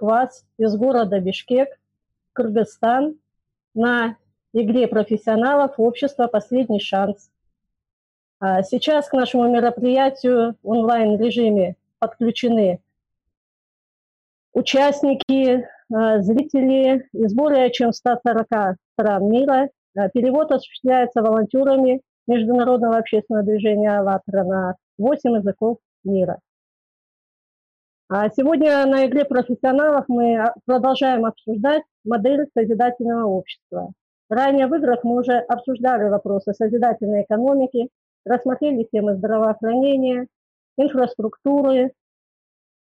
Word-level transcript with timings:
вас 0.00 0.44
из 0.58 0.76
города 0.76 1.20
Бишкек, 1.20 1.68
Кыргызстан, 2.32 3.16
на 3.74 4.16
игре 4.52 4.86
профессионалов 4.86 5.74
общества 5.78 6.26
«Последний 6.26 6.80
шанс». 6.80 7.30
А 8.40 8.62
сейчас 8.62 9.08
к 9.08 9.12
нашему 9.12 9.48
мероприятию 9.50 10.56
в 10.62 10.68
онлайн-режиме 10.68 11.76
подключены 11.98 12.80
участники, 14.52 15.66
а, 15.92 16.20
зрители 16.20 17.08
из 17.12 17.34
более 17.34 17.70
чем 17.70 17.92
140 17.92 18.76
стран 18.92 19.28
мира. 19.30 19.70
А, 19.96 20.08
перевод 20.08 20.52
осуществляется 20.52 21.22
волонтерами 21.22 22.02
Международного 22.26 22.98
общественного 22.98 23.44
движения 23.44 23.98
«АЛЛАТРА» 23.98 24.44
на 24.44 24.76
8 24.98 25.36
языков 25.36 25.78
мира. 26.04 26.38
А 28.08 28.28
сегодня 28.28 28.84
на 28.84 29.06
игре 29.06 29.24
профессионалов 29.24 30.04
мы 30.08 30.44
продолжаем 30.66 31.24
обсуждать 31.24 31.82
модель 32.04 32.46
созидательного 32.52 33.24
общества. 33.26 33.92
Ранее 34.28 34.66
в 34.66 34.74
играх 34.74 35.04
мы 35.04 35.20
уже 35.20 35.38
обсуждали 35.38 36.10
вопросы 36.10 36.52
созидательной 36.52 37.22
экономики, 37.22 37.88
рассмотрели 38.26 38.86
темы 38.92 39.16
здравоохранения, 39.16 40.26
инфраструктуры, 40.76 41.92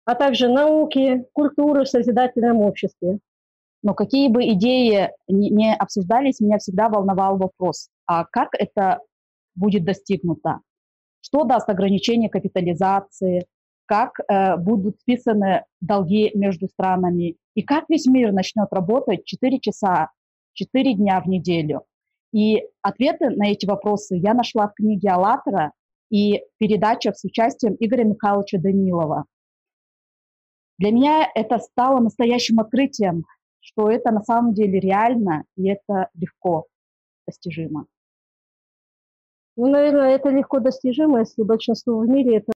а 0.04 0.16
также 0.16 0.48
науки, 0.48 1.24
культуры 1.32 1.84
в 1.84 1.88
созидательном 1.88 2.58
обществе. 2.58 3.20
Но 3.84 3.94
какие 3.94 4.28
бы 4.28 4.44
идеи 4.50 5.10
не 5.28 5.72
обсуждались, 5.72 6.40
меня 6.40 6.58
всегда 6.58 6.88
волновал 6.88 7.36
вопрос, 7.36 7.90
а 8.06 8.24
как 8.24 8.54
это 8.58 8.98
будет 9.54 9.84
достигнуто? 9.84 10.60
Что 11.20 11.44
даст 11.44 11.68
ограничение 11.68 12.28
капитализации? 12.28 13.46
Как 13.86 14.18
э, 14.20 14.56
будут 14.56 15.00
списаны 15.00 15.64
долги 15.80 16.30
между 16.34 16.68
странами? 16.68 17.36
И 17.54 17.62
как 17.62 17.84
весь 17.88 18.06
мир 18.06 18.32
начнет 18.32 18.68
работать 18.70 19.24
4 19.24 19.58
часа, 19.60 20.10
4 20.54 20.94
дня 20.94 21.20
в 21.20 21.28
неделю? 21.28 21.84
И 22.32 22.62
ответы 22.80 23.30
на 23.30 23.50
эти 23.50 23.66
вопросы 23.66 24.16
я 24.16 24.34
нашла 24.34 24.68
в 24.68 24.74
книге 24.74 25.10
«АЛЛАТРА» 25.10 25.72
и 26.10 26.42
передачах 26.58 27.16
с 27.16 27.24
участием 27.24 27.76
Игоря 27.78 28.04
Михайловича 28.04 28.58
Данилова. 28.58 29.24
Для 30.78 30.90
меня 30.90 31.30
это 31.34 31.58
стало 31.58 32.00
настоящим 32.00 32.58
открытием, 32.58 33.24
что 33.60 33.90
это 33.90 34.10
на 34.10 34.20
самом 34.22 34.54
деле 34.54 34.80
реально 34.80 35.44
и 35.56 35.68
это 35.68 36.08
легко 36.14 36.66
достижимо. 37.26 37.86
Ну, 39.56 39.68
наверное, 39.68 40.14
это 40.14 40.30
легко 40.30 40.60
достижимо, 40.60 41.20
если 41.20 41.42
большинство 41.42 41.98
в 41.98 42.08
мире 42.08 42.38
это 42.38 42.51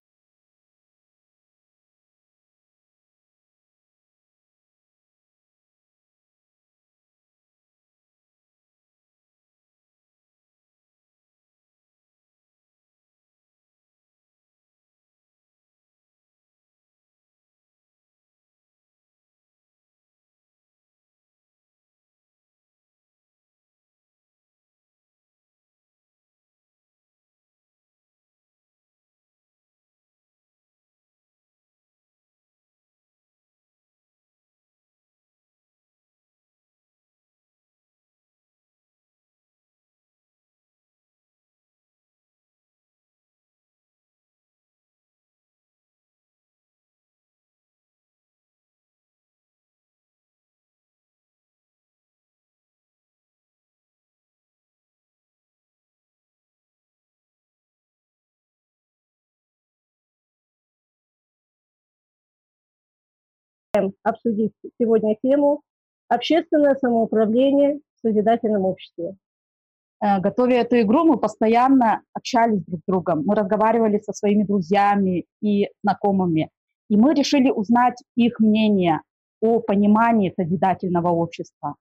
обсудить 64.02 64.52
сегодня 64.80 65.16
тему 65.22 65.62
«Общественное 66.08 66.74
самоуправление 66.76 67.80
в 67.96 68.06
созидательном 68.06 68.64
обществе». 68.64 69.16
Э, 70.02 70.20
готовя 70.20 70.60
эту 70.60 70.80
игру, 70.80 71.04
мы 71.04 71.16
постоянно 71.18 72.02
общались 72.12 72.62
друг 72.64 72.80
с 72.80 72.84
другом. 72.86 73.22
Мы 73.24 73.34
разговаривали 73.34 73.98
со 73.98 74.12
своими 74.12 74.44
друзьями 74.44 75.24
и 75.40 75.68
знакомыми. 75.82 76.50
И 76.88 76.96
мы 76.96 77.14
решили 77.14 77.50
узнать 77.50 77.96
их 78.16 78.38
мнение 78.38 79.00
о 79.40 79.60
понимании 79.60 80.32
созидательного 80.36 81.08
общества. 81.08 81.74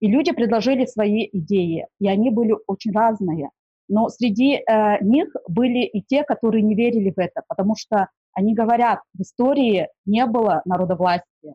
И 0.00 0.08
люди 0.08 0.32
предложили 0.32 0.86
свои 0.86 1.28
идеи, 1.30 1.86
и 2.00 2.08
они 2.08 2.30
были 2.30 2.56
очень 2.66 2.92
разные. 2.92 3.50
Но 3.88 4.08
среди 4.08 4.54
э, 4.56 5.02
них 5.02 5.28
были 5.48 5.84
и 5.84 6.02
те, 6.02 6.24
которые 6.24 6.62
не 6.62 6.74
верили 6.74 7.10
в 7.10 7.18
это, 7.18 7.42
потому 7.48 7.74
что 7.76 8.08
они 8.32 8.54
говорят, 8.54 9.00
в 9.14 9.22
истории 9.22 9.88
не 10.06 10.26
было 10.26 10.62
народовластия. 10.64 11.54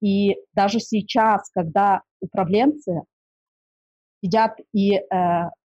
И 0.00 0.36
даже 0.54 0.80
сейчас, 0.80 1.48
когда 1.50 2.02
управленцы 2.20 3.02
сидят 4.22 4.58
и 4.72 4.96
э, 4.96 5.02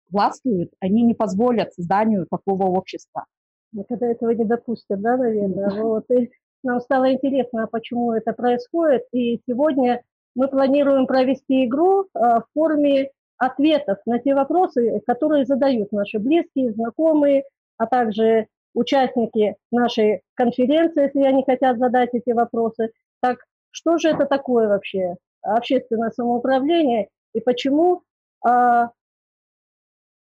властвуют, 0.09 0.71
они 0.79 1.03
не 1.03 1.13
позволят 1.13 1.73
созданию 1.73 2.27
такого 2.29 2.65
общества. 2.65 3.25
Никогда 3.71 4.07
этого 4.07 4.31
не 4.31 4.45
допустят, 4.45 5.01
да, 5.01 5.17
наверное. 5.17 5.69
Вот. 5.81 6.09
И 6.11 6.31
нам 6.63 6.79
стало 6.81 7.13
интересно, 7.13 7.67
почему 7.67 8.13
это 8.13 8.33
происходит. 8.33 9.03
И 9.11 9.41
сегодня 9.47 10.03
мы 10.35 10.47
планируем 10.47 11.07
провести 11.07 11.65
игру 11.65 12.03
э, 12.03 12.05
в 12.13 12.45
форме 12.53 13.11
ответов 13.37 13.97
на 14.05 14.19
те 14.19 14.35
вопросы, 14.35 15.01
которые 15.07 15.45
задают 15.45 15.91
наши 15.91 16.19
близкие, 16.19 16.73
знакомые, 16.73 17.43
а 17.77 17.87
также 17.87 18.47
участники 18.73 19.55
нашей 19.71 20.21
конференции, 20.35 21.03
если 21.03 21.23
они 21.23 21.43
хотят 21.43 21.77
задать 21.77 22.13
эти 22.13 22.31
вопросы. 22.31 22.91
Так 23.21 23.39
что 23.71 23.97
же 23.97 24.09
это 24.09 24.25
такое 24.25 24.67
вообще 24.67 25.15
общественное 25.41 26.11
самоуправление 26.11 27.09
и 27.33 27.39
почему 27.39 28.03
а, 28.45 28.89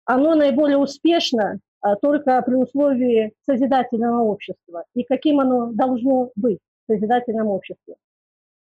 оно 0.04 0.34
наиболее 0.34 0.78
успешно 0.78 1.60
а, 1.80 1.96
только 1.96 2.40
при 2.42 2.54
условии 2.54 3.32
созидательного 3.46 4.22
общества 4.22 4.84
и 4.94 5.04
каким 5.04 5.40
оно 5.40 5.66
должно 5.72 6.30
быть 6.36 6.58
в 6.86 6.92
созидательном 6.92 7.48
обществе? 7.48 7.96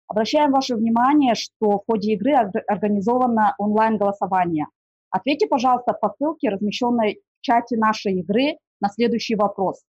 Обращаем 0.08 0.52
ваше 0.52 0.76
внимание, 0.76 1.36
что 1.36 1.80
в 1.80 1.84
ходе 1.88 2.14
игры 2.14 2.34
организовано 2.68 3.56
онлайн-голосование. 3.58 4.66
Ответьте, 5.09 5.48
пожалуйста, 5.48 5.94
по 5.94 6.09
ссылке, 6.09 6.50
размещенной 6.50 7.22
в 7.40 7.42
чате 7.42 7.78
нашей 7.78 8.20
игры, 8.20 8.58
на 8.81 8.90
следующий 8.90 9.36
вопрос. 9.36 9.84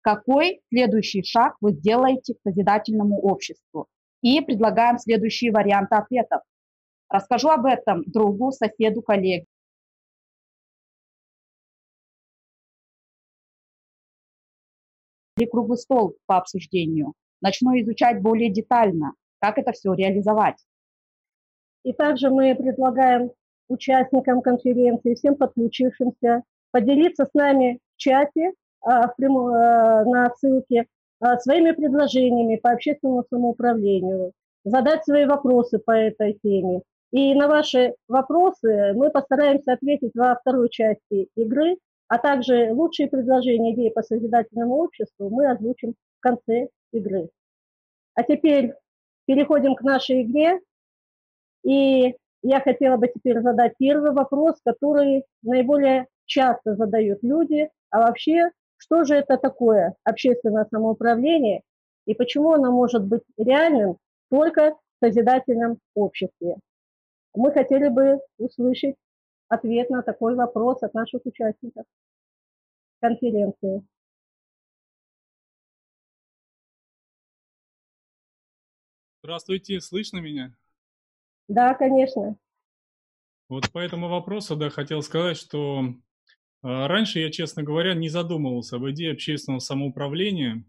Какой 0.00 0.62
следующий 0.70 1.22
шаг 1.22 1.56
вы 1.60 1.72
сделаете 1.72 2.34
к 2.34 2.38
созидательному 2.42 3.20
обществу? 3.20 3.86
И 4.22 4.40
предлагаем 4.40 4.98
следующие 4.98 5.52
варианты 5.52 5.96
ответов. 5.96 6.42
Расскажу 7.08 7.48
об 7.48 7.66
этом 7.66 8.02
другу, 8.06 8.50
соседу, 8.50 9.02
коллеге. 9.02 9.46
Или 15.36 15.46
круглый 15.46 15.78
стол 15.78 16.16
по 16.26 16.36
обсуждению. 16.36 17.14
Начну 17.40 17.78
изучать 17.80 18.20
более 18.20 18.50
детально, 18.50 19.14
как 19.38 19.58
это 19.58 19.72
все 19.72 19.92
реализовать. 19.94 20.56
И 21.82 21.92
также 21.92 22.30
мы 22.30 22.54
предлагаем 22.54 23.30
участникам 23.68 24.42
конференции, 24.42 25.14
всем 25.14 25.36
подключившимся, 25.36 26.42
поделиться 26.70 27.24
с 27.24 27.32
нами 27.32 27.80
чате 28.00 28.52
а, 28.80 29.08
в 29.08 29.16
прямо, 29.16 29.54
а, 29.54 30.04
на 30.04 30.30
ссылке 30.34 30.86
а, 31.20 31.38
своими 31.38 31.72
предложениями 31.72 32.56
по 32.56 32.70
общественному 32.70 33.24
самоуправлению, 33.28 34.32
задать 34.64 35.04
свои 35.04 35.26
вопросы 35.26 35.78
по 35.78 35.92
этой 35.92 36.38
теме. 36.42 36.82
И 37.12 37.34
на 37.34 37.48
ваши 37.48 37.94
вопросы 38.08 38.92
мы 38.94 39.10
постараемся 39.10 39.72
ответить 39.72 40.12
во 40.14 40.36
второй 40.36 40.70
части 40.70 41.28
игры, 41.36 41.76
а 42.08 42.18
также 42.18 42.72
лучшие 42.72 43.08
предложения 43.08 43.74
идеи 43.74 43.90
по 43.90 44.02
созидательному 44.02 44.76
обществу 44.76 45.28
мы 45.28 45.50
озвучим 45.50 45.94
в 46.18 46.20
конце 46.20 46.68
игры. 46.92 47.28
А 48.14 48.22
теперь 48.22 48.74
переходим 49.26 49.74
к 49.74 49.82
нашей 49.82 50.22
игре. 50.22 50.60
И 51.64 52.16
я 52.42 52.60
хотела 52.60 52.96
бы 52.96 53.08
теперь 53.08 53.40
задать 53.40 53.74
первый 53.78 54.12
вопрос, 54.12 54.56
который 54.64 55.24
наиболее 55.42 56.06
часто 56.26 56.74
задают 56.74 57.18
люди, 57.22 57.68
а 57.90 58.00
вообще, 58.00 58.50
что 58.76 59.04
же 59.04 59.14
это 59.14 59.36
такое 59.36 59.94
общественное 60.04 60.66
самоуправление 60.70 61.62
и 62.06 62.14
почему 62.14 62.52
оно 62.52 62.72
может 62.72 63.04
быть 63.04 63.22
реальным 63.36 63.98
только 64.30 64.74
в 64.74 65.04
созидательном 65.04 65.78
обществе. 65.94 66.56
Мы 67.34 67.52
хотели 67.52 67.88
бы 67.88 68.20
услышать 68.38 68.96
ответ 69.48 69.90
на 69.90 70.02
такой 70.02 70.34
вопрос 70.34 70.82
от 70.82 70.94
наших 70.94 71.22
участников 71.24 71.84
конференции. 73.00 73.84
Здравствуйте, 79.22 79.80
слышно 79.80 80.18
меня? 80.18 80.54
Да, 81.48 81.74
конечно. 81.74 82.36
Вот 83.48 83.70
по 83.72 83.78
этому 83.78 84.08
вопросу, 84.08 84.56
да, 84.56 84.70
хотел 84.70 85.02
сказать, 85.02 85.36
что 85.36 85.94
раньше 86.62 87.20
я, 87.20 87.30
честно 87.30 87.62
говоря, 87.62 87.94
не 87.94 88.08
задумывался 88.08 88.76
об 88.76 88.88
идее 88.90 89.12
общественного 89.12 89.60
самоуправления 89.60 90.64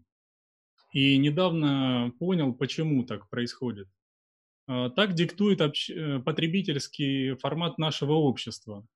и 0.92 1.16
недавно 1.16 2.12
понял, 2.18 2.54
почему 2.54 3.04
так 3.04 3.28
происходит. 3.28 3.88
Э, 4.68 4.90
так 4.94 5.14
диктует 5.14 5.60
общ... 5.60 5.90
Э, 5.90 6.20
потребительский 6.20 7.34
формат 7.36 7.78
нашего 7.78 8.12
общества, 8.12 8.86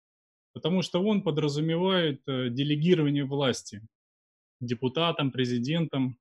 потому 0.53 0.83
что 0.83 1.03
он 1.03 1.23
подразумевает 1.23 2.23
делегирование 2.27 3.25
власти 3.25 3.83
депутатам, 4.61 5.31
президентам, 5.31 6.19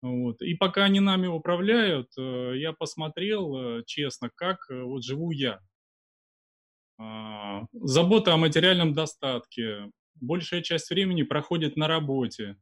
вот. 0.00 0.40
И 0.42 0.54
пока 0.54 0.84
они 0.84 1.00
нами 1.00 1.26
управляют, 1.26 2.10
э, 2.16 2.52
я 2.56 2.72
посмотрел 2.72 3.56
э, 3.80 3.84
честно, 3.84 4.30
как 4.34 4.58
э, 4.70 4.82
вот 4.82 5.02
живу 5.04 5.32
я. 5.32 5.60
А, 6.98 7.66
забота 7.72 8.34
о 8.34 8.36
материальном 8.36 8.92
достатке. 8.92 9.90
Большая 10.16 10.62
часть 10.62 10.90
времени 10.90 11.22
проходит 11.22 11.76
на 11.76 11.86
работе. 11.86 12.56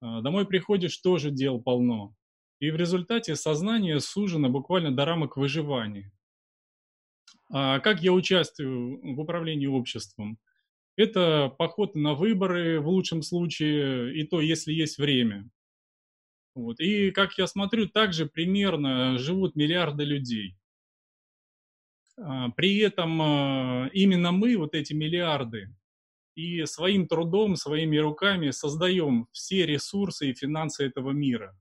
А, 0.00 0.20
домой 0.20 0.46
приходишь, 0.46 0.96
тоже 0.98 1.30
дел 1.30 1.60
полно. 1.60 2.14
И 2.58 2.70
в 2.70 2.76
результате 2.76 3.36
сознание 3.36 4.00
сужено 4.00 4.48
буквально 4.48 4.94
до 4.94 5.04
рамок 5.04 5.36
выживания. 5.36 6.12
А 7.52 7.78
как 7.80 8.02
я 8.02 8.12
участвую 8.12 9.14
в 9.14 9.20
управлении 9.20 9.66
обществом? 9.66 10.38
Это 10.96 11.54
поход 11.58 11.94
на 11.94 12.14
выборы 12.14 12.80
в 12.80 12.88
лучшем 12.88 13.22
случае, 13.22 14.18
и 14.18 14.24
то, 14.24 14.40
если 14.40 14.72
есть 14.72 14.98
время. 14.98 15.48
Вот. 16.54 16.80
И, 16.80 17.10
как 17.10 17.36
я 17.36 17.46
смотрю, 17.46 17.86
также 17.86 18.26
примерно 18.26 19.18
живут 19.18 19.56
миллиарды 19.56 20.04
людей. 20.04 20.56
А, 22.18 22.50
при 22.50 22.78
этом 22.78 23.20
а, 23.20 23.90
именно 23.92 24.32
мы, 24.32 24.56
вот 24.56 24.74
эти 24.74 24.92
миллиарды, 24.92 25.74
и 26.34 26.64
своим 26.66 27.06
трудом, 27.06 27.56
своими 27.56 27.96
руками 27.96 28.50
создаем 28.50 29.26
все 29.32 29.66
ресурсы 29.66 30.30
и 30.30 30.34
финансы 30.34 30.84
этого 30.84 31.10
мира. 31.10 31.58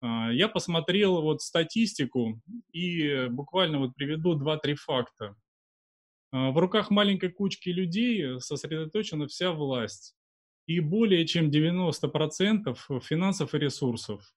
А, 0.00 0.32
я 0.32 0.48
посмотрел 0.48 1.22
вот 1.22 1.42
статистику 1.42 2.40
и 2.72 3.26
буквально 3.28 3.78
вот 3.78 3.94
приведу 3.94 4.38
2-3 4.38 4.74
факта. 4.74 5.36
В 6.32 6.58
руках 6.58 6.90
маленькой 6.90 7.30
кучки 7.30 7.70
людей 7.70 8.40
сосредоточена 8.40 9.26
вся 9.26 9.52
власть 9.52 10.14
и 10.66 10.80
более 10.80 11.24
чем 11.26 11.48
90% 11.50 12.76
финансов 13.00 13.54
и 13.54 13.58
ресурсов. 13.58 14.34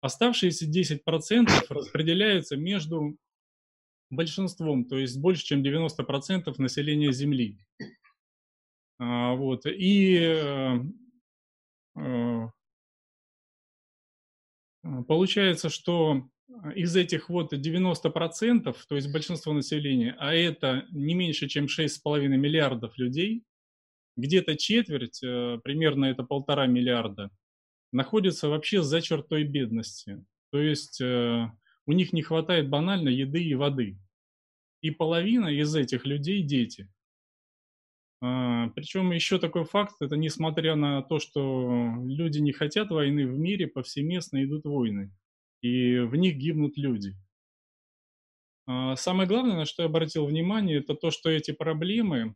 Оставшиеся 0.00 0.66
10% 0.66 1.50
распределяются 1.68 2.56
между 2.56 3.16
большинством, 4.10 4.84
то 4.84 4.98
есть 4.98 5.18
больше, 5.18 5.44
чем 5.44 5.62
90% 5.62 6.54
населения 6.58 7.12
Земли. 7.12 7.58
А, 8.98 9.34
вот. 9.34 9.64
И 9.66 10.16
э, 10.18 10.78
э, 11.96 12.48
получается, 15.08 15.70
что 15.70 16.28
из 16.74 16.96
этих 16.96 17.28
вот 17.28 17.52
90%, 17.52 18.76
то 18.88 18.96
есть 18.96 19.12
большинство 19.12 19.52
населения, 19.52 20.16
а 20.18 20.34
это 20.34 20.86
не 20.90 21.14
меньше, 21.14 21.48
чем 21.48 21.66
6,5 21.66 22.26
миллиардов 22.26 22.98
людей, 22.98 23.44
где-то 24.16 24.56
четверть, 24.56 25.22
э, 25.22 25.58
примерно 25.62 26.06
это 26.06 26.24
полтора 26.24 26.66
миллиарда, 26.66 27.30
находится 27.92 28.48
вообще 28.48 28.82
за 28.82 29.00
чертой 29.00 29.44
бедности. 29.44 30.24
То 30.50 30.60
есть 30.60 31.00
э, 31.00 31.50
у 31.86 31.92
них 31.92 32.12
не 32.12 32.22
хватает 32.22 32.68
банально 32.68 33.08
еды 33.08 33.42
и 33.42 33.54
воды. 33.54 33.98
И 34.80 34.90
половина 34.90 35.48
из 35.48 35.74
этих 35.74 36.06
людей– 36.06 36.42
дети. 36.44 36.88
А, 38.22 38.68
Причем 38.70 39.12
еще 39.12 39.38
такой 39.38 39.64
факт, 39.64 39.96
это 40.00 40.16
несмотря 40.16 40.74
на 40.74 41.02
то, 41.02 41.18
что 41.18 41.94
люди 42.04 42.38
не 42.38 42.52
хотят 42.52 42.90
войны 42.90 43.26
в 43.26 43.38
мире, 43.38 43.66
повсеместно 43.66 44.44
идут 44.44 44.64
войны. 44.64 45.12
И 45.62 45.98
в 45.98 46.16
них 46.16 46.36
гибнут 46.36 46.76
люди. 46.76 47.14
А, 48.66 48.96
самое 48.96 49.28
главное, 49.28 49.56
на 49.56 49.64
что 49.64 49.82
я 49.82 49.88
обратил 49.88 50.26
внимание, 50.26 50.78
это 50.78 50.94
то, 50.94 51.10
что 51.10 51.30
эти 51.30 51.50
проблемы 51.50 52.34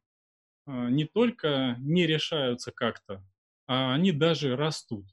а, 0.66 0.90
не 0.90 1.04
только 1.04 1.76
не 1.78 2.06
решаются 2.06 2.72
как-то, 2.72 3.24
а 3.66 3.94
они 3.94 4.12
даже 4.12 4.56
растут. 4.56 5.06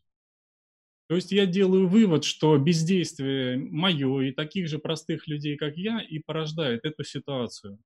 То 1.11 1.15
есть 1.15 1.33
я 1.33 1.45
делаю 1.45 1.89
вывод, 1.89 2.23
что 2.23 2.57
бездействие 2.57 3.57
мое 3.57 4.21
и 4.21 4.31
таких 4.31 4.69
же 4.69 4.79
простых 4.79 5.27
людей, 5.27 5.57
как 5.57 5.75
я, 5.75 5.99
и 5.99 6.19
порождает 6.19 6.85
эту 6.85 7.03
ситуацию. 7.03 7.77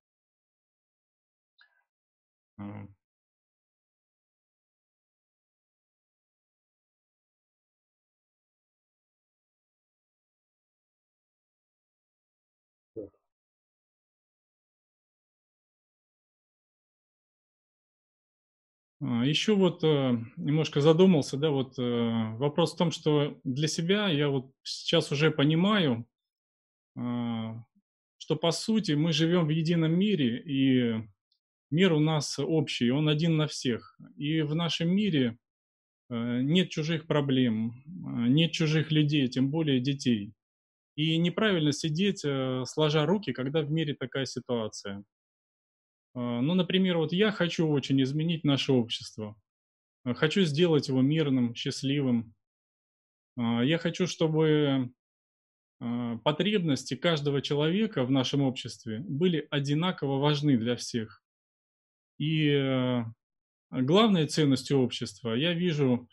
Еще 19.23 19.55
вот 19.55 19.83
э, 19.83 20.17
немножко 20.35 20.81
задумался, 20.81 21.37
да, 21.37 21.51
вот 21.51 21.77
э, 21.77 22.35
вопрос 22.37 22.73
в 22.73 22.77
том, 22.77 22.89
что 22.89 23.39
для 23.43 23.67
себя 23.67 24.09
я 24.09 24.29
вот 24.29 24.51
сейчас 24.63 25.11
уже 25.11 25.29
понимаю, 25.29 26.07
а, 26.97 27.63
что 28.17 28.35
по 28.35 28.49
сути 28.51 28.93
мы 28.93 29.13
живем 29.13 29.45
в 29.45 29.49
едином 29.49 29.91
мире, 29.93 30.41
и 30.41 31.03
мир 31.69 31.93
у 31.93 31.99
нас 31.99 32.39
общий, 32.39 32.89
он 32.89 33.07
один 33.07 33.37
на 33.37 33.45
всех. 33.45 33.95
И 34.17 34.41
в 34.41 34.55
нашем 34.55 34.89
мире 34.89 35.37
э, 36.09 36.41
нет 36.41 36.71
чужих 36.71 37.05
проблем, 37.05 37.83
нет 37.85 38.53
чужих 38.53 38.91
людей, 38.91 39.27
тем 39.27 39.51
более 39.51 39.81
детей. 39.81 40.33
И 40.95 41.17
неправильно 41.17 41.73
сидеть, 41.73 42.23
сложа 42.67 43.05
руки, 43.05 43.33
когда 43.33 43.61
в 43.61 43.69
мире 43.69 43.93
такая 43.93 44.25
ситуация. 44.25 45.03
А, 46.15 46.41
ну, 46.41 46.53
например, 46.53 46.97
вот 46.97 47.11
я 47.11 47.31
хочу 47.31 47.67
очень 47.67 48.01
изменить 48.01 48.43
наше 48.43 48.71
общество. 48.71 49.35
А, 50.03 50.13
хочу 50.13 50.41
сделать 50.43 50.87
его 50.87 51.01
мирным, 51.01 51.53
счастливым. 51.53 52.33
А, 53.37 53.63
я 53.63 53.77
хочу, 53.77 54.07
чтобы 54.07 54.91
потребности 56.23 56.95
каждого 56.95 57.41
человека 57.41 58.05
в 58.05 58.09
нашем 58.09 58.41
обществе 58.41 58.99
были 58.99 59.45
одинаково 59.51 60.19
важны 60.19 60.57
для 60.57 60.77
всех. 60.77 61.21
И 62.17 63.03
главной 63.69 64.25
ценностью 64.25 64.79
общества 64.79 65.33
я 65.33 65.53
вижу 65.53 66.07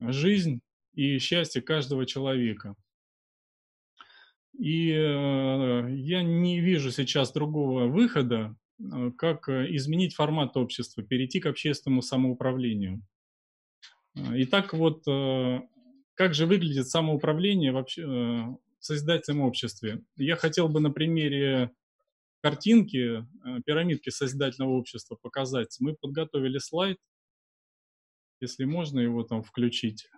жизнь 0.00 0.62
и 0.94 1.18
счастье 1.18 1.60
каждого 1.60 2.06
человека. 2.06 2.74
И 4.58 4.86
я 4.88 6.22
не 6.22 6.60
вижу 6.60 6.90
сейчас 6.90 7.34
другого 7.34 7.88
выхода, 7.88 8.56
Э, 8.56 8.65
как 9.16 9.48
э, 9.48 9.74
изменить 9.76 10.14
формат 10.14 10.56
общества, 10.56 11.02
перейти 11.02 11.40
к 11.40 11.46
общественному 11.46 12.02
самоуправлению. 12.02 13.02
Э, 14.14 14.20
итак, 14.42 14.72
вот 14.72 15.04
как 16.14 16.34
же 16.34 16.46
выглядит 16.46 16.88
самоуправление 16.88 17.72
вообще 17.72 18.04
в 18.06 18.58
созидательном 18.80 19.42
обществе? 19.42 20.02
Я 20.16 20.36
хотел 20.36 20.68
бы 20.68 20.80
на 20.80 20.90
примере 20.90 21.70
картинки, 22.42 23.26
пирамидки 23.66 24.10
созидательного 24.10 24.70
общества 24.70 25.16
показать. 25.20 25.76
Мы 25.80 25.94
подготовили 25.94 26.58
слайд, 26.58 26.98
если 28.40 28.64
можно 28.64 29.00
его 29.00 29.24
там 29.24 29.42
включить. 29.42 30.08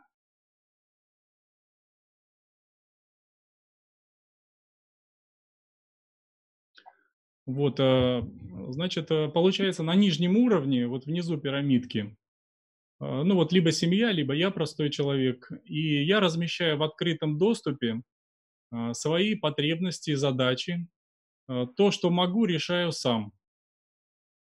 Вот, 7.48 7.80
э, 7.80 8.22
значит, 8.68 9.10
э, 9.10 9.28
получается, 9.30 9.82
на 9.82 9.94
нижнем 9.94 10.36
уровне, 10.36 10.86
вот 10.86 11.06
внизу 11.06 11.38
пирамидки, 11.38 12.14
э, 13.00 13.22
ну 13.22 13.36
вот 13.36 13.54
либо 13.54 13.72
семья, 13.72 14.12
либо 14.12 14.34
я 14.34 14.50
простой 14.50 14.90
человек, 14.90 15.50
и 15.64 16.04
я 16.04 16.20
размещаю 16.20 16.76
в 16.76 16.82
открытом 16.82 17.38
доступе 17.38 18.02
свои 18.92 19.34
потребности, 19.34 20.12
задачи, 20.12 20.88
то, 21.46 21.90
что 21.90 22.10
могу, 22.10 22.44
решаю 22.44 22.92
сам. 22.92 23.32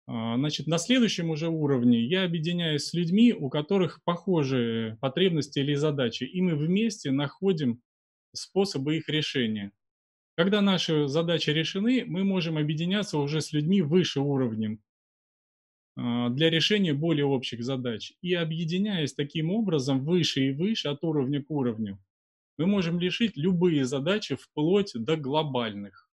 Значит, 0.05 0.67
на 0.67 0.77
следующем 0.77 1.29
уже 1.29 1.47
уровне 1.47 2.03
я 2.03 2.25
объединяюсь 2.25 2.87
с 2.87 2.93
людьми, 2.93 3.31
у 3.31 3.49
которых 3.49 4.03
похожие 4.03 4.97
потребности 4.97 5.59
или 5.59 5.75
задачи, 5.75 6.25
и 6.25 6.41
мы 6.41 6.57
вместе 6.57 7.11
находим 7.11 7.81
способы 8.33 8.97
их 8.97 9.07
решения. 9.07 9.71
Когда 10.37 10.61
наши 10.61 11.07
задачи 11.07 11.49
решены, 11.49 12.05
мы 12.05 12.23
можем 12.23 12.59
объединяться 12.59 13.17
уже 13.17 13.41
с 13.41 13.53
людьми 13.53 13.81
выше 13.81 14.19
уровнем 14.19 14.83
а, 15.95 16.29
для 16.29 16.51
решения 16.51 16.93
более 16.93 17.25
общих 17.25 17.63
задач. 17.63 18.13
И 18.21 18.35
объединяясь 18.35 19.15
таким 19.15 19.49
образом 19.49 20.05
выше 20.05 20.41
и 20.41 20.51
выше 20.51 20.89
от 20.89 21.03
уровня 21.03 21.43
к 21.43 21.49
уровню, 21.49 21.97
мы 22.59 22.67
можем 22.67 22.99
решить 22.99 23.35
любые 23.35 23.85
задачи 23.85 24.35
вплоть 24.35 24.91
до 24.93 25.17
глобальных. 25.17 26.07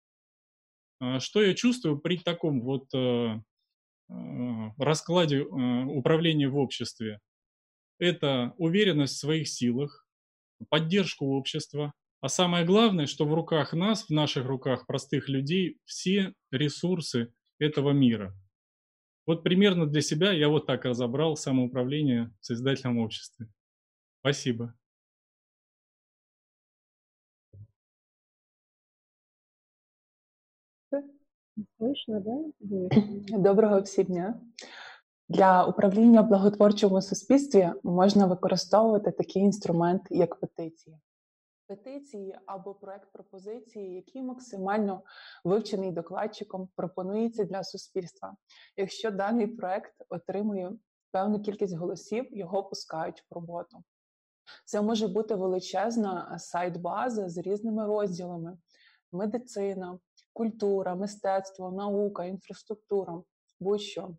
А, 1.01 1.21
что 1.21 1.43
я 1.43 1.53
чувствую 1.53 1.99
при 1.99 2.17
таком 2.17 2.63
вот 2.63 2.87
э, 2.95 2.99
э, 4.09 4.71
раскладе 4.79 5.43
управления 5.43 6.49
в 6.49 6.57
обществе? 6.57 7.21
Это 7.99 8.55
уверенность 8.57 9.17
в 9.17 9.19
своих 9.19 9.49
силах, 9.49 10.09
поддержку 10.71 11.27
общества, 11.37 11.93
а 12.24 12.28
самое 12.28 12.66
главное, 12.66 13.06
что 13.06 13.26
в 13.26 13.34
руках 13.34 13.74
нас, 13.74 14.06
в 14.06 14.10
наших 14.10 14.46
руках, 14.46 14.86
простых 14.86 15.30
людей, 15.30 15.80
все 15.86 16.34
ресурсы 16.52 17.34
этого 17.60 17.92
мира. 17.92 18.34
Вот 19.26 19.44
примерно 19.44 19.86
для 19.86 20.02
себя 20.02 20.34
я 20.34 20.50
вот 20.50 20.66
так 20.66 20.86
разобрал 20.86 21.38
самоуправление 21.38 22.32
в 22.42 22.46
создательном 22.46 22.98
обществе. 23.00 23.48
Спасибо. 24.20 24.74
Слышно, 31.78 32.20
да? 32.20 33.38
Доброго 33.38 33.82
всім 33.82 34.06
дня. 34.06 34.42
Для 35.30 35.66
управління 35.66 36.22
в 36.22 36.28
благотворчому 36.28 37.02
суспільстві 37.02 37.70
можна 37.84 38.26
використовувати 38.26 39.12
такий 39.12 39.42
інструмент, 39.42 40.02
як 40.10 40.40
петиції 40.40 40.98
Петиції 41.67 42.39
або 42.47 42.75
проект 42.75 43.13
пропозиції, 43.13 43.95
який 43.95 44.23
максимально 44.23 45.03
вивчений 45.45 45.93
докладчиком, 45.93 46.69
пропонується 46.77 47.45
для 47.45 47.65
суспільства. 47.65 48.37
Якщо 48.77 49.11
даний 49.11 49.47
проект 49.47 49.95
отримує 50.09 50.73
певну 51.11 51.41
кількість 51.41 51.77
голосів, 51.77 52.39
його 52.39 52.65
пускають 52.65 53.25
в 53.31 53.35
роботу. 53.35 53.85
Це 54.65 54.83
може 54.83 55.09
бути 55.09 55.35
величезна 55.35 56.39
сайт-база 56.39 57.29
з 57.29 57.39
різними 57.39 57.87
розділами: 57.87 58.59
медицина, 59.13 59.99
культура, 60.33 60.95
мистецтво, 60.95 61.71
наука, 61.71 62.25
інфраструктура, 62.25 63.23
будь-що. 63.61 64.17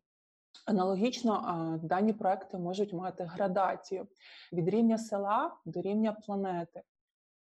Аналогічно 0.65 1.79
дані 1.83 2.13
проекти 2.13 2.57
можуть 2.57 2.93
мати 2.93 3.23
градацію 3.23 4.07
від 4.53 4.69
рівня 4.69 4.97
села 4.97 5.57
до 5.65 5.81
рівня 5.81 6.13
планети. 6.13 6.81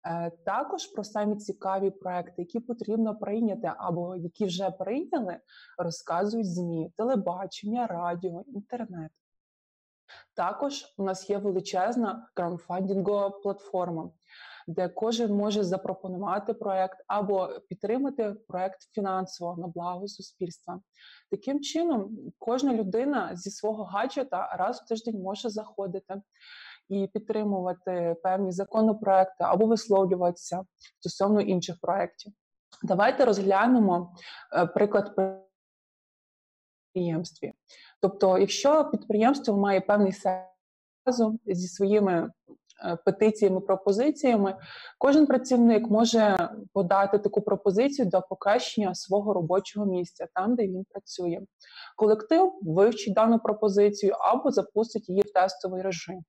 Е, 0.08 0.32
також 0.46 0.88
про 0.88 1.04
самі 1.04 1.36
цікаві 1.36 1.92
проекти, 1.92 2.34
які 2.38 2.60
потрібно 2.60 3.16
прийняти, 3.16 3.72
або 3.78 4.16
які 4.16 4.46
вже 4.46 4.72
прийняли, 4.72 5.40
розказують 5.78 6.54
ЗМІ, 6.54 6.94
телебачення, 6.98 7.88
радіо, 7.88 8.44
інтернет. 8.48 9.12
Також 10.36 10.94
у 10.98 11.04
нас 11.04 11.30
є 11.30 11.38
величезна 11.38 12.30
краундфандингова 12.34 13.30
платформа, 13.30 14.12
де 14.68 14.90
кожен 14.90 15.34
може 15.34 15.64
запропонувати 15.64 16.54
проект 16.54 17.04
або 17.08 17.50
підтримати 17.70 18.36
проект 18.48 18.82
фінансово 18.82 19.58
на 19.58 19.68
благо 19.68 20.08
суспільства. 20.08 20.82
Таким 21.32 21.60
чином, 21.60 22.18
кожна 22.38 22.74
людина 22.74 23.36
зі 23.36 23.50
свого 23.50 23.84
гаджета 23.84 24.56
раз 24.56 24.82
в 24.82 24.88
тиждень 24.88 25.22
може 25.22 25.50
заходити 25.50 26.22
і 26.90 27.08
підтримувати 27.14 28.16
певні 28.24 28.52
законопроекти 28.52 29.44
або 29.44 29.66
висловлюватися 29.66 30.64
стосовно 31.00 31.42
інших 31.42 31.76
проєктів. 31.82 32.34
Давайте 32.84 33.26
розглянемо 33.26 34.14
е, 34.54 34.66
приклад 34.66 35.16
підприємстві. 36.94 37.54
Тобто, 38.02 38.38
якщо 38.38 38.90
підприємство 38.92 39.58
має 39.58 39.82
певний 39.82 40.14
сезон 41.06 41.40
зі 41.46 41.68
своїми 41.68 42.32
е, 42.86 42.96
петиціями, 43.06 43.62
пропозиціями, 43.62 44.58
кожен 44.98 45.28
працівник 45.28 45.90
може 45.90 46.50
подати 46.74 47.20
таку 47.20 47.42
пропозицію 47.42 48.06
до 48.06 48.22
покращення 48.22 48.96
свого 48.96 49.34
робочого 49.34 49.86
місця, 49.86 50.28
там 50.34 50.56
де 50.56 50.64
він 50.64 50.86
працює. 50.90 51.40
Колектив 51.96 52.60
вивчить 52.62 53.14
дану 53.14 53.40
пропозицію 53.40 54.14
або 54.20 54.52
запустить 54.52 55.10
її 55.10 55.22
в 55.22 55.34
тестовий 55.34 55.82
режим. 55.82 56.24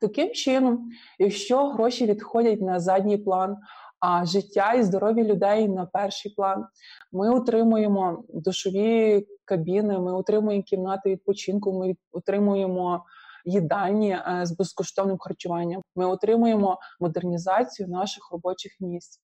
Таким 0.00 0.30
чином, 0.30 0.90
якщо 1.18 1.68
гроші 1.68 2.06
відходять 2.06 2.60
на 2.60 2.80
задній 2.80 3.18
план, 3.18 3.56
а 4.00 4.26
життя 4.26 4.72
і 4.72 4.82
здоров'я 4.82 5.24
людей 5.24 5.68
на 5.68 5.86
перший 5.86 6.32
план, 6.32 6.66
ми 7.12 7.30
отримуємо 7.30 8.24
душові 8.28 9.26
кабіни, 9.44 9.98
ми 9.98 10.12
отримуємо 10.12 10.62
кімнати 10.62 11.10
відпочинку, 11.10 11.72
ми 11.72 11.96
отримуємо 12.12 13.04
їдальні 13.44 14.10
е, 14.10 14.40
з 14.42 14.52
безкоштовним 14.52 15.18
харчуванням, 15.18 15.82
ми 15.96 16.06
отримуємо 16.06 16.78
модернізацію 17.00 17.88
наших 17.88 18.32
робочих 18.32 18.76
місць. 18.80 19.20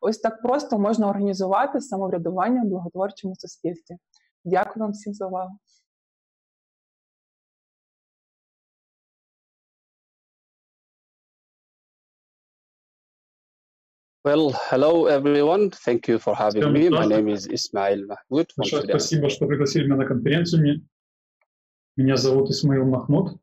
Ось 0.00 0.18
так 0.18 0.42
просто 0.42 0.78
можна 0.78 1.08
організувати 1.08 1.80
самоврядування 1.80 2.62
в 2.62 2.66
благотворчому 2.66 3.34
суспільстві. 3.36 3.96
Дякую 4.44 4.82
вам 4.82 4.92
всім 4.92 5.14
за 5.14 5.26
увагу. 5.26 5.58
Well, 14.24 14.50
hello 14.68 15.06
everyone. 15.06 15.70
Thank 15.70 16.08
you 16.08 16.18
for 16.18 16.34
having 16.34 16.62
Всем 16.62 16.72
me. 16.72 16.88
My 16.88 17.06
name 17.06 17.28
is 17.28 17.46
Ismail 17.46 18.04
Mahmoud. 18.06 18.48
Большое 18.56 18.82
спасибо, 18.82 19.28
что 19.30 19.46
пригласили 19.46 19.84
меня 19.84 19.94
на 19.96 20.06
конференцию. 20.06 20.82
Меня 21.96 22.16
зовут 22.16 22.50
Исмаил 22.50 22.84
Махмуд. 22.84 23.38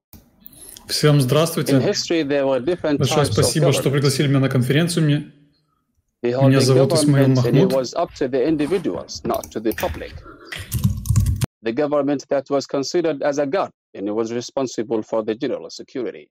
Всем 0.87 1.21
здравствуйте. 1.21 1.79
Большое 1.79 3.25
спасибо, 3.25 3.71
что 3.71 3.89
пригласили 3.89 4.27
меня 4.27 4.39
на 4.39 4.49
конференцию. 4.49 5.31
Меня 6.21 6.59
зовут 6.59 6.91
Исмаил 6.93 7.29
Махмуд. 7.29 7.71
The 11.63 11.73
government 11.73 12.27
that 12.29 12.49
was 12.49 12.67
considered 12.67 13.23
as 13.23 13.39
a 13.39 13.45
god 13.47 13.71
and 13.95 14.07
it 14.07 14.13
was 14.13 14.31
responsible 14.31 15.01
for 15.01 15.23
the 15.23 15.33
general 15.33 15.69
security. 15.69 16.29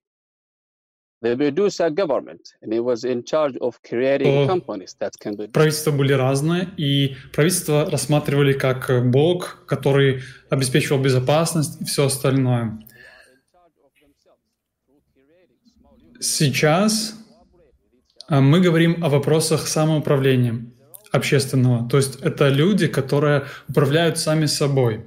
Правительства 5.52 5.90
были 5.90 6.12
разные, 6.12 6.68
и 6.76 7.16
правительства 7.32 7.90
рассматривали 7.90 8.52
как 8.52 9.10
Бог, 9.10 9.64
который 9.66 10.22
обеспечивал 10.50 11.00
безопасность 11.00 11.80
и 11.80 11.84
все 11.84 12.06
остальное. 12.06 12.78
Сейчас 16.20 17.14
а, 18.28 18.40
мы 18.40 18.60
говорим 18.60 19.04
о 19.04 19.08
вопросах 19.08 19.66
самоуправления 19.66 20.66
общественного. 21.12 21.88
То 21.88 21.98
есть 21.98 22.20
это 22.22 22.48
люди, 22.48 22.86
которые 22.86 23.44
управляют 23.68 24.18
сами 24.18 24.46
собой, 24.46 25.06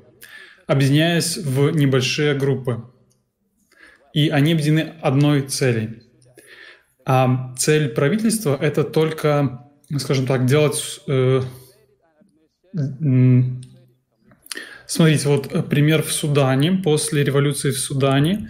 объединяясь 0.67 1.38
в 1.38 1.71
небольшие 1.71 2.33
группы. 2.36 2.83
И 4.13 4.29
они 4.29 4.53
объединены 4.53 4.93
одной 5.01 5.41
целью. 5.41 6.01
А 7.10 7.56
цель 7.58 7.88
правительства— 7.88 8.58
это 8.62 8.84
только, 8.84 9.62
скажем 9.98 10.28
так, 10.28 10.46
делать... 10.46 11.00
Э, 11.08 11.42
смотрите, 14.86 15.30
вот 15.30 15.70
пример 15.70 16.04
в 16.04 16.12
Судане, 16.12 16.82
после 16.84 17.24
революции 17.24 17.72
в 17.72 17.80
Судане, 17.80 18.50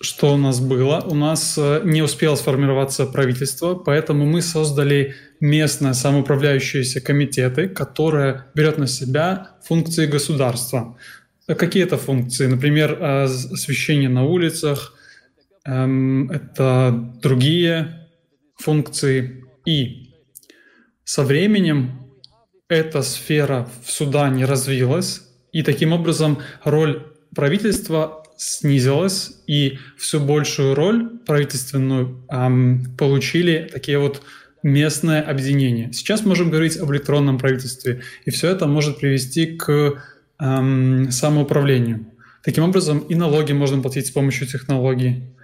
что 0.00 0.32
у 0.32 0.38
нас 0.38 0.58
было? 0.58 1.02
У 1.06 1.14
нас 1.14 1.58
э, 1.58 1.82
не 1.84 2.00
успело 2.00 2.34
сформироваться 2.34 3.04
правительство, 3.04 3.74
поэтому 3.74 4.24
мы 4.24 4.40
создали 4.40 5.14
местные 5.40 5.92
самоуправляющиеся 5.92 7.02
комитеты, 7.02 7.68
которые 7.68 8.46
берет 8.54 8.78
на 8.78 8.86
себя 8.86 9.50
функции 9.62 10.06
государства. 10.06 10.96
Какие 11.46 11.82
это 11.82 11.98
функции? 11.98 12.46
Например, 12.46 12.96
э, 12.98 13.24
освещение 13.24 14.08
на 14.08 14.24
улицах, 14.24 14.94
это 15.64 17.14
другие 17.22 18.08
функции. 18.56 19.44
И 19.66 20.14
со 21.04 21.22
временем 21.22 22.00
эта 22.68 23.02
сфера 23.02 23.68
в 23.84 23.90
Судане 23.90 24.44
развилась, 24.44 25.22
и 25.52 25.62
таким 25.62 25.92
образом 25.92 26.38
роль 26.64 27.06
правительства 27.34 28.22
снизилась, 28.36 29.32
и 29.46 29.78
все 29.98 30.18
большую 30.18 30.74
роль 30.74 31.18
правительственную 31.26 32.24
эм, 32.30 32.96
получили 32.96 33.68
такие 33.70 33.98
вот 33.98 34.22
местное 34.62 35.20
объединение. 35.20 35.92
Сейчас 35.92 36.24
можем 36.24 36.50
говорить 36.50 36.76
об 36.76 36.90
электронном 36.92 37.38
правительстве, 37.38 38.02
и 38.24 38.30
все 38.30 38.48
это 38.50 38.66
может 38.66 38.98
привести 38.98 39.56
к 39.56 40.02
эм, 40.38 41.10
самоуправлению. 41.10 42.06
Таким 42.42 42.64
образом, 42.64 43.00
и 43.00 43.14
налоги 43.14 43.52
можно 43.52 43.82
платить 43.82 44.06
с 44.06 44.10
помощью 44.10 44.46
технологий, 44.46 45.34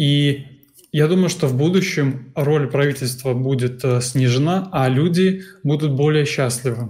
и 0.00 0.46
я 0.92 1.08
думаю, 1.08 1.28
что 1.28 1.46
в 1.46 1.54
будущем 1.54 2.32
роль 2.34 2.70
правительства 2.70 3.34
будет 3.34 3.84
э, 3.84 4.00
снижена, 4.00 4.70
а 4.72 4.88
люди 4.88 5.42
будут 5.62 5.92
более 5.92 6.24
счастливы. 6.24 6.88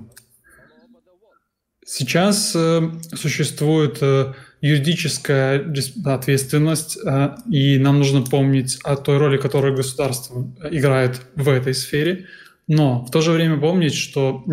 Сейчас 1.84 2.52
э, 2.54 2.88
существует 3.12 3.98
э, 4.00 4.34
юридическая 4.60 5.74
ответственность, 6.04 6.98
и 7.50 7.78
нам 7.78 7.98
нужно 7.98 8.22
помнить 8.22 8.78
о 8.84 8.94
той 8.94 9.18
роли, 9.18 9.38
которую 9.38 9.74
государство 9.74 10.46
играет 10.70 11.20
в 11.34 11.48
этой 11.48 11.74
сфере, 11.74 12.26
но 12.68 13.04
в 13.04 13.10
то 13.10 13.22
же 13.22 13.32
время 13.32 13.58
помнить, 13.58 13.94
что 13.94 14.44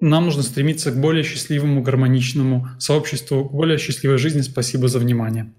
нам 0.00 0.24
нужно 0.24 0.42
стремиться 0.42 0.90
к 0.90 1.00
более 1.00 1.22
счастливому, 1.22 1.80
гармоничному 1.80 2.66
сообществу, 2.80 3.48
к 3.48 3.52
более 3.52 3.78
счастливой 3.78 4.18
жизни. 4.18 4.40
Спасибо 4.40 4.88
за 4.88 4.98
внимание. 4.98 5.52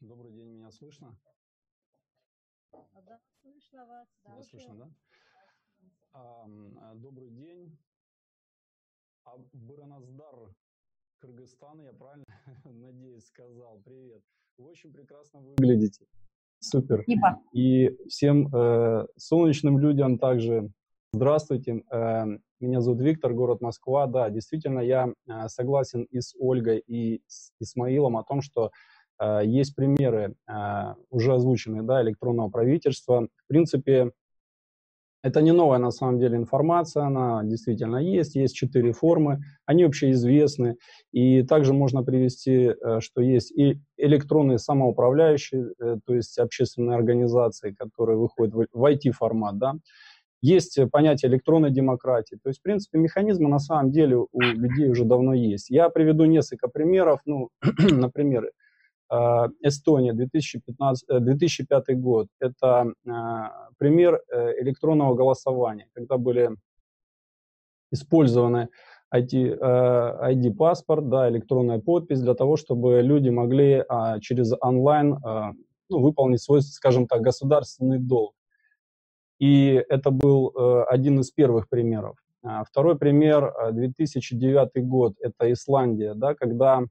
Добрый 0.00 0.32
день, 0.32 0.48
меня 0.48 0.70
слышно? 0.70 1.18
Да, 2.72 3.20
слышно 3.42 3.86
вас. 3.86 4.08
Да, 4.24 4.32
Меня 4.32 4.42
слышно, 4.42 4.74
да? 4.74 4.90
А, 6.12 6.94
добрый 6.94 7.30
день. 7.30 7.78
А 9.24 9.36
Бураназдар, 9.52 10.54
Кыргызстан, 11.38 11.80
я 11.82 11.92
правильно, 11.92 12.24
надеюсь, 12.64 13.26
сказал. 13.26 13.80
Привет. 13.84 14.20
Вы 14.58 14.70
очень 14.70 14.92
прекрасно 14.92 15.40
выглядите. 15.40 16.04
Супер. 16.58 17.02
Спасибо. 17.02 17.40
И 17.52 17.96
всем 18.08 18.48
э, 18.52 19.06
солнечным 19.16 19.78
людям 19.78 20.18
также 20.18 20.68
здравствуйте. 21.12 21.84
Э, 21.92 22.24
меня 22.58 22.80
зовут 22.80 23.02
Виктор, 23.02 23.34
город 23.34 23.60
Москва. 23.60 24.08
Да, 24.08 24.30
действительно, 24.30 24.80
я 24.80 25.12
э, 25.28 25.46
согласен 25.46 26.02
и 26.10 26.20
с 26.20 26.34
Ольгой, 26.40 26.82
и 26.84 27.22
с 27.28 27.52
Исмаилом 27.60 28.16
о 28.16 28.24
том, 28.24 28.42
что 28.42 28.72
э, 29.20 29.42
есть 29.44 29.76
примеры, 29.76 30.34
э, 30.48 30.94
уже 31.10 31.34
озвученные, 31.34 31.82
да, 31.82 32.02
электронного 32.02 32.50
правительства. 32.50 33.28
В 33.44 33.46
принципе, 33.46 34.10
это 35.28 35.42
не 35.42 35.52
новая 35.52 35.78
на 35.78 35.90
самом 35.90 36.18
деле 36.18 36.36
информация, 36.36 37.04
она 37.04 37.42
действительно 37.44 37.98
есть, 37.98 38.34
есть 38.34 38.56
четыре 38.56 38.92
формы, 38.92 39.38
они 39.66 39.84
общеизвестны, 39.84 40.76
и 41.12 41.42
также 41.42 41.72
можно 41.72 42.02
привести, 42.02 42.70
э, 42.70 43.00
что 43.00 43.20
есть 43.20 43.52
и 43.52 43.78
электронные 43.96 44.58
самоуправляющие, 44.58 45.70
э, 45.78 45.96
то 46.04 46.14
есть 46.14 46.38
общественные 46.38 46.96
организации, 46.96 47.72
которые 47.72 48.18
выходят 48.18 48.54
в 48.72 48.84
IT-формат, 48.84 49.58
да, 49.58 49.74
есть 50.40 50.78
понятие 50.92 51.30
электронной 51.30 51.70
демократии. 51.70 52.38
То 52.42 52.48
есть, 52.48 52.60
в 52.60 52.62
принципе, 52.62 52.98
механизмы 52.98 53.48
на 53.48 53.58
самом 53.58 53.90
деле 53.90 54.16
у 54.16 54.40
людей 54.40 54.88
уже 54.88 55.04
давно 55.04 55.34
есть. 55.34 55.68
Я 55.70 55.88
приведу 55.88 56.26
несколько 56.26 56.68
примеров. 56.68 57.20
Ну, 57.24 57.50
например, 57.90 58.50
Эстония, 59.10 60.12
2015, 60.12 61.06
2005 61.08 61.84
э, 61.88 61.94
год. 61.94 62.28
Это 62.40 62.92
а, 63.08 63.68
пример 63.78 64.20
э, 64.30 64.60
электронного 64.60 65.14
голосования, 65.14 65.88
когда 65.94 66.18
были 66.18 66.50
использованы 67.90 68.68
ID, 69.14 69.58
ID-паспорт, 69.58 71.04
э, 71.04 71.08
да, 71.08 71.28
электронная 71.30 71.78
подпись 71.78 72.20
для 72.20 72.34
того, 72.34 72.56
чтобы 72.58 73.00
люди 73.00 73.30
могли 73.30 73.82
а, 73.88 74.20
через 74.20 74.52
онлайн 74.60 75.16
ну, 75.90 76.00
выполнить 76.00 76.42
свой, 76.42 76.60
скажем 76.60 77.06
так, 77.06 77.22
государственный 77.22 77.98
долг. 77.98 78.34
И 79.38 79.82
это 79.88 80.10
был 80.10 80.52
один 80.88 81.20
из 81.20 81.30
первых 81.30 81.70
примеров. 81.70 82.16
Второй 82.66 82.98
пример, 82.98 83.54
2009 83.72 84.86
год, 84.86 85.14
это 85.20 85.50
Исландия, 85.50 86.12
да, 86.14 86.34
когда 86.34 86.84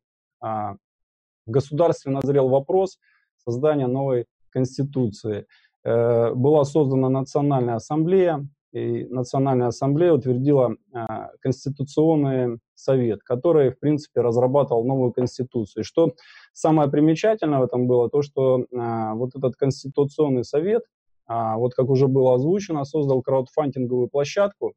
в 1.47 1.51
государстве 1.51 2.11
назрел 2.11 2.49
вопрос 2.49 2.99
создания 3.37 3.87
новой 3.87 4.25
конституции. 4.49 5.47
Э, 5.83 6.33
была 6.33 6.65
создана 6.65 7.09
Национальная 7.09 7.75
ассамблея, 7.75 8.47
и 8.73 9.05
Национальная 9.05 9.67
ассамблея 9.67 10.11
утвердила 10.11 10.75
э, 10.93 11.05
Конституционный 11.39 12.59
совет, 12.75 13.23
который, 13.23 13.71
в 13.71 13.79
принципе, 13.79 14.21
разрабатывал 14.21 14.83
новую 14.83 15.13
конституцию. 15.13 15.83
что 15.83 16.11
самое 16.53 16.89
примечательное 16.89 17.59
в 17.59 17.63
этом 17.63 17.87
было, 17.87 18.09
то, 18.09 18.21
что 18.21 18.59
э, 18.59 19.13
вот 19.13 19.35
этот 19.35 19.55
Конституционный 19.55 20.43
совет, 20.43 20.83
вот 21.29 21.73
как 21.73 21.89
уже 21.89 22.07
было 22.07 22.35
озвучено, 22.35 22.85
создал 22.85 23.21
краудфандинговую 23.21 24.07
площадку, 24.07 24.75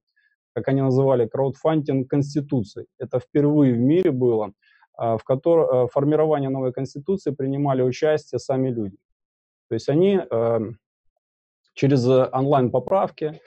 как 0.53 0.67
они 0.67 0.83
называли, 0.83 1.29
краудфандинг 1.29 2.11
конституции. 2.11 2.87
Это 2.99 3.21
впервые 3.21 3.73
в 3.75 3.79
мире 3.79 4.11
было. 4.11 4.53
А, 5.01 5.17
в 5.17 5.25
котором 5.25 5.67
а, 5.71 5.87
формирование 5.89 6.51
новой 6.51 6.75
конституции 6.75 7.31
принимали 7.31 7.81
участие 7.81 8.39
сами 8.39 8.69
люди. 8.69 8.99
То 9.71 9.75
есть 9.75 9.89
они 9.89 10.21
эм, 10.31 10.79
через 11.73 12.07
онлайн-поправки 12.07 13.41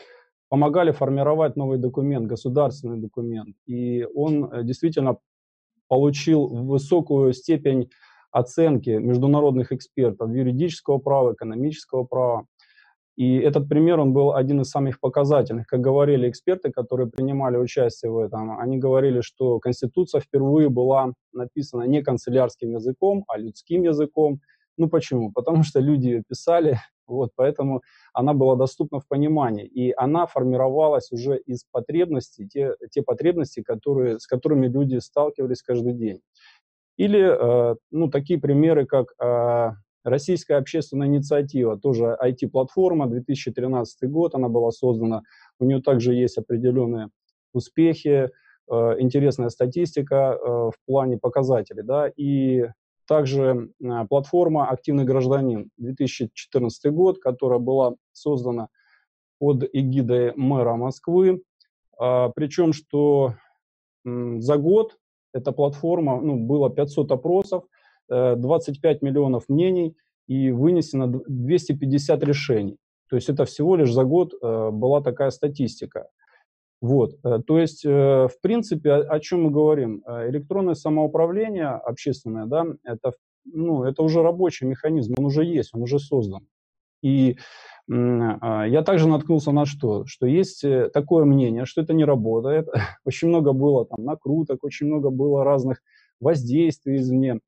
помогали 0.50 0.90
формировать 0.90 1.56
новый 1.56 1.78
документ, 1.78 2.26
государственный 2.26 2.98
документ. 2.98 3.56
И 3.68 4.04
он 4.16 4.46
э, 4.46 4.64
действительно 4.64 5.18
получил 5.88 6.48
высокую 6.48 7.34
степень 7.34 7.92
оценки 8.32 8.90
международных 8.90 9.72
экспертов 9.72 10.32
юридического 10.32 10.98
права, 10.98 11.34
экономического 11.34 12.04
права. 12.04 12.48
И 13.16 13.38
этот 13.38 13.70
пример, 13.70 14.00
он 14.00 14.12
был 14.12 14.34
один 14.34 14.62
из 14.62 14.70
самых 14.70 15.00
показательных. 15.00 15.68
Как 15.68 15.82
говорили 15.82 16.30
эксперты, 16.30 16.72
которые 16.72 17.08
принимали 17.08 17.58
участие 17.58 18.12
в 18.12 18.18
этом, 18.18 18.60
они 18.60 18.78
говорили, 18.80 19.22
что 19.22 19.60
Конституция 19.60 20.20
впервые 20.22 20.70
была 20.70 21.14
написана 21.32 21.84
не 21.84 22.02
канцелярским 22.02 22.72
языком, 22.72 23.24
а 23.28 23.38
людским 23.38 23.84
языком. 23.84 24.40
Ну 24.78 24.90
почему? 24.90 25.32
Потому 25.36 25.64
что 25.64 25.80
люди 25.80 26.08
ее 26.08 26.24
писали, 26.28 26.80
вот, 27.06 27.32
поэтому 27.36 27.82
она 28.14 28.34
была 28.34 28.56
доступна 28.56 29.00
в 29.00 29.08
понимании. 29.08 29.66
И 29.66 29.94
она 29.96 30.26
формировалась 30.26 31.12
уже 31.12 31.38
из 31.38 31.66
потребностей, 31.72 32.48
те, 32.48 32.76
те 32.90 33.04
потребности, 33.04 33.62
которые, 33.62 34.20
с 34.20 34.26
которыми 34.26 34.68
люди 34.68 34.98
сталкивались 34.98 35.62
каждый 35.62 35.94
день. 35.94 36.22
Или 36.98 37.22
э, 37.22 37.76
ну, 37.92 38.10
такие 38.10 38.40
примеры, 38.40 38.86
как 38.86 39.14
э, 39.20 39.72
Российская 40.04 40.56
общественная 40.56 41.08
инициатива, 41.08 41.78
тоже 41.78 42.18
IT-платформа, 42.22 43.08
2013 43.08 44.10
год 44.10 44.36
она 44.36 44.50
была 44.50 44.72
создана. 44.72 45.24
У 45.60 45.66
нее 45.66 45.82
также 45.82 46.14
есть 46.14 46.38
определенные 46.38 47.10
успехи, 47.54 48.30
э, 48.70 48.96
интересная 49.00 49.50
статистика 49.50 50.16
э, 50.16 50.46
в 50.46 50.74
плане 50.86 51.18
показателей. 51.18 51.84
Да, 51.84 52.12
и 52.16 52.66
также 53.08 53.70
э, 53.82 54.06
платформа 54.10 54.70
«Активный 54.70 55.06
гражданин» 55.06 55.70
2014 55.78 56.92
год, 56.92 57.20
которая 57.20 57.60
была 57.60 57.96
создана 58.12 58.68
под 59.40 59.64
эгидой 59.72 60.34
мэра 60.36 60.76
Москвы. 60.76 61.44
Э, 62.02 62.30
причем, 62.36 62.74
что 62.74 63.36
за 64.06 64.58
год 64.58 64.98
эта 65.34 65.54
платформа, 65.54 66.20
ну, 66.20 66.36
было 66.36 66.70
500 66.70 67.10
опросов, 67.14 67.64
25 68.10 68.96
э, 68.96 69.06
миллионов 69.06 69.50
мнений 69.50 69.96
и 70.28 70.52
вынесено 70.52 71.08
250 71.08 72.24
решений. 72.24 72.78
То 73.10 73.16
есть 73.16 73.30
это 73.30 73.46
всего 73.46 73.76
лишь 73.76 73.92
за 73.92 74.04
год 74.04 74.34
э, 74.34 74.70
была 74.72 75.02
такая 75.02 75.30
статистика. 75.30 76.08
Вот, 76.82 77.16
э, 77.24 77.40
то 77.46 77.60
есть, 77.60 77.86
в 77.86 78.34
принципе, 78.42 78.94
о, 78.94 79.20
чем 79.20 79.44
мы 79.44 79.52
говорим? 79.52 80.04
Электронное 80.08 80.74
самоуправление 80.74 81.70
общественное, 81.70 82.46
да, 82.46 82.66
это, 82.84 83.14
ну, 83.46 83.84
это 83.84 84.04
уже 84.04 84.22
рабочий 84.22 84.66
механизм, 84.66 85.14
он 85.18 85.26
уже 85.26 85.46
есть, 85.46 85.72
он 85.74 85.84
уже 85.84 86.00
создан. 86.00 86.48
И 87.02 87.38
а, 87.92 88.66
я 88.66 88.82
также 88.82 89.10
наткнулся 89.10 89.52
на 89.52 89.66
что? 89.66 90.06
Что 90.06 90.26
есть 90.26 90.64
такое 90.94 91.26
мнение, 91.26 91.66
что 91.66 91.82
это 91.82 91.94
не 91.94 92.06
работает. 92.06 92.68
Очень 93.06 93.28
много 93.30 93.52
было 93.52 93.86
там 93.86 94.06
накруток, 94.06 94.64
очень 94.64 94.88
много 94.88 95.10
было 95.10 95.44
разных 95.44 95.82
воздействий 96.22 96.98
извне. 96.98 97.40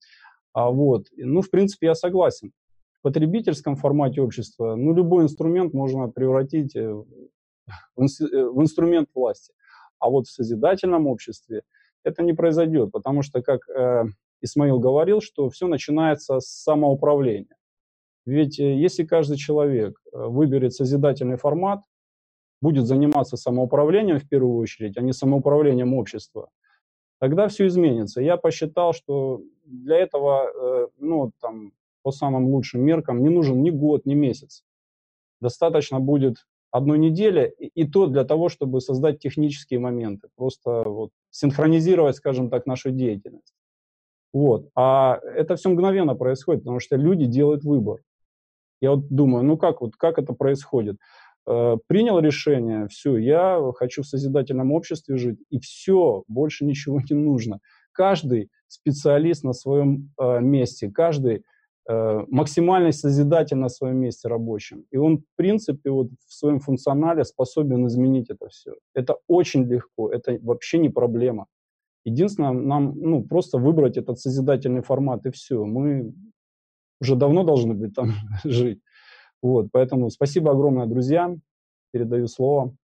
А 0.56 0.72
вот, 0.72 1.08
ну, 1.18 1.42
в 1.42 1.50
принципе, 1.50 1.88
я 1.88 1.96
согласен. 1.96 2.54
В 3.00 3.02
потребительском 3.02 3.76
формате 3.76 4.22
общества, 4.22 4.76
ну, 4.76 4.94
любой 4.94 5.26
инструмент 5.26 5.74
можно 5.74 6.08
превратить 6.08 6.78
э, 6.78 6.94
в, 6.94 7.06
э, 7.98 8.50
в 8.50 8.62
инструмент 8.62 9.10
власти. 9.14 9.54
А 10.00 10.10
вот 10.10 10.28
в 10.28 10.32
созидательном 10.32 11.08
обществе 11.08 11.64
это 12.06 12.24
не 12.24 12.32
произойдет, 12.32 12.94
потому 12.94 13.22
что, 13.22 13.42
как 13.42 13.68
э, 13.70 14.06
Исмаил 14.42 14.80
говорил, 14.80 15.20
что 15.20 15.50
все 15.50 15.68
начинается 15.68 16.40
с 16.40 16.48
самоуправления. 16.48 17.58
Ведь 18.26 18.58
э, 18.58 18.76
если 18.78 19.04
каждый 19.04 19.36
человек 19.36 20.00
выберет 20.14 20.74
созидательный 20.74 21.36
формат, 21.36 21.82
будет 22.62 22.86
заниматься 22.86 23.36
самоуправлением 23.36 24.20
в 24.20 24.30
первую 24.30 24.56
очередь, 24.56 24.96
а 24.96 25.02
не 25.02 25.12
самоуправлением 25.12 25.94
общества, 25.94 26.50
тогда 27.20 27.48
все 27.48 27.68
изменится. 27.68 28.22
Я 28.22 28.38
посчитал, 28.38 28.94
что 28.94 29.42
для 29.66 29.98
этого, 29.98 30.52
э, 30.54 30.88
ну, 30.98 31.32
там, 31.42 31.74
по 32.02 32.12
самым 32.12 32.46
лучшим 32.48 32.82
меркам, 32.82 33.24
не 33.24 33.30
нужен 33.30 33.64
ни 33.64 33.72
год, 33.72 34.06
ни 34.06 34.14
месяц. 34.14 34.64
Достаточно 35.42 36.00
будет 36.00 36.46
одной 36.72 36.98
недели, 37.00 37.54
и, 37.58 37.68
и 37.68 37.88
то 37.88 38.08
для 38.08 38.24
того, 38.26 38.50
чтобы 38.50 38.82
создать 38.82 39.20
технические 39.20 39.80
моменты, 39.80 40.28
просто 40.36 40.84
вот 40.84 41.12
синхронизировать, 41.30 42.18
скажем 42.18 42.50
так, 42.50 42.66
нашу 42.66 42.92
деятельность. 42.92 43.54
Вот. 44.34 44.70
А 44.76 45.20
это 45.24 45.56
все 45.56 45.70
мгновенно 45.70 46.14
происходит, 46.16 46.64
потому 46.64 46.82
что 46.82 46.98
люди 46.98 47.26
делают 47.26 47.64
выбор. 47.64 48.02
Я 48.82 48.92
вот 48.92 49.08
думаю, 49.08 49.46
ну 49.46 49.58
как, 49.58 49.80
вот, 49.82 49.96
как 49.96 50.20
это 50.20 50.34
происходит? 50.34 50.98
Э, 51.48 51.78
принял 51.88 52.20
решение, 52.20 52.88
все, 52.88 53.18
я 53.18 53.62
хочу 53.76 54.02
в 54.02 54.08
созидательном 54.08 54.72
обществе 54.72 55.18
жить, 55.18 55.40
и 55.50 55.60
все, 55.60 56.24
больше 56.28 56.66
ничего 56.66 57.00
не 57.10 57.16
нужно. 57.16 57.60
Каждый 57.92 58.50
специалист 58.68 59.44
на 59.44 59.54
своем 59.54 60.12
э, 60.20 60.40
месте, 60.42 60.90
каждый 60.90 61.44
э, 61.88 62.26
максимально 62.28 62.92
созидатель 62.92 63.58
на 63.58 63.70
своем 63.70 63.98
месте 63.98 64.28
рабочем. 64.28 64.86
И 64.90 64.98
он, 64.98 65.20
в 65.20 65.36
принципе, 65.36 65.92
вот 65.92 66.08
в 66.28 66.34
своем 66.34 66.60
функционале 66.60 67.24
способен 67.24 67.86
изменить 67.88 68.30
это 68.30 68.48
все. 68.50 68.74
Это 68.96 69.18
очень 69.28 69.66
легко, 69.66 70.12
это 70.12 70.40
вообще 70.42 70.80
не 70.80 70.90
проблема. 70.90 71.46
Единственное, 72.06 72.52
нам 72.52 72.94
ну, 73.00 73.24
просто 73.24 73.60
выбрать 73.60 73.98
этот 73.98 74.20
созидательный 74.20 74.82
формат, 74.82 75.26
и 75.26 75.32
все. 75.32 75.64
Мы 75.64 76.14
уже 77.02 77.16
давно 77.16 77.44
должны 77.44 77.76
быть 77.76 77.94
там 77.94 78.14
жить. 78.44 78.80
Вот, 79.46 79.68
поэтому 79.72 80.10
спасибо 80.10 80.54
огромное, 80.54 80.88
друзья. 80.88 81.38
Передаю 81.92 82.26
слово. 82.28 82.76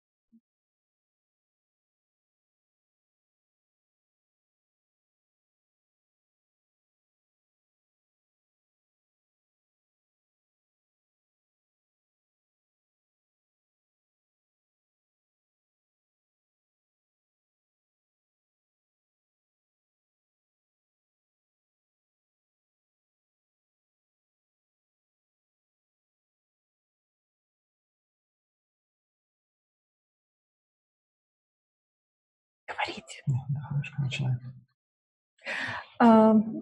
Говорить. 33.27 33.49
Да, 33.49 33.69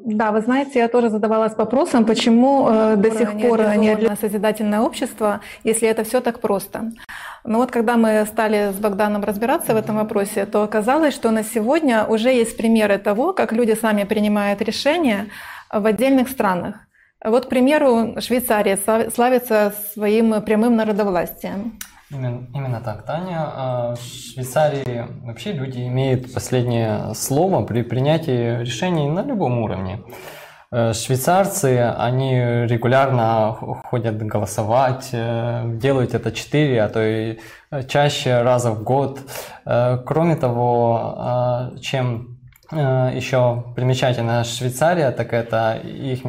Да, 0.05 0.31
вы 0.31 0.41
знаете, 0.41 0.79
я 0.79 0.87
тоже 0.87 1.09
задавалась 1.09 1.55
вопросом, 1.55 2.05
почему 2.05 2.67
э, 2.69 2.95
до 2.97 3.09
сих 3.11 3.41
пор 3.41 3.77
не 3.77 3.95
для 3.95 4.15
созидательное 4.15 4.81
общество, 4.81 5.39
если 5.63 5.87
это 5.87 6.03
все 6.03 6.19
так 6.19 6.41
просто. 6.41 6.91
Но 7.45 7.59
вот 7.59 7.71
когда 7.71 7.95
мы 7.95 8.25
стали 8.25 8.73
с 8.73 8.75
Богданом 8.75 9.23
разбираться 9.23 9.73
в 9.73 9.77
этом 9.77 9.95
вопросе, 9.95 10.45
то 10.45 10.63
оказалось, 10.63 11.13
что 11.13 11.31
на 11.31 11.43
сегодня 11.43 12.05
уже 12.05 12.29
есть 12.29 12.57
примеры 12.57 12.97
того, 12.97 13.33
как 13.33 13.53
люди 13.53 13.75
сами 13.75 14.03
принимают 14.03 14.61
решения 14.61 15.27
в 15.71 15.85
отдельных 15.85 16.27
странах. 16.27 16.75
Вот, 17.23 17.45
к 17.45 17.49
примеру, 17.49 18.15
Швейцария 18.19 18.77
славится 19.09 19.73
своим 19.93 20.41
прямым 20.41 20.75
народовластием. 20.75 21.79
Именно, 22.11 22.47
именно 22.55 22.81
так, 22.81 23.05
Таня. 23.05 23.37
А, 23.41 23.95
в 23.95 24.01
Швейцарии 24.01 25.05
вообще 25.23 25.51
люди 25.51 25.79
имеют 25.87 26.33
последнее 26.33 27.13
слово 27.13 27.63
при 27.65 27.83
принятии 27.83 28.61
решений 28.61 29.07
на 29.09 29.21
любом 29.21 29.59
уровне. 29.59 30.01
Э, 30.71 30.93
швейцарцы, 30.93 31.93
они 31.97 32.35
регулярно 32.67 33.53
ходят 33.85 34.17
голосовать, 34.17 35.09
э, 35.13 35.77
делают 35.77 36.13
это 36.13 36.31
4, 36.31 36.83
а 36.83 36.89
то 36.89 37.03
и 37.03 37.39
чаще 37.87 38.41
раза 38.41 38.71
в 38.71 38.83
год. 38.83 39.19
Э, 39.65 39.97
кроме 40.05 40.35
того, 40.35 41.15
а, 41.17 41.71
чем 41.79 42.38
Э, 42.38 42.38
еще 42.71 43.63
примечательна 43.75 44.43
Швейцария, 44.43 45.09
так 45.11 45.33
это 45.33 45.73
их 45.83 46.21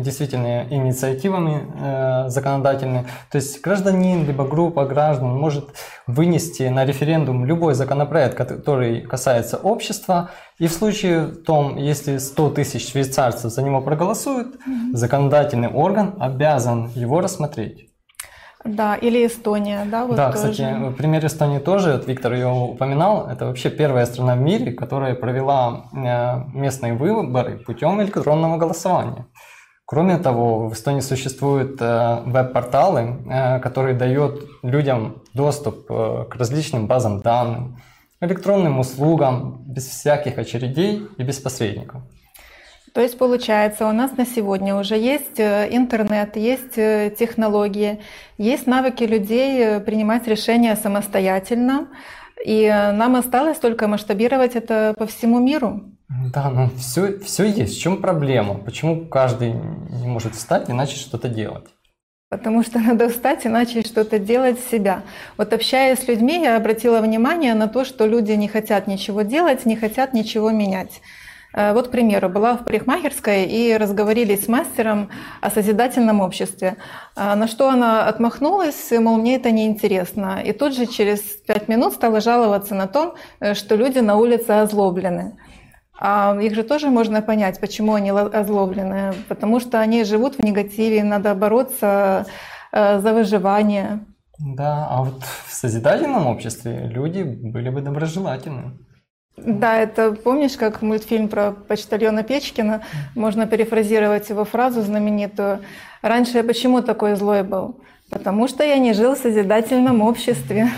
действительно 0.00 0.64
инициативами 0.70 1.66
э, 1.74 2.28
законодательными. 2.28 3.06
То 3.32 3.36
есть 3.36 3.60
гражданин, 3.60 4.24
либо 4.24 4.46
группа 4.46 4.84
граждан 4.84 5.36
может 5.36 5.70
вынести 6.06 6.62
на 6.68 6.84
референдум 6.84 7.44
любой 7.44 7.74
законопроект, 7.74 8.36
который 8.36 9.00
касается 9.00 9.56
общества, 9.56 10.30
и 10.58 10.68
в 10.68 10.72
случае 10.72 11.26
том, 11.26 11.76
если 11.76 12.18
100 12.18 12.50
тысяч 12.50 12.90
швейцарцев 12.90 13.50
за 13.52 13.62
него 13.62 13.80
проголосуют, 13.80 14.56
законодательный 14.92 15.68
орган 15.68 16.14
обязан 16.20 16.90
его 16.94 17.20
рассмотреть. 17.20 17.87
Да, 18.64 18.96
или 18.96 19.26
Эстония, 19.26 19.84
да, 19.84 20.04
вот 20.04 20.16
Да, 20.16 20.32
тоже. 20.32 20.50
кстати, 20.50 20.92
пример 20.96 21.24
Эстонии 21.24 21.58
тоже, 21.60 21.92
вот 21.92 22.08
Виктор 22.08 22.32
ее 22.32 22.48
упоминал, 22.48 23.28
это 23.28 23.46
вообще 23.46 23.70
первая 23.70 24.04
страна 24.06 24.34
в 24.34 24.40
мире, 24.40 24.72
которая 24.72 25.14
провела 25.14 25.84
э, 25.92 26.58
местные 26.58 26.94
выборы 26.94 27.58
путем 27.58 28.02
электронного 28.02 28.56
голосования. 28.56 29.26
Кроме 29.84 30.18
того, 30.18 30.68
в 30.68 30.72
Эстонии 30.72 31.00
существуют 31.00 31.80
э, 31.80 32.22
веб-порталы, 32.26 33.18
э, 33.30 33.60
которые 33.60 33.94
дают 33.94 34.44
людям 34.62 35.22
доступ 35.34 35.86
к 35.86 36.34
различным 36.34 36.88
базам 36.88 37.20
данных, 37.20 37.78
электронным 38.20 38.80
услугам 38.80 39.62
без 39.66 39.86
всяких 39.86 40.36
очередей 40.36 41.06
и 41.16 41.22
без 41.22 41.38
посредников. 41.38 42.02
То 42.98 43.02
есть 43.02 43.16
получается, 43.16 43.86
у 43.86 43.92
нас 43.92 44.16
на 44.16 44.26
сегодня 44.26 44.74
уже 44.74 44.96
есть 44.96 45.38
э, 45.38 45.68
интернет, 45.70 46.36
есть 46.36 46.76
э, 46.76 47.14
технологии, 47.16 48.00
есть 48.38 48.66
навыки 48.66 49.04
людей 49.04 49.60
э, 49.60 49.78
принимать 49.78 50.26
решения 50.26 50.74
самостоятельно, 50.74 51.86
и 52.44 52.66
нам 52.66 53.14
осталось 53.14 53.58
только 53.58 53.86
масштабировать 53.86 54.56
это 54.56 54.96
по 54.98 55.06
всему 55.06 55.38
миру. 55.38 55.82
Да, 56.34 56.50
ну 56.50 56.70
все, 56.76 57.20
все 57.20 57.44
есть. 57.44 57.76
В 57.76 57.80
чем 57.80 58.02
проблема? 58.02 58.54
Почему 58.54 59.06
каждый 59.06 59.52
не 59.52 60.08
может 60.08 60.34
встать 60.34 60.68
и 60.68 60.72
начать 60.72 60.98
что-то 60.98 61.28
делать? 61.28 61.66
Потому 62.30 62.64
что 62.64 62.80
надо 62.80 63.08
встать 63.10 63.46
и 63.46 63.48
начать 63.48 63.86
что-то 63.86 64.18
делать 64.18 64.58
себя. 64.72 65.02
Вот 65.36 65.52
общаясь 65.52 66.00
с 66.00 66.08
людьми, 66.08 66.42
я 66.42 66.56
обратила 66.56 67.00
внимание 67.00 67.54
на 67.54 67.68
то, 67.68 67.84
что 67.84 68.06
люди 68.06 68.32
не 68.32 68.48
хотят 68.48 68.88
ничего 68.88 69.22
делать, 69.22 69.66
не 69.66 69.76
хотят 69.76 70.14
ничего 70.14 70.50
менять. 70.50 71.00
Э, 71.54 71.72
вот, 71.72 71.88
к 71.88 71.90
примеру, 71.90 72.28
была 72.28 72.56
в 72.56 72.64
парикмахерской 72.64 73.44
и 73.44 73.76
разговорились 73.76 74.44
с 74.44 74.48
мастером 74.48 75.10
о 75.40 75.50
созидательном 75.50 76.20
обществе. 76.20 76.76
Э, 77.16 77.34
на 77.34 77.48
что 77.48 77.68
она 77.70 78.06
отмахнулась, 78.06 78.90
мол, 78.90 79.16
мне 79.16 79.36
это 79.36 79.50
неинтересно. 79.50 80.42
И 80.44 80.52
тут 80.52 80.74
же 80.74 80.86
через 80.86 81.20
пять 81.20 81.68
минут 81.68 81.94
стала 81.94 82.20
жаловаться 82.20 82.74
на 82.74 82.86
то, 82.86 83.14
э, 83.40 83.54
что 83.54 83.76
люди 83.76 83.98
на 83.98 84.16
улице 84.16 84.50
озлоблены. 84.50 85.38
А 86.00 86.36
их 86.40 86.54
же 86.54 86.62
тоже 86.62 86.90
можно 86.90 87.22
понять, 87.22 87.60
почему 87.60 87.94
они 87.94 88.10
озлоблены. 88.10 89.14
Потому 89.28 89.58
что 89.58 89.80
они 89.80 90.04
живут 90.04 90.36
в 90.36 90.44
негативе, 90.44 91.02
надо 91.02 91.34
бороться 91.34 92.26
за 92.72 93.12
выживание. 93.14 94.06
Да, 94.38 94.86
а 94.88 95.02
вот 95.02 95.24
в 95.24 95.52
созидательном 95.52 96.28
обществе 96.28 96.86
люди 96.86 97.24
были 97.24 97.70
бы 97.70 97.80
доброжелательны. 97.80 98.78
Да, 99.44 99.78
это 99.78 100.12
помнишь, 100.12 100.56
как 100.56 100.82
мультфильм 100.82 101.28
про 101.28 101.52
почтальона 101.52 102.22
Печкина? 102.22 102.82
Можно 103.14 103.46
перефразировать 103.46 104.28
его 104.30 104.44
фразу 104.44 104.82
знаменитую. 104.82 105.60
«Раньше 106.02 106.38
я 106.38 106.44
почему 106.44 106.82
такой 106.82 107.16
злой 107.16 107.42
был? 107.42 107.80
Потому 108.10 108.48
что 108.48 108.64
я 108.64 108.78
не 108.78 108.92
жил 108.92 109.14
в 109.14 109.18
созидательном 109.18 110.02
обществе». 110.02 110.68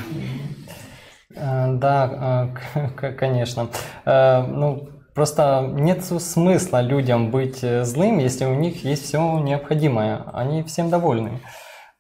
Э, 1.35 1.73
да, 1.75 2.51
э, 2.75 3.13
конечно. 3.19 3.69
Э, 4.05 4.43
ну, 4.43 4.89
просто 5.15 5.69
нет 5.73 6.05
смысла 6.05 6.81
людям 6.81 7.31
быть 7.31 7.61
злым, 7.61 8.19
если 8.19 8.45
у 8.45 8.55
них 8.55 8.85
есть 8.85 9.05
все 9.05 9.39
необходимое. 9.39 10.25
Они 10.33 10.63
всем 10.63 10.91
довольны. 10.91 11.41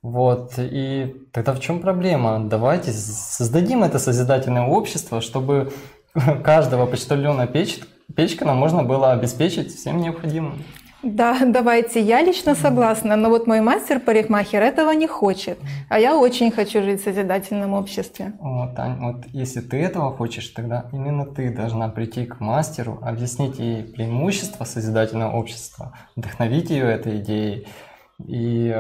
Вот, 0.02 0.54
и 0.56 1.14
тогда 1.30 1.52
в 1.52 1.60
чем 1.60 1.80
проблема? 1.80 2.40
Давайте 2.48 2.90
создадим 2.90 3.84
это 3.84 3.98
созидательное 3.98 4.66
общество, 4.66 5.20
чтобы 5.20 5.72
каждого 6.44 6.86
почтальона 6.86 7.46
печ, 7.46 7.80
Печкина 8.14 8.54
можно 8.54 8.82
было 8.82 9.12
обеспечить 9.12 9.74
всем 9.74 10.00
необходимым. 10.00 10.64
Да, 11.02 11.38
давайте. 11.46 12.00
Я 12.00 12.20
лично 12.22 12.54
согласна, 12.54 13.16
но 13.16 13.30
вот 13.30 13.46
мой 13.46 13.62
мастер-парикмахер 13.62 14.62
этого 14.62 14.90
не 14.90 15.06
хочет. 15.06 15.58
А 15.88 15.98
я 15.98 16.16
очень 16.18 16.50
хочу 16.50 16.82
жить 16.82 17.00
в 17.00 17.04
созидательном 17.04 17.72
обществе. 17.72 18.34
Вот, 18.38 18.78
Ань, 18.78 18.98
вот 19.00 19.24
если 19.28 19.60
ты 19.60 19.78
этого 19.78 20.14
хочешь, 20.14 20.48
тогда 20.48 20.90
именно 20.92 21.24
ты 21.24 21.54
должна 21.54 21.88
прийти 21.88 22.26
к 22.26 22.40
мастеру, 22.40 22.98
объяснить 23.00 23.58
ей 23.58 23.82
преимущества 23.82 24.64
созидательного 24.64 25.34
общества, 25.34 25.94
вдохновить 26.16 26.68
ее 26.68 26.84
этой 26.92 27.20
идеей. 27.20 27.66
И, 28.26 28.76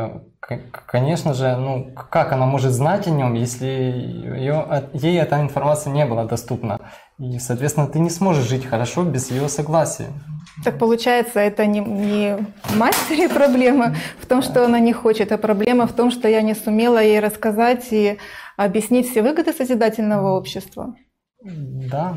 конечно 0.86 1.32
же, 1.32 1.56
ну, 1.56 1.90
как 2.10 2.32
она 2.32 2.44
может 2.44 2.72
знать 2.72 3.06
о 3.06 3.10
нем, 3.10 3.32
если 3.32 3.66
ее, 3.66 4.90
ей 4.92 5.18
эта 5.18 5.40
информация 5.40 5.92
не 5.92 6.04
была 6.04 6.24
доступна? 6.26 6.78
И, 7.20 7.38
соответственно, 7.38 7.86
ты 7.86 7.98
не 7.98 8.08
сможешь 8.08 8.48
жить 8.48 8.64
хорошо 8.64 9.04
без 9.04 9.30
ее 9.30 9.48
согласия. 9.50 10.06
Так 10.64 10.78
получается, 10.78 11.38
это 11.38 11.66
не, 11.66 11.80
не 11.80 12.38
матери 12.76 13.26
проблема 13.28 13.94
в 14.18 14.26
том, 14.26 14.40
что 14.40 14.64
она 14.64 14.78
не 14.78 14.94
хочет, 14.94 15.30
а 15.30 15.36
проблема 15.36 15.86
в 15.86 15.92
том, 15.92 16.10
что 16.10 16.28
я 16.28 16.40
не 16.40 16.54
сумела 16.54 17.02
ей 17.02 17.20
рассказать 17.20 17.88
и 17.92 18.18
объяснить 18.56 19.10
все 19.10 19.22
выгоды 19.22 19.52
созидательного 19.52 20.36
общества. 20.38 20.94
Да, 21.42 22.16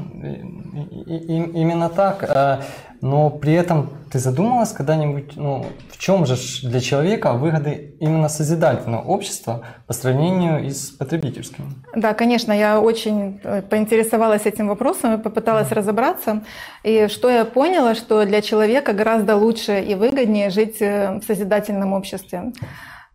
и, 1.05 1.15
и, 1.15 1.35
именно 1.61 1.89
так. 1.89 2.23
Э, 2.23 2.61
но 2.99 3.29
при 3.29 3.53
этом 3.53 3.89
ты 4.11 4.19
задумалась 4.19 4.73
когда-нибудь, 4.73 5.37
ну, 5.37 5.65
в 5.89 5.97
чем 5.97 6.25
же 6.25 6.35
для 6.63 6.81
человека 6.81 7.33
выгоды 7.33 7.95
именно 8.01 8.27
созидательного 8.27 9.01
общества 9.01 9.63
по 9.87 9.93
сравнению 9.93 10.69
с 10.69 10.89
потребительским? 10.89 11.83
Да, 11.95 12.13
конечно, 12.13 12.51
я 12.51 12.81
очень 12.81 13.39
э, 13.43 13.61
поинтересовалась 13.61 14.45
этим 14.45 14.67
вопросом 14.67 15.13
и 15.13 15.23
попыталась 15.23 15.69
mm. 15.69 15.75
разобраться. 15.75 16.43
И 16.83 17.07
что 17.07 17.29
я 17.29 17.45
поняла, 17.45 17.95
что 17.95 18.25
для 18.25 18.41
человека 18.41 18.91
гораздо 18.91 19.37
лучше 19.37 19.81
и 19.81 19.95
выгоднее 19.95 20.49
жить 20.49 20.81
э, 20.81 21.19
в 21.19 21.23
созидательном 21.23 21.93
обществе. 21.93 22.51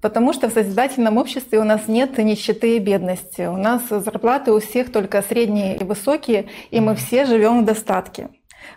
Потому 0.00 0.32
что 0.32 0.48
в 0.48 0.52
созидательном 0.52 1.16
обществе 1.18 1.58
у 1.58 1.64
нас 1.64 1.88
нет 1.88 2.18
нищеты 2.18 2.76
и 2.76 2.78
бедности. 2.78 3.42
У 3.42 3.56
нас 3.56 3.82
зарплаты 3.88 4.52
у 4.52 4.60
всех 4.60 4.92
только 4.92 5.22
средние 5.22 5.76
и 5.76 5.84
высокие, 5.84 6.46
и 6.70 6.80
мы 6.80 6.94
все 6.94 7.24
живем 7.26 7.62
в 7.62 7.64
достатке. 7.64 8.28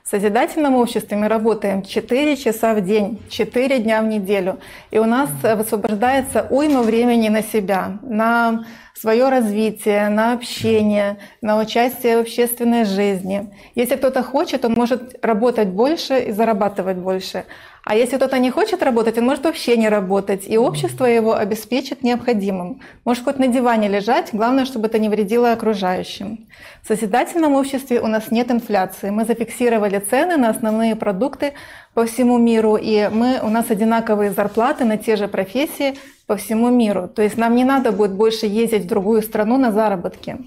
В 0.04 0.10
созидательном 0.10 0.76
обществе 0.76 1.18
мы 1.18 1.28
работаем 1.28 1.84
4 1.84 2.38
часа 2.38 2.74
в 2.74 2.82
день, 2.82 3.20
4 3.30 3.80
дня 3.80 4.02
в 4.02 4.06
неделю, 4.06 4.60
и 4.90 5.00
у 5.00 5.06
нас 5.06 5.30
высвобождается 5.44 6.48
уйма 6.50 6.82
времени 6.82 7.30
на 7.30 7.44
себя, 7.44 8.00
на 8.02 8.66
свое 9.02 9.30
развитие, 9.30 10.10
на 10.10 10.34
общение, 10.34 11.18
на 11.42 11.60
участие 11.60 12.18
в 12.18 12.22
общественной 12.22 12.86
жизни. 12.86 13.52
Если 13.74 13.96
кто-то 13.96 14.22
хочет, 14.22 14.64
он 14.64 14.74
может 14.74 15.16
работать 15.26 15.70
больше 15.70 16.20
и 16.20 16.32
зарабатывать 16.32 16.98
больше. 16.98 17.46
А 17.84 17.96
если 17.96 18.18
кто-то 18.18 18.38
не 18.38 18.52
хочет 18.52 18.84
работать, 18.84 19.18
он 19.18 19.26
может 19.26 19.44
вообще 19.44 19.76
не 19.76 19.90
работать, 19.90 20.44
и 20.48 20.56
общество 20.56 21.06
его 21.06 21.34
обеспечит 21.34 22.04
необходимым. 22.04 22.82
Может 23.06 23.24
хоть 23.24 23.40
на 23.40 23.48
диване 23.48 23.88
лежать, 23.88 24.30
главное, 24.34 24.66
чтобы 24.66 24.86
это 24.86 25.00
не 25.00 25.10
вредило 25.10 25.52
окружающим. 25.52 26.48
В 26.84 26.88
созидательном 26.88 27.56
обществе 27.56 28.00
у 28.00 28.06
нас 28.06 28.30
нет 28.30 28.52
инфляции. 28.52 29.10
Мы 29.10 29.26
зафиксировали 29.26 29.98
цены 29.98 30.38
на 30.38 30.50
основные 30.50 30.96
продукты 30.96 31.54
по 31.96 32.06
всему 32.06 32.38
миру, 32.38 32.76
и 32.76 33.10
мы, 33.12 33.40
у 33.42 33.50
нас 33.50 33.72
одинаковые 33.72 34.30
зарплаты 34.32 34.86
на 34.86 34.98
те 34.98 35.16
же 35.16 35.28
профессии 35.28 35.96
по 36.32 36.38
всему 36.38 36.70
миру. 36.70 37.10
То 37.10 37.22
есть 37.22 37.38
нам 37.38 37.56
не 37.56 37.66
надо 37.66 37.92
будет 37.92 38.14
больше 38.14 38.46
ездить 38.46 38.84
в 38.84 38.88
другую 38.88 39.22
страну 39.22 39.58
на 39.58 39.74
заработки. 39.74 40.38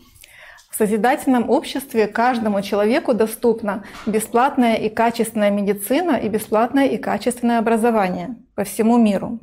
В 0.71 0.77
созидательном 0.77 1.51
обществе 1.51 2.07
каждому 2.07 2.63
человеку 2.63 3.13
доступна 3.13 3.85
бесплатная 4.07 4.77
и 4.77 4.89
качественная 4.89 5.51
медицина 5.51 6.13
и 6.13 6.31
бесплатное 6.31 6.87
и 6.87 6.97
качественное 6.97 7.59
образование 7.59 8.37
по 8.55 8.65
всему 8.65 8.97
миру. 8.97 9.41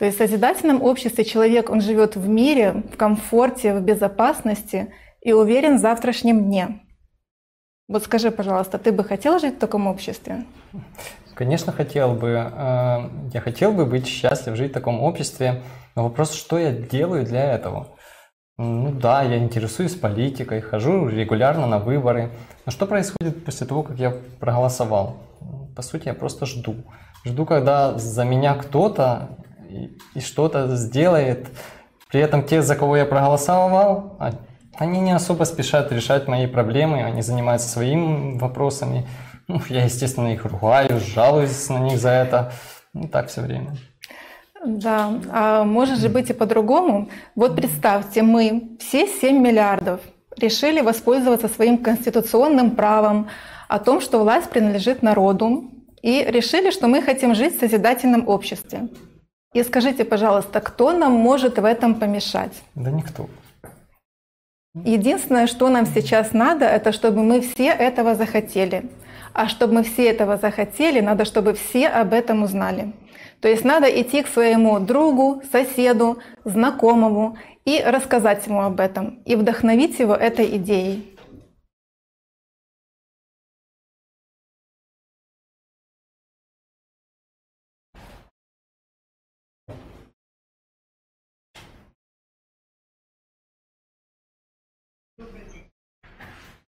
То 0.00 0.04
есть 0.04 0.16
в 0.16 0.18
созидательном 0.18 0.82
обществе 0.82 1.24
человек, 1.24 1.70
он 1.70 1.80
живет 1.80 2.16
в 2.16 2.28
мире, 2.28 2.82
в 2.92 2.96
комфорте, 2.96 3.72
в 3.72 3.82
безопасности 3.82 4.92
и 5.20 5.32
уверен 5.32 5.76
в 5.76 5.80
завтрашнем 5.80 6.42
дне. 6.42 6.80
Вот 7.86 8.02
скажи, 8.02 8.32
пожалуйста, 8.32 8.80
ты 8.80 8.90
бы 8.90 9.04
хотел 9.04 9.38
жить 9.38 9.54
в 9.54 9.58
таком 9.60 9.86
обществе? 9.86 10.44
Конечно, 11.42 11.72
хотел 11.72 12.14
бы. 12.14 12.52
Э, 12.54 13.08
я 13.32 13.40
хотел 13.40 13.72
бы 13.72 13.84
быть 13.84 14.06
счастлив, 14.06 14.54
жить 14.54 14.70
в 14.70 14.74
таком 14.74 15.02
обществе. 15.02 15.60
Но 15.96 16.04
вопрос, 16.04 16.32
что 16.34 16.56
я 16.56 16.70
делаю 16.70 17.24
для 17.24 17.54
этого? 17.54 17.88
Ну 18.58 18.92
да, 18.92 19.24
я 19.24 19.38
интересуюсь 19.38 19.96
политикой, 19.96 20.60
хожу 20.60 21.08
регулярно 21.08 21.66
на 21.66 21.80
выборы. 21.80 22.30
Но 22.64 22.70
что 22.70 22.86
происходит 22.86 23.44
после 23.44 23.66
того, 23.66 23.82
как 23.82 23.98
я 23.98 24.14
проголосовал? 24.38 25.16
По 25.74 25.82
сути, 25.82 26.06
я 26.06 26.14
просто 26.14 26.46
жду. 26.46 26.76
Жду, 27.24 27.44
когда 27.44 27.98
за 27.98 28.24
меня 28.24 28.54
кто-то 28.54 29.30
и, 29.68 29.98
и 30.14 30.20
что-то 30.20 30.76
сделает. 30.76 31.48
При 32.08 32.20
этом 32.20 32.44
те, 32.44 32.62
за 32.62 32.76
кого 32.76 32.96
я 32.96 33.04
проголосовал, 33.04 34.16
а, 34.20 34.30
они 34.76 35.00
не 35.00 35.10
особо 35.10 35.42
спешат 35.42 35.90
решать 35.90 36.28
мои 36.28 36.46
проблемы, 36.46 37.02
они 37.02 37.20
занимаются 37.20 37.68
своими 37.68 38.38
вопросами. 38.38 39.08
Ну, 39.52 39.60
я, 39.68 39.84
естественно, 39.84 40.32
их 40.32 40.46
ругаю, 40.46 40.98
жалуюсь 40.98 41.68
на 41.68 41.78
них 41.80 41.98
за 41.98 42.08
это. 42.08 42.52
Ну, 42.94 43.06
так 43.06 43.28
все 43.28 43.42
время. 43.42 43.76
Да, 44.64 45.20
а 45.30 45.64
может 45.64 45.98
же 45.98 46.08
быть 46.08 46.30
и 46.30 46.32
по-другому. 46.32 47.10
Вот 47.34 47.54
представьте, 47.54 48.22
мы 48.22 48.78
все 48.80 49.06
7 49.06 49.38
миллиардов 49.38 50.00
решили 50.38 50.80
воспользоваться 50.80 51.48
своим 51.48 51.76
конституционным 51.76 52.70
правом 52.70 53.28
о 53.68 53.78
том, 53.78 54.00
что 54.00 54.20
власть 54.20 54.48
принадлежит 54.48 55.02
народу, 55.02 55.70
и 56.00 56.24
решили, 56.24 56.70
что 56.70 56.88
мы 56.88 57.02
хотим 57.02 57.34
жить 57.34 57.56
в 57.56 57.60
созидательном 57.60 58.28
обществе. 58.28 58.88
И 59.52 59.62
скажите, 59.62 60.04
пожалуйста, 60.04 60.60
кто 60.60 60.92
нам 60.92 61.12
может 61.12 61.58
в 61.58 61.64
этом 61.66 61.94
помешать? 61.94 62.62
Да 62.74 62.90
никто. 62.90 63.28
Единственное, 64.74 65.46
что 65.46 65.68
нам 65.68 65.84
сейчас 65.84 66.32
надо, 66.32 66.64
это 66.64 66.92
чтобы 66.92 67.22
мы 67.22 67.42
все 67.42 67.66
этого 67.66 68.14
захотели. 68.14 68.90
А 69.34 69.48
чтобы 69.48 69.74
мы 69.74 69.82
все 69.82 70.08
этого 70.08 70.36
захотели, 70.36 71.00
надо, 71.00 71.24
чтобы 71.24 71.54
все 71.54 71.88
об 71.88 72.12
этом 72.12 72.42
узнали. 72.42 72.92
То 73.40 73.48
есть 73.48 73.64
надо 73.64 73.86
идти 73.88 74.22
к 74.22 74.28
своему 74.28 74.78
другу, 74.78 75.42
соседу, 75.50 76.18
знакомому 76.44 77.36
и 77.64 77.82
рассказать 77.82 78.46
ему 78.46 78.62
об 78.62 78.78
этом, 78.80 79.22
и 79.24 79.34
вдохновить 79.34 79.98
его 79.98 80.14
этой 80.14 80.56
идеей. 80.56 81.08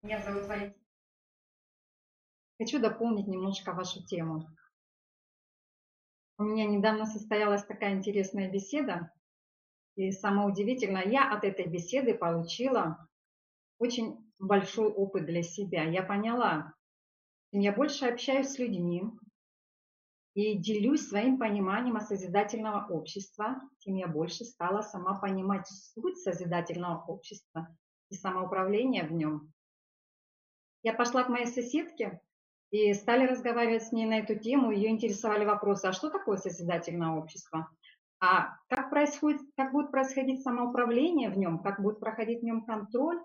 Меня 0.03 0.21
зовут 0.21 0.47
Валентина. 0.49 0.82
Хочу 2.63 2.79
дополнить 2.79 3.27
немножко 3.27 3.73
вашу 3.73 4.05
тему. 4.05 4.49
У 6.39 6.45
меня 6.45 6.65
недавно 6.65 7.07
состоялась 7.07 7.65
такая 7.65 7.95
интересная 7.95 8.49
беседа, 8.49 9.11
и 9.97 10.13
самое 10.13 10.47
удивительное, 10.47 11.05
я 11.05 11.29
от 11.33 11.43
этой 11.43 11.67
беседы 11.67 12.15
получила 12.15 13.09
очень 13.79 14.33
большой 14.39 14.93
опыт 14.93 15.27
для 15.27 15.43
себя. 15.43 15.83
Я 15.83 16.05
поняла, 16.05 16.73
чем 17.51 17.63
я 17.63 17.73
больше 17.73 18.05
общаюсь 18.05 18.51
с 18.51 18.61
людьми 18.61 19.03
и 20.35 20.57
делюсь 20.57 21.09
своим 21.09 21.41
пониманием 21.41 21.97
о 21.97 22.01
созидательного 22.01 22.87
общества, 22.87 23.61
тем 23.81 23.97
я 23.97 24.07
больше 24.07 24.45
стала 24.45 24.83
сама 24.83 25.19
понимать 25.19 25.67
суть 25.67 26.19
созидательного 26.19 27.05
общества 27.07 27.77
и 28.09 28.15
самоуправления 28.15 29.05
в 29.05 29.11
нем. 29.11 29.53
Я 30.85 30.95
пошла 30.95 31.25
к 31.25 31.29
моей 31.29 31.47
соседке, 31.47 32.21
и 32.73 32.95
стали 32.95 33.27
разговаривать 33.27 33.85
с 33.85 33.93
ней 33.93 34.07
на 34.07 34.19
эту 34.19 34.35
тему. 34.35 34.73
Ее 34.73 34.89
интересовали 34.89 35.45
вопросы, 35.45 35.85
а 35.85 35.93
что 35.93 36.11
такое 36.11 36.39
созидательное 36.39 37.11
общество? 37.11 37.69
А 38.19 38.57
как, 38.69 38.89
происходит, 38.89 39.43
как 39.57 39.73
будет 39.73 39.91
происходить 39.91 40.43
самоуправление 40.43 41.29
в 41.29 41.37
нем, 41.37 41.59
как 41.59 41.83
будет 41.83 42.01
проходить 42.01 42.41
в 42.41 42.45
нем 42.45 42.65
контроль? 42.65 43.21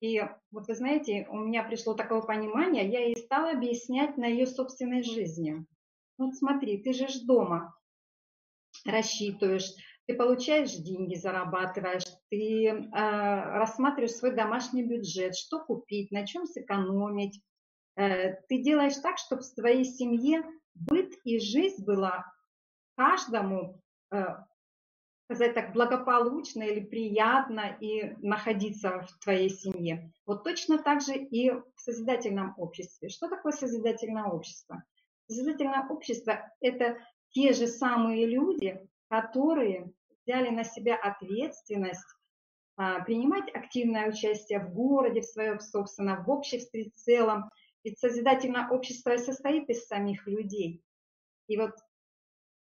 И 0.00 0.20
вот 0.50 0.66
вы 0.66 0.74
знаете, 0.74 1.28
у 1.30 1.36
меня 1.36 1.62
пришло 1.62 1.94
такое 1.94 2.22
понимание, 2.22 2.88
я 2.88 3.04
ей 3.04 3.16
стала 3.16 3.50
объяснять 3.50 4.16
на 4.16 4.24
ее 4.24 4.46
собственной 4.46 5.02
жизни. 5.02 5.64
Вот 6.16 6.34
смотри, 6.34 6.82
ты 6.82 6.92
же 6.94 7.06
дома 7.24 7.76
рассчитываешь, 8.86 9.70
ты 10.06 10.14
получаешь 10.14 10.72
деньги, 10.72 11.16
зарабатываешь, 11.16 12.04
ты 12.30 12.66
э, 12.66 12.88
рассматриваешь 12.90 14.12
свой 14.12 14.34
домашний 14.34 14.84
бюджет, 14.84 15.36
что 15.36 15.60
купить, 15.60 16.10
на 16.10 16.26
чем 16.26 16.46
сэкономить, 16.46 17.42
ты 17.94 18.62
делаешь 18.62 18.96
так, 18.96 19.18
чтобы 19.18 19.42
в 19.42 19.54
твоей 19.54 19.84
семье 19.84 20.42
быт 20.74 21.12
и 21.24 21.38
жизнь 21.38 21.84
была 21.84 22.24
каждому, 22.96 23.80
э, 24.12 24.24
сказать 25.24 25.54
так, 25.54 25.72
благополучно 25.72 26.62
или 26.62 26.80
приятно 26.80 27.76
и 27.80 28.14
находиться 28.18 29.00
в 29.00 29.18
твоей 29.18 29.48
семье. 29.48 30.12
Вот 30.26 30.44
точно 30.44 30.78
так 30.78 31.00
же 31.00 31.14
и 31.14 31.50
в 31.50 31.64
созидательном 31.76 32.54
обществе. 32.58 33.08
Что 33.08 33.28
такое 33.28 33.52
созидательное 33.52 34.24
общество? 34.24 34.82
Созидательное 35.26 35.86
общество– 35.88 36.50
это 36.60 36.98
те 37.30 37.52
же 37.52 37.66
самые 37.66 38.26
люди, 38.26 38.78
которые 39.08 39.90
взяли 40.24 40.50
на 40.50 40.64
себя 40.64 40.96
ответственность 40.96 42.06
а, 42.76 43.00
принимать 43.00 43.54
активное 43.54 44.08
участие 44.08 44.60
в 44.60 44.72
городе, 44.72 45.20
в 45.20 45.26
своем 45.26 45.60
собственном, 45.60 46.24
в 46.24 46.30
обществе 46.30 46.90
в 46.90 46.94
целом, 46.94 47.50
ведь 47.84 47.98
созидательное 47.98 48.68
общество 48.68 49.16
состоит 49.16 49.68
из 49.68 49.86
самих 49.86 50.26
людей. 50.26 50.82
И 51.48 51.56
вот 51.56 51.72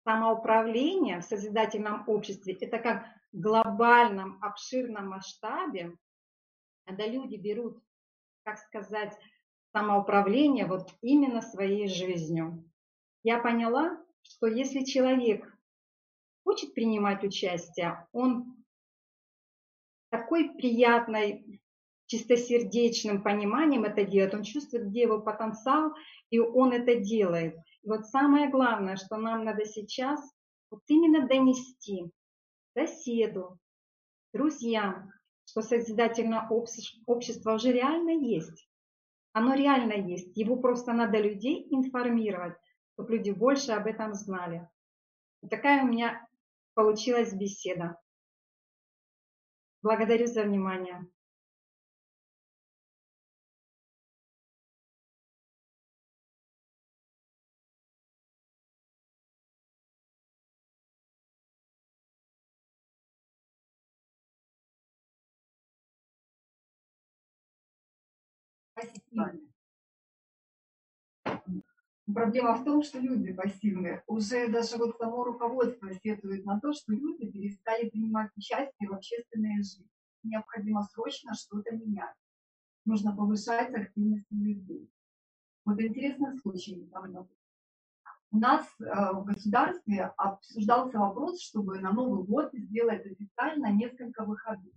самоуправление 0.05 1.21
в 1.21 1.25
созидательном 1.25 2.09
обществе– 2.09 2.55
это 2.61 2.79
как 2.79 3.05
в 3.33 3.41
глобальном, 3.41 4.43
обширном 4.43 5.09
масштабе, 5.09 5.97
когда 6.85 7.07
люди 7.07 7.37
берут, 7.37 7.83
как 8.45 8.59
сказать, 8.59 9.17
самоуправления 9.73 10.67
вот 10.67 10.89
именно 11.01 11.43
своей 11.43 11.89
жизнью. 11.89 12.65
Я 13.23 13.39
поняла, 13.39 14.03
что 14.23 14.47
если 14.47 14.85
человек 14.85 15.57
хочет 16.45 16.75
принимать 16.75 17.23
участие, 17.23 18.07
он 18.13 18.57
такой 20.11 20.51
приятной, 20.51 21.61
чистосердечным 22.11 23.23
пониманием 23.23 23.85
это 23.85 24.05
делает, 24.05 24.35
он 24.35 24.43
чувствует, 24.43 24.89
где 24.89 25.03
его 25.03 25.21
потенциал, 25.21 25.95
и 26.31 26.41
он 26.41 26.73
это 26.73 26.97
делает. 26.97 27.55
И 27.83 27.89
вот 27.89 28.07
самое 28.07 28.51
главное, 28.51 28.97
что 28.97 29.17
нам 29.17 29.45
надо 29.45 29.65
сейчас 29.65 30.21
вот 30.71 30.83
именно 30.89 31.29
донести 31.29 32.11
соседу, 32.75 33.59
друзьям, 34.33 35.13
что 35.45 35.63
созидательное 35.63 36.49
общество 37.07 37.55
уже 37.55 37.73
реально 37.73 38.11
есть. 38.11 38.69
Оно 39.33 39.55
реально 39.55 39.93
есть. 39.93 40.37
Его 40.37 40.57
просто 40.57 40.93
надо 40.93 41.19
людей 41.19 41.69
информировать, 41.71 42.57
чтобы 42.95 43.17
люди 43.17 43.31
больше 43.31 43.71
об 43.71 43.87
этом 43.87 44.15
знали. 44.15 44.69
И 45.45 45.49
такая 45.49 45.85
у 45.85 45.87
меня 45.87 46.27
получилась 46.75 47.33
беседа. 47.33 47.97
Благодарю 49.83 50.27
за 50.27 50.43
внимание. 50.43 51.09
Спасибо. 69.11 69.51
Проблема 72.15 72.55
в 72.55 72.65
том, 72.65 72.83
что 72.83 72.99
люди 72.99 73.33
пассивные. 73.33 74.03
Уже 74.07 74.49
даже 74.49 74.77
вот 74.79 74.97
само 74.97 75.25
руководство 75.25 75.93
сетует 75.95 76.45
на 76.45 76.59
то, 76.59 76.73
что 76.73 76.93
люди 76.93 77.31
перестали 77.31 77.89
принимать 77.89 78.31
участие 78.37 78.89
в 78.89 78.95
общественной 78.95 79.57
жизни. 79.57 79.89
Необходимо 80.23 80.83
срочно 80.83 81.35
что-то 81.35 81.75
менять. 81.75 82.15
Нужно 82.85 83.15
повышать 83.15 83.73
активность 83.75 84.27
людей. 84.31 84.91
Вот 85.65 85.81
интересный 85.81 86.37
случай 86.39 86.75
недавно 86.75 87.29
У 88.33 88.39
нас 88.39 88.67
э, 88.81 89.13
в 89.13 89.25
государстве 89.25 90.13
обсуждался 90.17 90.99
вопрос, 90.99 91.41
чтобы 91.41 91.79
на 91.79 91.93
Новый 91.93 92.25
год 92.25 92.51
сделать 92.53 93.07
официально 93.07 93.71
несколько 93.73 94.25
выходных. 94.25 94.75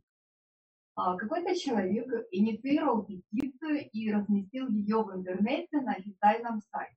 А 0.96 1.18
какой-то 1.18 1.56
человек 1.56 2.08
инициировал 2.32 3.04
петицию 3.04 3.90
и 3.90 4.12
разместил 4.12 4.68
ее 4.70 5.04
в 5.04 5.16
интернете 5.16 5.82
на 5.82 5.94
официальном 5.94 6.62
сайте. 6.72 6.96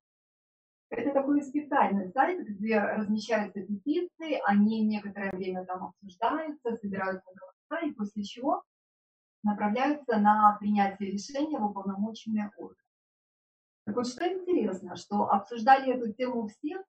Это 0.91 1.13
такой 1.13 1.43
специальный 1.43 2.11
сайт, 2.13 2.47
где 2.47 2.79
размещаются 2.79 3.61
петиции, 3.61 4.41
они 4.45 4.83
некоторое 4.83 5.33
время 5.33 5.65
там 5.65 5.87
обсуждаются, 5.87 6.77
собираются 6.77 7.29
голоса, 7.35 7.87
и 7.87 7.93
после 7.93 8.23
чего 8.23 8.63
направляются 9.43 10.19
на 10.19 10.57
принятие 10.61 11.13
решения 11.13 11.59
в 11.59 11.65
уполномоченные 11.65 12.53
органы. 12.57 12.77
Так 13.85 13.97
вот, 13.97 14.07
что 14.09 14.31
интересно, 14.31 14.97
что 14.97 15.31
обсуждали 15.31 15.95
эту 15.95 16.13
тему 16.13 16.49
все, 16.49 16.85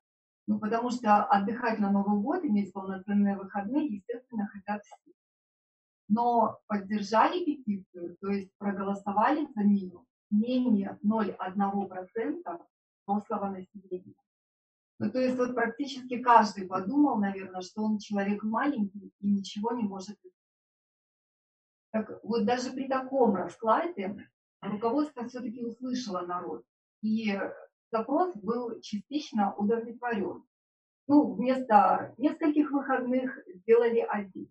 ну, 0.46 0.60
потому 0.60 0.89
что 0.91 1.24
отдыхать 1.24 1.80
на 1.80 1.91
Новый 1.91 2.22
год, 2.22 2.43
иметь 2.43 2.74
полноценные 2.74 3.38
выходные, 3.38 3.88
естественно, 3.88 4.48
хотят 4.48 4.84
все. 4.84 5.07
Но 6.10 6.60
поддержали 6.67 7.43
петицию, 7.43 8.17
то 8.22 8.30
есть 8.30 8.52
проголосовали 8.58 9.48
за 9.56 9.63
нее 9.63 10.04
менее 10.30 10.98
0,1% 11.04 12.67
взрослого 13.06 13.50
населения. 13.50 14.15
Ну, 15.00 15.12
то 15.12 15.20
есть 15.20 15.38
вот 15.38 15.54
практически 15.54 16.17
каждый 16.17 16.67
подумал, 16.67 17.17
наверное, 17.17 17.62
что 17.62 17.84
он 17.84 18.00
человек 18.00 18.43
маленький 18.43 19.12
и 19.20 19.28
ничего 19.30 19.72
не 19.72 19.84
может 19.84 20.17
Так 21.91 22.20
вот 22.24 22.46
даже 22.46 22.72
при 22.72 22.88
таком 22.88 23.36
раскладе 23.36 24.28
руководство 24.62 25.28
все-таки 25.28 25.63
услышало 25.63 26.22
народ. 26.22 26.63
И 27.04 27.39
запрос 27.91 28.36
был 28.36 28.82
частично 28.82 29.54
удовлетворен. 29.56 30.43
Ну, 31.08 31.34
вместо 31.36 32.13
нескольких 32.17 32.72
выходных 32.72 33.39
сделали 33.48 34.00
один. 34.00 34.50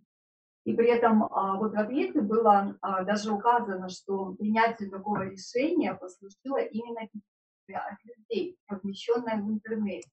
И 0.66 0.74
при 0.74 0.88
этом 0.88 1.22
а, 1.22 1.56
вот 1.58 1.74
в 1.74 1.78
ответе 1.78 2.20
было 2.20 2.76
а, 2.80 3.04
даже 3.04 3.32
указано, 3.32 3.88
что 3.88 4.34
принятию 4.34 4.90
такого 4.90 5.22
решения 5.22 5.94
послужило 5.94 6.58
именно 6.58 7.02
от 7.02 8.04
людей, 8.04 8.58
размещенная 8.66 9.40
в 9.40 9.48
интернете. 9.48 10.10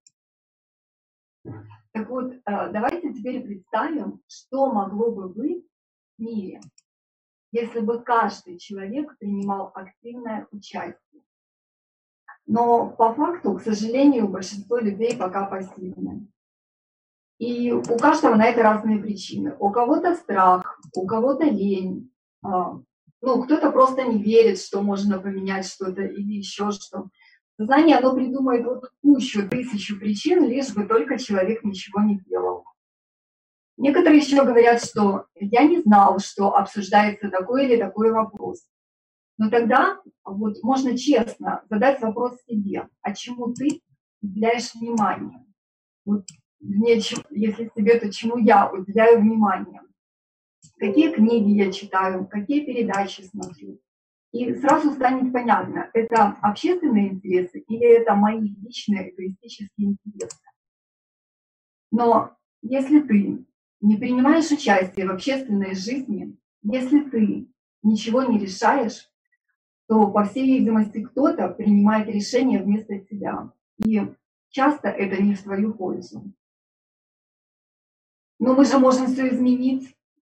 Так 1.91 2.07
вот, 2.07 2.33
э, 2.33 2.41
давайте 2.45 3.13
теперь 3.13 3.43
представим, 3.43 4.21
что 4.27 4.71
могло 4.71 5.11
бы 5.11 5.29
быть 5.29 5.65
в 6.17 6.21
мире, 6.21 6.61
если 7.51 7.79
бы 7.79 8.03
каждый 8.03 8.59
человек 8.59 9.17
принимал 9.17 9.71
активное 9.73 10.47
участие. 10.51 11.23
Но 12.45 12.91
по 12.91 13.13
факту, 13.13 13.55
к 13.55 13.61
сожалению, 13.61 14.27
большинство 14.27 14.77
людей 14.77 15.17
пока 15.17 15.45
пассивны. 15.45 16.27
И 17.43 17.73
у 17.73 17.97
каждого 17.97 18.35
на 18.35 18.45
это 18.45 18.63
разные 18.63 18.99
причины. 18.99 19.53
У 19.59 19.69
кого-то 19.69 20.15
страх, 20.15 20.79
у 20.95 21.05
кого-то 21.05 21.43
лень, 21.43 22.09
а, 22.41 22.79
ну, 23.21 23.43
кто-то 23.43 23.69
просто 23.69 24.03
не 24.03 24.23
верит, 24.23 24.59
что 24.59 24.81
можно 24.81 25.19
поменять 25.19 25.67
что-то 25.67 26.03
или 26.03 26.35
еще 26.35 26.71
что. 26.71 27.09
Сознание, 27.59 27.97
оно 27.97 28.15
придумает 28.15 28.63
вот 28.63 28.89
кучу, 29.01 29.49
тысячу 29.49 29.99
причин, 29.99 30.45
лишь 30.47 30.73
бы 30.73 30.85
только 30.85 31.19
человек 31.19 31.65
ничего 31.65 32.01
не 32.01 32.17
делал. 32.19 32.63
Некоторые 33.75 34.21
еще 34.21 34.45
говорят, 34.45 34.81
что 34.81 35.25
я 35.35 35.63
не 35.63 35.81
знал, 35.81 36.19
что 36.19 36.55
обсуждается 36.55 37.29
такой 37.29 37.65
или 37.65 37.75
такой 37.75 38.13
вопрос. 38.13 38.65
Но 39.37 39.49
тогда 39.49 39.99
вот 40.23 40.63
можно 40.63 40.97
честно 40.97 41.61
задать 41.69 41.99
вопрос 41.99 42.37
себе, 42.47 42.87
а 43.01 43.13
чему 43.13 43.53
ты 43.53 43.81
уделяешь 44.21 44.73
внимание? 44.73 45.45
Вот 46.05 46.23
мне, 46.63 46.95
если 47.29 47.71
себе, 47.75 47.99
то 47.99 48.11
чему 48.11 48.37
я 48.37 48.71
уделяю 48.71 49.19
внимание? 49.19 49.81
Какие 50.79 51.13
книги 51.13 51.51
я 51.51 51.71
читаю, 51.71 52.25
какие 52.25 52.65
передачи 52.65 53.21
смотрю, 53.21 53.79
и 54.31 54.53
сразу 54.55 54.91
станет 54.91 55.31
понятно, 55.33 55.89
это 55.93 56.37
общественные 56.41 57.09
интересы 57.09 57.59
или 57.67 57.85
это 57.85 58.15
мои 58.15 58.39
личные 58.39 59.11
эгоистические 59.11 59.89
интересы. 59.89 60.37
Но 61.91 62.35
если 62.61 63.01
ты 63.01 63.45
не 63.81 63.97
принимаешь 63.97 64.49
участие 64.49 65.07
в 65.07 65.11
общественной 65.11 65.75
жизни, 65.75 66.37
если 66.63 67.01
ты 67.01 67.47
ничего 67.83 68.23
не 68.23 68.39
решаешь, 68.39 69.09
то, 69.87 70.09
по 70.09 70.23
всей 70.23 70.45
видимости, 70.45 71.03
кто-то 71.03 71.49
принимает 71.49 72.07
решение 72.07 72.63
вместо 72.63 72.97
тебя. 72.99 73.51
И 73.85 74.01
часто 74.49 74.87
это 74.87 75.21
не 75.21 75.35
в 75.35 75.43
твою 75.43 75.73
пользу. 75.73 76.33
Но 78.43 78.55
мы 78.55 78.65
же 78.65 78.77
можем 78.77 79.07
все 79.07 79.29
изменить. 79.29 79.95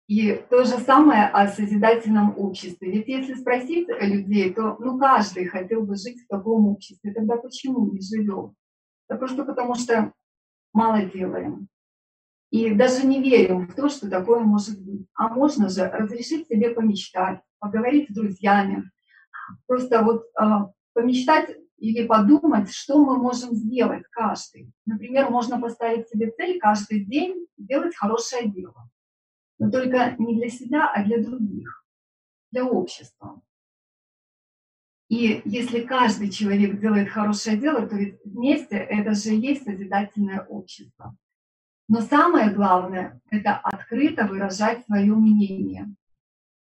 И 0.07 0.35
то 0.51 0.63
же 0.63 0.77
самое 0.77 1.27
о 1.27 1.47
созидательном 1.47 2.37
обществе. 2.37 2.91
Ведь 2.91 3.07
если 3.07 3.33
спросить 3.33 3.87
людей, 3.99 4.53
то 4.53 4.77
ну, 4.79 4.99
каждый 4.99 5.47
хотел 5.47 5.81
бы 5.81 5.95
жить 5.95 6.21
в 6.21 6.27
таком 6.27 6.67
обществе. 6.67 7.11
Тогда 7.11 7.37
почему 7.37 7.91
не 7.91 7.99
живем? 8.01 8.53
Да 9.09 9.15
просто 9.17 9.43
потому 9.43 9.73
что 9.73 10.13
мало 10.71 11.01
делаем. 11.01 11.67
И 12.51 12.75
даже 12.75 13.07
не 13.07 13.23
верим 13.23 13.67
в 13.67 13.73
то, 13.73 13.89
что 13.89 14.07
такое 14.07 14.41
может 14.41 14.79
быть. 14.79 15.07
А 15.15 15.29
можно 15.29 15.67
же 15.67 15.89
разрешить 15.89 16.47
себе 16.47 16.69
помечтать, 16.69 17.39
поговорить 17.57 18.11
с 18.11 18.13
друзьями, 18.13 18.91
просто 19.65 20.03
вот 20.03 20.25
э, 20.39 20.45
помечтать 20.93 21.57
или 21.77 22.07
подумать, 22.07 22.71
что 22.71 23.03
мы 23.03 23.17
можем 23.17 23.53
сделать 23.53 24.03
каждый. 24.11 24.71
Например, 24.85 25.29
можно 25.29 25.59
поставить 25.59 26.07
себе 26.09 26.31
цель 26.31 26.59
каждый 26.59 27.05
день 27.05 27.47
сделать 27.57 27.95
хорошее 27.95 28.49
дело 28.49 28.89
но 29.57 29.71
только 29.71 30.15
не 30.17 30.35
для 30.35 30.49
себя, 30.49 30.91
а 30.93 31.03
для 31.03 31.21
других, 31.21 31.85
для 32.51 32.65
общества. 32.65 33.41
И 35.07 35.41
если 35.45 35.81
каждый 35.81 36.31
человек 36.31 36.79
делает 36.79 37.09
хорошее 37.09 37.57
дело, 37.57 37.87
то 37.87 37.95
ведь 37.95 38.19
вместе 38.25 38.75
это 38.75 39.13
же 39.13 39.35
и 39.35 39.39
есть 39.39 39.63
созидательное 39.63 40.43
общество. 40.45 41.15
Но 41.87 42.01
самое 42.01 42.51
главное– 42.51 43.21
это 43.29 43.55
открыто 43.55 44.25
выражать 44.25 44.83
свое 44.85 45.13
мнение. 45.13 45.95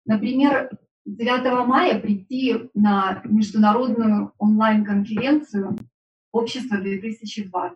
Например, 0.05 0.69
9 1.07 1.65
мая 1.67 1.99
прийти 2.01 2.69
на 2.73 3.21
международную 3.23 4.33
онлайн-конференцию 4.37 5.77
«Общество 6.33 6.75
2020», 6.75 7.75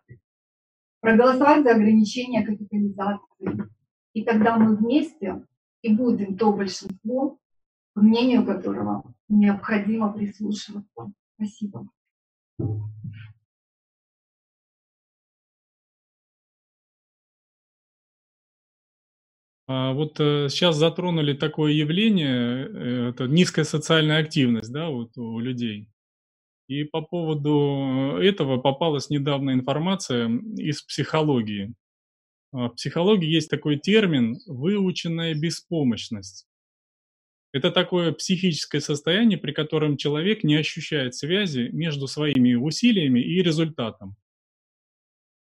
проголосовать 0.99 1.63
за 1.63 1.71
ограничение 1.71 2.45
капитализации, 2.45 3.69
и 4.13 4.25
тогда 4.25 4.57
мы 4.57 4.75
вместе 4.75 5.45
и 5.81 5.95
будем 5.95 6.35
то 6.37 6.51
большинство, 6.51 7.37
к 7.93 8.01
мнению 8.01 8.45
которого 8.45 9.13
необходимо 9.29 10.11
прислушиваться. 10.11 11.13
Спасибо. 11.35 11.87
Вот 19.93 20.19
э, 20.19 20.47
сейчас 20.49 20.75
затронули 20.75 21.33
такое 21.33 21.73
явление, 21.73 22.67
э, 22.67 23.09
это 23.09 23.27
низкая 23.27 23.65
социальная 23.65 24.19
активность, 24.19 24.71
да, 24.71 24.89
вот 24.89 25.17
у 25.17 25.39
людей. 25.39 25.87
И 26.67 26.83
по 26.85 27.01
поводу 27.01 28.17
этого 28.21 28.57
попалась 28.57 29.09
недавно 29.09 29.51
информация 29.51 30.29
из 30.57 30.81
психологии. 30.81 31.73
А, 32.53 32.69
в 32.69 32.75
психологии 32.75 33.27
есть 33.27 33.49
такой 33.49 33.77
термин 33.77 34.37
«выученная 34.47 35.33
беспомощность». 35.35 36.47
Это 37.53 37.71
такое 37.71 38.13
психическое 38.13 38.79
состояние, 38.79 39.37
при 39.37 39.51
котором 39.51 39.97
человек 39.97 40.43
не 40.43 40.55
ощущает 40.55 41.13
связи 41.15 41.69
между 41.73 42.07
своими 42.07 42.53
усилиями 42.53 43.19
и 43.19 43.43
результатом. 43.43 44.15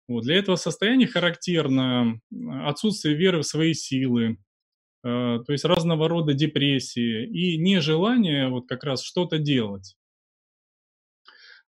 Вот. 0.08 0.24
Для 0.24 0.36
этого 0.38 0.56
состояния 0.56 1.08
характерно 1.08 2.20
отсутствие 2.64 3.16
веры 3.16 3.42
в 3.42 3.46
свои 3.46 3.74
силы, 3.74 4.38
э, 5.04 5.40
то 5.46 5.52
есть 5.52 5.66
разного 5.66 6.08
рода 6.08 6.34
депрессии 6.34 7.26
и 7.26 7.58
нежелание 7.58 8.50
вот 8.50 8.68
как 8.68 8.84
раз 8.84 9.04
что-то 9.04 9.40
делать. 9.40 9.96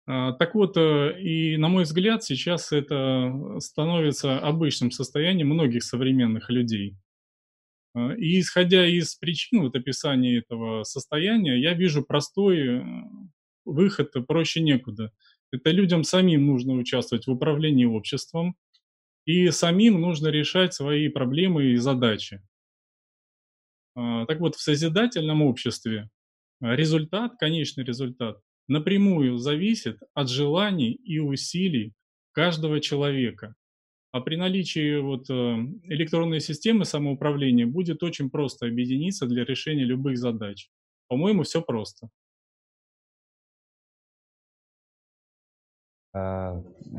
А, 0.07 0.33
так 0.33 0.53
вот, 0.53 0.77
э, 0.77 1.19
и 1.19 1.57
на 1.57 1.67
мой 1.67 1.83
взгляд, 1.83 2.23
сейчас 2.23 2.71
это 2.71 3.57
становится 3.59 4.37
обычным 4.37 4.91
состоянием 4.91 5.49
многих 5.49 5.83
современных 5.83 6.49
людей. 6.49 6.95
А, 7.95 8.13
и 8.13 8.39
исходя 8.39 8.85
из 8.85 9.15
причин 9.15 9.61
вот 9.61 9.75
описания 9.75 10.37
этого 10.37 10.83
состояния, 10.83 11.59
я 11.59 11.73
вижу 11.73 12.03
простой 12.03 12.79
э, 12.79 12.83
выход, 13.65 14.11
проще 14.27 14.61
некуда. 14.61 15.11
Это 15.55 15.71
людям 15.71 16.03
самим 16.03 16.45
нужно 16.45 16.73
участвовать 16.73 17.27
в 17.27 17.31
управлении 17.31 17.85
обществом, 17.85 18.55
и 19.25 19.49
самим 19.49 19.99
нужно 19.99 20.27
решать 20.27 20.73
свои 20.73 21.07
проблемы 21.09 21.71
и 21.71 21.77
задачи. 21.77 22.41
А, 23.95 24.25
так 24.25 24.39
вот, 24.39 24.55
в 24.55 24.61
созидательном 24.61 25.41
обществе 25.41 26.09
результат, 26.61 27.37
конечный 27.39 27.83
результат, 27.83 28.39
напрямую 28.67 29.37
зависит 29.37 29.99
от 30.13 30.29
желаний 30.29 30.91
и 30.91 31.19
усилий 31.19 31.93
каждого 32.31 32.79
человека. 32.81 33.55
А 34.11 34.21
при 34.21 34.37
наличии 34.37 34.99
вот 34.99 35.29
э, 35.29 35.33
электронной 35.33 36.39
системы 36.39 36.85
самоуправления 36.85 37.65
будет 37.65 38.01
очень 38.01 38.29
просто 38.29 38.65
объединиться 38.65 39.25
для 39.25 39.43
решения 39.43 39.83
любых 39.83 40.17
задач. 40.17 40.69
По-моему, 41.07 41.43
все 41.43 41.61
просто. 41.61 42.09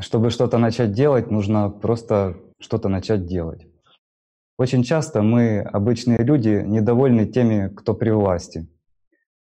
Чтобы 0.01 0.31
что-то 0.31 0.59
начать 0.59 0.93
делать, 0.93 1.31
нужно 1.31 1.71
просто 1.71 2.37
что-то 2.61 2.89
начать 2.89 3.27
делать. 3.27 3.67
Очень 4.59 4.83
часто 4.83 5.23
мы, 5.23 5.61
обычные 5.61 6.19
люди, 6.19 6.63
недовольны 6.67 7.27
теми, 7.27 7.69
кто 7.75 7.95
при 7.95 8.11
власти 8.11 8.69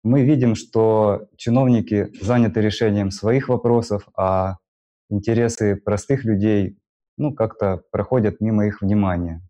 мы 0.04 0.24
видим, 0.24 0.56
что 0.56 1.28
чиновники 1.36 2.10
заняты 2.22 2.62
решением 2.62 3.12
своих 3.12 3.50
вопросов, 3.50 4.08
а 4.16 4.58
интересы 5.10 5.76
простых 5.76 6.24
людей 6.24 6.78
ну, 7.18 7.34
как-то 7.34 7.82
проходят 7.92 8.40
мимо 8.40 8.66
их 8.66 8.82
внимания. 8.82 9.42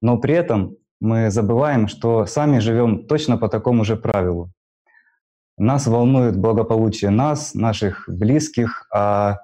Но 0.00 0.18
при 0.18 0.34
этом 0.34 0.76
мы 1.00 1.30
забываем, 1.30 1.86
что 1.86 2.24
сами 2.24 2.60
живем 2.60 3.06
точно 3.06 3.36
по 3.36 3.48
такому 3.48 3.84
же 3.84 3.96
правилу. 3.96 4.50
Нас 5.58 5.86
волнует 5.86 6.36
благополучие 6.36 7.10
нас, 7.10 7.54
наших 7.54 8.04
близких, 8.08 8.86
а 8.94 9.38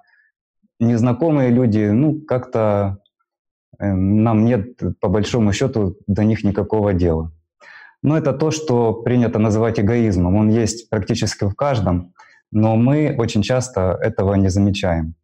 незнакомые 0.78 1.50
люди, 1.50 1.90
ну, 1.90 2.20
как-то 2.20 2.98
э, 3.78 3.92
нам 3.92 4.44
нет, 4.44 4.78
по 5.00 5.08
большому 5.08 5.52
счету, 5.52 5.96
до 6.06 6.24
них 6.24 6.44
никакого 6.44 6.92
дела. 6.92 7.32
Но 8.02 8.16
это 8.16 8.32
то, 8.32 8.50
что 8.50 8.92
принято 8.92 9.38
называть 9.38 9.80
эгоизмом. 9.80 10.36
Он 10.36 10.50
есть 10.50 10.88
практически 10.90 11.44
в 11.44 11.54
каждом, 11.54 12.12
но 12.52 12.76
мы 12.76 13.16
очень 13.18 13.42
часто 13.42 13.98
этого 14.00 14.34
не 14.34 14.48
замечаем. 14.48 15.14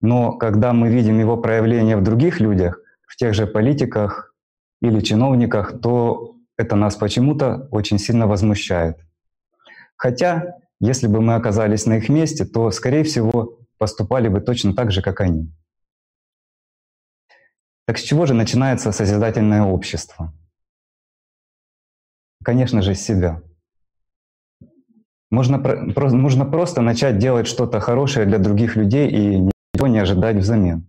Но 0.00 0.32
когда 0.32 0.72
мы 0.72 0.88
видим 0.88 1.20
его 1.20 1.36
проявление 1.36 1.96
в 1.96 2.02
других 2.02 2.40
людях, 2.40 2.80
в 3.06 3.16
тех 3.16 3.34
же 3.34 3.46
политиках 3.46 4.34
или 4.80 5.00
чиновниках, 5.00 5.80
то 5.80 6.36
это 6.56 6.74
нас 6.74 6.96
почему-то 6.96 7.68
очень 7.70 7.98
сильно 7.98 8.26
возмущает. 8.26 8.98
Хотя, 10.00 10.56
если 10.80 11.08
бы 11.08 11.20
мы 11.20 11.34
оказались 11.34 11.84
на 11.84 11.98
их 11.98 12.08
месте, 12.08 12.46
то, 12.46 12.70
скорее 12.70 13.04
всего, 13.04 13.58
поступали 13.76 14.28
бы 14.28 14.40
точно 14.40 14.74
так 14.74 14.90
же, 14.92 15.02
как 15.02 15.20
они. 15.20 15.52
Так 17.86 17.98
с 17.98 18.02
чего 18.02 18.24
же 18.24 18.32
начинается 18.32 18.92
созидательное 18.92 19.62
общество? 19.62 20.32
конечно 22.42 22.80
же, 22.80 22.94
себя. 22.94 23.42
Можно, 25.30 25.58
про, 25.58 26.10
нужно 26.10 26.46
просто 26.46 26.80
начать 26.80 27.18
делать 27.18 27.46
что-то 27.46 27.78
хорошее 27.80 28.24
для 28.24 28.38
других 28.38 28.76
людей 28.76 29.10
и 29.10 29.36
ничего 29.38 29.86
не 29.86 29.98
ожидать 29.98 30.36
взамен. 30.36 30.88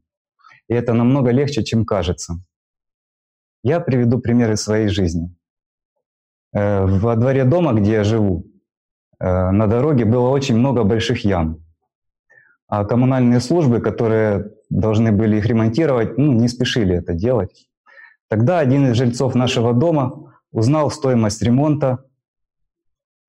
И 0.70 0.74
это 0.74 0.94
намного 0.94 1.32
легче, 1.32 1.66
чем 1.66 1.86
кажется. 1.86 2.36
Я 3.62 3.82
приведу 3.82 4.20
примеры 4.20 4.56
своей 4.56 4.88
жизни. 4.88 5.36
Э, 6.54 6.86
во 6.86 7.18
дворе 7.18 7.44
дома, 7.44 7.74
где 7.74 7.92
я 7.92 8.04
живу, 8.06 8.51
на 9.24 9.68
дороге 9.68 10.06
было 10.06 10.30
очень 10.30 10.58
много 10.58 10.84
больших 10.84 11.24
ям. 11.26 11.64
А 12.68 12.86
коммунальные 12.86 13.42
службы, 13.42 13.82
которые 13.82 14.52
должны 14.70 15.12
были 15.12 15.38
их 15.38 15.46
ремонтировать, 15.46 16.18
ну, 16.18 16.32
не 16.32 16.48
спешили 16.48 16.96
это 16.96 17.14
делать. 17.14 17.68
Тогда 18.30 18.60
один 18.60 18.88
из 18.88 18.96
жильцов 18.96 19.36
нашего 19.36 19.74
дома 19.74 20.34
узнал 20.54 20.90
стоимость 20.90 21.42
ремонта, 21.42 22.06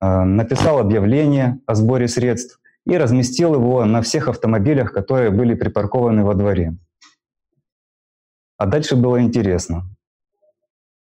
э, 0.00 0.22
написал 0.22 0.78
объявление 0.78 1.58
о 1.66 1.74
сборе 1.74 2.06
средств 2.06 2.60
и 2.86 2.96
разместил 2.96 3.54
его 3.54 3.84
на 3.84 4.00
всех 4.00 4.28
автомобилях, 4.28 4.92
которые 4.92 5.30
были 5.30 5.54
припаркованы 5.54 6.24
во 6.24 6.34
дворе. 6.34 6.76
А 8.56 8.66
дальше 8.66 8.94
было 8.94 9.20
интересно. 9.20 9.90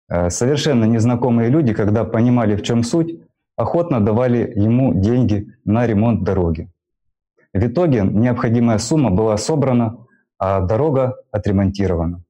Э, 0.10 0.32
совершенно 0.32 0.86
незнакомые 0.86 1.50
люди, 1.50 1.74
когда 1.74 2.04
понимали, 2.04 2.56
в 2.56 2.64
чем 2.64 2.84
суть, 2.84 3.22
охотно 3.56 4.04
давали 4.04 4.52
ему 4.56 4.93
деньги 4.93 5.54
на 5.66 5.86
ремонт 5.86 6.24
дороги. 6.24 6.72
В 7.54 7.66
итоге 7.66 8.02
необходимая 8.04 8.78
сумма 8.78 9.12
была 9.12 9.38
собрана, 9.38 10.06
а 10.38 10.62
дорога 10.62 11.18
отремонтирована. 11.32 12.24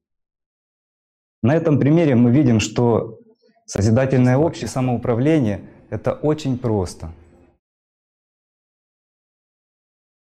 На 1.42 1.54
этом 1.54 1.78
примере 1.78 2.14
мы 2.14 2.30
видим, 2.30 2.60
что 2.60 3.18
Созидательное 3.66 4.36
общее 4.36 4.68
самоуправление— 4.68 5.62
это 5.90 6.12
очень 6.12 6.58
просто. 6.58 7.10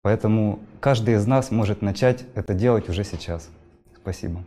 Поэтому 0.03 0.61
каждый 0.80 1.14
из 1.14 1.26
нас 1.26 1.51
может 1.51 1.82
начать 1.82 2.24
это 2.36 2.55
делать 2.55 2.88
уже 2.88 3.03
сейчас. 3.03 3.51
Спасибо. 3.96 4.44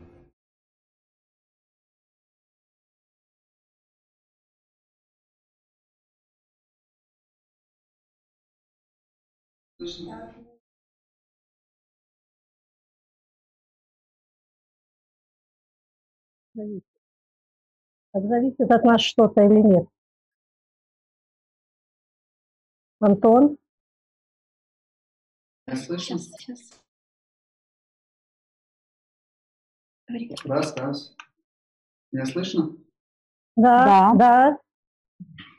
Зависит. 16.53 16.85
Зависит 18.13 18.71
от 18.71 18.83
нас 18.83 19.01
что-то 19.01 19.41
или 19.41 19.59
нет. 19.59 19.87
Антон? 22.99 23.57
Я 25.67 25.75
слышно? 25.75 26.17
Сейчас, 26.17 26.31
сейчас. 26.37 26.81
Раз, 30.45 30.75
раз. 30.77 31.15
Меня 32.11 32.25
слышно? 32.25 32.77
Да, 33.55 34.13
да. 34.15 34.59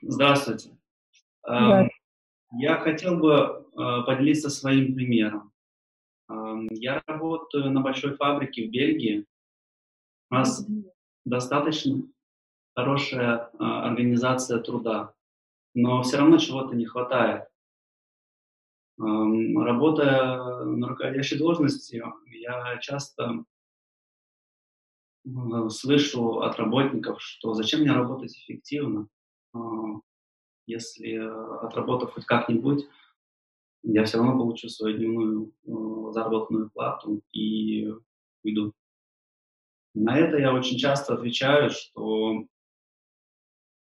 Здравствуйте. 0.03 0.71
Да. 1.43 1.89
Я 2.59 2.79
хотел 2.79 3.17
бы 3.19 3.33
э, 3.33 3.63
поделиться 4.07 4.51
своим 4.51 4.95
примером. 4.95 5.53
Я 6.71 7.03
работаю 7.07 7.71
на 7.71 7.81
большой 7.81 8.17
фабрике 8.17 8.67
в 8.67 8.71
Бельгии. 8.71 9.27
У 10.31 10.35
нас 10.35 10.67
достаточно 11.25 12.03
хорошая 12.75 13.51
а, 13.59 13.89
организация 13.89 14.59
труда, 14.61 15.15
но 15.75 16.03
все 16.03 16.19
равно 16.19 16.39
чего-то 16.39 16.75
не 16.75 16.87
хватает. 16.87 17.47
Работая 18.97 20.65
на 20.65 20.89
руководящей 20.89 21.39
должности, 21.39 22.03
я 22.31 22.79
часто 22.79 23.45
слышу 25.71 26.41
от 26.41 26.57
работников, 26.59 27.21
что 27.21 27.55
зачем 27.55 27.81
мне 27.81 27.93
работать 27.93 28.37
эффективно, 28.37 29.09
а, 29.53 29.59
если 30.67 31.17
отработав 31.65 32.13
хоть 32.13 32.25
как-нибудь, 32.25 32.87
я 33.83 34.05
все 34.05 34.19
равно 34.19 34.39
получу 34.39 34.69
свою 34.69 34.97
дневную 34.97 35.53
э, 35.67 36.13
заработную 36.13 36.71
плату 36.71 37.23
и 37.33 37.93
уйду. 38.43 38.73
На 39.95 40.19
это 40.19 40.39
я 40.39 40.53
очень 40.55 40.79
часто 40.79 41.15
отвечаю, 41.15 41.71
что 41.71 42.47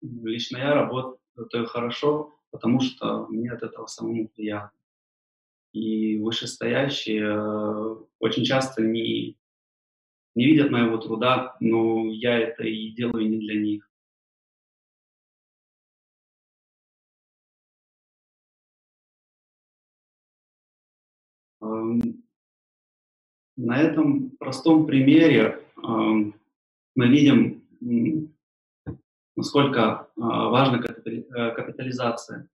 лично 0.01 0.57
я 0.57 0.73
работаю 0.73 1.65
хорошо, 1.65 2.33
потому 2.51 2.81
что 2.81 3.27
мне 3.27 3.51
от 3.51 3.63
этого 3.63 3.87
самому 3.87 4.27
приятно. 4.27 4.77
И 5.71 6.17
вышестоящие 6.19 7.23
э, 7.23 7.95
очень 8.19 8.43
часто 8.43 8.83
не, 8.83 9.37
не 10.35 10.45
видят 10.45 10.69
моего 10.69 10.97
труда, 10.97 11.55
но 11.59 12.05
я 12.11 12.37
это 12.37 12.63
и 12.63 12.91
делаю 12.91 13.27
не 13.27 13.39
для 13.39 13.59
них. 13.59 13.89
На 23.55 23.79
этом 23.79 24.31
простом 24.31 24.85
примере 24.85 25.63
эм, 25.83 26.35
мы 26.95 27.07
видим, 27.07 27.63
насколько 29.35 30.07
э, 30.15 30.21
важна 30.21 30.79
э, 30.79 31.51
капитализация. 31.51 32.47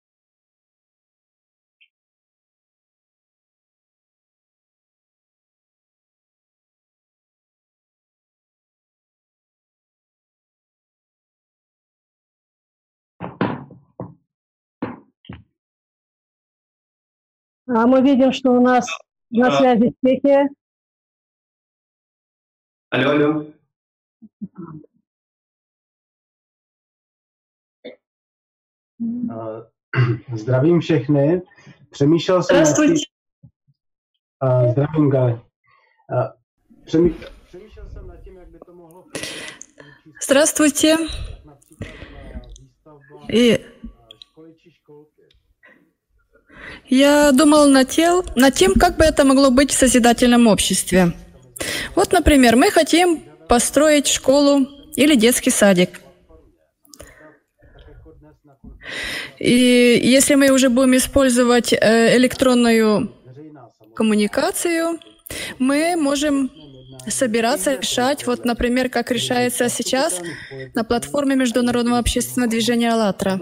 А 17.67 17.85
мы 17.85 18.01
видим, 18.01 18.31
что 18.31 18.51
у 18.51 18.61
нас 18.61 18.87
на 19.29 19.51
связи 19.51 19.93
Чехия. 20.05 20.47
Алло, 22.89 23.11
алло. 23.11 23.45
Zdravím 30.35 30.79
všechny. 30.79 31.41
Přemýšlel 31.89 32.43
jsem... 32.43 32.55
Здравствуйте. 32.55 33.01
Uh, 34.43 34.71
zdravím, 34.71 35.09
Gali. 35.09 35.33
Uh, 35.33 35.39
přemý... 36.85 37.15
Přemýšlel 37.47 37.89
jsem 37.89 38.07
nad 38.07 38.17
tím, 38.23 38.35
jak 38.37 38.49
by 38.49 38.59
to 38.59 38.73
mohlo... 38.73 39.05
Здравствуйте. 40.23 40.97
И 43.29 43.59
я 46.89 47.31
думал 47.31 47.67
над 47.67 47.89
тем, 47.89 48.23
над 48.35 48.53
тем, 48.53 48.73
как 48.73 48.97
бы 48.97 49.03
это 49.03 49.25
могло 49.25 49.49
быть 49.51 49.71
в 49.71 49.77
созидательном 49.77 50.47
обществе. 50.47 51.13
Вот, 51.95 52.11
например, 52.11 52.55
мы 52.55 52.71
хотим 52.71 53.23
построить 53.47 54.07
школу 54.07 54.67
или 54.95 55.15
детский 55.15 55.49
садик. 55.49 56.01
И 59.39 59.99
если 60.03 60.35
мы 60.35 60.49
уже 60.49 60.69
будем 60.69 60.95
использовать 60.95 61.73
э, 61.73 62.15
электронную 62.17 63.13
коммуникацию, 63.95 64.99
мы 65.59 65.95
можем 65.97 66.49
собираться, 67.09 67.75
решать, 67.75 68.25
вот, 68.25 68.45
например, 68.45 68.89
как 68.89 69.11
решается 69.11 69.69
сейчас 69.69 70.21
на 70.73 70.83
платформе 70.83 71.35
Международного 71.35 71.99
общественного 71.99 72.49
движения 72.49 72.91
«АЛЛАТРА». 72.91 73.39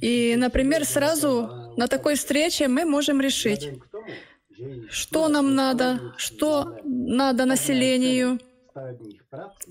И, 0.00 0.36
например, 0.36 0.84
сразу 0.84 1.74
на 1.76 1.86
такой 1.88 2.14
встрече 2.14 2.68
мы 2.68 2.84
можем 2.84 3.20
решить, 3.20 3.70
что 4.90 5.28
нам 5.28 5.54
надо, 5.54 6.14
что 6.16 6.78
надо 6.84 7.44
населению, 7.44 8.38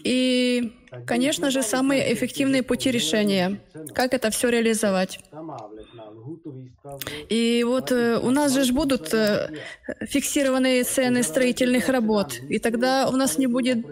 и, 0.03 0.73
конечно 1.05 1.51
же, 1.51 1.63
самые 1.63 2.13
эффективные 2.13 2.63
пути 2.63 2.91
решения, 2.91 3.59
как 3.93 4.13
это 4.13 4.29
все 4.29 4.49
реализовать. 4.49 5.19
И 7.29 7.63
вот 7.65 7.91
э, 7.91 8.17
у 8.17 8.31
нас 8.31 8.53
же 8.53 8.73
будут 8.73 9.13
э, 9.13 9.49
фиксированные 10.01 10.83
цены 10.83 11.23
строительных 11.23 11.89
работ, 11.89 12.39
и 12.49 12.59
тогда 12.59 13.07
у 13.07 13.15
нас 13.15 13.37
не 13.37 13.47
будет 13.47 13.85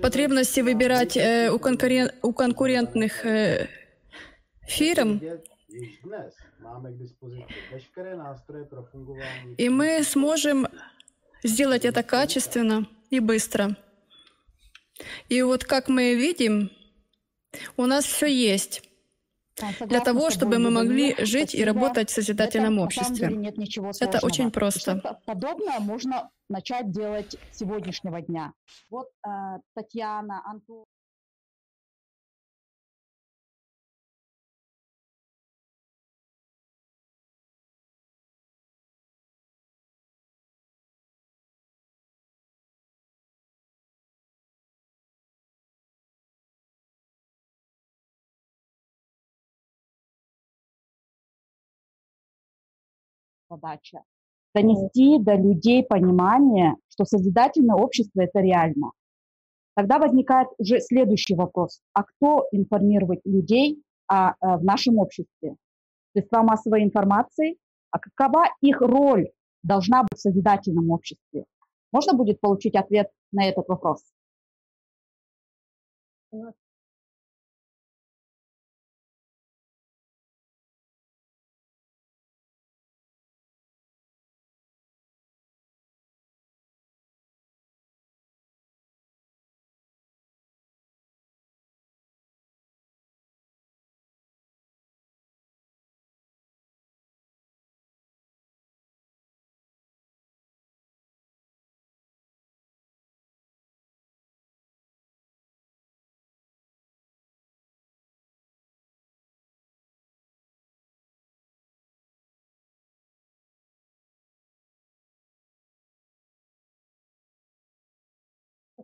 потребности 0.00 0.60
выбирать 0.60 1.16
э, 1.16 1.50
у, 1.50 1.58
конкурен... 1.58 2.10
у 2.22 2.32
конкурентных 2.32 3.24
э, 3.24 3.68
фирм. 4.66 5.20
И 9.58 9.68
мы 9.68 10.02
сможем 10.04 10.68
сделать 11.42 11.84
это 11.84 12.02
качественно 12.02 12.86
и 13.10 13.20
быстро. 13.20 13.76
И 15.28 15.42
вот 15.42 15.64
как 15.64 15.88
мы 15.88 16.14
видим, 16.14 16.70
у 17.76 17.86
нас 17.86 18.04
все 18.04 18.26
есть 18.26 18.82
для 19.80 20.00
того, 20.00 20.30
чтобы 20.30 20.58
мы 20.58 20.70
могли 20.70 21.14
жить 21.24 21.54
и 21.54 21.64
работать 21.64 22.10
в 22.10 22.14
созидательном 22.14 22.78
обществе. 22.78 23.54
Это 24.00 24.18
очень 24.22 24.50
просто. 24.50 25.20
Подобное 25.26 25.78
можно 25.80 26.30
начать 26.48 26.90
делать 26.90 27.36
с 27.50 27.58
сегодняшнего 27.58 28.20
дня. 28.20 28.52
Вот 28.90 29.08
э, 29.26 29.30
Татьяна, 29.74 30.42
Антон. 30.44 30.84
Задача 53.52 54.02
донести 54.54 55.18
до 55.18 55.34
людей 55.34 55.82
понимание, 55.82 56.76
что 56.88 57.04
созидательное 57.04 57.76
общество 57.76 58.20
это 58.20 58.40
реально. 58.40 58.92
Тогда 59.74 59.98
возникает 59.98 60.48
уже 60.58 60.80
следующий 60.80 61.34
вопрос. 61.34 61.80
А 61.94 62.02
кто 62.02 62.46
информирует 62.52 63.20
людей 63.24 63.82
о, 64.06 64.32
о, 64.32 64.58
в 64.58 64.64
нашем 64.64 64.98
обществе? 64.98 65.56
Средства 66.12 66.42
массовой 66.42 66.82
информации? 66.82 67.56
А 67.90 67.98
какова 67.98 68.44
их 68.60 68.80
роль 68.82 69.30
должна 69.62 70.02
быть 70.02 70.18
в 70.18 70.20
созидательном 70.20 70.90
обществе? 70.90 71.44
Можно 71.90 72.14
будет 72.14 72.40
получить 72.40 72.74
ответ 72.74 73.10
на 73.32 73.44
этот 73.44 73.66
вопрос? 73.68 74.02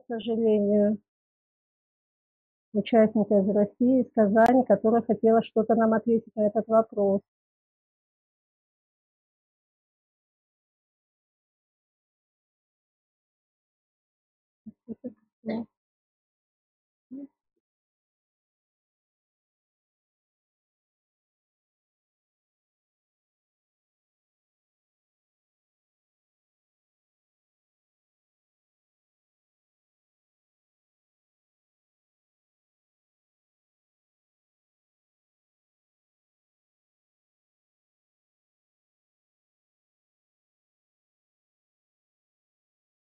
Сожалению, 0.09 0.99
участника 2.73 3.39
из 3.39 3.49
России, 3.49 4.03
из 4.03 4.13
Казани, 4.15 4.65
которая 4.65 5.03
хотела 5.03 5.43
что-то 5.43 5.75
нам 5.75 5.93
ответить 5.93 6.35
на 6.35 6.47
этот 6.47 6.67
вопрос. 6.69 7.21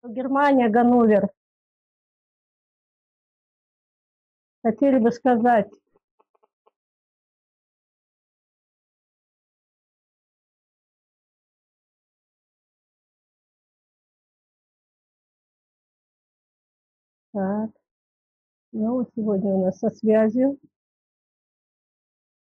Германия, 0.03 0.67
Ганновер. 0.69 1.29
Хотели 4.61 4.97
бы 4.97 5.11
сказать. 5.11 5.69
Так. 17.31 17.71
Ну, 18.73 19.07
сегодня 19.15 19.51
у 19.51 19.65
нас 19.65 19.79
со 19.79 19.89
связью. 19.89 20.57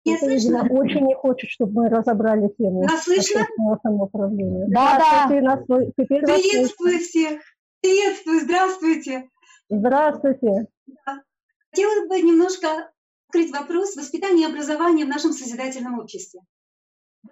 Не 0.07 0.19
слышно? 0.19 0.67
Очень 0.71 1.07
не 1.07 1.15
хочет, 1.15 1.51
чтобы 1.51 1.83
мы 1.83 1.89
разобрали 1.89 2.49
тему. 2.57 2.85
Нас 2.85 3.03
слышно? 3.05 3.47
Самоуправления. 3.83 4.67
Да, 4.69 5.27
да. 5.29 5.41
Нас, 5.41 5.61
теперь 5.99 6.23
Приветствую 6.23 6.69
слышно. 6.93 6.99
всех. 7.01 7.41
Приветствую, 7.81 8.41
здравствуйте. 8.41 9.29
Здравствуйте. 9.69 10.67
Да. 10.87 11.23
Хотела 11.71 12.07
бы 12.07 12.21
немножко 12.23 12.93
открыть 13.29 13.53
вопрос 13.53 13.97
воспитания 13.97 14.43
и 14.43 14.51
образования 14.51 15.05
в 15.05 15.09
нашем 15.09 15.33
созидательном 15.33 15.99
обществе. 15.99 16.41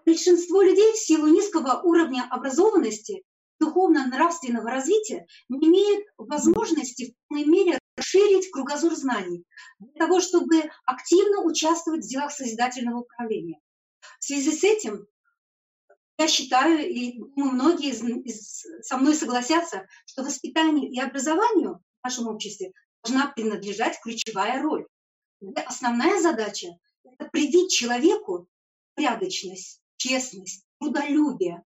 Большинство 0.05 0.61
людей 0.61 0.93
в 0.93 0.99
силу 0.99 1.29
низкого 1.29 1.81
уровня 1.83 2.27
образованности, 2.29 3.23
духовно-нравственного 3.61 4.69
развития 4.69 5.27
не 5.49 5.69
имеют 5.69 6.07
возможности 6.19 7.13
в 7.13 7.29
полной 7.29 7.47
мере 7.47 7.79
расширить 7.97 8.51
кругозор 8.51 8.95
знаний 8.95 9.45
для 9.79 10.07
того, 10.07 10.21
чтобы 10.21 10.71
активно 10.85 11.43
участвовать 11.43 12.05
в 12.05 12.09
делах 12.09 12.33
созидательного 12.33 13.01
управления. 13.01 13.61
В 14.19 14.25
связи 14.25 14.53
с 14.53 14.65
этим 14.65 15.07
я 16.19 16.29
считаю, 16.29 16.89
и 16.89 17.19
думаю, 17.19 17.55
многие 17.55 17.91
из, 17.91 18.03
из, 18.03 18.65
со 18.83 18.97
мной 18.99 19.15
согласятся, 19.15 19.87
что 20.07 20.23
воспитанию 20.23 20.91
и 20.91 21.01
образованию 21.01 21.83
в 22.01 22.05
нашем 22.05 22.29
обществе 22.29 22.73
должна 23.03 23.33
принадлежать 23.33 23.99
ключевая 24.01 24.63
роль. 24.63 24.87
Где 25.41 25.63
основная 25.63 26.21
задача– 26.21 26.69
это 27.05 27.29
привить 27.31 27.73
человеку 27.73 28.49
порядочность, 28.95 29.81
честность, 29.97 30.65
трудолюбие. 30.79 31.63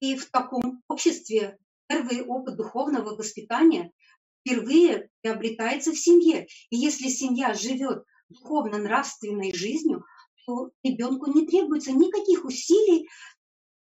И 0.00 0.16
в 0.16 0.30
таком 0.30 0.82
обществе 0.88 1.58
первый 1.88 2.22
опыт 2.22 2.56
духовного 2.56 3.16
воспитания 3.16 3.92
впервые 4.46 5.10
приобретается 5.22 5.92
в 5.92 5.98
семье. 5.98 6.46
И 6.70 6.76
если 6.76 7.08
семья 7.08 7.52
живет 7.54 8.04
духовно-нравственной 8.28 9.52
жизнью, 9.52 10.04
то 10.46 10.70
ребенку 10.84 11.32
не 11.32 11.46
требуется 11.46 11.92
никаких 11.92 12.44
усилий 12.44 13.08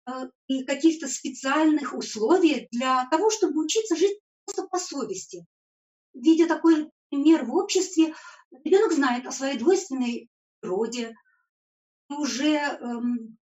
э, 0.05 0.12
и 0.47 0.66
каких-то 0.66 1.07
специальных 1.07 1.93
условий 1.93 2.68
для 2.72 3.07
того, 3.10 3.30
чтобы 3.30 3.64
учиться 3.64 3.95
жить 3.95 4.20
просто 4.45 4.68
по 4.68 4.78
совести. 4.78 5.45
Видя 6.14 6.47
такой 6.47 6.89
пример 7.10 7.45
в 7.45 7.55
обществе, 7.55 8.14
ребенок 8.66 8.91
знает 8.91 9.26
о 9.26 9.32
своей 9.32 9.57
двойственной 9.57 10.30
природе 10.60 11.16
и 12.10 12.14
уже 12.14 12.55
эм, 12.55 13.38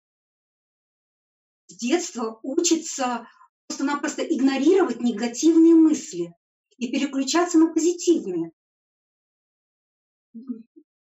с 1.67 1.77
детства 1.77 2.39
учится 2.43 3.27
просто-напросто 3.67 4.21
игнорировать 4.21 4.99
негативные 4.99 5.73
мысли 5.73 6.33
и 6.77 6.91
переключаться 6.91 7.57
на 7.57 7.73
позитивные. 7.73 8.51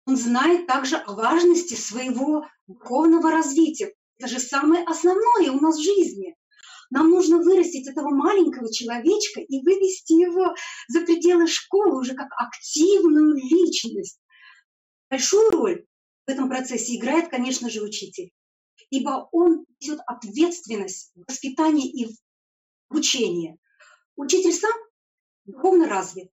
Он 0.07 0.17
знает 0.17 0.67
также 0.67 0.97
о 0.97 1.15
важности 1.15 1.75
своего 1.75 2.47
духовного 2.67 3.31
развития. 3.31 3.95
Это 4.19 4.29
же 4.29 4.41
самое 4.41 4.85
основное 4.85 5.53
у 5.53 5.61
нас 5.61 5.77
в 5.79 5.83
жизни. 5.83 6.37
Нам 6.91 7.11
нужно 7.11 7.39
вырастить 7.39 7.87
этого 7.87 8.11
маленького 8.11 8.73
человечка 8.73 9.41
и 9.41 9.63
вывести 9.63 10.13
его 10.13 10.55
за 10.89 11.03
пределы 11.03 11.47
школы 11.47 12.01
уже 12.01 12.15
как 12.15 12.29
активную 12.37 13.37
личность. 13.37 14.21
Большую 15.09 15.51
роль 15.51 15.87
в 16.27 16.31
этом 16.31 16.49
процессе 16.49 16.97
играет, 16.97 17.29
конечно 17.29 17.71
же, 17.71 17.83
учитель, 17.83 18.33
ибо 18.91 19.29
он 19.31 19.65
несет 19.79 20.01
ответственность 20.07 21.13
в 21.15 21.25
воспитании 21.29 21.89
и 21.89 22.07
в 22.07 22.17
обучении. 22.91 23.57
Учитель 24.17 24.53
сам 24.53 24.73
духовно 25.45 25.89
развит. 25.89 26.31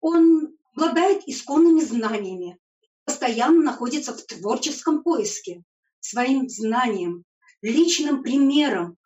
Он 0.00 0.56
обладает 0.74 1.26
исконными 1.26 1.80
знаниями, 1.80 2.58
постоянно 3.04 3.62
находится 3.62 4.14
в 4.14 4.22
творческом 4.22 5.02
поиске, 5.02 5.62
своим 6.00 6.48
знанием, 6.48 7.24
личным 7.62 8.22
примером. 8.22 8.98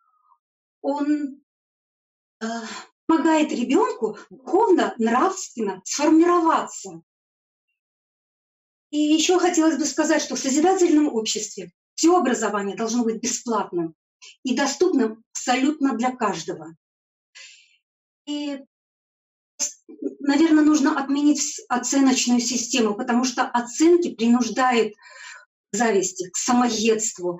Он 0.81 1.41
э, 2.41 2.45
помогает 3.05 3.51
ребенку 3.51 4.17
духовно, 4.29 4.93
нравственно 4.97 5.81
сформироваться. 5.85 7.01
И 8.91 8.97
еще 8.97 9.39
хотелось 9.39 9.77
бы 9.77 9.85
сказать, 9.85 10.21
что 10.21 10.35
в 10.35 10.39
созидательном 10.39 11.07
обществе 11.07 11.71
все 11.95 12.17
образование 12.17 12.75
должно 12.75 13.03
быть 13.03 13.21
бесплатным 13.21 13.95
и 14.43 14.55
доступным 14.55 15.23
абсолютно 15.31 15.95
для 15.95 16.15
каждого. 16.15 16.75
И 18.25 18.59
наверное, 20.19 20.63
нужно 20.63 20.99
отменить 20.99 21.61
оценочную 21.69 22.39
систему, 22.39 22.95
потому 22.95 23.23
что 23.23 23.43
оценки 23.43 24.13
принуждают 24.13 24.93
к 25.71 25.75
зависти, 25.75 26.29
к 26.29 26.37
самоедству, 26.37 27.39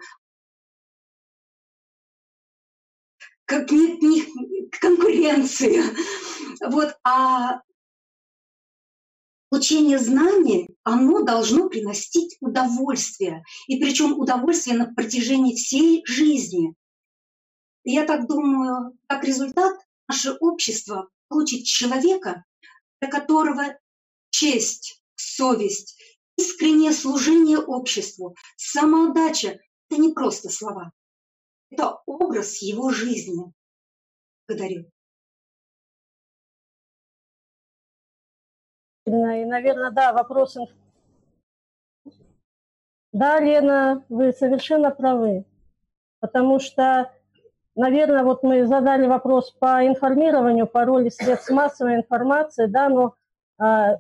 к, 3.46 3.66
к, 3.66 3.68
к 3.68 4.80
конкуренции. 4.80 5.84
Вот, 6.62 6.94
а 7.06 7.62
Получение 9.50 9.98
знаний, 9.98 10.70
оно 10.84 11.24
должно 11.24 11.70
приносить 11.70 12.38
удовольствие. 12.40 13.44
И 13.68 13.80
причем 13.80 14.20
удовольствие 14.20 14.78
на 14.78 14.94
протяжении 14.94 15.56
всей 15.56 16.04
жизни. 16.06 16.76
Я 17.84 18.06
так 18.06 18.28
думаю, 18.28 18.96
как 19.08 19.24
результат 19.24 19.76
наше 20.10 20.34
общество 20.34 21.10
получит 21.30 21.66
человека, 21.66 22.44
для 23.00 23.10
которого 23.10 23.78
честь, 24.32 25.02
совесть, 25.16 25.98
искреннее 26.38 26.92
служение 26.92 27.60
обществу, 27.60 28.36
самоотдача– 28.58 29.60
это 29.90 30.02
не 30.02 30.14
просто 30.14 30.50
слова. 30.50 30.92
Это 31.70 32.02
образ 32.06 32.62
его 32.62 32.90
жизни. 32.90 33.54
Благодарю. 34.48 34.90
И, 39.06 39.12
наверное, 39.12 39.92
да, 39.92 40.14
вопрос... 40.14 40.58
Да, 43.12 43.40
Лена, 43.40 44.06
вы 44.10 44.34
совершенно 44.34 44.92
правы. 44.92 45.46
Потому 46.20 46.60
что, 46.60 47.12
наверное, 47.76 48.24
вот 48.24 48.44
мы 48.44 48.66
задали 48.66 49.08
вопрос 49.08 49.52
по 49.52 49.86
информированию, 49.86 50.68
по 50.68 50.86
роли 50.86 51.10
средств 51.10 51.50
массовой 51.50 51.96
информации, 51.96 52.66
да, 52.68 52.90
но 52.90 53.14
а, 53.58 53.98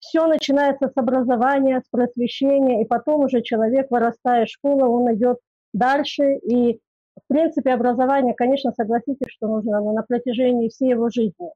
все 0.00 0.26
начинается 0.26 0.88
с 0.88 0.96
образования, 0.96 1.82
с 1.84 1.88
просвещения, 1.90 2.82
и 2.82 2.86
потом 2.86 3.24
уже 3.24 3.42
человек, 3.42 3.90
вырастая 3.90 4.44
из 4.44 4.50
школы, 4.50 4.88
он 4.88 5.12
идет 5.14 5.38
дальше. 5.72 6.36
И, 6.36 6.80
в 7.16 7.26
принципе, 7.28 7.72
образование, 7.72 8.34
конечно, 8.34 8.72
согласитесь, 8.72 9.30
что 9.30 9.48
нужно 9.48 9.80
на 9.80 10.02
протяжении 10.02 10.68
всей 10.68 10.90
его 10.90 11.10
жизни. 11.10 11.50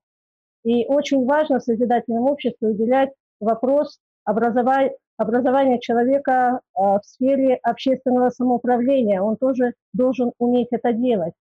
И 0.65 0.87
очень 0.87 1.25
важно 1.25 1.59
в 1.59 1.65
созидательном 1.65 2.25
обществе 2.25 2.69
уделять 2.69 3.11
вопрос 3.41 3.99
образования, 4.25 4.95
образования 5.17 5.81
человека 5.81 6.61
а, 6.75 7.01
в 7.01 7.05
сфере 7.05 7.57
общественного 7.57 8.31
самоуправления. 8.31 9.21
Он 9.21 9.37
тоже 9.37 9.75
должен 9.93 10.33
уметь 10.39 10.69
это 10.71 10.93
делать. 10.93 11.35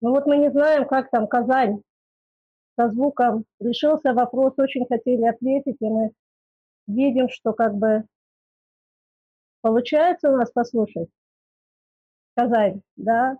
Но 0.00 0.10
вот 0.10 0.26
мы 0.26 0.36
не 0.36 0.50
знаем, 0.50 0.86
как 0.86 1.10
там 1.10 1.26
Казань 1.26 1.80
со 2.78 2.90
звуком 2.90 3.44
решился 3.60 4.12
вопрос, 4.12 4.54
очень 4.58 4.86
хотели 4.86 5.24
ответить, 5.24 5.76
и 5.80 5.88
мы 5.88 6.10
видим, 6.86 7.28
что 7.28 7.52
как 7.52 7.74
бы 7.74 8.04
получается 9.60 10.30
у 10.30 10.36
нас 10.36 10.50
послушать. 10.50 11.08
Казань, 12.36 12.82
да, 12.96 13.38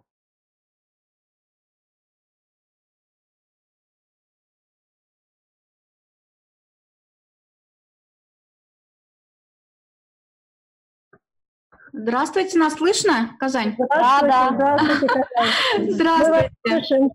Здравствуйте, 11.96 12.58
нас 12.58 12.74
слышно, 12.74 13.36
Казань? 13.38 13.76
Здравствуйте, 13.78 14.34
да, 14.34 14.50
да. 14.50 14.78
Здравствуйте, 14.78 15.06
Казань. 15.06 16.50
Здравствуйте. 16.64 17.08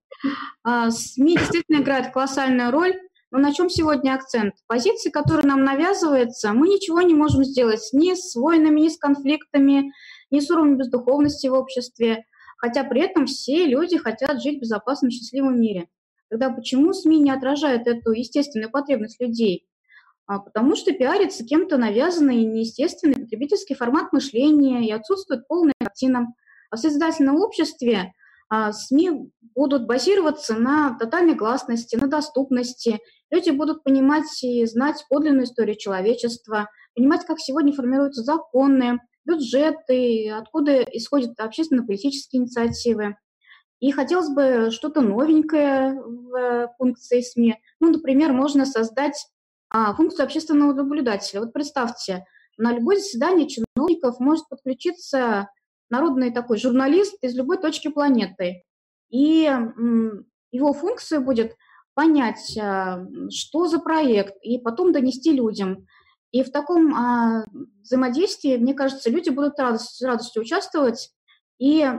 А, 0.63 0.89
СМИ 0.89 1.35
действительно 1.35 1.81
играют 1.81 2.13
колоссальную 2.13 2.71
роль. 2.71 2.93
Но 3.29 3.39
на 3.39 3.53
чем 3.53 3.69
сегодня 3.69 4.15
акцент? 4.15 4.55
Позиции, 4.67 5.09
которые 5.09 5.45
нам 5.45 5.65
навязываются, 5.65 6.53
мы 6.53 6.69
ничего 6.69 7.01
не 7.01 7.13
можем 7.13 7.43
сделать 7.43 7.89
ни 7.91 8.13
с 8.13 8.35
войнами, 8.35 8.79
ни 8.79 8.87
с 8.87 8.97
конфликтами, 8.97 9.91
ни 10.31 10.39
с 10.39 10.49
уровнем 10.49 10.77
бездуховности 10.77 11.47
в 11.47 11.53
обществе, 11.53 12.23
хотя 12.57 12.85
при 12.85 13.01
этом 13.01 13.25
все 13.25 13.65
люди 13.65 13.97
хотят 13.97 14.41
жить 14.41 14.59
в 14.59 14.61
безопасном, 14.61 15.11
счастливом 15.11 15.59
мире. 15.59 15.89
Тогда 16.29 16.49
почему 16.51 16.93
СМИ 16.93 17.19
не 17.19 17.31
отражают 17.31 17.85
эту 17.85 18.11
естественную 18.13 18.71
потребность 18.71 19.19
людей? 19.19 19.67
А 20.29 20.37
потому 20.37 20.75
что 20.75 20.91
пиарится 20.91 21.43
кем-то 21.43 21.77
навязанный 21.77 22.45
неестественный 22.45 23.15
потребительский 23.15 23.73
формат 23.73 24.13
мышления 24.13 24.87
и 24.87 24.91
отсутствует 24.91 25.47
полная 25.47 25.73
картина. 25.81 26.27
А 26.69 26.75
в 26.75 26.79
созидательном 26.79 27.37
обществе 27.37 28.13
а, 28.47 28.71
СМИ 28.71 29.31
будут 29.55 29.87
базироваться 29.87 30.53
на 30.53 30.95
тотальной 30.99 31.33
гласности, 31.33 31.95
на 31.95 32.05
доступности. 32.05 32.99
Люди 33.31 33.49
будут 33.49 33.83
понимать 33.83 34.43
и 34.43 34.63
знать 34.67 35.03
подлинную 35.09 35.45
историю 35.45 35.75
человечества, 35.75 36.69
понимать, 36.95 37.25
как 37.25 37.39
сегодня 37.39 37.73
формируются 37.73 38.21
законы, 38.21 38.99
бюджеты, 39.25 40.29
откуда 40.29 40.83
исходят 40.83 41.39
общественно-политические 41.39 42.43
инициативы. 42.43 43.15
И 43.79 43.91
хотелось 43.91 44.29
бы 44.29 44.69
что-то 44.69 45.01
новенькое 45.01 45.99
в 45.99 46.71
функции 46.77 47.21
СМИ. 47.21 47.55
Ну, 47.79 47.89
например, 47.89 48.31
можно 48.31 48.67
создать 48.67 49.15
а, 49.69 49.93
функцию 49.93 50.25
общественного 50.25 50.73
наблюдателя. 50.73 51.41
Вот 51.41 51.53
представьте, 51.53 52.25
на 52.57 52.73
любое 52.73 52.97
заседание 52.97 53.47
чиновников 53.47 54.19
может 54.19 54.47
подключиться 54.49 55.49
народный 55.89 56.31
такой 56.31 56.57
журналист 56.57 57.15
из 57.21 57.35
любой 57.35 57.57
точки 57.57 57.87
планеты. 57.87 58.63
И 59.09 59.51
его 60.51 60.73
функция 60.73 61.19
будет 61.19 61.55
понять, 61.93 62.57
а, 62.57 63.05
что 63.29 63.67
за 63.67 63.79
проект, 63.79 64.35
и 64.41 64.57
потом 64.57 64.93
донести 64.93 65.33
людям. 65.33 65.85
И 66.31 66.43
в 66.43 66.51
таком 66.51 66.95
а, 66.95 67.43
взаимодействии, 67.81 68.57
мне 68.57 68.73
кажется, 68.73 69.09
люди 69.09 69.29
будут 69.29 69.59
радость, 69.59 69.97
с 69.97 70.01
радостью 70.01 70.43
участвовать 70.43 71.11
и 71.57 71.91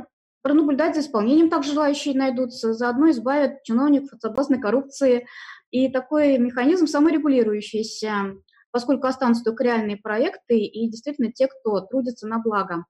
пронаблюдать 0.43 0.95
за 0.95 1.03
исполнением 1.03 1.51
также 1.51 1.73
желающие 1.73 2.15
найдутся, 2.15 2.73
заодно 2.73 3.11
избавят 3.11 3.63
чиновников 3.63 4.15
от 4.15 4.23
соблазна 4.23 4.59
коррупции. 4.59 5.27
И 5.71 5.89
такой 5.89 6.39
механизм 6.39 6.87
саморегулирующийся, 6.87 8.37
поскольку 8.71 9.07
останутся 9.07 9.45
только 9.45 9.65
реальные 9.65 9.97
проекты 9.97 10.59
и 10.59 10.89
действительно 10.89 11.33
те, 11.33 11.49
кто 11.49 11.81
трудится 11.81 12.27
на 12.27 12.39
благо. 12.39 12.85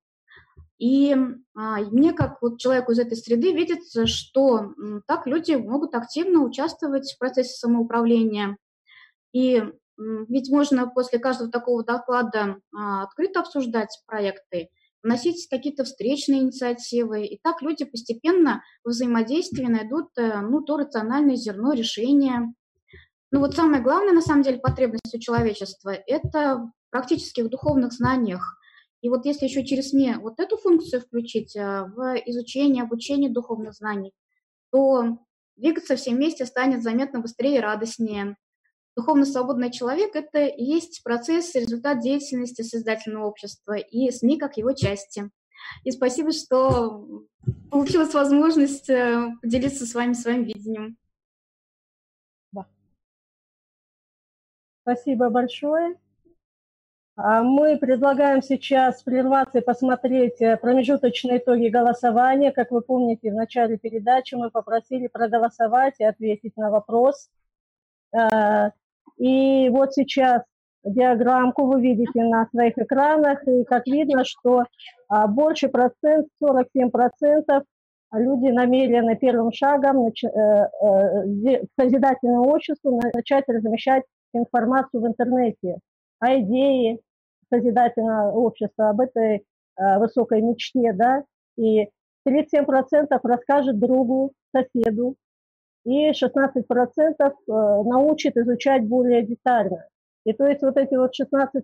И 0.78 1.14
а, 1.54 1.80
мне, 1.80 2.14
как 2.14 2.40
вот 2.40 2.58
человеку 2.58 2.92
из 2.92 2.98
этой 2.98 3.16
среды, 3.16 3.52
видится, 3.52 4.06
что 4.06 4.72
так 5.06 5.26
люди 5.26 5.52
могут 5.52 5.94
активно 5.94 6.40
участвовать 6.40 7.12
в 7.12 7.18
процессе 7.18 7.54
самоуправления. 7.54 8.56
И 9.32 9.62
ведь 9.98 10.50
можно 10.50 10.88
после 10.88 11.18
каждого 11.18 11.50
такого 11.50 11.84
доклада 11.84 12.56
а, 12.74 13.02
открыто 13.02 13.40
обсуждать 13.40 14.00
проекты, 14.06 14.70
вносить 15.02 15.46
какие-то 15.50 15.84
встречные 15.84 16.40
инициативы. 16.40 17.26
И 17.26 17.38
так 17.42 17.60
люди 17.60 17.84
постепенно 17.84 18.62
в 18.82 18.88
взаимодействии 18.88 19.66
найдут 19.66 20.08
э, 20.16 20.40
ну, 20.40 20.62
то 20.62 20.78
рациональное 20.78 21.36
зерно 21.36 21.72
решения. 21.72 22.54
Ну 23.32 23.40
вот 23.40 23.54
самое 23.54 23.82
главное, 23.82 24.12
на 24.12 24.22
самом 24.22 24.42
деле, 24.42 24.58
потребность 24.58 25.14
у 25.14 25.18
человечества– 25.18 25.90
это 26.06 26.70
практических 26.90 27.48
духовных 27.48 27.92
знаниях. 27.92 28.58
И 29.02 29.08
вот 29.08 29.24
если 29.24 29.46
еще 29.46 29.64
через 29.64 29.90
СМИ 29.90 30.16
вот 30.20 30.40
эту 30.40 30.56
функцию 30.56 31.00
включить 31.00 31.56
э, 31.56 31.84
в 31.84 32.16
изучение, 32.26 32.82
обучение 32.82 33.30
духовных 33.30 33.74
знаний, 33.74 34.12
то 34.72 35.18
двигаться 35.56 35.96
все 35.96 36.10
вместе 36.10 36.44
станет 36.44 36.82
заметно 36.82 37.20
быстрее 37.20 37.58
и 37.58 37.60
радостнее. 37.60 38.36
Духовно 38.96 39.24
свободный 39.24 39.70
человек– 39.70 40.10
это 40.16 40.44
и 40.46 40.64
есть 40.64 41.02
процесс, 41.04 41.54
результат 41.54 42.00
деятельности 42.00 42.62
создательного 42.62 43.26
общества 43.26 43.74
и 43.74 44.10
СМИ 44.10 44.38
как 44.38 44.56
его 44.56 44.72
части. 44.72 45.30
И 45.84 45.92
спасибо, 45.92 46.32
что 46.32 47.24
получилась 47.70 48.12
возможность 48.12 48.90
э, 48.90 49.30
поделиться 49.40 49.86
с 49.86 49.94
вами 49.94 50.14
своим 50.14 50.44
видением. 50.44 50.96
Спасибо 54.82 55.28
большое. 55.30 55.96
А 57.16 57.42
мы 57.42 57.76
предлагаем 57.76 58.40
сейчас 58.40 59.02
прерваться 59.02 59.58
и 59.58 59.64
посмотреть 59.64 60.40
э, 60.40 60.56
промежуточные 60.56 61.38
итоги 61.38 61.68
голосования. 61.68 62.50
Как 62.50 62.70
вы 62.70 62.80
помните, 62.80 63.30
в 63.30 63.34
начале 63.34 63.76
передачи 63.76 64.36
мы 64.36 64.50
попросили 64.50 65.06
проголосовать 65.06 65.96
и 65.98 66.04
ответить 66.04 66.56
на 66.56 66.70
вопрос. 66.70 67.28
Э, 68.14 68.70
и 69.18 69.68
вот 69.68 69.92
сейчас 69.92 70.42
диаграммку 70.82 71.66
вы 71.66 71.82
видите 71.82 72.24
на 72.24 72.48
своих 72.48 72.78
экранах, 72.78 73.46
и 73.46 73.64
как 73.64 73.86
видно, 73.86 74.24
что 74.24 74.64
а, 75.08 75.26
больше 75.26 75.68
процент, 75.68 76.28
47 76.42 76.90
процентов 76.90 77.64
люди 78.12 78.50
намерены 78.50 79.16
первым 79.16 79.52
шагом. 79.52 80.06
Э, 80.06 80.10
э, 80.24 81.62
созидательному 81.78 82.48
обществу 82.48 82.98
начать 83.14 83.44
размещать 83.48 84.04
информацию 84.32 85.02
в 85.02 85.06
интернете 85.06 85.78
о 86.18 86.38
идее 86.38 86.98
созидательного 87.50 88.30
общества, 88.32 88.90
об 88.90 89.00
этой 89.00 89.36
э, 89.76 89.98
высокой 89.98 90.42
мечте, 90.42 90.92
да, 90.92 91.24
и 91.56 91.88
37% 92.28 93.08
расскажет 93.22 93.78
другу, 93.78 94.32
соседу, 94.54 95.16
и 95.84 96.10
16% 96.10 96.12
э, 96.12 97.32
научит 97.46 98.36
изучать 98.36 98.86
более 98.86 99.22
детально. 99.22 99.86
И 100.24 100.32
то 100.34 100.46
есть 100.46 100.62
вот 100.62 100.76
эти 100.76 100.94
вот 100.94 101.12
16% 101.18 101.60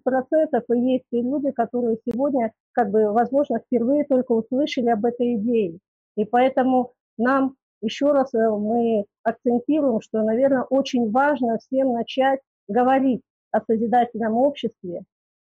и 0.74 0.78
есть 0.78 1.04
те 1.12 1.20
люди, 1.20 1.50
которые 1.50 1.98
сегодня, 2.08 2.52
как 2.72 2.90
бы, 2.90 3.12
возможно, 3.12 3.58
впервые 3.58 4.04
только 4.04 4.32
услышали 4.32 4.88
об 4.88 5.04
этой 5.04 5.34
идее. 5.36 5.78
И 6.16 6.24
поэтому 6.24 6.92
нам 7.18 7.54
еще 7.82 8.12
раз 8.12 8.32
э, 8.34 8.48
мы 8.48 9.04
акцентируем, 9.22 10.00
что, 10.00 10.22
наверное, 10.22 10.62
очень 10.62 11.10
важно 11.10 11.58
всем 11.58 11.92
начать 11.92 12.40
говорить 12.68 13.22
о 13.50 13.60
созидательном 13.60 14.36
обществе 14.36 15.04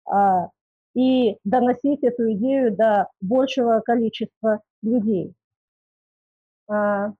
а, 0.06 0.50
и 0.94 1.38
доносить 1.44 2.04
эту 2.04 2.32
идею 2.34 2.76
до 2.76 3.10
большего 3.22 3.80
количества 3.82 4.62
людей. 4.82 5.34
А, 6.68 7.14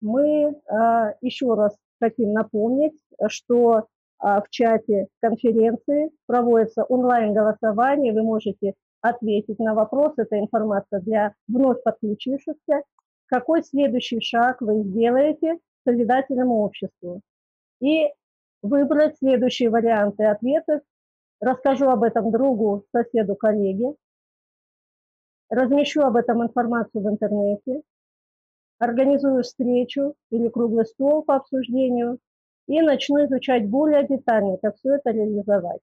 мы 0.00 0.60
а, 0.68 1.14
еще 1.20 1.54
раз 1.54 1.76
хотим 2.00 2.32
напомнить, 2.32 2.98
что 3.28 3.86
а, 4.18 4.40
в 4.42 4.48
чате 4.50 5.08
конференции 5.20 6.10
проводится 6.26 6.84
онлайн-голосование, 6.84 8.12
вы 8.12 8.22
можете 8.22 8.74
ответить 9.00 9.58
на 9.58 9.74
вопрос, 9.74 10.14
это 10.16 10.38
информация 10.38 11.00
для 11.00 11.34
вновь 11.48 11.82
подключившихся, 11.82 12.82
какой 13.26 13.62
следующий 13.62 14.20
шаг 14.20 14.60
вы 14.60 14.82
сделаете 14.82 15.58
созидательному 15.86 16.62
обществу. 16.62 17.20
И 17.84 18.10
выбрать 18.62 19.18
следующие 19.18 19.68
варианты 19.68 20.24
ответов. 20.24 20.80
Расскажу 21.40 21.88
об 21.88 22.02
этом 22.02 22.30
другу, 22.30 22.84
соседу, 22.92 23.36
коллеге. 23.36 23.94
Размещу 25.50 26.00
об 26.00 26.16
этом 26.16 26.42
информацию 26.42 27.02
в 27.02 27.08
интернете 27.10 27.82
организую 28.78 29.42
встречу 29.42 30.14
или 30.30 30.48
круглый 30.48 30.86
стол 30.86 31.22
по 31.22 31.36
обсуждению 31.36 32.18
и 32.66 32.80
начну 32.80 33.24
изучать 33.26 33.68
более 33.68 34.06
детально, 34.06 34.56
как 34.58 34.76
все 34.76 34.94
это 34.94 35.10
реализовать. 35.10 35.80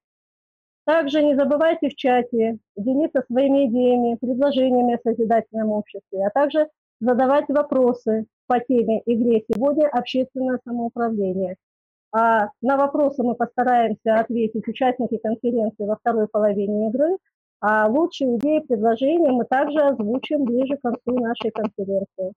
Также 0.85 1.23
не 1.23 1.35
забывайте 1.35 1.89
в 1.89 1.95
чате 1.95 2.57
делиться 2.75 3.23
своими 3.27 3.67
идеями, 3.67 4.17
предложениями 4.19 4.95
о 4.95 4.99
созидательном 5.03 5.69
обществе, 5.69 6.25
а 6.25 6.31
также 6.31 6.67
задавать 6.99 7.45
вопросы 7.49 8.25
по 8.47 8.59
теме 8.59 9.01
игре 9.05 9.43
сегодня 9.47 9.87
«Общественное 9.87 10.59
самоуправление». 10.65 11.57
А 12.13 12.49
на 12.61 12.77
вопросы 12.77 13.23
мы 13.23 13.35
постараемся 13.35 14.15
ответить 14.15 14.67
участники 14.67 15.17
конференции 15.17 15.85
во 15.85 15.95
второй 15.95 16.27
половине 16.27 16.89
игры, 16.89 17.17
а 17.61 17.87
лучшие 17.87 18.37
идеи 18.37 18.61
и 18.61 18.67
предложения 18.67 19.31
мы 19.31 19.45
также 19.45 19.79
озвучим 19.79 20.43
ближе 20.43 20.77
к 20.77 20.81
концу 20.81 21.19
нашей 21.19 21.51
конференции. 21.51 22.33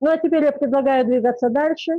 Ну 0.00 0.10
а 0.10 0.16
теперь 0.18 0.44
я 0.44 0.52
предлагаю 0.52 1.06
двигаться 1.06 1.48
дальше. 1.48 1.92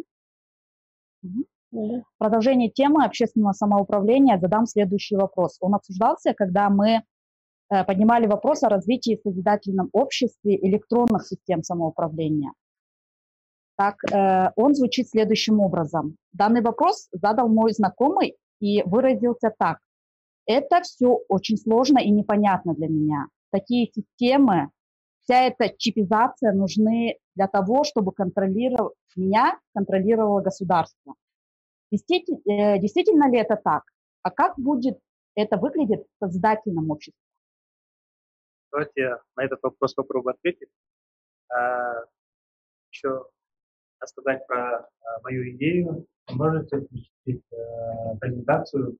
В 1.71 2.03
продолжение 2.17 2.69
темы 2.69 3.05
общественного 3.05 3.53
самоуправления 3.53 4.37
задам 4.37 4.65
следующий 4.65 5.15
вопрос. 5.15 5.57
Он 5.61 5.75
обсуждался, 5.75 6.33
когда 6.33 6.69
мы 6.69 7.03
э, 7.69 7.83
поднимали 7.85 8.27
вопрос 8.27 8.63
о 8.63 8.69
развитии 8.69 9.15
в 9.15 9.21
созидательном 9.21 9.89
обществе 9.93 10.57
электронных 10.57 11.25
систем 11.25 11.63
самоуправления. 11.63 12.51
Так, 13.81 13.95
э, 14.13 14.51
он 14.57 14.75
звучит 14.75 15.09
следующим 15.09 15.59
образом. 15.59 16.15
Данный 16.33 16.61
вопрос 16.61 17.07
задал 17.11 17.47
мой 17.47 17.71
знакомый 17.71 18.37
и 18.59 18.83
выразился 18.83 19.51
так. 19.57 19.79
Это 20.45 20.81
все 20.81 21.19
очень 21.29 21.57
сложно 21.57 21.97
и 21.97 22.11
непонятно 22.11 22.75
для 22.75 22.87
меня. 22.87 23.25
Такие 23.49 23.91
системы 23.91 24.69
вся 25.23 25.47
эта 25.47 25.75
чипизация 25.75 26.53
нужны 26.53 27.17
для 27.33 27.47
того, 27.47 27.83
чтобы 27.83 28.11
контролировать 28.11 28.93
меня, 29.15 29.59
контролировало 29.73 30.41
государство. 30.41 31.15
Действительно, 31.91 32.39
э, 32.45 32.77
действительно 32.77 33.31
ли 33.31 33.39
это 33.39 33.55
так? 33.55 33.81
А 34.21 34.29
как 34.29 34.59
будет 34.59 34.99
это 35.33 35.57
выглядит 35.57 36.05
в 36.05 36.23
создательном 36.23 36.91
обществе? 36.91 37.19
Давайте 38.71 39.17
на 39.35 39.43
этот 39.43 39.59
вопрос 39.63 39.95
попробую 39.95 40.35
ответить. 40.35 40.69
А, 41.49 42.05
еще 42.91 43.25
рассказать 44.01 44.45
про 44.47 44.87
мою 45.23 45.51
идею. 45.51 46.05
Можете 46.31 46.81
включить 46.81 47.43
презентацию. 48.19 48.97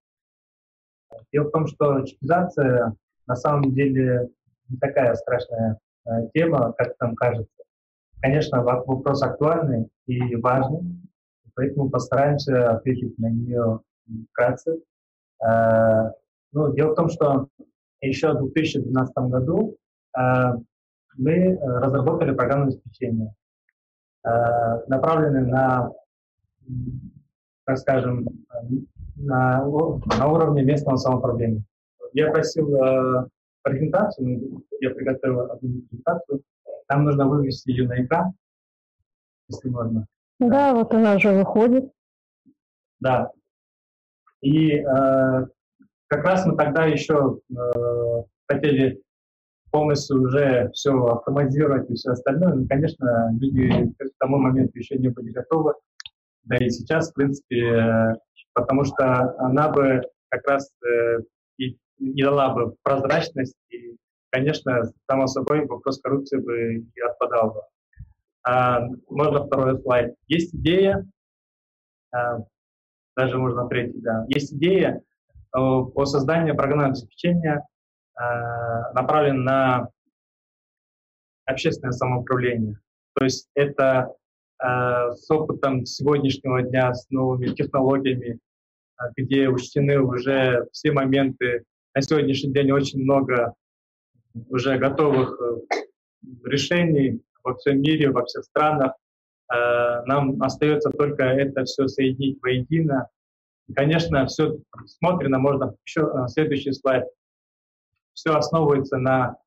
Дело 1.34 1.48
в 1.48 1.52
том, 1.52 1.68
что 1.68 2.02
чипизация 2.06 2.96
на 3.28 3.36
самом 3.36 3.74
деле 3.74 4.30
не 4.70 4.78
такая 4.78 5.16
страшная 5.16 5.78
тема, 6.34 6.74
как 6.78 6.96
там 6.98 7.16
кажется. 7.16 7.64
Конечно, 8.22 8.64
вопрос 8.64 9.22
актуальный 9.24 9.90
и 10.06 10.36
важный, 10.36 10.82
поэтому 11.56 11.90
постараемся 11.90 12.72
ответить 12.72 13.18
на 13.18 13.30
нее 13.30 13.80
вкратце. 14.32 14.80
Ну, 16.54 16.74
дело 16.74 16.92
в 16.92 16.96
том, 16.96 17.10
что 17.10 17.48
еще 18.02 18.34
в 18.34 18.40
2012 18.40 19.16
году 19.30 19.78
мы 21.18 21.58
разработали 21.58 22.34
программное 22.34 22.68
обеспечение, 22.68 23.34
направленное 24.24 25.46
на, 25.46 25.92
так 27.66 27.78
скажем, 27.78 28.28
на, 29.16 29.66
на 29.66 30.28
уровне 30.28 30.64
местного 30.64 30.98
самоуправления. 30.98 31.64
Я 32.14 32.32
просил 32.32 32.76
э, 32.76 33.28
презентацию, 33.64 34.64
я 34.80 34.90
приготовил 34.92 35.52
одну 35.52 35.82
презентацию, 35.82 36.44
там 36.88 37.06
нужно 37.06 37.28
вывести 37.28 37.70
ее 37.72 37.88
на 37.88 38.04
экран, 38.04 38.34
если 39.48 39.70
можно. 39.70 40.08
Да, 40.40 40.74
вот 40.74 40.94
она 40.94 41.16
уже 41.16 41.32
выходит. 41.32 41.92
Да. 43.00 43.32
И 44.42 44.78
э, 44.78 44.84
как 46.08 46.24
раз 46.24 46.46
мы 46.46 46.58
тогда 46.58 46.86
еще 46.86 47.40
э, 47.50 48.24
хотели 48.48 49.02
полностью 49.72 50.22
уже 50.22 50.70
все 50.74 50.92
автоматизировать 51.06 51.90
и 51.90 51.96
все 51.96 52.12
остальное. 52.12 52.54
Но, 52.54 52.68
конечно, 52.68 53.32
люди 53.40 53.92
к 53.98 54.12
тому 54.20 54.38
моменту 54.38 54.78
еще 54.78 54.98
не 54.98 55.10
были 55.10 55.32
готовы. 55.32 55.74
Да 56.44 56.58
и 56.58 56.70
сейчас, 56.70 57.12
в 57.12 57.14
принципе, 57.14 57.68
э, 57.68 58.14
потому 58.54 58.84
что 58.84 59.36
она 59.40 59.70
бы 59.70 60.02
как 60.30 60.48
раз 60.48 60.72
э, 60.84 61.20
и 61.58 61.78
не 62.00 62.24
дала 62.24 62.54
бы 62.54 62.76
прозрачность 62.84 63.56
и 63.70 63.96
конечно, 64.32 64.84
само 65.10 65.28
собой 65.28 65.66
вопрос 65.68 66.02
коррупции 66.02 66.38
бы 66.38 66.76
и 66.76 67.02
отпадал 67.02 67.54
бы. 67.54 67.62
А, 68.44 68.88
можно 69.10 69.46
второй 69.46 69.80
слайд. 69.82 70.16
Есть 70.28 70.56
идея, 70.56 71.06
а, 72.12 72.40
даже 73.16 73.38
можно 73.38 73.68
третий, 73.68 74.00
да. 74.02 74.26
Есть 74.30 74.54
идея 74.54 75.02
о, 75.54 75.92
о 75.94 76.06
создании 76.06 76.54
программного 76.54 76.90
обеспечения, 76.90 77.64
а, 78.22 78.92
направленного 78.94 79.44
на 79.44 79.90
общественное 81.46 81.92
самоуправление. 81.92 82.80
То 83.16 83.26
есть 83.26 83.50
это 83.56 84.14
а, 84.60 85.12
с 85.12 85.30
опытом 85.32 85.86
сегодняшнего 85.86 86.62
дня, 86.62 86.94
с 86.94 87.10
новыми 87.10 87.48
технологиями, 87.48 88.40
а, 88.98 89.10
где 89.18 89.50
учтены 89.50 90.00
уже 90.00 90.68
все 90.72 90.92
моменты. 90.92 91.64
На 91.96 92.02
сегодняшний 92.02 92.54
день 92.54 92.72
очень 92.72 93.02
много 93.02 93.56
уже 94.50 94.78
готовых 94.78 95.38
э, 95.42 95.82
решений 96.46 97.22
во 97.44 97.56
всем 97.56 97.82
мире, 97.82 98.12
во 98.12 98.24
всех 98.24 98.46
странах. 98.46 98.94
Э, 99.52 100.04
нам 100.06 100.42
остается 100.42 100.90
только 100.92 101.24
это 101.24 101.66
все 101.66 101.88
соединить 101.88 102.42
воедино. 102.42 103.10
Конечно, 103.76 104.26
все 104.28 104.58
смотрено 104.86 105.38
можно. 105.40 105.76
Еще 105.86 106.02
э, 106.02 106.28
следующий 106.30 106.72
слайд. 106.72 107.06
Все 108.22 108.36
основывается 108.36 108.98
на 108.98 109.38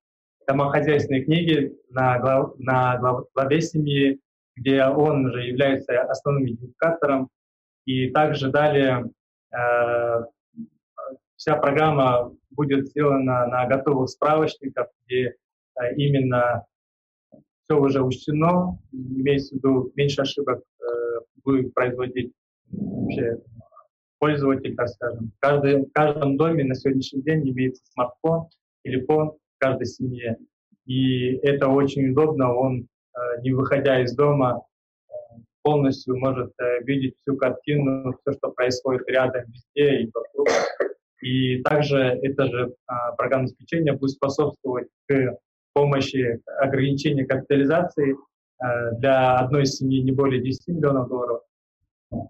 домохозяйственной 0.49 1.23
книге, 1.23 1.77
на, 1.91 2.19
глав, 2.19 2.59
на 2.59 2.99
главе 3.33 3.61
семьи, 3.63 4.21
где 4.57 4.85
он 4.85 5.27
уже 5.27 5.45
является 5.45 6.03
основным 6.03 6.47
идентификатором. 6.47 7.29
И 7.85 8.11
также 8.11 8.51
далее 8.51 9.09
э, 9.53 10.25
вся 11.37 11.55
программа 11.55 12.33
будет 12.51 12.89
сделана 12.89 13.47
на 13.47 13.65
готовых 13.67 14.09
справочниках, 14.09 14.89
где 15.07 15.37
а, 15.77 15.93
именно 15.93 16.65
все 17.63 17.79
уже 17.79 18.03
учтено, 18.03 18.77
имеется 18.91 19.55
в 19.55 19.59
виду 19.59 19.93
меньше 19.95 20.23
ошибок 20.23 20.65
э, 20.81 20.85
будет 21.45 21.73
производить 21.75 22.33
вообще 22.73 23.39
пользователь, 24.19 24.75
так 24.75 24.89
скажем. 24.89 25.31
В, 25.41 25.87
в 25.87 25.93
каждом 25.93 26.37
доме 26.37 26.65
на 26.65 26.75
сегодняшний 26.75 27.23
день 27.23 27.49
имеется 27.49 27.85
смартфон, 27.93 28.49
телефон 28.85 29.31
в 29.31 29.59
каждой 29.59 29.87
семье. 29.87 30.37
И 30.87 31.37
это 31.39 31.69
очень 31.69 32.11
удобно, 32.11 32.55
он, 32.55 32.87
э, 33.15 33.41
не 33.43 33.53
выходя 33.53 34.03
из 34.03 34.15
дома, 34.15 34.63
э, 35.09 35.13
полностью 35.63 36.17
может 36.19 36.53
э, 36.61 36.83
видеть 36.85 37.15
всю 37.23 37.37
картину, 37.37 38.13
все, 38.21 38.37
что 38.37 38.51
происходит 38.51 39.09
рядом, 39.09 39.45
везде 39.47 40.03
и 40.03 40.11
вокруг. 40.13 40.49
И 41.23 41.63
также 41.63 41.99
это 41.99 42.47
же 42.47 42.75
а, 42.87 43.13
программное 43.13 43.47
обеспечение 43.47 43.95
будет 43.95 44.11
способствовать 44.11 44.89
к 45.09 45.39
помощи 45.73 46.43
ограничения 46.59 47.25
капитализации 47.25 48.15
для 48.99 49.39
одной 49.39 49.65
семьи 49.65 50.03
не 50.03 50.13
более 50.13 50.43
10 50.43 50.69
миллионов 50.69 51.09
долларов. 51.09 51.41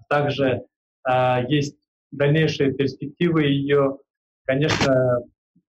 Также 0.09 0.63
а, 1.03 1.43
есть 1.49 1.77
дальнейшие 2.13 2.73
перспективы 2.73 3.45
ее. 3.45 3.99
Конечно, 4.47 5.25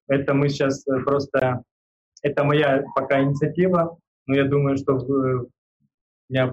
это 0.08 0.34
мы 0.34 0.48
сейчас 0.48 0.84
просто... 1.04 1.62
Это 2.22 2.42
моя 2.42 2.82
пока 2.96 3.22
инициатива, 3.22 3.96
но 4.26 4.34
я 4.34 4.44
думаю, 4.44 4.76
что 4.76 4.98
меня 6.28 6.52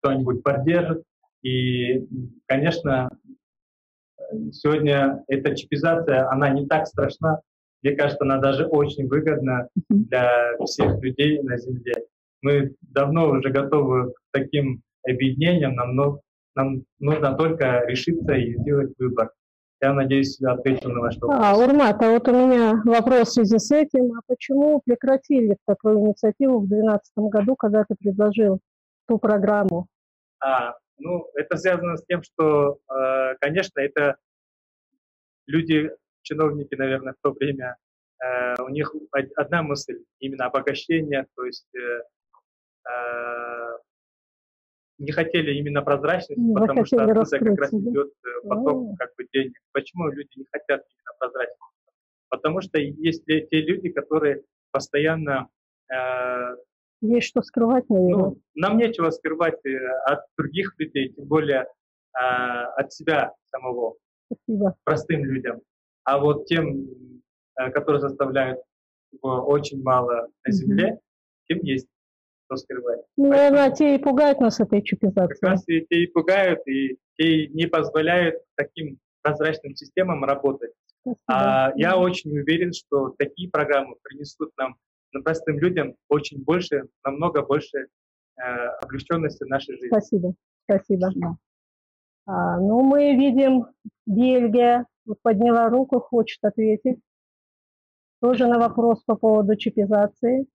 кто-нибудь 0.00 0.42
поддержит. 0.42 1.02
И, 1.42 2.06
конечно, 2.46 3.10
сегодня 4.50 5.22
эта 5.28 5.54
чипизация, 5.54 6.30
она 6.30 6.48
не 6.50 6.66
так 6.66 6.86
страшна. 6.86 7.40
Мне 7.82 7.94
кажется, 7.94 8.24
она 8.24 8.38
даже 8.38 8.64
очень 8.64 9.06
выгодна 9.08 9.68
для 9.90 10.56
всех 10.64 11.02
людей 11.02 11.42
на 11.42 11.58
Земле. 11.58 11.94
Мы 12.40 12.74
давно 12.80 13.30
уже 13.30 13.50
готовы 13.50 14.12
к 14.12 14.16
таким 14.32 14.82
объединениям, 15.06 15.74
нам, 15.74 16.20
нам 16.54 16.84
нужно 16.98 17.36
только 17.36 17.84
решиться 17.86 18.32
и 18.32 18.56
сделать 18.56 18.94
выбор. 18.98 19.30
Я 19.84 19.92
надеюсь, 19.92 20.40
я 20.40 20.52
ответил 20.52 20.90
на 20.92 21.00
ваш 21.00 21.18
вопрос. 21.18 21.38
А, 21.42 21.58
Урмат, 21.58 22.02
а 22.02 22.10
вот 22.12 22.26
у 22.26 22.32
меня 22.32 22.80
вопрос 22.86 23.28
в 23.28 23.32
связи 23.32 23.58
с 23.58 23.70
этим. 23.70 24.14
А 24.14 24.20
почему 24.26 24.80
прекратили 24.80 25.58
такую 25.66 25.98
инициативу 25.98 26.60
в 26.60 26.68
2012 26.68 27.12
году, 27.16 27.54
когда 27.54 27.84
ты 27.84 27.94
предложил 27.94 28.60
ту 29.06 29.18
программу? 29.18 29.86
А, 30.40 30.74
ну, 30.96 31.28
это 31.34 31.58
связано 31.58 31.98
с 31.98 32.04
тем, 32.06 32.22
что, 32.22 32.78
э, 32.88 33.34
конечно, 33.42 33.78
это 33.78 34.16
люди, 35.46 35.90
чиновники, 36.22 36.74
наверное, 36.76 37.12
в 37.12 37.16
то 37.22 37.32
время, 37.32 37.76
э, 38.24 38.62
у 38.62 38.70
них 38.70 38.94
одна 39.36 39.62
мысль, 39.62 39.98
именно 40.18 40.46
обогащение, 40.46 41.26
то 41.36 41.44
есть 41.44 41.68
э, 41.74 42.00
не 44.98 45.12
хотели 45.12 45.54
именно 45.54 45.82
прозрачности, 45.82 46.40
не 46.40 46.54
потому 46.54 46.84
что 46.84 47.02
оттуда 47.02 47.38
как 47.38 47.58
раз 47.58 47.72
идет 47.72 48.12
поток 48.48 48.98
как 48.98 49.10
бы 49.16 49.26
денег. 49.32 49.58
Почему 49.72 50.08
люди 50.08 50.30
не 50.36 50.46
хотят 50.50 50.82
именно 50.88 51.12
прозрачности? 51.18 51.60
Потому 52.28 52.60
что 52.60 52.78
есть 52.78 53.24
те 53.24 53.46
люди, 53.50 53.90
которые 53.90 54.42
постоянно 54.70 55.48
есть 57.06 57.28
что 57.28 57.42
скрывать, 57.42 57.88
наверное. 57.90 58.16
Ну, 58.16 58.42
нам 58.54 58.78
нечего 58.78 59.10
скрывать 59.10 59.64
э, 59.66 59.76
от 60.06 60.20
других 60.38 60.74
людей, 60.78 61.10
тем 61.10 61.26
более 61.26 61.66
э, 62.14 62.18
от 62.18 62.92
себя 62.92 63.32
самого, 63.50 63.96
Спасибо. 64.32 64.74
простым 64.84 65.24
людям. 65.24 65.60
А 66.04 66.18
вот 66.18 66.46
тем, 66.46 66.86
э, 67.58 67.70
которые 67.72 68.00
составляют 68.00 68.60
очень 69.20 69.82
мало 69.82 70.28
на 70.44 70.52
Земле, 70.52 70.94
угу. 70.94 71.00
тем 71.48 71.58
есть 71.60 71.88
что 72.56 72.64
скрывать. 72.64 73.00
Ну, 73.16 73.28
наверное, 73.28 73.70
те 73.70 73.94
и 73.94 73.98
пугают 73.98 74.40
нас 74.40 74.60
этой 74.60 74.82
чипизацией. 74.82 75.38
Как 75.40 75.50
раз 75.50 75.64
и 75.66 75.80
те 75.88 76.04
и 76.04 76.06
пугают, 76.06 76.60
и 76.66 76.98
те 77.16 77.48
не 77.48 77.66
позволяют 77.66 78.36
таким 78.56 78.98
прозрачным 79.22 79.74
системам 79.74 80.24
работать. 80.24 80.72
Спасибо. 81.02 81.18
А 81.26 81.72
я 81.76 81.98
очень 81.98 82.38
уверен, 82.38 82.72
что 82.72 83.14
такие 83.18 83.50
программы 83.50 83.96
принесут 84.02 84.50
нам 84.56 84.76
простым 85.22 85.58
людям 85.58 85.94
очень 86.08 86.42
больше, 86.42 86.88
намного 87.04 87.42
больше 87.42 87.86
э, 88.36 88.42
облегченности 88.82 89.44
в 89.44 89.48
нашей 89.48 89.74
жизни. 89.76 89.88
Спасибо, 89.88 90.34
спасибо. 90.64 91.36
А, 92.26 92.58
ну, 92.58 92.82
мы 92.82 93.14
видим, 93.14 93.66
Бельгия 94.06 94.86
вот 95.04 95.20
подняла 95.22 95.68
руку, 95.68 96.00
хочет 96.00 96.42
ответить. 96.42 96.98
Тоже 98.20 98.46
на 98.46 98.58
вопрос 98.58 99.02
по 99.04 99.14
поводу 99.14 99.54
чипизации. 99.54 100.46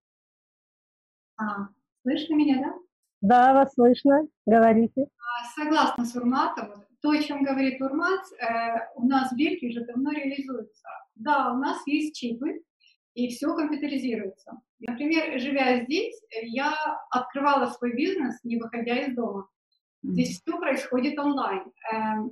А, 1.37 1.69
слышно 2.01 2.35
меня, 2.35 2.61
да? 2.61 2.73
Да, 3.21 3.53
вас 3.53 3.73
слышно. 3.73 4.27
Говорите. 4.45 5.03
А, 5.03 5.61
согласна 5.61 6.05
с 6.05 6.15
Урматом. 6.15 6.85
То, 7.01 7.11
о 7.11 7.21
чем 7.21 7.43
говорит 7.43 7.81
Урмат, 7.81 8.21
э, 8.41 8.89
у 8.95 9.05
нас 9.05 9.31
в 9.31 9.35
Бельгии 9.35 9.69
уже 9.69 9.85
давно 9.85 10.11
реализуется. 10.11 10.87
Да, 11.15 11.53
у 11.53 11.57
нас 11.57 11.81
есть 11.85 12.15
чипы, 12.15 12.61
и 13.13 13.29
все 13.29 13.53
компьютеризируется. 13.55 14.59
Например, 14.79 15.39
живя 15.39 15.83
здесь, 15.83 16.19
я 16.43 16.73
открывала 17.09 17.67
свой 17.67 17.95
бизнес, 17.95 18.39
не 18.43 18.57
выходя 18.57 18.95
из 18.95 19.15
дома. 19.15 19.47
Здесь 20.03 20.41
все 20.41 20.57
происходит 20.57 21.19
онлайн. 21.19 21.63
Эм, 21.91 22.27
э, 22.27 22.31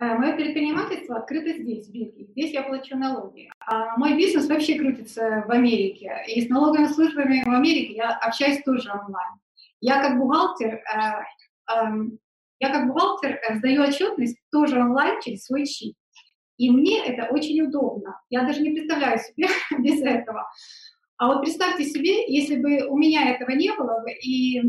Мое 0.00 0.34
предпринимательство 0.34 1.18
открыто 1.18 1.52
здесь, 1.52 1.86
в 1.86 1.92
Бельгии. 1.92 2.26
Здесь 2.32 2.52
я 2.52 2.62
плачу 2.62 2.96
налоги. 2.96 3.48
А 3.60 3.96
мой 3.96 4.16
бизнес 4.16 4.48
вообще 4.48 4.76
крутится 4.76 5.44
в 5.46 5.50
Америке. 5.50 6.12
И 6.28 6.40
с 6.42 6.48
налоговыми 6.48 6.88
службами 6.88 7.42
в 7.44 7.48
Америке 7.48 7.94
я 7.94 8.10
общаюсь 8.10 8.62
тоже 8.64 8.90
онлайн. 8.90 9.34
Я 9.80 10.02
как 10.02 10.18
бухгалтер, 10.18 10.74
э, 10.74 11.72
эм, 11.72 12.18
я 12.58 12.70
как 12.70 12.88
бухгалтер 12.88 13.38
э, 13.48 13.56
сдаю 13.56 13.82
отчетность 13.82 14.38
тоже 14.50 14.80
онлайн 14.80 15.20
через 15.20 15.44
свой 15.44 15.64
чип. 15.66 15.94
И 16.56 16.70
мне 16.70 17.04
это 17.04 17.32
очень 17.32 17.60
удобно. 17.62 18.20
Я 18.30 18.44
даже 18.44 18.62
не 18.62 18.70
представляю 18.70 19.18
себе 19.18 19.46
без 19.78 20.00
этого. 20.00 20.50
А 21.16 21.28
вот 21.28 21.42
представьте 21.42 21.84
себе, 21.84 22.26
если 22.32 22.56
бы 22.56 22.86
у 22.88 22.98
меня 22.98 23.30
этого 23.30 23.50
не 23.50 23.72
было 23.72 24.00
бы, 24.00 24.12
и 24.12 24.60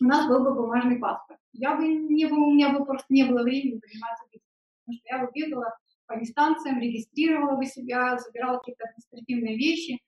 у 0.00 0.04
нас 0.04 0.28
был 0.28 0.44
бы 0.44 0.54
бумажный 0.54 0.98
паспорт. 0.98 1.40
Я 1.54 1.76
бы 1.76 1.86
не 1.86 2.26
было, 2.26 2.44
у 2.44 2.52
меня 2.52 2.76
бы 2.76 2.84
просто 2.84 3.06
не 3.10 3.24
было 3.24 3.42
времени 3.42 3.80
заниматься 3.80 4.24
бизнесом, 4.30 4.66
потому 4.84 4.98
что 4.98 5.08
я 5.08 5.18
бы 5.24 5.30
бегала 5.32 5.78
по 6.06 6.14
инстанциям, 6.14 6.80
регистрировала 6.80 7.56
бы 7.56 7.64
себя, 7.64 8.18
забирала 8.18 8.58
какие-то 8.58 8.84
административные 8.84 9.56
вещи. 9.56 10.00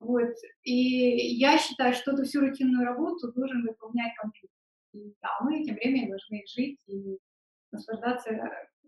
Вот. 0.00 0.34
И 0.62 0.74
я 1.36 1.58
считаю, 1.58 1.94
что 1.94 2.12
эту 2.12 2.24
всю 2.24 2.40
рутинную 2.40 2.84
работу 2.84 3.32
должен 3.32 3.62
выполнять 3.62 4.14
компьютер. 4.16 4.56
И 4.92 5.14
да, 5.20 5.28
мы 5.42 5.62
тем 5.64 5.74
временем 5.74 6.08
должны 6.08 6.42
жить 6.46 6.80
и 6.86 7.18
наслаждаться, 7.70 8.30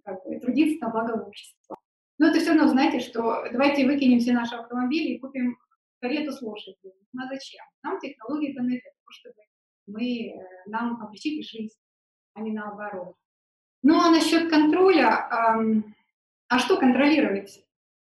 как 0.05 0.25
бы, 0.25 0.39
трудиться 0.41 0.85
на 0.85 0.91
благо 0.91 1.13
общества. 1.13 1.77
Но 2.19 2.29
это 2.29 2.41
все 2.41 2.51
равно, 2.51 2.69
знаете, 2.69 3.01
что 3.01 3.45
давайте 3.53 3.87
выкинем 3.87 4.21
все 4.21 4.33
наши 4.33 4.55
автомобили 4.55 5.15
и 5.15 5.19
купим 5.19 5.59
карету 6.01 6.33
с 6.33 6.41
лошадью. 6.41 6.95
Ну 7.13 7.23
а 7.25 7.29
зачем? 7.29 7.65
Нам 7.83 7.99
технологии 8.01 8.55
даны 8.55 8.71
для 8.71 8.81
того, 8.81 9.11
чтобы 9.11 9.37
мы, 9.87 10.29
э, 10.29 10.35
нам 10.67 11.01
облегчили 11.03 11.43
жизнь, 11.43 11.79
а 12.35 12.41
не 12.41 12.53
наоборот. 12.53 13.15
Ну 13.83 14.01
а 14.01 14.11
насчет 14.11 14.51
контроля, 14.51 15.29
а 16.49 16.59
что 16.59 16.77
контролировать? 16.77 17.65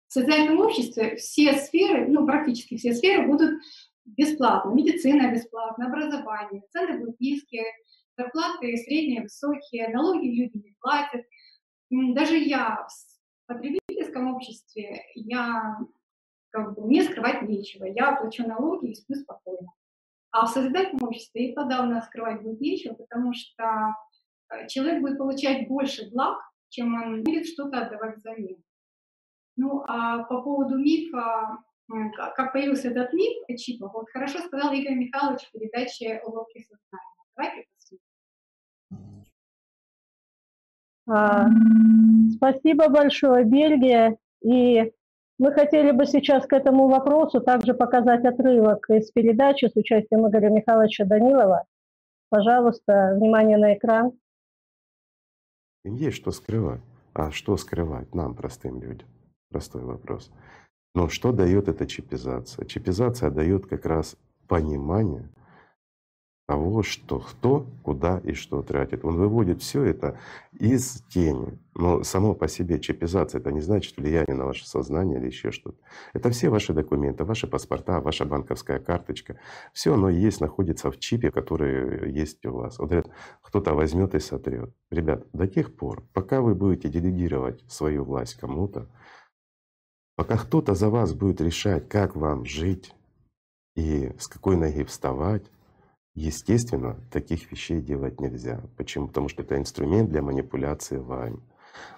В 0.07 0.13
социальном 0.13 0.59
обществе 0.59 1.17
все 1.17 1.53
сферы, 1.53 2.07
ну 2.07 2.25
практически 2.25 2.77
все 2.77 2.93
сферы 2.93 3.27
будут 3.27 3.61
бесплатно. 4.05 4.71
Медицина 4.71 5.31
бесплатна, 5.31 5.87
образование, 5.87 6.63
цены 6.71 6.99
будут 6.99 7.19
низкие, 7.19 7.65
зарплаты 8.17 8.75
средние, 8.77 9.23
высокие, 9.23 9.89
налоги 9.89 10.27
люди 10.27 10.57
не 10.57 10.75
платят. 10.79 11.25
Даже 11.89 12.37
я 12.37 12.87
в 12.87 13.47
потребительском 13.47 14.33
обществе, 14.33 15.03
я 15.15 15.77
как 16.49 16.73
бы 16.73 16.85
мне 16.85 17.03
скрывать 17.03 17.43
нечего. 17.43 17.85
Я 17.85 18.15
плачу 18.15 18.47
налоги 18.47 18.91
и 18.91 18.95
сплю 18.95 19.17
спокойно. 19.17 19.67
А 20.39 20.45
в 20.45 20.49
созидательном 20.49 21.07
обществе 21.07 21.49
и 21.49 21.55
подавно 21.55 21.99
скрывать 22.03 22.43
будет 22.43 22.61
нечего, 22.61 22.93
потому 22.93 23.33
что 23.33 23.95
э, 24.51 24.67
человек 24.67 25.01
будет 25.01 25.17
получать 25.17 25.67
больше 25.67 26.11
благ, 26.11 26.37
чем 26.69 26.93
он 26.93 27.23
будет 27.23 27.47
что-то 27.47 27.79
отдавать 27.79 28.17
взамен. 28.17 28.61
Ну, 29.55 29.83
а 29.87 30.25
по 30.25 30.43
поводу 30.43 30.77
мифа, 30.77 31.57
как 32.13 32.53
появился 32.53 32.89
этот 32.89 33.13
миф 33.13 33.33
о 33.49 33.57
чипах, 33.57 33.91
вот 33.95 34.11
хорошо 34.11 34.37
сказал 34.37 34.71
Игорь 34.73 34.93
Михайлович 34.93 35.41
в 35.41 35.51
передаче 35.53 36.21
«Уловки 36.23 36.59
сознания». 36.59 37.15
Давайте 37.35 37.65
посмотрим. 38.91 39.23
А, 41.09 41.47
спасибо 42.35 42.89
большое, 42.89 43.43
Бельгия. 43.43 44.19
И 44.43 44.93
мы 45.39 45.51
хотели 45.51 45.91
бы 45.91 46.05
сейчас 46.05 46.45
к 46.45 46.53
этому 46.53 46.87
вопросу 46.87 47.41
также 47.41 47.73
показать 47.73 48.25
отрывок 48.25 48.89
из 48.89 49.11
передачи 49.11 49.65
с 49.65 49.75
участием 49.75 50.27
Игоря 50.27 50.49
Михайловича 50.49 51.05
Данилова. 51.05 51.65
Пожалуйста, 52.29 53.13
внимание 53.15 53.57
на 53.57 53.75
экран. 53.75 54.13
Есть 55.83 56.17
что 56.17 56.31
скрывать. 56.31 56.81
А 57.13 57.31
что 57.31 57.57
скрывать 57.57 58.13
нам, 58.13 58.35
простым 58.35 58.81
людям? 58.81 59.07
Простой 59.49 59.83
вопрос. 59.83 60.31
Но 60.93 61.07
что 61.09 61.31
дает 61.31 61.67
эта 61.67 61.85
чипизация? 61.85 62.65
Чипизация 62.65 63.29
дает 63.29 63.67
как 63.67 63.85
раз 63.85 64.17
понимание 64.47 65.29
того, 66.47 66.81
что 66.81 67.19
кто, 67.19 67.67
куда 67.83 68.19
и 68.19 68.31
что 68.31 68.61
тратит. 68.61 69.03
Он 69.03 69.17
выводит 69.17 69.61
все 69.61 69.83
это 69.83 70.17
из 70.57 71.03
тени. 71.09 71.59
Но 71.75 72.03
само 72.03 72.33
по 72.35 72.47
себе 72.47 72.79
чипизация 72.79 73.39
это 73.39 73.51
не 73.51 73.59
значит 73.59 73.97
влияние 73.97 74.33
на 74.33 74.45
ваше 74.45 74.65
сознание 74.65 75.19
или 75.19 75.27
еще 75.27 75.51
что-то. 75.51 75.77
Это 76.13 76.29
все 76.29 76.49
ваши 76.49 76.73
документы, 76.73 77.25
ваши 77.25 77.47
паспорта, 77.47 77.99
ваша 77.99 78.23
банковская 78.23 78.79
карточка. 78.79 79.37
Все 79.73 79.93
оно 79.93 80.09
есть, 80.09 80.39
находится 80.39 80.89
в 80.89 80.97
чипе, 80.99 81.31
который 81.31 82.13
есть 82.13 82.45
у 82.45 82.53
вас. 82.53 82.79
Вот 82.79 82.87
говорят, 82.87 83.09
кто-то 83.41 83.73
возьмет 83.73 84.15
и 84.15 84.19
сотрет. 84.19 84.73
Ребят, 84.89 85.27
до 85.33 85.47
тех 85.47 85.75
пор, 85.75 86.07
пока 86.13 86.39
вы 86.39 86.55
будете 86.55 86.87
делегировать 86.87 87.61
свою 87.67 88.05
власть 88.05 88.35
кому-то, 88.35 88.87
пока 90.15 90.37
кто-то 90.37 90.75
за 90.75 90.89
вас 90.89 91.13
будет 91.13 91.41
решать, 91.41 91.89
как 91.89 92.15
вам 92.15 92.45
жить 92.45 92.95
и 93.75 94.13
с 94.17 94.29
какой 94.29 94.55
ноги 94.55 94.83
вставать, 94.83 95.51
Естественно, 96.17 96.99
таких 97.11 97.51
вещей 97.51 97.79
делать 97.79 98.19
нельзя. 98.19 98.59
Почему? 98.75 99.07
Потому 99.07 99.29
что 99.29 99.43
это 99.43 99.55
инструмент 99.55 100.09
для 100.09 100.23
манипуляции 100.23 100.97
вами. 100.97 101.39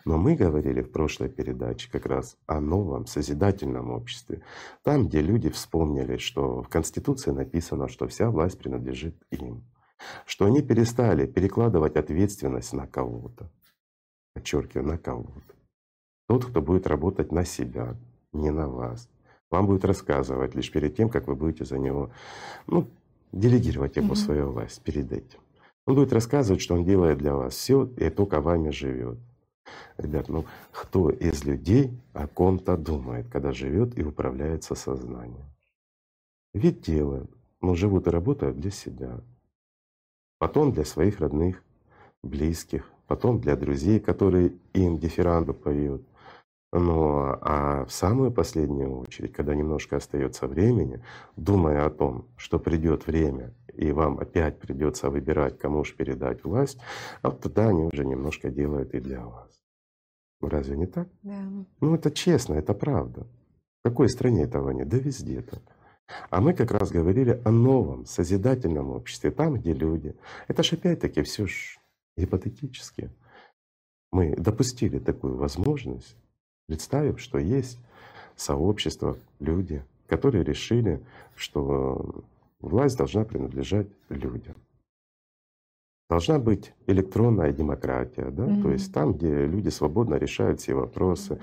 Но 0.03 0.17
мы 0.17 0.35
говорили 0.35 0.81
в 0.81 0.91
прошлой 0.91 1.29
передаче 1.29 1.89
как 1.89 2.05
раз 2.05 2.35
о 2.45 2.59
новом 2.59 3.05
созидательном 3.05 3.91
обществе. 3.91 4.41
Там, 4.83 5.07
где 5.07 5.21
люди 5.21 5.49
вспомнили, 5.49 6.17
что 6.17 6.61
в 6.61 6.67
Конституции 6.67 7.31
написано, 7.31 7.87
что 7.87 8.09
вся 8.09 8.29
власть 8.29 8.59
принадлежит 8.59 9.15
им. 9.31 9.63
Что 10.25 10.47
они 10.47 10.61
перестали 10.61 11.25
перекладывать 11.25 11.95
ответственность 11.95 12.73
на 12.73 12.87
кого-то. 12.87 13.49
Подчеркиваю, 14.33 14.85
на 14.85 14.97
кого-то. 14.97 15.55
Тот, 16.27 16.43
кто 16.43 16.61
будет 16.61 16.87
работать 16.87 17.31
на 17.31 17.45
себя, 17.45 17.95
не 18.33 18.51
на 18.51 18.67
вас. 18.67 19.07
Вам 19.49 19.65
будет 19.65 19.85
рассказывать 19.85 20.55
лишь 20.55 20.71
перед 20.71 20.97
тем, 20.97 21.09
как 21.09 21.27
вы 21.27 21.35
будете 21.35 21.63
за 21.63 21.79
него 21.79 22.11
ну, 22.67 22.87
делегировать 23.31 23.95
ему 23.95 24.13
mm-hmm. 24.13 24.15
свою 24.15 24.51
власть 24.51 24.81
перед 24.81 25.11
этим. 25.11 25.39
Он 25.85 25.95
будет 25.95 26.13
рассказывать, 26.13 26.61
что 26.61 26.75
он 26.75 26.83
делает 26.83 27.17
для 27.17 27.35
вас 27.35 27.55
все, 27.55 27.85
и 27.97 28.09
только 28.09 28.41
вами 28.41 28.69
живет. 28.69 29.17
Ребят, 29.97 30.29
ну 30.29 30.45
кто 30.71 31.09
из 31.09 31.43
людей 31.43 31.91
о 32.13 32.27
ком-то 32.27 32.77
думает, 32.77 33.27
когда 33.29 33.51
живет 33.51 33.97
и 33.97 34.03
управляется 34.03 34.75
сознанием? 34.75 35.45
Ведь 36.53 36.81
делают, 36.81 37.29
но 37.61 37.75
живут 37.75 38.07
и 38.07 38.11
работают 38.11 38.59
для 38.59 38.71
себя. 38.71 39.19
Потом 40.39 40.71
для 40.71 40.85
своих 40.85 41.19
родных, 41.19 41.61
близких, 42.23 42.89
потом 43.07 43.39
для 43.39 43.55
друзей, 43.55 43.99
которые 43.99 44.53
им 44.73 44.97
дифиранду 44.97 45.53
поют, 45.53 46.01
ну, 46.71 47.37
а 47.41 47.85
в 47.85 47.91
самую 47.91 48.31
последнюю 48.31 48.99
очередь, 48.99 49.33
когда 49.33 49.55
немножко 49.55 49.97
остается 49.97 50.47
времени, 50.47 51.03
думая 51.35 51.85
о 51.85 51.89
том, 51.89 52.27
что 52.37 52.59
придет 52.59 53.07
время, 53.07 53.53
и 53.73 53.91
вам 53.91 54.19
опять 54.19 54.59
придется 54.59 55.09
выбирать, 55.09 55.57
кому 55.57 55.83
же 55.83 55.95
передать 55.95 56.43
власть, 56.43 56.79
а 57.21 57.29
вот 57.29 57.41
тогда 57.41 57.69
они 57.69 57.85
уже 57.91 58.05
немножко 58.05 58.51
делают 58.51 58.93
и 58.93 58.99
для 58.99 59.25
вас. 59.25 59.49
Разве 60.41 60.77
не 60.77 60.85
так? 60.85 61.09
Да. 61.23 61.41
Ну, 61.81 61.95
это 61.95 62.11
честно, 62.11 62.53
это 62.53 62.73
правда. 62.73 63.27
В 63.79 63.89
какой 63.89 64.09
стране 64.09 64.43
этого 64.43 64.69
нет? 64.69 64.87
Да 64.87 64.97
везде 64.97 65.41
так. 65.41 65.61
А 66.29 66.39
мы 66.39 66.53
как 66.53 66.71
раз 66.71 66.91
говорили 66.91 67.41
о 67.45 67.51
новом 67.51 68.05
созидательном 68.05 68.91
обществе, 68.91 69.31
там, 69.31 69.55
где 69.55 69.73
люди. 69.73 70.15
Это 70.47 70.63
же 70.63 70.75
опять-таки 70.75 71.23
все 71.23 71.47
ж 71.47 71.79
гипотетически. 72.17 73.11
Мы 74.11 74.35
допустили 74.35 74.99
такую 74.99 75.37
возможность, 75.37 76.17
представив, 76.69 77.19
что 77.19 77.39
есть 77.39 77.79
сообщество, 78.35 79.17
люди, 79.39 79.83
которые 80.05 80.43
решили, 80.43 81.01
что 81.35 82.23
власть 82.59 82.95
должна 82.95 83.25
принадлежать 83.25 83.87
людям. 84.09 84.55
Должна 86.09 86.37
быть 86.37 86.73
электронная 86.85 87.51
демократия, 87.51 88.29
да? 88.29 88.43
Mm-hmm. 88.43 88.61
то 88.61 88.71
есть 88.71 88.93
там, 88.93 89.13
где 89.13 89.47
люди 89.47 89.69
свободно 89.69 90.15
решают 90.15 90.61
все 90.61 90.75
вопросы, 90.75 91.39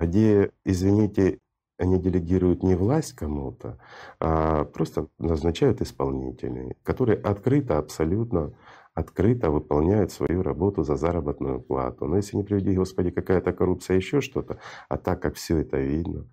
где, 0.00 0.50
извините, 0.64 1.38
они 1.78 1.98
делегируют 1.98 2.62
не 2.62 2.74
власть 2.74 3.12
кому-то, 3.12 3.78
а 4.20 4.64
просто 4.64 5.08
назначают 5.18 5.82
исполнителей, 5.82 6.76
которые 6.82 7.18
открыто 7.18 7.76
абсолютно 7.76 8.54
открыто 8.94 9.50
выполняют 9.50 10.12
свою 10.12 10.42
работу 10.42 10.82
за 10.82 10.96
заработную 10.96 11.60
плату. 11.60 12.06
Но 12.06 12.16
если 12.16 12.36
не 12.36 12.42
приведи, 12.42 12.74
Господи, 12.74 13.10
какая-то 13.10 13.52
коррупция, 13.52 13.96
еще 13.96 14.20
что-то, 14.20 14.58
а 14.88 14.96
так 14.96 15.22
как 15.22 15.36
все 15.36 15.58
это 15.58 15.78
видно, 15.78 16.26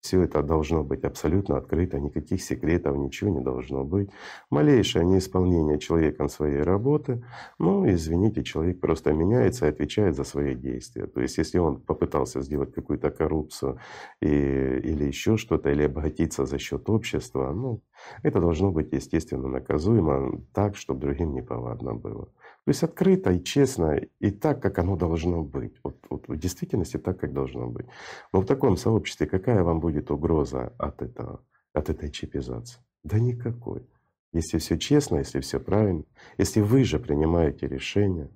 Все 0.00 0.22
это 0.22 0.42
должно 0.42 0.84
быть 0.84 1.04
абсолютно 1.04 1.56
открыто, 1.56 1.98
никаких 1.98 2.40
секретов, 2.42 2.96
ничего 2.96 3.30
не 3.30 3.40
должно 3.40 3.84
быть. 3.84 4.10
Малейшее 4.50 5.04
неисполнение 5.04 5.78
человеком 5.80 6.28
своей 6.28 6.62
работы, 6.62 7.24
ну, 7.58 7.88
извините, 7.90 8.44
человек 8.44 8.80
просто 8.80 9.12
меняется 9.12 9.66
и 9.66 9.70
отвечает 9.70 10.14
за 10.14 10.22
свои 10.24 10.54
действия. 10.54 11.06
То 11.06 11.20
есть 11.20 11.38
если 11.38 11.58
он 11.58 11.80
попытался 11.80 12.40
сделать 12.40 12.72
какую-то 12.72 13.10
коррупцию 13.10 13.80
и, 14.20 14.26
или 14.28 15.04
еще 15.04 15.36
что-то, 15.36 15.70
или 15.70 15.82
обогатиться 15.84 16.46
за 16.46 16.58
счет 16.58 16.88
общества, 16.88 17.52
ну, 17.52 17.82
это 18.22 18.40
должно 18.40 18.70
быть 18.70 18.92
естественно 18.92 19.48
наказуемо 19.48 20.40
так, 20.52 20.76
чтобы 20.76 21.00
другим 21.00 21.34
неповадно 21.34 21.94
было. 21.94 22.28
То 22.66 22.70
есть 22.70 22.82
открыто 22.82 23.30
и 23.30 23.44
честно, 23.44 24.00
и 24.18 24.30
так, 24.32 24.60
как 24.60 24.80
оно 24.80 24.96
должно 24.96 25.44
быть. 25.44 25.74
Вот, 25.84 26.04
вот 26.10 26.26
в 26.26 26.36
действительности 26.36 26.96
так, 26.96 27.20
как 27.20 27.32
должно 27.32 27.68
быть. 27.68 27.86
Но 28.32 28.40
в 28.40 28.44
таком 28.44 28.76
сообществе 28.76 29.28
какая 29.28 29.62
вам 29.62 29.78
будет 29.78 30.10
угроза 30.10 30.72
от 30.76 31.00
этого, 31.00 31.44
от 31.72 31.90
этой 31.90 32.10
чипизации? 32.10 32.80
Да 33.04 33.20
никакой. 33.20 33.86
Если 34.32 34.58
все 34.58 34.78
честно, 34.78 35.18
если 35.18 35.38
все 35.38 35.60
правильно, 35.60 36.02
если 36.38 36.60
вы 36.60 36.82
же 36.82 36.98
принимаете 36.98 37.68
решения, 37.68 38.30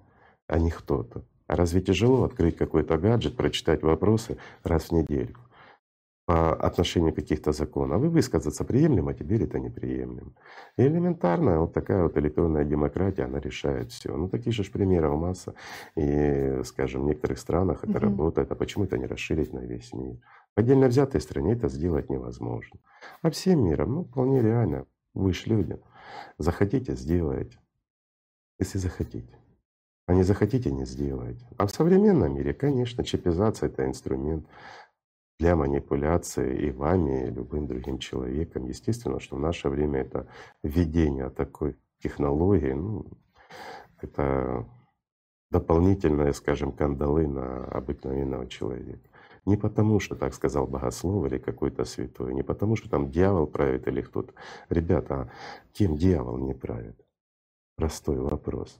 а 0.46 0.60
не 0.60 0.70
кто-то. 0.70 1.24
А 1.48 1.56
разве 1.56 1.80
тяжело 1.80 2.22
открыть 2.22 2.56
какой-то 2.56 2.98
гаджет, 2.98 3.36
прочитать 3.36 3.82
вопросы 3.82 4.38
раз 4.62 4.90
в 4.90 4.92
неделю? 4.92 5.34
По 6.30 6.54
отношению 6.54 7.12
каких-то 7.12 7.50
законов, 7.50 7.96
а 7.96 7.98
вы 7.98 8.08
высказаться 8.08 8.64
приемлемо, 8.64 9.10
а 9.10 9.14
теперь 9.14 9.42
это 9.42 9.58
неприемлемо. 9.58 10.30
И 10.76 10.82
элементарно 10.82 11.58
вот 11.58 11.72
такая 11.72 12.04
вот 12.04 12.16
электронная 12.16 12.64
демократия, 12.64 13.24
она 13.24 13.40
решает 13.40 13.90
все. 13.90 14.16
Ну 14.16 14.28
таких 14.28 14.52
же 14.52 14.62
примеров 14.62 15.18
масса. 15.18 15.54
И, 15.96 16.60
скажем, 16.64 17.02
в 17.02 17.06
некоторых 17.06 17.36
странах 17.36 17.82
это 17.82 17.98
угу. 17.98 18.06
работает, 18.06 18.52
а 18.52 18.54
почему 18.54 18.84
это 18.84 18.96
не 18.96 19.06
расширить 19.06 19.52
на 19.52 19.58
весь 19.58 19.92
мир? 19.92 20.18
В 20.54 20.60
отдельно 20.60 20.86
взятой 20.86 21.20
стране 21.20 21.54
это 21.54 21.68
сделать 21.68 22.10
невозможно. 22.10 22.78
А 23.22 23.30
всем 23.30 23.64
миром, 23.64 23.94
ну, 23.94 24.04
вполне 24.04 24.40
реально. 24.40 24.86
Вы 25.14 25.32
ж 25.32 25.46
люди. 25.46 25.80
Захотите— 26.38 26.94
сделаете. 26.94 27.58
Если 28.60 28.78
захотите. 28.78 29.36
А 30.06 30.14
не 30.14 30.22
захотите— 30.22 30.70
не 30.72 30.84
сделаете. 30.84 31.44
А 31.56 31.66
в 31.66 31.72
современном 31.72 32.36
мире, 32.36 32.54
конечно, 32.54 33.02
чипизация— 33.02 33.68
это 33.70 33.84
инструмент 33.84 34.46
для 35.40 35.56
манипуляции 35.56 36.66
и 36.66 36.70
вами, 36.70 37.26
и 37.26 37.30
любым 37.30 37.66
другим 37.66 37.98
человеком. 37.98 38.66
Естественно, 38.66 39.18
что 39.20 39.36
в 39.36 39.40
наше 39.40 39.70
время 39.70 40.00
это 40.02 40.26
введение 40.62 41.30
такой 41.30 41.78
технологии, 42.02 42.72
ну, 42.72 43.06
это 44.02 44.66
дополнительные, 45.50 46.34
скажем, 46.34 46.72
кандалы 46.72 47.26
на 47.26 47.64
обыкновенного 47.64 48.46
человека. 48.48 49.08
Не 49.46 49.56
потому, 49.56 49.98
что 49.98 50.14
так 50.14 50.34
сказал 50.34 50.66
богослов 50.66 51.26
или 51.26 51.38
какой-то 51.38 51.86
святой, 51.86 52.34
не 52.34 52.42
потому, 52.42 52.76
что 52.76 52.90
там 52.90 53.10
дьявол 53.10 53.46
правит 53.46 53.88
или 53.88 54.02
кто-то. 54.02 54.34
Ребята, 54.68 55.14
а 55.14 55.30
кем 55.72 55.96
дьявол 55.96 56.36
не 56.36 56.52
правит? 56.52 57.02
Простой 57.76 58.18
вопрос. 58.18 58.78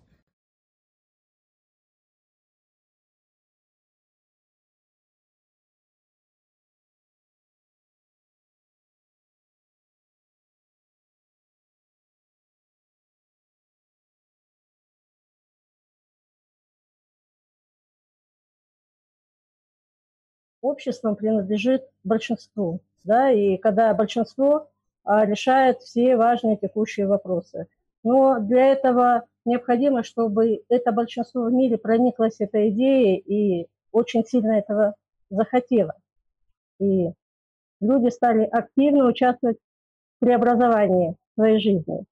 Обществом 20.81 21.15
принадлежит 21.15 21.85
большинству, 22.05 22.81
да, 23.05 23.31
и 23.31 23.59
когда 23.59 23.93
большинство 23.93 24.69
а, 25.05 25.27
решает 25.27 25.81
все 25.81 26.17
важные 26.17 26.57
текущие 26.57 27.07
вопросы. 27.07 27.67
Но 28.03 28.41
для 28.41 28.73
этого 28.73 29.25
необходимо, 29.45 30.03
чтобы 30.03 30.63
это 30.71 30.91
большинство 30.93 31.45
в 31.45 31.53
мире 31.53 31.77
прониклось 31.77 32.41
этой 32.41 32.71
идеей 32.71 33.19
и 33.19 33.69
очень 33.93 34.25
сильно 34.25 34.53
этого 34.53 34.95
захотело. 35.29 35.95
И 36.79 37.11
люди 37.81 38.09
стали 38.09 38.45
активно 38.45 39.07
участвовать 39.07 39.59
в 40.17 40.25
преобразовании 40.25 41.17
своей 41.35 41.61
жизни. 41.61 42.05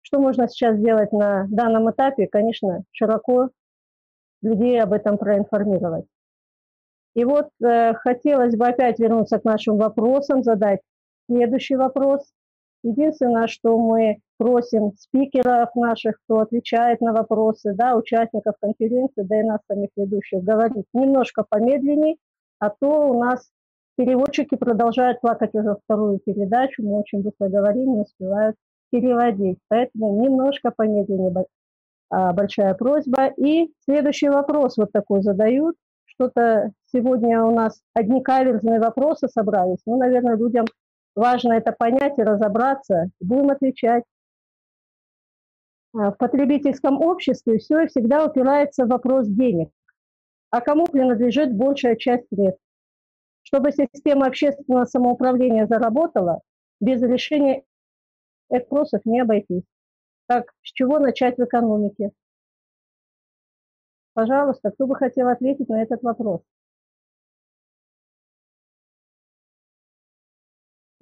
Что 0.00 0.18
можно 0.18 0.48
сейчас 0.48 0.76
сделать 0.76 1.12
на 1.12 1.46
данном 1.48 1.88
этапе? 1.92 2.26
Конечно, 2.26 2.82
широко 2.90 3.50
людей 4.42 4.82
об 4.82 4.92
этом 4.92 5.16
проинформировать. 5.16 6.06
И 7.14 7.24
вот 7.24 7.48
э, 7.62 7.94
хотелось 7.94 8.56
бы 8.56 8.66
опять 8.66 8.98
вернуться 8.98 9.38
к 9.38 9.44
нашим 9.44 9.76
вопросам, 9.76 10.42
задать 10.42 10.80
следующий 11.26 11.76
вопрос. 11.76 12.22
Единственное, 12.82 13.46
что 13.46 13.78
мы 13.78 14.18
просим 14.38 14.92
спикеров 14.98 15.74
наших, 15.74 16.16
кто 16.24 16.40
отвечает 16.40 17.00
на 17.00 17.12
вопросы, 17.12 17.74
да, 17.74 17.96
участников 17.96 18.54
конференции, 18.60 19.22
да 19.22 19.40
и 19.40 19.42
нас 19.42 19.60
самих 19.68 19.90
ведущих, 19.96 20.42
говорить 20.42 20.86
немножко 20.92 21.44
помедленнее, 21.48 22.16
а 22.58 22.70
то 22.70 23.08
у 23.08 23.20
нас 23.20 23.48
переводчики 23.96 24.56
продолжают 24.56 25.20
плакать 25.20 25.54
уже 25.54 25.76
вторую 25.84 26.18
передачу, 26.18 26.82
мы 26.82 26.98
очень 26.98 27.22
быстро 27.22 27.48
говорим, 27.48 27.94
не 27.94 28.00
успевают 28.00 28.56
переводить. 28.90 29.58
Поэтому 29.68 30.22
немножко 30.22 30.72
помедленнее 30.74 31.46
а, 32.10 32.32
большая 32.32 32.74
просьба. 32.74 33.28
И 33.36 33.72
следующий 33.84 34.28
вопрос 34.28 34.76
вот 34.76 34.92
такой 34.92 35.22
задают 35.22 35.76
что-то 36.04 36.72
сегодня 36.92 37.42
у 37.42 37.54
нас 37.54 37.80
одни 37.94 38.22
каверзные 38.22 38.80
вопросы 38.80 39.28
собрались. 39.28 39.80
Ну, 39.86 39.96
наверное, 39.96 40.36
людям 40.36 40.66
важно 41.14 41.54
это 41.54 41.72
понять 41.72 42.18
и 42.18 42.22
разобраться. 42.22 43.10
Будем 43.20 43.50
отвечать. 43.50 44.04
А, 45.94 46.10
в 46.12 46.16
потребительском 46.16 47.00
обществе 47.00 47.58
все 47.58 47.80
и 47.82 47.86
всегда 47.88 48.24
упирается 48.24 48.84
в 48.84 48.88
вопрос 48.88 49.26
денег. 49.26 49.70
А 50.50 50.60
кому 50.60 50.86
принадлежит 50.86 51.54
большая 51.54 51.96
часть 51.96 52.28
средств? 52.28 52.62
Чтобы 53.42 53.72
система 53.72 54.26
общественного 54.26 54.84
самоуправления 54.84 55.66
заработала, 55.66 56.40
без 56.80 57.02
решения 57.02 57.64
этих 58.50 58.70
вопросов 58.70 59.02
не 59.04 59.20
обойтись. 59.20 59.64
Так, 60.26 60.52
с 60.62 60.72
чего 60.72 60.98
начать 60.98 61.36
в 61.36 61.44
экономике? 61.44 62.12
Пожалуйста, 64.14 64.70
кто 64.70 64.86
бы 64.86 64.94
хотел 64.94 65.28
ответить 65.28 65.68
на 65.68 65.82
этот 65.82 66.02
вопрос? 66.02 66.42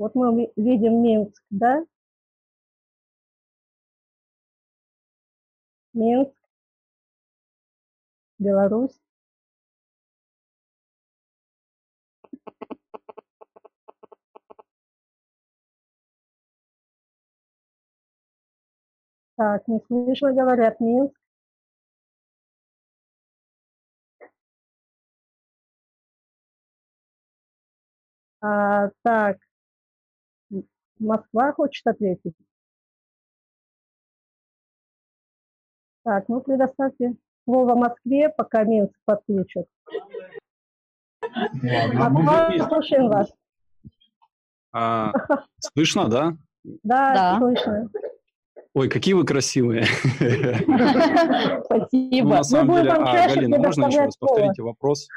Вот 0.01 0.14
мы 0.14 0.51
видим 0.57 1.03
Минск, 1.03 1.42
да? 1.51 1.84
Минск, 5.92 6.34
Беларусь. 8.38 8.98
Так, 19.37 19.68
не 19.68 19.80
слышно, 19.87 20.33
говорят, 20.33 20.80
Минск. 20.80 21.14
А, 28.41 28.91
так, 29.03 29.38
Москва 31.00 31.52
хочет 31.52 31.86
ответить. 31.86 32.34
Так, 36.04 36.28
ну 36.28 36.40
предоставьте 36.40 37.16
слово 37.44 37.74
Москве, 37.74 38.28
пока 38.28 38.64
Минск 38.64 38.94
подключат. 39.04 39.66
Москва, 41.22 42.68
слушаем 42.68 43.08
вас. 43.08 43.32
А, 44.72 45.12
слышно, 45.58 46.08
да? 46.08 46.36
Да, 46.62 47.14
да, 47.14 47.38
слышно. 47.38 47.90
Ой, 48.72 48.88
какие 48.88 49.14
вы 49.14 49.24
красивые. 49.24 49.84
Спасибо. 51.64 52.28
Ну, 52.28 52.30
на 52.30 52.44
самом 52.44 52.76
деле, 52.76 52.90
а, 52.92 53.28
Галина, 53.28 53.58
можно 53.58 53.86
еще 53.86 54.02
раз 54.02 54.16
повторите 54.16 54.62
вопрос? 54.62 55.08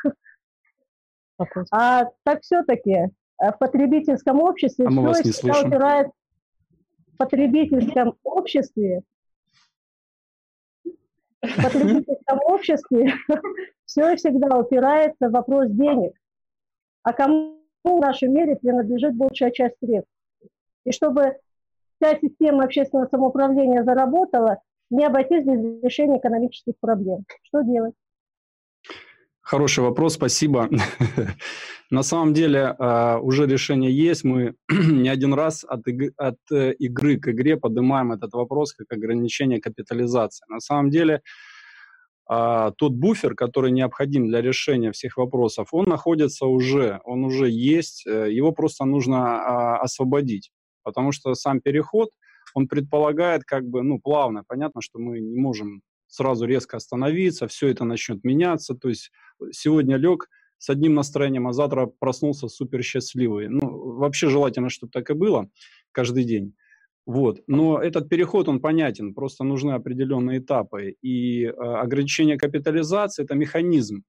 А 1.72 2.06
так 2.24 2.42
все-таки 2.42 3.10
в 3.52 3.58
потребительском 3.60 4.42
обществе 4.42 4.88
а 4.88 5.14
все 5.14 5.32
всегда 5.32 5.62
упирает 5.62 6.08
в 7.14 7.18
потребительском 7.18 8.16
обществе 8.24 9.04
в 11.42 11.64
потребительском 11.64 12.40
обществе 12.46 13.14
все 13.86 14.16
всегда 14.16 14.58
упирается 14.58 15.30
в 15.30 15.32
вопрос 15.32 15.70
денег. 15.70 16.14
А 17.04 17.14
кому 17.14 17.60
в 17.84 18.00
нашем 18.00 18.34
мире 18.34 18.56
принадлежит 18.56 19.16
большая 19.16 19.52
часть 19.52 19.78
средств? 19.80 20.12
И 20.86 20.92
чтобы 20.92 21.38
вся 22.00 22.18
система 22.20 22.64
общественного 22.64 23.08
самоуправления 23.08 23.84
заработала, 23.84 24.60
не 24.90 25.06
обойтись 25.06 25.46
без 25.46 25.84
решения 25.84 26.18
экономических 26.18 26.74
проблем. 26.80 27.26
Что 27.44 27.62
делать? 27.62 27.94
Хороший 29.44 29.84
вопрос, 29.84 30.14
спасибо. 30.14 30.70
На 31.90 32.02
самом 32.02 32.34
деле 32.34 32.76
а, 32.80 33.20
уже 33.20 33.46
решение 33.46 33.92
есть. 33.92 34.24
Мы 34.24 34.56
не 34.70 35.10
один 35.10 35.34
раз 35.34 35.66
от, 35.68 35.82
от 36.18 36.38
э, 36.50 36.74
игры 36.74 37.20
к 37.20 37.28
игре 37.28 37.58
поднимаем 37.58 38.14
этот 38.14 38.34
вопрос 38.34 38.74
как 38.74 38.92
ограничение 38.92 39.60
капитализации. 39.60 40.46
На 40.48 40.62
самом 40.62 40.90
деле 40.90 41.22
а, 42.26 42.72
тот 42.72 42.94
буфер, 42.94 43.36
который 43.36 43.72
необходим 43.72 44.28
для 44.28 44.42
решения 44.42 44.94
всех 44.94 45.18
вопросов, 45.18 45.68
он 45.74 45.86
находится 45.86 46.46
уже, 46.46 47.02
он 47.04 47.26
уже 47.26 47.50
есть, 47.50 48.08
э, 48.08 48.32
его 48.32 48.54
просто 48.54 48.86
нужно 48.86 49.18
а, 49.18 49.78
освободить, 49.80 50.52
потому 50.84 51.12
что 51.12 51.34
сам 51.34 51.60
переход, 51.60 52.12
он 52.54 52.68
предполагает 52.70 53.44
как 53.44 53.66
бы, 53.66 53.84
ну, 53.84 54.00
плавно, 54.00 54.44
понятно, 54.48 54.82
что 54.82 55.00
мы 55.00 55.20
не 55.20 55.38
можем 55.38 55.82
сразу 56.14 56.46
резко 56.46 56.78
остановиться, 56.78 57.48
все 57.48 57.70
это 57.70 57.86
начнет 57.86 58.24
меняться, 58.24 58.76
то 58.76 58.90
есть 58.90 59.12
сегодня 59.52 59.98
лег 59.98 60.30
с 60.60 60.70
одним 60.70 60.94
настроением, 60.94 61.48
а 61.48 61.54
завтра 61.54 61.88
проснулся 61.88 62.48
супер 62.48 62.84
счастливый. 62.84 63.48
Ну, 63.50 63.96
вообще 63.98 64.30
желательно, 64.30 64.70
чтобы 64.70 64.92
так 64.92 65.10
и 65.10 65.14
было 65.14 65.50
каждый 65.92 66.24
день. 66.24 66.54
Вот. 67.06 67.42
Но 67.48 67.80
этот 67.80 68.10
переход, 68.10 68.48
он 68.48 68.60
понятен, 68.60 69.14
просто 69.14 69.44
нужны 69.44 69.72
определенные 69.72 70.38
этапы. 70.38 70.96
И 71.02 71.46
э, 71.46 71.50
ограничение 71.50 72.38
капитализации– 72.38 73.24
это 73.26 73.36
механизм. 73.36 74.04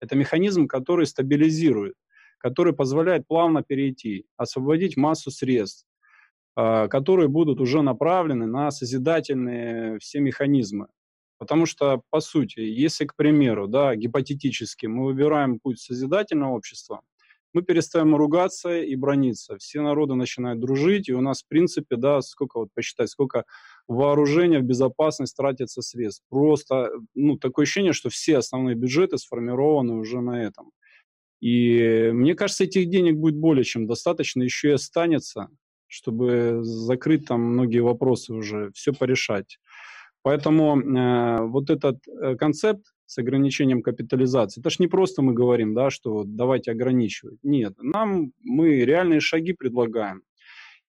Это 0.00 0.16
механизм, 0.16 0.68
который 0.68 1.06
стабилизирует, 1.06 1.94
который 2.38 2.72
позволяет 2.72 3.26
плавно 3.26 3.62
перейти, 3.62 4.24
освободить 4.36 4.96
массу 4.96 5.30
средств, 5.30 5.84
э, 6.56 6.88
которые 6.88 7.28
будут 7.28 7.60
уже 7.60 7.82
направлены 7.82 8.46
на 8.46 8.70
созидательные 8.70 9.98
все 9.98 10.20
механизмы. 10.20 10.86
Потому 11.38 11.66
что, 11.66 12.02
по 12.10 12.20
сути, 12.20 12.60
если, 12.60 13.06
к 13.06 13.16
примеру, 13.16 13.66
да, 13.66 13.94
гипотетически 13.96 14.86
мы 14.86 15.04
выбираем 15.06 15.58
путь 15.58 15.80
созидательного 15.80 16.54
общества, 16.54 17.02
мы 17.54 17.62
перестаем 17.62 18.16
ругаться 18.16 18.80
и 18.80 18.96
брониться. 18.96 19.56
Все 19.58 19.80
народы 19.80 20.14
начинают 20.14 20.60
дружить, 20.60 21.08
и 21.08 21.14
у 21.14 21.20
нас, 21.20 21.42
в 21.42 21.46
принципе, 21.48 21.96
да, 21.96 22.20
сколько 22.20 22.58
вот 22.58 22.68
посчитать, 22.74 23.10
сколько 23.10 23.44
вооружения 23.86 24.58
в 24.58 24.64
безопасность 24.64 25.36
тратится 25.36 25.80
средств. 25.80 26.24
Просто, 26.28 26.90
ну, 27.14 27.38
такое 27.38 27.62
ощущение, 27.62 27.92
что 27.92 28.10
все 28.10 28.38
основные 28.38 28.74
бюджеты 28.74 29.18
сформированы 29.18 29.94
уже 29.94 30.20
на 30.20 30.42
этом. 30.42 30.72
И 31.40 32.10
мне 32.12 32.34
кажется, 32.34 32.64
этих 32.64 32.88
денег 32.88 33.16
будет 33.16 33.36
более 33.36 33.64
чем 33.64 33.86
достаточно, 33.86 34.42
еще 34.42 34.70
и 34.70 34.72
останется, 34.72 35.48
чтобы 35.86 36.60
закрыть 36.62 37.26
там 37.26 37.40
многие 37.40 37.80
вопросы 37.80 38.32
уже, 38.32 38.72
все 38.72 38.92
порешать. 38.92 39.58
Поэтому 40.24 40.80
э, 40.80 41.42
вот 41.42 41.68
этот 41.68 41.98
э, 42.08 42.34
концепт 42.36 42.94
с 43.04 43.18
ограничением 43.18 43.82
капитализации. 43.82 44.62
Это 44.62 44.70
ж 44.70 44.78
не 44.78 44.86
просто 44.86 45.20
мы 45.20 45.34
говорим, 45.34 45.74
да, 45.74 45.90
что 45.90 46.24
давайте 46.24 46.70
ограничивать. 46.70 47.38
Нет, 47.42 47.74
нам 47.82 48.32
мы 48.42 48.86
реальные 48.86 49.20
шаги 49.20 49.52
предлагаем. 49.52 50.22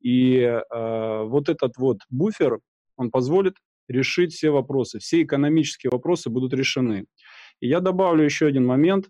И 0.02 0.36
э, 0.40 1.22
вот 1.24 1.48
этот 1.48 1.78
вот 1.78 2.00
буфер, 2.10 2.58
он 2.96 3.10
позволит 3.10 3.54
решить 3.88 4.34
все 4.34 4.50
вопросы, 4.50 4.98
все 4.98 5.22
экономические 5.22 5.90
вопросы 5.90 6.28
будут 6.28 6.52
решены. 6.52 7.06
И 7.60 7.68
я 7.68 7.80
добавлю 7.80 8.24
еще 8.24 8.46
один 8.46 8.66
момент. 8.66 9.08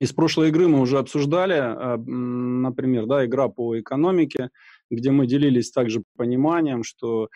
Из 0.00 0.12
прошлой 0.12 0.48
игры 0.48 0.68
мы 0.68 0.80
уже 0.80 0.98
обсуждали, 0.98 1.56
э, 1.56 1.96
например, 1.98 3.04
да, 3.04 3.26
игра 3.26 3.48
по 3.48 3.78
экономике, 3.78 4.48
где 4.90 5.10
мы 5.10 5.26
делились 5.26 5.70
также 5.70 6.02
пониманием, 6.16 6.82
что 6.82 7.28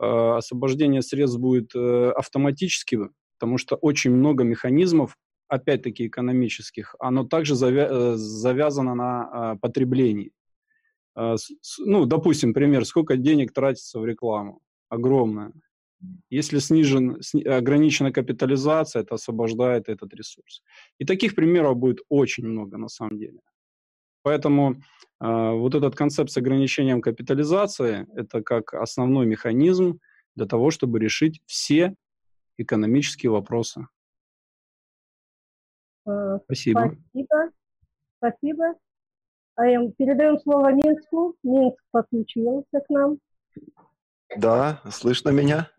освобождение 0.00 1.02
средств 1.02 1.38
будет 1.38 1.74
э, 1.74 2.10
автоматически 2.16 2.98
потому 3.40 3.58
что 3.58 3.76
очень 3.76 4.10
много 4.10 4.44
механизмов, 4.44 5.16
опять-таки 5.48 6.06
экономических, 6.06 6.94
оно 7.00 7.24
также 7.24 7.54
э, 7.54 8.16
завязано 8.16 8.94
на 8.94 9.56
потреблении. 9.62 10.30
Ну, 11.78 12.04
допустим, 12.06 12.54
пример, 12.54 12.84
сколько 12.84 13.16
денег 13.16 13.52
тратится 13.52 13.98
в 13.98 14.04
рекламу? 14.04 14.60
Огромное. 14.90 15.52
Если 16.30 16.60
снижен, 16.60 17.20
ограничена 17.46 18.12
капитализация, 18.12 19.02
это 19.02 19.14
освобождает 19.14 19.88
этот 19.88 20.14
ресурс. 20.14 20.62
И 20.98 21.04
таких 21.04 21.34
примеров 21.34 21.76
будет 21.76 21.98
очень 22.08 22.46
много 22.46 22.78
на 22.78 22.88
самом 22.88 23.18
деле. 23.18 23.40
Поэтому 24.22 24.72
э, 24.72 24.76
вот 25.20 25.74
этот 25.74 25.96
концепт 25.96 26.30
с 26.30 26.36
ограничением 26.36 27.00
капитализации– 27.00 28.06
это 28.14 28.42
как 28.42 28.74
основной 28.74 29.26
механизм 29.26 30.00
для 30.36 30.46
того, 30.46 30.70
чтобы 30.70 30.98
решить 30.98 31.40
все 31.46 31.94
экономические 32.58 33.30
вопросы. 33.30 33.86
Э, 36.06 36.38
спасибо. 36.44 36.96
Спасибо. 37.10 37.50
Спасибо. 38.18 38.64
А 39.56 39.62
передаем 39.98 40.38
слово 40.40 40.72
Минску. 40.72 41.36
Минск 41.42 41.78
подключился 41.90 42.80
к 42.80 42.88
нам. 42.90 43.18
Да, 44.36 44.80
слышно 44.90 45.30
меня? 45.30 45.70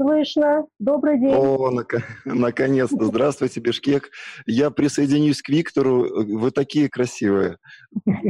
Слышно. 0.00 0.66
Добрый 0.78 1.20
день. 1.20 1.34
О, 1.34 1.70
нак- 1.70 2.02
наконец-то. 2.24 3.04
Здравствуйте, 3.04 3.60
Бишкек. 3.60 4.10
Я 4.46 4.70
присоединюсь 4.70 5.42
к 5.42 5.50
Виктору. 5.50 6.24
Вы 6.24 6.50
такие 6.52 6.88
красивые. 6.88 7.58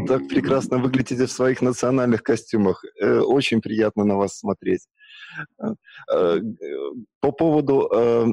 Так 0.08 0.26
прекрасно 0.28 0.78
выглядите 0.78 1.26
в 1.26 1.30
своих 1.30 1.62
национальных 1.62 2.24
костюмах. 2.24 2.84
Э, 3.00 3.20
очень 3.20 3.60
приятно 3.60 4.04
на 4.04 4.16
вас 4.16 4.36
смотреть. 4.36 4.88
Э, 6.12 6.40
по 7.20 7.30
поводу 7.30 7.88
э, 7.94 8.26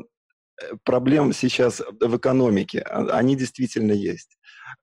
проблем 0.83 1.31
сейчас 1.31 1.83
в 1.99 2.17
экономике, 2.17 2.79
а, 2.79 3.17
они 3.19 3.35
действительно 3.35 3.91
есть. 3.91 4.35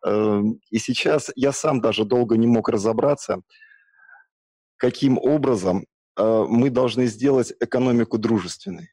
Э, 0.07 0.41
и 0.71 0.79
сейчас 0.79 1.33
я 1.35 1.51
сам 1.51 1.81
даже 1.81 2.05
долго 2.05 2.37
не 2.37 2.47
мог 2.47 2.69
разобраться, 2.69 3.41
каким 4.77 5.19
образом 5.19 5.87
мы 6.17 6.71
должны 6.71 7.07
сделать 7.07 7.53
экономику 7.61 8.19
дружественной. 8.19 8.91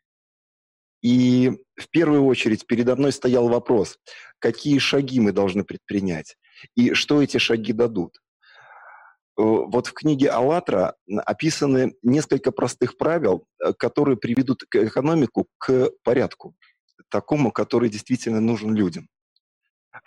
И 1.01 1.51
в 1.75 1.89
первую 1.89 2.25
очередь 2.25 2.67
передо 2.67 2.95
мной 2.95 3.11
стоял 3.11 3.47
вопрос, 3.49 3.97
какие 4.39 4.77
шаги 4.79 5.19
мы 5.19 5.31
должны 5.31 5.63
предпринять 5.63 6.37
и 6.75 6.93
что 6.93 7.21
эти 7.21 7.37
шаги 7.37 7.73
дадут. 7.73 8.21
Э, 9.37 9.41
вот 9.41 9.87
в 9.87 9.93
книге 9.93 10.29
«АЛЛАТРА» 10.29 10.95
описаны 11.25 11.95
несколько 12.03 12.51
простых 12.51 12.97
правил, 12.97 13.45
э, 13.59 13.73
которые 13.73 14.17
приведут 14.17 14.63
экономику 14.73 15.47
к 15.57 15.89
порядку, 16.03 16.55
такому, 17.09 17.51
который 17.51 17.89
действительно 17.89 18.41
нужен 18.41 18.75
людям. 18.75 19.07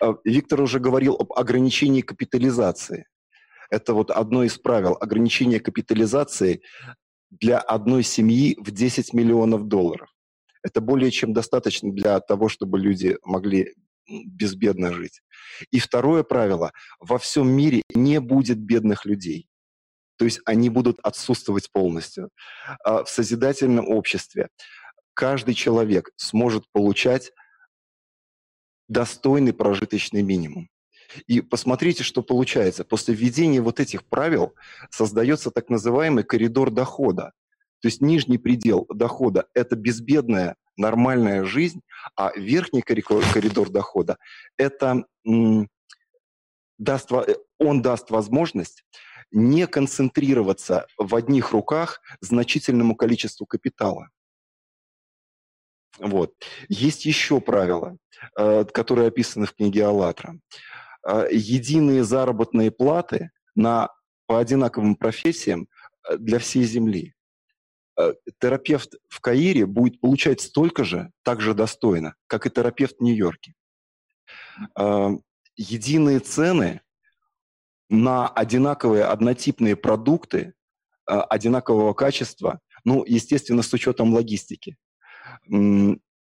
Э, 0.00 0.14
Виктор 0.24 0.60
уже 0.60 0.78
говорил 0.78 1.16
об 1.16 1.32
ограничении 1.32 2.02
капитализации. 2.02 3.06
Это 3.70 3.94
вот 3.94 4.10
одно 4.10 4.44
из 4.44 4.58
правил. 4.58 4.96
Ограничение 5.00 5.58
капитализации 5.58 6.60
для 7.40 7.58
одной 7.58 8.02
семьи 8.02 8.56
в 8.58 8.70
10 8.70 9.12
миллионов 9.12 9.66
долларов. 9.68 10.08
Это 10.62 10.80
более 10.80 11.10
чем 11.10 11.32
достаточно 11.32 11.92
для 11.92 12.20
того, 12.20 12.48
чтобы 12.48 12.78
люди 12.78 13.18
могли 13.22 13.74
безбедно 14.08 14.92
жить. 14.92 15.20
И 15.70 15.78
второе 15.78 16.22
правило, 16.22 16.72
во 17.00 17.18
всем 17.18 17.48
мире 17.48 17.82
не 17.94 18.20
будет 18.20 18.58
бедных 18.58 19.04
людей. 19.04 19.48
То 20.16 20.24
есть 20.24 20.40
они 20.44 20.70
будут 20.70 20.98
отсутствовать 21.02 21.70
полностью. 21.72 22.30
А 22.84 23.04
в 23.04 23.08
созидательном 23.08 23.88
обществе 23.88 24.48
каждый 25.14 25.54
человек 25.54 26.10
сможет 26.16 26.64
получать 26.72 27.32
достойный 28.88 29.52
прожиточный 29.52 30.22
минимум. 30.22 30.68
И 31.26 31.40
посмотрите, 31.40 32.02
что 32.02 32.22
получается. 32.22 32.84
После 32.84 33.14
введения 33.14 33.60
вот 33.60 33.80
этих 33.80 34.04
правил 34.04 34.54
создается 34.90 35.50
так 35.50 35.68
называемый 35.68 36.24
коридор 36.24 36.70
дохода. 36.70 37.32
То 37.80 37.88
есть 37.88 38.00
нижний 38.00 38.38
предел 38.38 38.86
дохода– 38.88 39.46
это 39.54 39.76
безбедная 39.76 40.56
нормальная 40.76 41.44
жизнь, 41.44 41.82
а 42.16 42.32
верхний 42.34 42.82
коридор 42.82 43.70
дохода– 43.70 44.16
это 44.56 45.04
даст, 46.78 47.10
он 47.58 47.82
даст 47.82 48.10
возможность 48.10 48.84
не 49.30 49.66
концентрироваться 49.66 50.86
в 50.96 51.14
одних 51.14 51.50
руках 51.50 52.00
значительному 52.20 52.94
количеству 52.94 53.46
капитала. 53.46 54.10
Вот. 55.98 56.34
Есть 56.68 57.04
еще 57.04 57.40
правила, 57.40 57.96
э, 58.36 58.64
которые 58.64 59.08
описаны 59.08 59.46
в 59.46 59.54
книге 59.54 59.86
«АЛЛАТРА». 59.86 60.38
Э, 61.06 61.28
единые 61.30 62.02
заработные 62.02 62.70
платы 62.70 63.30
на, 63.54 63.90
по 64.26 64.38
одинаковым 64.38 64.96
профессиям 64.96 65.68
э, 66.08 66.16
для 66.16 66.38
всей 66.38 66.64
земли. 66.64 67.14
Э, 67.98 68.14
терапевт 68.40 68.94
в 69.08 69.20
Каире 69.20 69.66
будет 69.66 70.00
получать 70.00 70.40
столько 70.40 70.84
же, 70.84 71.10
так 71.22 71.42
же 71.42 71.52
достойно, 71.52 72.14
как 72.26 72.46
и 72.46 72.50
терапевт 72.50 72.96
в 72.98 73.02
Нью-Йорке. 73.02 73.54
Единые 75.56 76.20
цены 76.20 76.80
на 77.90 78.28
одинаковые 78.28 79.04
однотипные 79.04 79.76
продукты 79.76 80.54
одинакового 81.04 81.92
качества, 81.92 82.60
ну, 82.84 83.04
естественно, 83.06 83.62
с 83.62 83.72
учетом 83.72 84.14
логистики. 84.14 84.76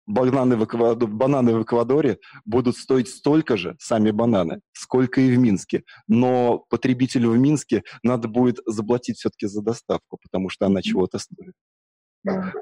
Бананы 0.07 0.55
в, 0.55 0.65
Эквадоре, 0.65 1.11
бананы 1.11 1.55
в 1.55 1.63
Эквадоре 1.63 2.19
будут 2.45 2.77
стоить 2.77 3.09
столько 3.09 3.57
же, 3.57 3.75
сами 3.79 4.11
бананы, 4.11 4.61
сколько 4.71 5.21
и 5.21 5.35
в 5.35 5.37
Минске. 5.37 5.83
Но 6.07 6.65
потребителю 6.69 7.31
в 7.31 7.37
Минске 7.37 7.83
надо 8.03 8.27
будет 8.27 8.59
заплатить 8.65 9.17
все-таки 9.17 9.47
за 9.47 9.61
доставку, 9.61 10.17
потому 10.21 10.49
что 10.49 10.65
она 10.65 10.81
чего-то 10.81 11.19
стоит. 11.19 11.53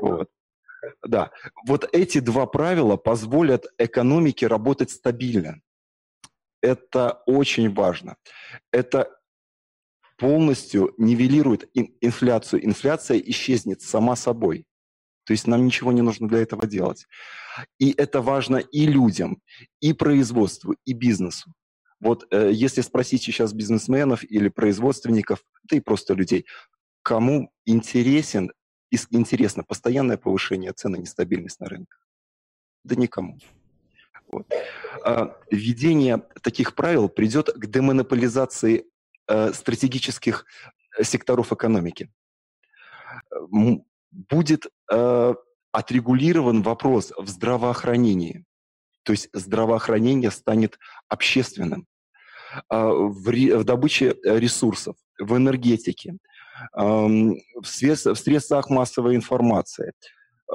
Вот. 0.02 0.30
Да, 1.08 1.32
вот 1.68 1.88
эти 1.94 2.20
два 2.20 2.46
правила 2.46 2.98
позволят 2.98 3.66
экономике 3.78 4.48
работать 4.48 4.92
стабильно. 4.92 5.62
Это 6.62 7.24
очень 7.26 7.74
важно. 7.74 8.18
Это 8.72 9.10
полностью 10.18 10.94
нивелирует 10.98 11.70
инфляцию. 11.74 12.66
Инфляция 12.66 13.18
исчезнет 13.20 13.82
сама 13.82 14.16
собой. 14.16 14.66
То 15.26 15.34
есть 15.34 15.48
нам 15.48 15.66
ничего 15.66 15.92
не 15.92 16.02
нужно 16.02 16.28
для 16.28 16.40
этого 16.40 16.68
делать. 16.68 17.08
И 17.80 17.92
это 17.92 18.22
важно 18.22 18.58
и 18.58 18.86
людям, 18.86 19.42
и 19.82 19.94
производству, 19.94 20.76
и 20.86 20.94
бизнесу. 20.94 21.54
Вот 22.00 22.28
э, 22.32 22.52
если 22.54 22.82
спросить 22.82 23.24
сейчас 23.24 23.54
бизнесменов 23.54 24.24
или 24.24 24.50
производственников, 24.50 25.44
да 25.64 25.78
и 25.78 25.80
просто 25.80 26.14
людей, 26.14 26.46
кому 27.02 27.52
интересен, 27.66 28.52
интересно 29.10 29.64
постоянное 29.64 30.18
повышение 30.18 30.74
цен 30.74 30.96
и 30.96 31.00
нестабильность 31.00 31.60
на 31.60 31.68
рынках? 31.68 32.00
Да 32.84 32.96
никому. 32.96 33.40
Вот. 34.28 34.48
А, 35.04 35.36
введение 35.50 36.22
таких 36.42 36.76
правил 36.76 37.10
придет 37.10 37.50
к 37.52 37.66
демонополизации 37.66 38.86
э, 39.28 39.54
стратегических 39.54 40.46
э, 40.98 41.04
секторов 41.04 41.52
экономики 41.54 42.12
будет 44.30 44.68
э, 44.92 45.34
отрегулирован 45.72 46.62
вопрос 46.62 47.12
в 47.18 47.28
здравоохранении. 47.28 48.46
То 49.04 49.12
есть 49.12 49.30
здравоохранение 49.34 50.32
станет 50.32 50.80
общественным. 51.10 51.86
Э, 52.72 52.88
в, 52.88 53.30
в 53.30 53.64
добыче 53.64 54.16
ресурсов, 54.24 54.96
в 55.20 55.36
энергетике, 55.36 56.18
э, 56.78 56.82
в, 56.82 57.66
сред, 57.66 58.06
в 58.06 58.16
средствах 58.16 58.70
массовой 58.70 59.16
информации, 59.16 59.90
э, 59.90 59.92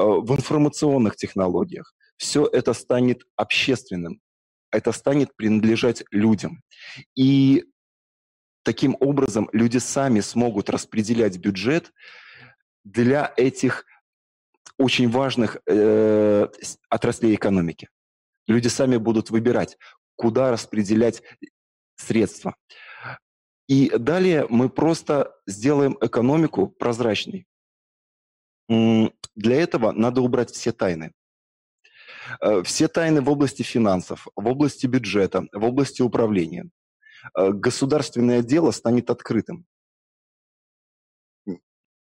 в 0.02 0.30
информационных 0.34 1.16
технологиях. 1.16 1.92
Все 2.16 2.46
это 2.46 2.72
станет 2.74 3.22
общественным. 3.36 4.20
Это 4.70 4.92
станет 4.92 5.34
принадлежать 5.36 6.04
людям. 6.10 6.62
И 7.16 7.64
таким 8.62 8.96
образом 9.00 9.48
люди 9.52 9.78
сами 9.78 10.20
смогут 10.20 10.70
распределять 10.70 11.38
бюджет 11.38 11.92
для 12.84 13.32
этих 13.36 13.84
очень 14.78 15.10
важных 15.10 15.58
э, 15.66 16.48
отраслей 16.88 17.34
экономики. 17.34 17.88
Люди 18.46 18.68
сами 18.68 18.96
будут 18.96 19.30
выбирать, 19.30 19.76
куда 20.16 20.50
распределять 20.50 21.22
средства. 21.96 22.56
И 23.68 23.90
далее 23.90 24.46
мы 24.48 24.68
просто 24.68 25.34
сделаем 25.46 25.96
экономику 26.00 26.68
прозрачной. 26.68 27.46
Для 28.68 29.56
этого 29.56 29.92
надо 29.92 30.22
убрать 30.22 30.50
все 30.50 30.72
тайны. 30.72 31.12
Э, 32.40 32.62
все 32.62 32.88
тайны 32.88 33.20
в 33.20 33.28
области 33.28 33.62
финансов, 33.62 34.26
в 34.34 34.46
области 34.46 34.86
бюджета, 34.86 35.46
в 35.52 35.64
области 35.64 36.02
управления. 36.02 36.70
Э, 37.36 37.50
государственное 37.50 38.42
дело 38.42 38.70
станет 38.70 39.10
открытым 39.10 39.66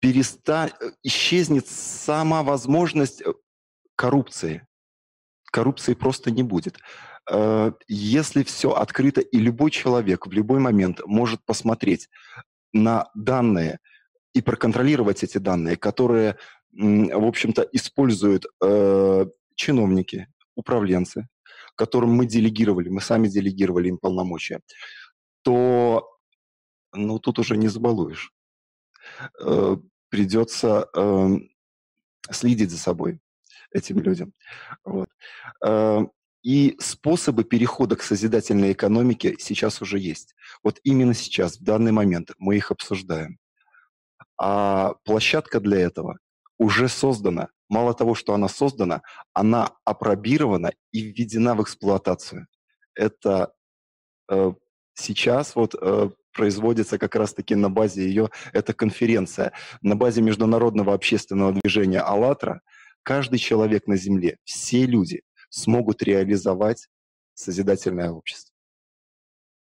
переста... 0.04 0.70
Э, 0.80 0.90
исчезнет 1.02 1.66
сама 1.66 2.42
возможность 2.42 3.22
э, 3.22 3.32
коррупции. 3.96 4.66
Коррупции 5.50 5.94
просто 5.94 6.30
не 6.30 6.42
будет. 6.42 6.78
Э, 7.30 7.72
если 7.88 8.42
все 8.42 8.72
открыто, 8.72 9.22
и 9.22 9.38
любой 9.38 9.70
человек 9.70 10.26
в 10.26 10.32
любой 10.32 10.60
момент 10.60 11.00
может 11.06 11.42
посмотреть 11.46 12.10
на 12.74 13.08
данные 13.14 13.78
и 14.34 14.42
проконтролировать 14.42 15.24
эти 15.24 15.38
данные, 15.38 15.76
которые, 15.76 16.36
в 16.72 17.24
общем-то, 17.24 17.62
используют 17.72 18.46
чиновники, 19.54 20.26
управленцы, 20.56 21.28
которым 21.76 22.10
мы 22.10 22.26
делегировали, 22.26 22.88
мы 22.88 23.00
сами 23.00 23.28
делегировали 23.28 23.88
им 23.90 23.98
полномочия, 23.98 24.60
то 25.42 26.08
ну, 26.92 27.20
тут 27.20 27.38
уже 27.38 27.56
не 27.56 27.68
забалуешь 27.68 28.32
придется 30.14 30.88
э, 30.94 31.28
следить 32.30 32.70
за 32.70 32.78
собой 32.78 33.18
этим 33.72 33.98
людям. 33.98 34.32
Вот. 34.84 35.08
Э, 35.66 36.02
и 36.44 36.76
способы 36.78 37.42
перехода 37.42 37.96
к 37.96 38.02
созидательной 38.02 38.70
экономике 38.70 39.34
сейчас 39.40 39.82
уже 39.82 39.98
есть. 39.98 40.36
Вот 40.62 40.78
именно 40.84 41.14
сейчас, 41.14 41.56
в 41.56 41.64
данный 41.64 41.90
момент, 41.90 42.30
мы 42.38 42.56
их 42.56 42.70
обсуждаем. 42.70 43.38
А 44.40 44.94
площадка 45.04 45.58
для 45.58 45.80
этого 45.80 46.18
уже 46.58 46.88
создана. 46.88 47.48
Мало 47.68 47.92
того, 47.92 48.14
что 48.14 48.34
она 48.34 48.48
создана, 48.48 49.02
она 49.32 49.72
опробирована 49.84 50.70
и 50.92 51.00
введена 51.00 51.56
в 51.56 51.62
эксплуатацию. 51.62 52.46
Это 52.94 53.52
э, 54.30 54.52
сейчас 54.94 55.56
вот 55.56 55.74
э, 55.74 56.10
производится 56.34 56.98
как 56.98 57.14
раз-таки 57.14 57.54
на 57.54 57.70
базе 57.70 58.06
ее, 58.06 58.28
это 58.52 58.74
конференция, 58.74 59.52
на 59.80 59.96
базе 59.96 60.20
международного 60.20 60.92
общественного 60.92 61.52
движения 61.52 62.00
«АЛЛАТРА», 62.00 62.60
каждый 63.02 63.38
человек 63.38 63.86
на 63.86 63.96
Земле, 63.96 64.38
все 64.44 64.84
люди 64.84 65.22
смогут 65.48 66.02
реализовать 66.02 66.88
созидательное 67.32 68.10
общество. 68.10 68.54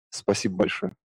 Спасибо 0.09 0.55
большое. 0.55 0.95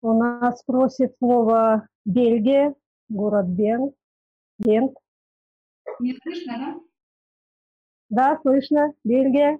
У 0.00 0.12
нас 0.12 0.62
просит 0.64 1.16
слово 1.18 1.88
Бельгия, 2.04 2.74
город 3.08 3.46
Бен, 3.46 3.92
Бент. 4.58 4.96
Не 5.98 6.16
слышно, 6.22 6.58
да? 6.58 6.80
Да, 8.08 8.40
слышно. 8.42 8.94
Бельгия. 9.04 9.58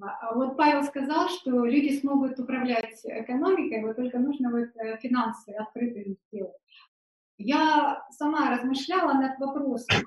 А 0.00 0.34
вот 0.34 0.56
Павел 0.56 0.82
сказал, 0.84 1.28
что 1.28 1.64
люди 1.64 1.98
смогут 1.98 2.38
управлять 2.38 3.00
экономикой, 3.04 3.82
вот 3.82 3.96
только 3.96 4.18
нужно 4.18 4.50
вот 4.50 4.76
э, 4.76 4.98
финансы 4.98 5.50
открытые 5.52 6.16
сделать. 6.26 6.56
Я 7.38 8.06
сама 8.10 8.50
размышляла 8.50 9.14
над 9.14 9.38
вопросом, 9.38 10.04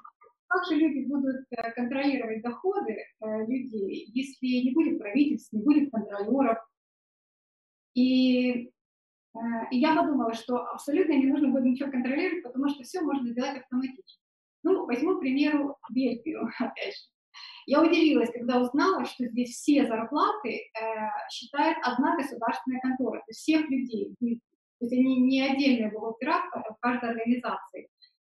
как 0.47 0.65
же 0.65 0.75
люди 0.75 1.07
будут 1.07 1.47
э, 1.49 1.71
контролировать 1.71 2.43
доходы 2.43 2.93
э, 2.93 3.45
людей, 3.47 4.11
если 4.13 4.45
не 4.45 4.73
будет 4.73 4.99
правительств, 4.99 5.51
не 5.53 5.63
будет 5.63 5.91
контролеров. 5.91 6.59
И, 7.95 8.51
и 8.51 8.71
я 9.71 9.95
подумала, 9.95 10.33
что 10.33 10.57
абсолютно 10.57 11.13
не 11.13 11.25
нужно 11.25 11.49
будет 11.49 11.65
ничего 11.65 11.89
контролировать, 11.91 12.43
потому 12.43 12.69
что 12.69 12.83
все 12.83 13.01
можно 13.01 13.29
сделать 13.29 13.57
автоматически. 13.57 14.21
Ну, 14.63 14.85
возьму, 14.85 15.17
к 15.17 15.21
примеру, 15.21 15.77
Бельгию, 15.91 16.47
опять 16.59 16.95
же. 16.95 17.12
Я 17.65 17.81
удивилась, 17.81 18.31
когда 18.31 18.59
узнала, 18.61 19.05
что 19.05 19.25
здесь 19.25 19.51
все 19.51 19.85
зарплаты 19.85 20.49
э, 20.49 20.69
считает 21.31 21.77
одна 21.83 22.15
государственная 22.17 22.81
контора, 22.81 23.19
то 23.19 23.25
есть 23.29 23.39
всех 23.39 23.69
людей. 23.69 24.15
То 24.19 24.85
есть 24.85 24.93
они 24.93 25.21
не 25.21 25.41
отдельные 25.41 25.91
бухгалтера 25.91 26.43
в 26.53 26.79
каждой 26.79 27.11
организации. 27.11 27.87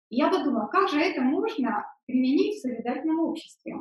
И 0.09 0.17
я 0.17 0.29
подумала, 0.29 0.67
как 0.67 0.89
же 0.89 1.01
это 1.01 1.21
можно 1.21 1.87
применить 2.07 2.57
в 2.57 2.61
солидарном 2.63 3.21
обществе? 3.21 3.77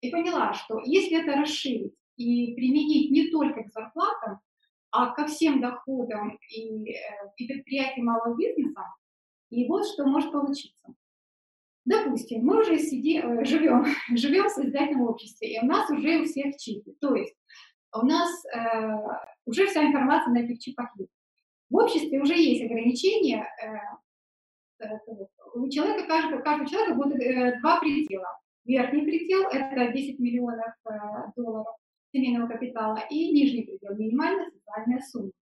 И 0.00 0.10
поняла, 0.10 0.54
что 0.54 0.80
если 0.84 1.22
это 1.22 1.38
расширить 1.38 1.94
и 2.16 2.54
применить 2.54 3.10
не 3.10 3.30
только 3.30 3.64
к 3.64 3.72
зарплатам, 3.72 4.40
а 4.90 5.10
ко 5.10 5.26
всем 5.26 5.60
доходам 5.60 6.38
и, 6.48 6.92
э, 6.92 6.96
и 7.36 7.46
предприятиям 7.46 8.06
малого 8.06 8.36
бизнеса, 8.36 8.82
и 9.50 9.66
вот 9.68 9.86
что 9.86 10.06
может 10.06 10.32
получиться. 10.32 10.94
Допустим, 11.84 12.44
мы 12.44 12.60
уже 12.60 12.78
сидим, 12.78 13.40
э, 13.40 13.44
живем, 13.44 13.84
живем 14.16 14.46
в 14.46 14.50
созидательном 14.50 15.08
обществе, 15.08 15.54
и 15.54 15.60
у 15.60 15.66
нас 15.66 15.90
уже 15.90 16.20
у 16.20 16.24
всех 16.24 16.56
чипы. 16.56 16.94
То 17.00 17.14
есть 17.14 17.36
у 17.92 18.06
нас 18.06 18.30
э, 18.46 18.58
уже 19.44 19.66
вся 19.66 19.84
информация 19.84 20.32
на 20.32 20.38
этих 20.38 20.58
чипах 20.58 20.90
есть. 20.98 21.12
В 21.70 21.76
обществе 21.76 22.20
уже 22.20 22.34
есть 22.34 22.62
ограничения. 22.62 23.46
Э, 23.62 24.86
э, 24.86 24.98
у 25.54 25.68
человека, 25.68 26.06
каждого, 26.06 26.40
каждого 26.40 26.68
человека 26.68 26.94
будет 26.94 27.20
э, 27.20 27.58
два 27.60 27.80
предела. 27.80 28.38
Верхний 28.64 29.02
предел– 29.02 29.42
это 29.52 29.92
10 29.92 30.18
миллионов 30.18 30.74
э, 30.88 30.92
долларов 31.36 31.76
семейного 32.12 32.48
капитала, 32.48 32.98
и 33.10 33.32
нижний 33.32 33.62
предел– 33.62 33.94
минимальная 33.98 34.50
социальная 34.50 35.00
сумма. 35.00 35.32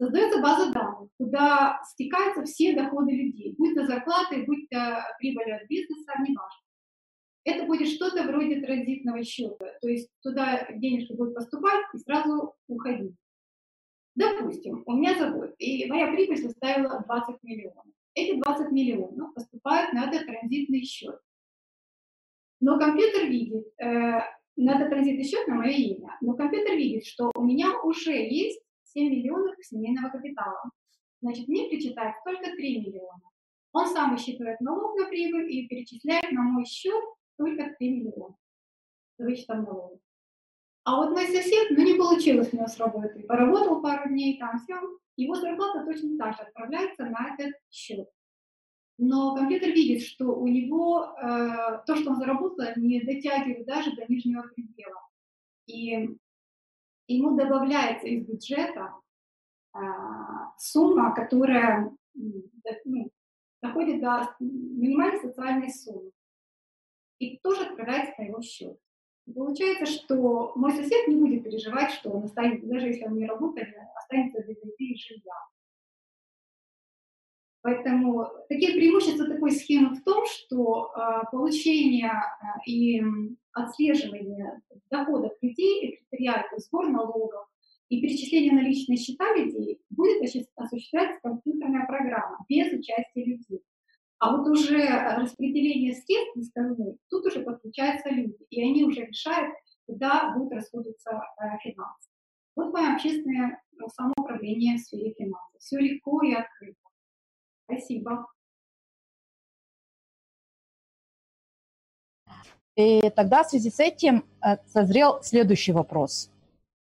Создается 0.00 0.40
база 0.40 0.72
данных, 0.72 1.10
куда 1.18 1.78
стекаются 1.84 2.42
все 2.44 2.74
доходы 2.74 3.12
людей, 3.12 3.54
будь 3.58 3.74
то 3.74 3.84
зарплаты, 3.84 4.46
будь 4.46 4.66
то 4.70 5.04
прибыль 5.18 5.52
от 5.52 5.68
бизнеса, 5.68 6.12
неважно. 6.20 6.64
Это 7.44 7.66
будет 7.66 7.86
что-то 7.88 8.22
вроде 8.22 8.62
транзитного 8.62 9.22
счета, 9.22 9.66
то 9.82 9.88
есть 9.88 10.08
туда 10.22 10.66
денежки 10.72 11.12
будут 11.12 11.34
поступать 11.34 11.84
и 11.92 11.98
сразу 11.98 12.54
уходить. 12.66 13.14
Допустим, 14.14 14.84
у 14.86 14.92
меня 14.94 15.18
завод, 15.18 15.54
и 15.58 15.84
моя 15.84 16.06
прибыль 16.06 16.38
составила 16.38 17.04
20 17.06 17.42
миллионов. 17.42 17.84
эти 18.14 18.40
20 18.40 18.72
миллионов 18.72 19.34
поступают 19.34 19.92
на 19.92 20.06
этот 20.08 20.26
транзитный 20.26 20.82
счет. 20.82 21.20
Но 22.60 22.78
компьютер 22.78 23.26
видит, 23.26 23.66
э, 23.78 24.20
на 24.56 24.76
этот 24.76 24.88
транзитный 24.88 25.24
счет 25.24 25.46
на 25.46 25.56
мое 25.56 25.72
имя, 25.72 26.16
но 26.22 26.32
компьютер 26.32 26.74
видит, 26.74 27.04
что 27.04 27.30
у 27.34 27.44
меня 27.44 27.78
уже 27.82 28.12
есть 28.12 28.62
7 28.92 29.10
миллионов 29.10 29.54
семейного 29.62 30.10
капитала. 30.10 30.70
Значит, 31.22 31.48
мне 31.48 31.68
причитают 31.68 32.16
только 32.24 32.50
3 32.56 32.80
миллиона. 32.80 33.22
Он 33.72 33.86
сам 33.88 34.12
высчитывает 34.12 34.60
налог 34.60 34.98
на 34.98 35.06
прибыль 35.06 35.52
и 35.52 35.68
перечисляет 35.68 36.32
на 36.32 36.42
мой 36.42 36.64
счет 36.64 37.02
только 37.36 37.74
3 37.78 37.90
миллиона 37.90 38.36
с 39.18 39.48
налогов. 39.48 40.00
А 40.84 40.96
вот 40.96 41.10
мой 41.10 41.26
сосед, 41.26 41.70
ну 41.70 41.84
не 41.84 41.94
получилось 41.94 42.52
у 42.52 42.56
него 42.56 42.66
с 42.66 42.78
работой, 42.78 43.22
поработал 43.24 43.82
пару 43.82 44.08
дней 44.08 44.38
там, 44.38 44.58
все, 44.58 44.80
его 45.16 45.34
зарплата 45.34 45.84
точно 45.84 46.16
так 46.16 46.34
же 46.36 46.42
отправляется 46.42 47.04
на 47.04 47.34
этот 47.34 47.52
счет. 47.70 48.08
Но 48.96 49.34
компьютер 49.34 49.70
видит, 49.70 50.02
что 50.02 50.26
у 50.26 50.46
него 50.46 51.14
э, 51.16 51.82
то, 51.86 51.96
что 51.96 52.10
он 52.10 52.16
заработал, 52.16 52.66
не 52.76 53.00
дотягивает 53.00 53.66
даже 53.66 53.94
до 53.94 54.04
нижнего 54.08 54.42
предела. 54.54 55.00
И 55.66 56.18
ему 57.14 57.36
добавляется 57.36 58.06
из 58.06 58.26
бюджета 58.26 58.94
э, 59.74 59.78
сумма, 60.58 61.14
которая 61.14 61.94
ну, 62.14 63.10
доходит 63.62 64.00
до 64.00 64.34
минимальной 64.40 65.20
социальной 65.20 65.70
суммы. 65.70 66.10
И 67.18 67.38
тоже 67.38 67.64
отправляется 67.64 68.14
на 68.18 68.26
его 68.26 68.40
счет. 68.40 68.78
И 69.26 69.32
получается, 69.32 69.86
что 69.86 70.52
мой 70.56 70.72
сосед 70.72 71.06
не 71.08 71.16
будет 71.16 71.44
переживать, 71.44 71.92
что 71.92 72.10
он 72.10 72.24
останется, 72.24 72.66
даже 72.66 72.86
если 72.86 73.04
он 73.04 73.16
не 73.16 73.26
работает, 73.26 73.74
останется 73.94 74.42
без 74.42 74.56
еды 74.58 74.84
и 74.84 74.96
жилья. 74.96 75.46
Поэтому 77.62 78.26
такие 78.48 78.72
преимущества 78.72 79.26
такой 79.26 79.50
схемы 79.50 79.94
в 79.94 80.02
том, 80.02 80.24
что 80.26 80.92
э, 80.94 81.22
получение 81.30 82.10
э, 82.10 82.70
и 82.70 83.02
отслеживание 83.52 84.62
доходов 84.90 85.32
людей, 85.42 85.96
экваториальный 85.96 86.58
сбор 86.58 86.88
налогов 86.88 87.48
и 87.90 88.00
перечисление 88.00 88.52
на 88.52 88.60
личные 88.60 88.96
счета 88.96 89.36
людей 89.36 89.78
будет 89.90 90.22
осуществляться 90.56 91.20
компьютерная 91.22 91.86
программа 91.86 92.38
без 92.48 92.72
участия 92.72 93.24
людей. 93.24 93.62
А 94.18 94.36
вот 94.36 94.48
уже 94.48 94.86
распределение 95.16 95.94
средств 95.94 96.36
из 96.36 96.50
казны, 96.52 96.96
тут 97.10 97.26
уже 97.26 97.40
подключаются 97.40 98.08
люди, 98.10 98.46
и 98.48 98.62
они 98.62 98.84
уже 98.84 99.04
решают, 99.04 99.54
куда 99.86 100.32
будут 100.34 100.52
расходоваться 100.52 101.10
э, 101.10 101.58
финансы. 101.62 102.08
Вот 102.56 102.72
мое 102.72 102.94
общественное 102.94 103.62
самоуправление 103.94 104.76
в 104.76 104.80
сфере 104.80 105.12
финансов. 105.12 105.60
Все 105.60 105.78
легко 105.78 106.22
и 106.22 106.32
открыто. 106.32 106.89
Спасибо. 107.70 108.26
И 112.76 113.10
тогда 113.10 113.42
в 113.44 113.48
связи 113.48 113.70
с 113.70 113.78
этим 113.78 114.24
э, 114.42 114.56
созрел 114.66 115.22
следующий 115.22 115.72
вопрос. 115.72 116.30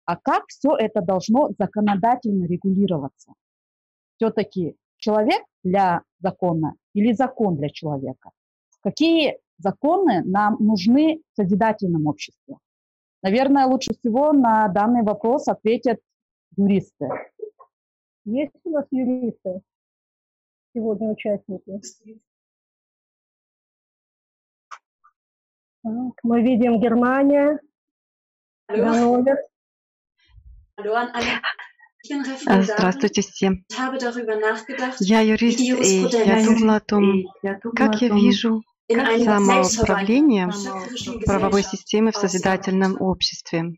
А 0.04 0.16
как 0.16 0.44
все 0.48 0.74
это 0.76 1.00
должно 1.02 1.50
законодательно 1.59 2.46
регулироваться? 2.46 3.32
Все-таки 4.16 4.76
человек 4.96 5.42
для 5.62 6.02
закона 6.20 6.74
или 6.94 7.12
закон 7.12 7.56
для 7.56 7.68
человека? 7.68 8.30
Какие 8.80 9.38
законы 9.59 10.22
нам 10.24 10.56
нужны 10.59 11.22
в 11.32 11.36
созидательном 11.36 12.06
обществе? 12.06 12.56
Наверное, 13.22 13.66
лучше 13.66 13.94
всего 13.94 14.32
на 14.32 14.66
данный 14.68 15.02
вопрос 15.02 15.46
ответят 15.46 16.00
юристы. 16.56 17.09
Есть 18.24 18.52
у 18.64 18.70
нас 18.70 18.86
юристы? 18.90 19.62
Сегодня 20.74 21.09
участники? 21.09 21.81
Так, 25.82 26.15
мы 26.23 26.43
видим 26.43 26.81
Германия, 26.81 27.59
Ганновер. 28.69 29.39
Здравствуйте 32.44 33.23
всем. 33.23 33.65
Я 35.01 35.20
юрист, 35.20 35.61
и 35.61 36.07
я 36.24 36.44
думала 36.44 36.77
о 36.77 36.81
том, 36.81 37.24
как 37.74 38.01
я 38.01 38.09
вижу 38.09 38.62
самоуправление 38.89 40.51
правовой 41.24 41.62
системы 41.62 42.12
в 42.12 42.16
созидательном 42.16 43.01
обществе. 43.01 43.74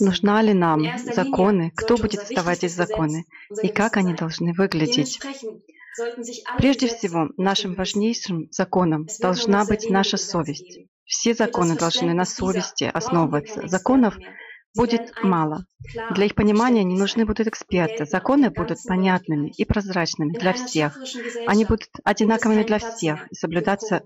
Нужна 0.00 0.42
ли 0.42 0.54
нам 0.54 0.82
законы? 0.98 1.72
Кто 1.74 1.96
будет 1.96 2.20
создавать 2.20 2.64
эти 2.64 2.72
законы? 2.72 3.24
И 3.62 3.68
как 3.68 3.96
они 3.96 4.14
должны 4.14 4.52
выглядеть? 4.52 5.20
Прежде 6.58 6.88
всего, 6.88 7.28
нашим 7.36 7.74
важнейшим 7.74 8.48
законом 8.50 9.06
должна 9.20 9.64
быть 9.64 9.88
наша 9.90 10.16
совесть. 10.16 10.80
Все 11.04 11.34
законы 11.34 11.76
должны 11.76 12.14
на 12.14 12.24
совести 12.24 12.90
основываться. 12.92 13.68
Законов 13.68 14.16
будет 14.74 15.12
мало. 15.22 15.66
Для 16.10 16.26
их 16.26 16.34
понимания 16.34 16.82
не 16.82 16.96
нужны 16.96 17.24
будут 17.24 17.46
эксперты. 17.46 18.06
Законы 18.06 18.50
будут 18.50 18.78
понятными 18.86 19.52
и 19.56 19.64
прозрачными 19.64 20.32
для 20.32 20.52
всех. 20.52 20.98
Они 21.46 21.64
будут 21.64 21.88
одинаковыми 22.04 22.62
для 22.62 22.78
всех 22.78 23.30
и 23.30 23.34
соблюдаться 23.34 24.02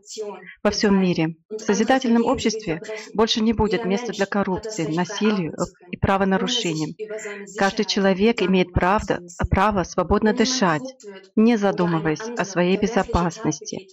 во 0.62 0.70
всем 0.70 1.00
мире. 1.00 1.36
В 1.48 1.58
созидательном 1.58 2.24
обществе 2.24 2.82
больше 3.14 3.40
не 3.40 3.52
будет 3.52 3.84
места 3.84 4.12
для 4.12 4.26
коррупции, 4.26 4.86
насилию 4.86 5.54
и 5.90 5.96
правонарушениям. 5.96 6.94
Каждый 7.56 7.84
человек 7.84 8.42
имеет 8.42 8.72
правда, 8.72 9.20
право 9.50 9.84
свободно 9.84 10.34
дышать, 10.34 10.96
не 11.36 11.56
задумываясь 11.56 12.28
о 12.36 12.44
своей 12.44 12.76
безопасности. 12.76 13.88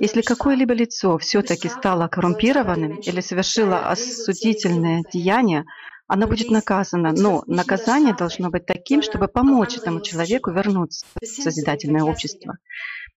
Если 0.00 0.22
какое-либо 0.22 0.74
лицо 0.74 1.18
все-таки 1.18 1.68
стало 1.68 2.08
коррумпированным 2.08 2.96
или 2.96 3.20
совершило 3.20 3.88
осудительное 3.88 5.04
деяние, 5.12 5.64
оно 6.08 6.26
будет 6.26 6.50
наказано, 6.50 7.12
но 7.12 7.44
наказание 7.46 8.14
должно 8.14 8.50
быть 8.50 8.64
таким, 8.64 9.02
чтобы 9.02 9.28
помочь 9.28 9.76
этому 9.76 10.00
человеку 10.00 10.50
вернуться 10.50 11.06
в 11.20 11.26
созидательное 11.26 12.02
общество. 12.02 12.56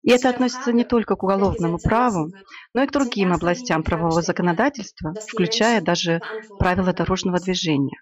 И 0.03 0.11
это 0.11 0.30
относится 0.30 0.73
не 0.73 0.84
только 0.84 1.15
к 1.15 1.23
уголовному 1.23 1.80
праву, 1.80 2.31
но 2.73 2.84
и 2.84 2.88
к 2.88 2.91
другим 2.91 3.31
областям 3.31 3.84
правового 3.84 4.22
законодательства, 4.22 5.13
включая 5.13 5.80
даже 5.80 6.22
правила 6.59 6.91
дорожного 6.91 7.39
движения. 7.39 7.97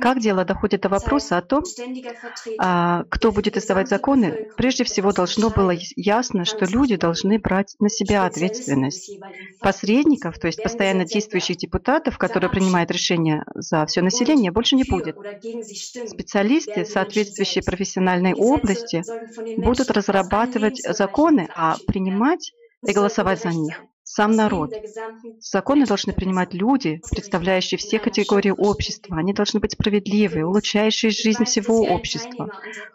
Как 0.00 0.20
дело 0.20 0.44
доходит 0.44 0.82
до 0.82 0.88
вопроса 0.88 1.38
о 1.38 1.42
том, 1.42 1.62
а, 2.58 3.04
кто 3.08 3.32
будет 3.32 3.56
издавать 3.56 3.88
законы, 3.88 4.48
прежде 4.56 4.84
всего 4.84 5.12
должно 5.12 5.50
было 5.50 5.72
ясно, 5.96 6.44
что 6.44 6.66
люди 6.66 6.96
должны 6.96 7.38
брать 7.38 7.74
на 7.78 7.88
себя 7.88 8.24
ответственность. 8.26 9.18
Посредников, 9.60 10.38
то 10.38 10.46
есть 10.46 10.62
постоянно 10.62 11.04
действующих 11.04 11.56
депутатов, 11.56 12.18
которые 12.18 12.50
принимают 12.50 12.90
решения 12.90 13.44
за 13.54 13.86
все 13.86 14.02
население, 14.02 14.52
больше 14.52 14.76
не 14.76 14.84
будет. 14.84 15.16
Специалисты, 16.06 16.84
соответствующие 16.84 17.62
профессиональной 17.64 18.34
области, 18.34 19.02
будут 19.60 19.90
разрабатывать 19.90 20.80
законы, 20.82 21.48
а 21.54 21.76
принимать 21.86 22.52
и 22.86 22.92
голосовать 22.92 23.40
за 23.40 23.50
них 23.50 23.80
сам 24.18 24.32
народ. 24.32 24.74
Законы 25.38 25.86
должны 25.86 26.12
принимать 26.12 26.52
люди, 26.52 27.00
представляющие 27.08 27.78
все 27.78 28.00
категории 28.00 28.50
общества. 28.50 29.16
Они 29.16 29.32
должны 29.32 29.60
быть 29.60 29.74
справедливые, 29.74 30.44
улучшающие 30.44 31.12
жизнь 31.12 31.44
всего 31.44 31.82
общества, 31.82 32.50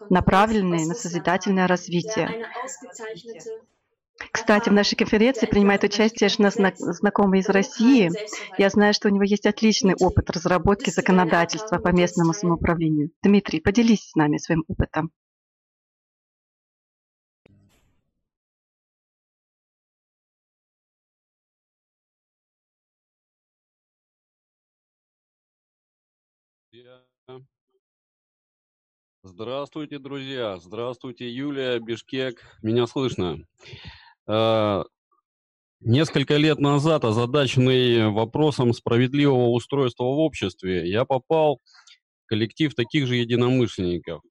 направленные 0.09 0.85
на 0.85 0.95
созидательное 0.95 1.65
развитие. 1.65 2.45
Кстати, 4.33 4.67
в 4.67 4.73
нашей 4.73 4.97
конференции 4.97 5.45
принимает 5.45 5.85
участие 5.85 6.29
наш 6.39 6.55
знакомый 6.55 7.39
из 7.39 7.47
России. 7.47 8.11
Я 8.57 8.69
знаю, 8.69 8.93
что 8.93 9.07
у 9.07 9.11
него 9.11 9.23
есть 9.23 9.45
отличный 9.45 9.95
опыт 9.95 10.29
разработки 10.29 10.89
законодательства 10.89 11.77
по 11.77 11.93
местному 11.93 12.33
самоуправлению. 12.33 13.11
Дмитрий, 13.21 13.61
поделись 13.61 14.09
с 14.09 14.15
нами 14.15 14.39
своим 14.39 14.65
опытом. 14.67 15.11
Здравствуйте, 29.25 29.99
друзья! 29.99 30.57
Здравствуйте, 30.57 31.29
Юлия, 31.29 31.79
Бишкек. 31.79 32.43
Меня 32.61 32.85
слышно? 32.87 33.47
Э, 34.27 34.83
несколько 35.79 36.35
лет 36.35 36.59
назад, 36.59 37.05
озадаченный 37.05 38.11
вопросом 38.11 38.73
справедливого 38.73 39.51
устройства 39.51 40.03
в 40.03 40.19
обществе, 40.19 40.89
я 40.89 41.05
попал 41.05 41.61
в 42.25 42.25
коллектив 42.25 42.75
таких 42.75 43.07
же 43.07 43.15
единомышленников. 43.15 44.21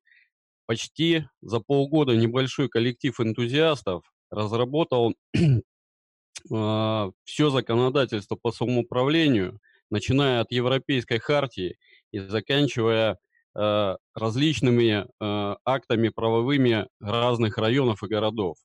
Почти 0.66 1.24
за 1.40 1.60
полгода 1.60 2.14
небольшой 2.14 2.68
коллектив 2.68 3.18
энтузиастов 3.18 4.04
разработал 4.28 5.14
э, 5.34 7.10
все 7.24 7.48
законодательство 7.48 8.36
по 8.36 8.52
самоуправлению, 8.52 9.58
начиная 9.88 10.42
от 10.42 10.52
Европейской 10.52 11.18
хартии 11.18 11.78
и 12.10 12.18
заканчивая 12.18 13.16
э, 13.54 13.96
различными 14.14 15.06
э, 15.20 15.56
актами 15.64 16.08
правовыми 16.08 16.86
разных 17.00 17.58
районов 17.58 18.02
и 18.02 18.08
городов. 18.08 18.56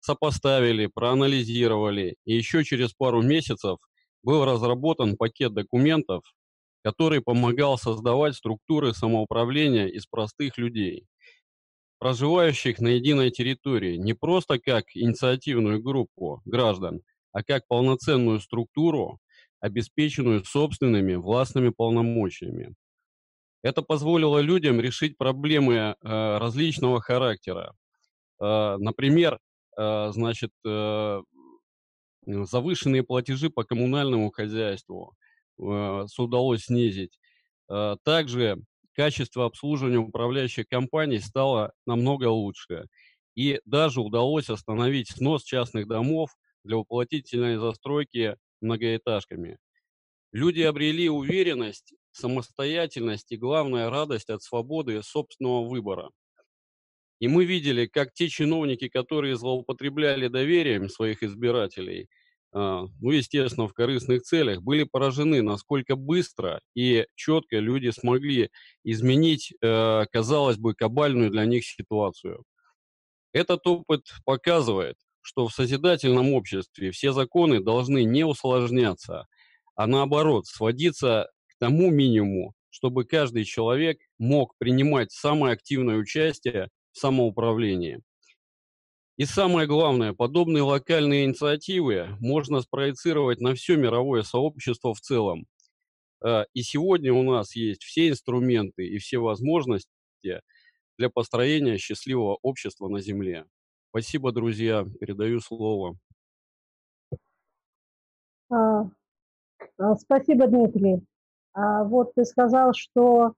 Сопоставили, 0.00 0.86
проанализировали, 0.86 2.16
и 2.24 2.34
еще 2.34 2.64
через 2.64 2.92
пару 2.94 3.22
месяцев 3.22 3.78
был 4.22 4.44
разработан 4.44 5.16
пакет 5.16 5.52
документов, 5.54 6.22
который 6.82 7.20
помогал 7.20 7.78
создавать 7.78 8.34
структуры 8.36 8.94
самоуправления 8.94 9.86
из 9.86 10.06
простых 10.06 10.56
людей, 10.58 11.06
проживающих 11.98 12.80
на 12.80 12.88
единой 12.88 13.30
территории, 13.30 13.96
не 13.96 14.14
просто 14.14 14.58
как 14.58 14.84
инициативную 14.94 15.82
группу 15.82 16.40
граждан, 16.46 17.02
а 17.32 17.42
как 17.42 17.66
полноценную 17.68 18.40
структуру, 18.40 19.20
обеспеченную 19.60 20.44
собственными 20.44 21.14
властными 21.14 21.68
полномочиями. 21.68 22.74
Это 23.62 23.82
позволило 23.82 24.38
людям 24.38 24.80
решить 24.80 25.18
проблемы 25.18 25.74
э, 25.74 25.94
различного 26.38 27.00
характера. 27.00 27.74
Э, 28.40 28.76
например, 28.78 29.38
э, 29.78 30.10
значит, 30.12 30.52
э, 30.66 31.20
завышенные 32.26 33.02
платежи 33.02 33.50
по 33.50 33.64
коммунальному 33.64 34.30
хозяйству 34.30 35.14
э, 35.58 36.06
удалось 36.18 36.64
снизить. 36.64 37.18
Э, 37.70 37.96
также 38.04 38.58
качество 38.94 39.46
обслуживания 39.46 39.98
управляющих 39.98 40.68
компаний 40.68 41.18
стало 41.20 41.72
намного 41.86 42.26
лучше. 42.28 42.86
И 43.36 43.60
даже 43.64 44.00
удалось 44.00 44.50
остановить 44.50 45.10
снос 45.10 45.44
частных 45.44 45.86
домов 45.88 46.30
для 46.64 46.76
уплотнительной 46.76 47.56
застройки 47.56 48.36
многоэтажками. 48.60 49.58
Люди 50.32 50.62
обрели 50.62 51.08
уверенность, 51.08 51.94
самостоятельность 52.12 53.32
и, 53.32 53.36
главное, 53.36 53.90
радость 53.90 54.30
от 54.30 54.42
свободы 54.42 55.02
собственного 55.02 55.66
выбора. 55.66 56.10
И 57.18 57.28
мы 57.28 57.44
видели, 57.44 57.86
как 57.86 58.12
те 58.14 58.28
чиновники, 58.28 58.88
которые 58.88 59.36
злоупотребляли 59.36 60.28
доверием 60.28 60.88
своих 60.88 61.22
избирателей, 61.22 62.08
а, 62.52 62.86
ну, 63.00 63.10
естественно, 63.10 63.68
в 63.68 63.74
корыстных 63.74 64.22
целях, 64.22 64.62
были 64.62 64.84
поражены, 64.84 65.42
насколько 65.42 65.96
быстро 65.96 66.60
и 66.74 67.06
четко 67.14 67.58
люди 67.58 67.90
смогли 67.90 68.50
изменить, 68.82 69.52
э, 69.60 70.04
казалось 70.10 70.56
бы, 70.56 70.74
кабальную 70.74 71.30
для 71.30 71.44
них 71.44 71.64
ситуацию. 71.64 72.44
Этот 73.32 73.66
опыт 73.66 74.06
показывает, 74.24 74.96
что 75.20 75.46
в 75.46 75.52
созидательном 75.54 76.32
обществе 76.32 76.90
все 76.90 77.12
законы 77.12 77.60
должны 77.60 78.04
не 78.04 78.24
усложняться, 78.24 79.26
а 79.80 79.86
наоборот 79.86 80.46
сводиться 80.46 81.30
к 81.46 81.58
тому 81.58 81.90
минимуму, 81.90 82.54
чтобы 82.68 83.06
каждый 83.06 83.44
человек 83.44 83.98
мог 84.18 84.54
принимать 84.58 85.10
самое 85.10 85.54
активное 85.54 85.96
участие 85.96 86.68
в 86.92 86.98
самоуправлении. 86.98 88.02
И 89.16 89.24
самое 89.24 89.66
главное, 89.66 90.12
подобные 90.12 90.64
локальные 90.64 91.24
инициативы 91.24 92.14
можно 92.20 92.60
спроецировать 92.60 93.40
на 93.40 93.54
все 93.54 93.76
мировое 93.76 94.22
сообщество 94.22 94.92
в 94.92 95.00
целом. 95.00 95.46
А, 96.22 96.44
и 96.52 96.60
сегодня 96.60 97.14
у 97.14 97.22
нас 97.22 97.56
есть 97.56 97.82
все 97.82 98.10
инструменты 98.10 98.86
и 98.86 98.98
все 98.98 99.16
возможности 99.16 99.88
для 100.98 101.08
построения 101.08 101.78
счастливого 101.78 102.38
общества 102.42 102.88
на 102.88 103.00
Земле. 103.00 103.46
Спасибо, 103.88 104.30
друзья. 104.30 104.84
Передаю 105.00 105.40
слово. 105.40 105.96
А, 109.78 109.94
спасибо, 109.96 110.46
Дмитрий. 110.46 111.04
А, 111.52 111.84
вот 111.84 112.14
ты 112.14 112.24
сказал, 112.24 112.72
что 112.74 113.34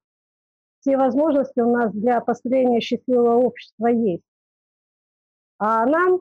все 0.80 0.96
возможности 0.96 1.60
у 1.60 1.70
нас 1.70 1.92
для 1.92 2.20
построения 2.20 2.80
счастливого 2.80 3.36
общества 3.36 3.86
есть. 3.86 4.24
А 5.58 5.86
нам 5.86 6.20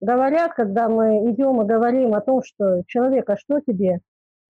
говорят, 0.00 0.54
когда 0.54 0.88
мы 0.88 1.30
идем 1.30 1.62
и 1.62 1.66
говорим 1.66 2.14
о 2.14 2.20
том, 2.20 2.42
что 2.44 2.82
человек, 2.86 3.28
а 3.28 3.36
что 3.36 3.60
тебе 3.60 4.00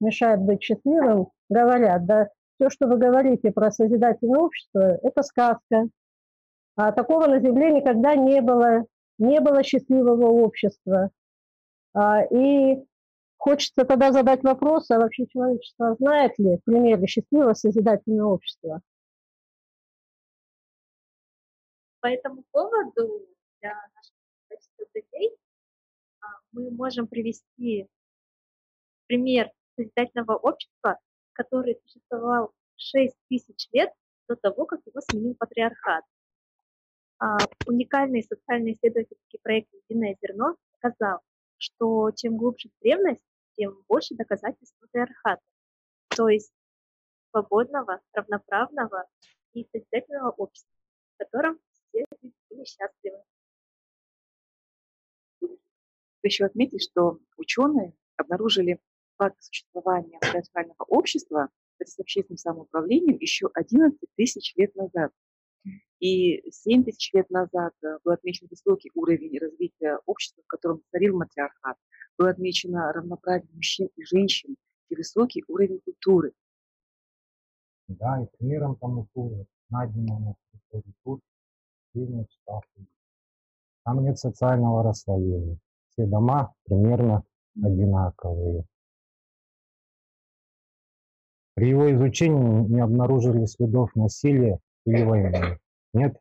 мешает 0.01 0.40
быть 0.40 0.62
счастливым, 0.62 1.28
говорят, 1.49 2.05
да 2.05 2.28
все, 2.57 2.69
что 2.69 2.86
вы 2.86 2.99
говорите 2.99 3.51
про 3.51 3.70
созидательное 3.70 4.40
общество, 4.40 4.99
это 5.03 5.23
сказка. 5.23 5.89
А 6.77 6.93
такого 6.93 7.27
на 7.27 7.40
Земле 7.40 7.73
никогда 7.73 8.15
не 8.15 8.40
было 8.40 8.86
не 9.19 9.40
было 9.40 9.62
счастливого 9.62 10.27
общества. 10.27 11.11
А, 11.94 12.23
и 12.23 12.85
хочется 13.43 13.85
тогда 13.85 14.12
задать 14.12 14.44
вопрос, 14.44 14.89
а 14.93 14.98
вообще 14.98 15.27
человечество 15.27 15.97
знает 15.97 16.39
ли 16.39 16.59
примеры 16.64 17.09
счастливого 17.09 17.55
созидательного 17.55 18.35
общества? 18.35 18.81
По 21.98 22.06
этому 22.06 22.44
поводу 22.52 23.27
для 23.60 23.74
наших 23.94 24.14
количества 24.48 24.85
людей 24.94 25.36
а, 26.20 26.27
мы 26.52 26.70
можем 26.70 27.09
привести 27.09 27.89
пример 29.09 29.51
созидательного 29.74 30.36
общества, 30.36 31.01
который 31.32 31.81
существовал 31.85 32.52
6 32.77 33.12
тысяч 33.28 33.69
лет 33.73 33.90
до 34.28 34.36
того, 34.36 34.66
как 34.66 34.81
его 34.86 35.01
сменил 35.01 35.35
патриархат. 35.35 36.05
А, 37.19 37.39
уникальный 37.66 38.23
социальный 38.23 38.74
исследовательский 38.74 39.40
проект 39.43 39.69
«Единое 39.89 40.16
зерно» 40.23 40.55
показал, 40.81 41.19
что 41.56 42.12
чем 42.12 42.36
глубже 42.36 42.70
древность, 42.81 43.23
тем 43.57 43.83
больше 43.89 44.15
доказательств 44.15 44.77
патриархата, 44.81 45.43
то 46.09 46.29
есть 46.29 46.53
свободного, 47.31 48.01
равноправного 48.12 49.07
и 49.55 49.66
созидательного 49.73 50.31
общества, 50.31 50.73
в 51.15 51.19
котором 51.19 51.59
все 51.89 52.05
были 52.51 52.65
счастливы. 52.65 53.23
Еще 56.23 56.45
отметить, 56.45 56.83
что 56.83 57.19
ученые 57.37 57.95
обнаружили 58.16 58.81
факт 59.16 59.43
существования 59.43 60.19
патриархального 60.20 60.85
общества 60.89 61.49
с 61.81 61.99
общественным 61.99 62.39
самоуправлением 62.39 63.16
еще 63.19 63.51
11 63.55 63.99
тысяч 64.16 64.55
лет 64.57 64.74
назад. 64.77 65.12
И 66.03 66.43
7 66.51 66.83
тысяч 66.83 67.12
лет 67.12 67.31
назад 67.31 67.74
э, 67.85 67.99
был 68.03 68.11
отмечен 68.12 68.49
высокий 68.51 68.91
уровень 68.97 69.39
развития 69.39 70.01
общества, 70.05 70.43
в 70.43 70.49
котором 70.49 70.83
царил 70.91 71.16
матриархат. 71.16 71.77
Было 72.19 72.31
отмечено 72.31 72.93
равноправие 72.93 73.49
мужчин 73.53 73.89
и 73.95 74.05
женщин 74.05 74.57
и 74.89 74.97
высокий 74.97 75.45
уровень 75.47 75.81
культуры. 75.85 76.33
Да, 77.87 78.20
и 78.20 78.27
примером 78.37 78.74
тому 78.74 79.07
служит 79.12 79.47
найденный 79.70 80.19
на 80.19 80.35
территории 80.51 80.95
Турции 81.05 81.29
средний 81.93 82.27
штат. 82.29 82.65
Там 83.85 84.03
нет 84.03 84.19
социального 84.19 84.83
расслоения. 84.83 85.57
Все 85.91 86.07
дома 86.07 86.53
примерно 86.65 87.23
одинаковые. 87.62 88.65
При 91.55 91.69
его 91.69 91.93
изучении 91.95 92.66
не 92.66 92.81
обнаружили 92.81 93.45
следов 93.45 93.95
насилия 93.95 94.59
или 94.85 95.05
войны. 95.05 95.61
Нет 95.93 96.16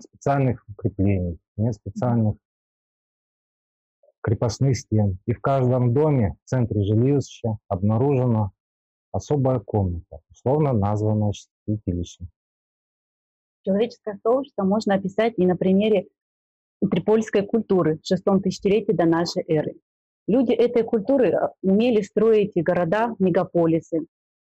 специальных 0.00 0.64
укреплений, 0.68 1.38
нет 1.56 1.74
специальных 1.74 2.36
крепостных 4.20 4.76
стен. 4.76 5.18
И 5.26 5.32
в 5.32 5.40
каждом 5.40 5.94
доме 5.94 6.36
в 6.44 6.48
центре 6.48 6.82
жилища 6.82 7.58
обнаружена 7.68 8.50
особая 9.12 9.60
комната, 9.60 10.20
условно 10.30 10.72
названная 10.72 11.32
святилищем. 11.64 12.28
Человеческое 13.62 14.18
сообщество 14.22 14.64
можно 14.64 14.94
описать 14.94 15.34
и 15.36 15.46
на 15.46 15.56
примере 15.56 16.08
трипольской 16.80 17.46
культуры 17.46 17.98
в 17.98 18.06
шестом 18.06 18.42
тысячелетии 18.42 18.92
до 18.92 19.04
нашей 19.04 19.42
эры. 19.46 19.74
Люди 20.26 20.52
этой 20.52 20.84
культуры 20.84 21.34
умели 21.62 22.02
строить 22.02 22.52
города, 22.54 23.14
мегаполисы, 23.18 24.06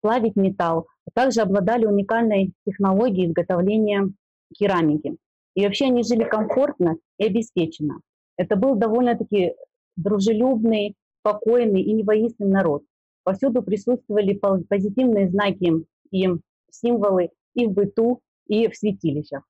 плавить 0.05 0.35
металл, 0.35 0.85
а 1.07 1.11
также 1.15 1.41
обладали 1.41 1.87
уникальной 1.87 2.53
технологией 2.63 3.27
изготовления 3.27 4.11
керамики. 4.55 5.17
И 5.55 5.65
вообще 5.65 5.85
они 5.85 6.03
жили 6.03 6.23
комфортно 6.23 6.97
и 7.17 7.25
обеспеченно. 7.25 8.01
Это 8.37 8.55
был 8.55 8.75
довольно-таки 8.75 9.55
дружелюбный, 9.95 10.93
спокойный 11.21 11.81
и 11.81 11.91
невоинственный 11.91 12.51
народ. 12.51 12.83
Повсюду 13.23 13.63
присутствовали 13.63 14.39
позитивные 14.69 15.27
знаки 15.27 15.73
и 16.11 16.29
символы 16.69 17.31
и 17.55 17.65
в 17.65 17.71
быту, 17.71 18.19
и 18.45 18.67
в 18.67 18.75
святилищах. 18.75 19.41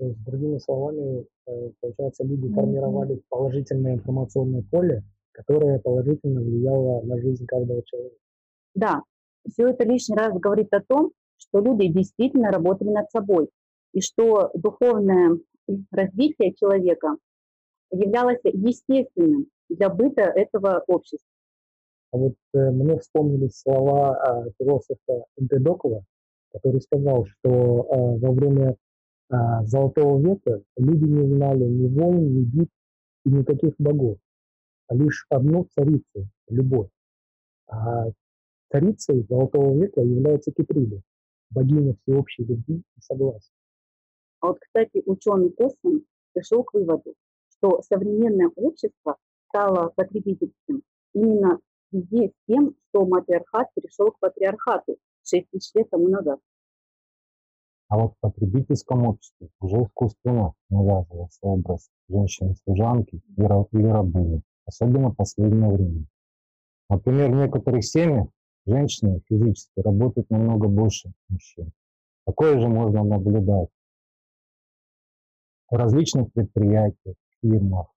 То 0.00 0.06
есть, 0.06 0.24
другими 0.24 0.58
словами, 0.58 1.24
э, 1.46 1.70
получается, 1.80 2.24
люди 2.24 2.52
формировали 2.52 3.22
положительное 3.28 3.94
информационное 3.94 4.64
поле, 4.72 5.04
которое 5.30 5.78
положительно 5.78 6.40
влияло 6.40 7.00
на 7.02 7.16
жизнь 7.20 7.46
каждого 7.46 7.80
человека. 7.84 8.16
Да, 8.74 9.02
все 9.48 9.68
это 9.68 9.84
лишний 9.84 10.16
раз 10.16 10.38
говорит 10.38 10.72
о 10.72 10.80
том, 10.80 11.12
что 11.38 11.60
люди 11.60 11.88
действительно 11.88 12.50
работали 12.50 12.90
над 12.90 13.10
собой, 13.10 13.48
и 13.92 14.00
что 14.00 14.50
духовное 14.54 15.38
развитие 15.90 16.54
человека 16.54 17.16
являлось 17.90 18.40
естественным 18.44 19.46
для 19.68 19.88
быта 19.88 20.22
этого 20.22 20.82
общества. 20.86 21.28
А 22.10 22.16
вот 22.16 22.34
э, 22.54 22.70
мне 22.70 22.98
вспомнились 22.98 23.60
слова 23.60 24.46
э, 24.46 24.50
философа 24.58 25.24
Эмпедокла, 25.36 26.04
который 26.52 26.80
сказал, 26.80 27.26
что 27.26 27.50
э, 27.50 28.18
во 28.18 28.32
время 28.32 28.76
э, 29.30 29.34
Золотого 29.64 30.18
века 30.18 30.62
люди 30.76 31.04
не 31.04 31.26
знали 31.34 31.64
ни 31.64 31.86
войн, 31.86 32.34
ни 32.34 32.44
битв 32.44 32.72
и 33.26 33.30
никаких 33.30 33.74
богов, 33.78 34.18
а 34.88 34.94
лишь 34.94 35.26
одну 35.28 35.68
царицу– 35.74 36.28
любовь. 36.48 36.88
А 37.66 38.06
царицей 38.70 39.26
Золотого 39.28 39.74
века 39.74 40.00
является 40.00 40.52
Киприда, 40.52 41.00
богиня 41.50 41.96
всеобщей 42.02 42.44
любви 42.44 42.82
и 42.96 43.00
согласия. 43.00 43.52
А 44.40 44.48
вот, 44.48 44.58
кстати, 44.60 45.02
ученый 45.04 45.50
Косман 45.50 46.04
пришел 46.32 46.62
к 46.62 46.74
выводу, 46.74 47.14
что 47.50 47.82
современное 47.82 48.50
общество 48.54 49.16
стало 49.48 49.90
потребительским 49.96 50.82
именно 51.14 51.58
в 51.90 51.96
связи 51.96 52.28
с 52.28 52.32
тем, 52.46 52.76
что 52.88 53.04
матриархат 53.06 53.68
перешел 53.74 54.12
к 54.12 54.18
патриархату 54.20 54.98
6 55.24 55.50
тысяч 55.50 55.74
лет 55.74 55.90
тому 55.90 56.08
назад. 56.08 56.38
А 57.88 57.98
вот 57.98 58.12
в 58.12 58.20
потребительском 58.20 59.06
обществе 59.08 59.48
уже 59.60 59.82
искусственно 59.82 60.52
навязывался 60.68 61.38
образ 61.42 61.88
женщины-служанки 62.08 63.22
или 63.36 63.86
рабыни, 63.86 64.42
особенно 64.66 65.10
в 65.10 65.16
последнее 65.16 65.70
время. 65.70 66.04
Например, 66.90 67.30
в 67.30 67.34
некоторых 67.34 67.84
семьях 67.84 68.28
женщины 68.68 69.20
физически 69.28 69.80
работают 69.80 70.30
намного 70.30 70.68
больше 70.68 71.12
мужчин. 71.28 71.72
Такое 72.26 72.60
же 72.60 72.68
можно 72.68 73.02
наблюдать 73.02 73.70
в 75.70 75.74
различных 75.74 76.32
предприятиях, 76.32 77.16
фирмах, 77.40 77.88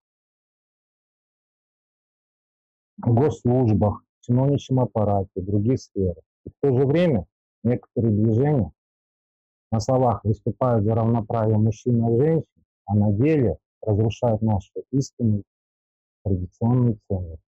в 2.98 3.14
госслужбах, 3.14 4.02
в 4.20 4.26
чиновничьем 4.26 4.80
аппарате, 4.80 5.30
в 5.36 5.44
других 5.44 5.80
сферах. 5.80 6.22
И 6.44 6.50
в 6.50 6.52
то 6.60 6.76
же 6.76 6.86
время 6.86 7.26
некоторые 7.62 8.12
движения 8.12 8.72
на 9.70 9.80
словах 9.80 10.24
выступают 10.24 10.84
за 10.84 10.94
равноправие 10.94 11.58
мужчин 11.58 11.96
и 11.96 12.18
женщин, 12.18 12.64
а 12.86 12.94
на 12.94 13.12
деле 13.12 13.58
разрушают 13.80 14.42
наши 14.42 14.72
истинные 14.90 15.42
традиционные 16.24 16.98
ценности. 17.08 17.51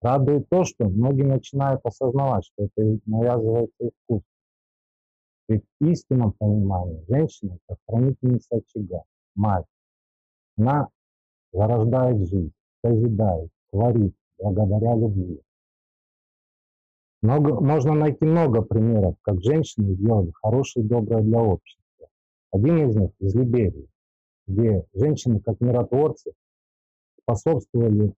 Радует 0.00 0.48
то, 0.48 0.64
что 0.64 0.88
многие 0.88 1.24
начинают 1.24 1.80
осознавать, 1.84 2.46
что 2.46 2.64
это 2.64 2.98
навязывается 3.04 3.88
искусство. 3.88 4.22
Ведь 5.48 5.64
в 5.78 5.84
истинном 5.84 6.32
понимании 6.32 7.04
женщина– 7.08 7.58
это 7.68 7.78
хранительница 7.86 8.56
очага, 8.56 9.02
мать. 9.34 9.66
Она 10.56 10.88
зарождает 11.52 12.18
жизнь, 12.28 12.52
созидает, 12.82 13.50
творит 13.70 14.14
благодаря 14.38 14.94
любви. 14.94 15.42
Много, 17.20 17.60
можно 17.60 17.92
найти 17.94 18.24
много 18.24 18.62
примеров, 18.62 19.16
как 19.22 19.42
женщины 19.42 19.94
сделали 19.94 20.30
хорошее 20.40 20.86
и 20.86 20.88
доброе 20.88 21.22
для 21.22 21.42
общества. 21.42 22.08
Один 22.52 22.88
из 22.88 22.96
них 22.96 23.10
из 23.18 23.34
Либерии, 23.34 23.88
где 24.46 24.86
женщины 24.94 25.40
как 25.40 25.60
миротворцы 25.60 26.32
способствовали 27.20 28.14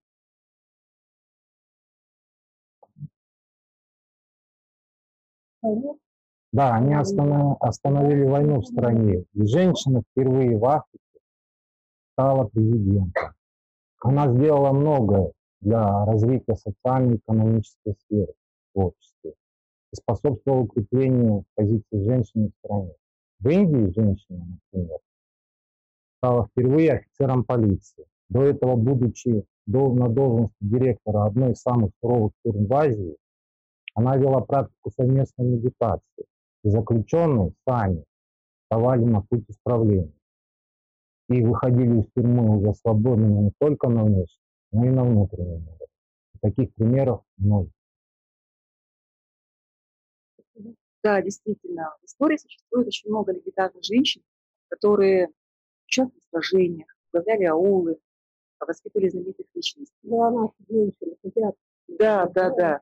Да, 6.52 6.74
они 6.74 6.94
остановили 6.94 8.24
войну 8.24 8.60
в 8.60 8.66
стране. 8.66 9.24
И 9.32 9.46
женщина 9.46 10.02
впервые 10.10 10.58
в 10.58 10.64
Африке 10.66 10.98
стала 12.12 12.44
президентом. 12.44 13.32
Она 14.00 14.28
сделала 14.32 14.72
многое 14.72 15.32
для 15.60 16.04
развития 16.04 16.56
социально-экономической 16.56 17.94
сферы 18.00 18.34
в 18.74 18.80
обществе 18.80 19.34
и 19.92 19.96
способствовала 19.96 20.62
укреплению 20.62 21.44
позиции 21.54 22.04
женщины 22.04 22.48
в 22.48 22.66
стране. 22.66 22.94
В 23.38 23.48
Индии 23.48 23.92
женщина, 23.94 24.44
например, 24.72 24.98
стала 26.18 26.46
впервые 26.46 26.92
офицером 26.92 27.44
полиции. 27.44 28.04
До 28.28 28.42
этого, 28.42 28.76
будучи 28.76 29.44
на 29.66 30.08
должности 30.08 30.56
директора 30.60 31.26
одной 31.26 31.52
из 31.52 31.60
самых 31.60 31.92
суровых 32.00 32.32
тюрьм 32.44 32.66
в 32.66 32.74
Азии, 32.74 33.16
она 33.94 34.16
вела 34.16 34.40
практику 34.40 34.90
совместной 34.90 35.46
медитации, 35.46 36.24
и 36.64 36.70
заключенные 36.70 37.52
сами 37.66 38.04
вставали 38.64 39.04
на 39.04 39.22
путь 39.22 39.44
исправления 39.48 40.12
и 41.28 41.42
выходили 41.42 42.00
из 42.00 42.06
тюрьмы 42.14 42.58
уже 42.58 42.74
свободными 42.74 43.44
не 43.44 43.52
только 43.58 43.88
на 43.88 44.04
внешнем, 44.04 44.42
но 44.72 44.84
и 44.84 44.90
на 44.90 45.04
внутреннем 45.04 45.62
уровне. 45.68 45.86
Таких 46.40 46.74
примеров 46.74 47.22
множество. 47.36 47.76
Да, 51.02 51.20
действительно, 51.20 51.94
в 52.00 52.06
истории 52.06 52.36
существует 52.36 52.86
очень 52.86 53.10
много 53.10 53.32
легендарных 53.32 53.82
женщин, 53.82 54.22
которые 54.68 55.28
участвовали 55.86 56.20
в 56.20 56.30
сражениях, 56.30 56.88
возглавляли 57.12 57.44
аулы, 57.44 57.98
воспитывали 58.60 59.08
знаменитых 59.08 59.46
личностей. 59.54 59.96
Да, 60.02 60.30
наши 60.30 60.54
женщины 60.68 61.16
хотят. 61.22 61.54
Да, 61.88 62.26
да, 62.26 62.50
да. 62.50 62.80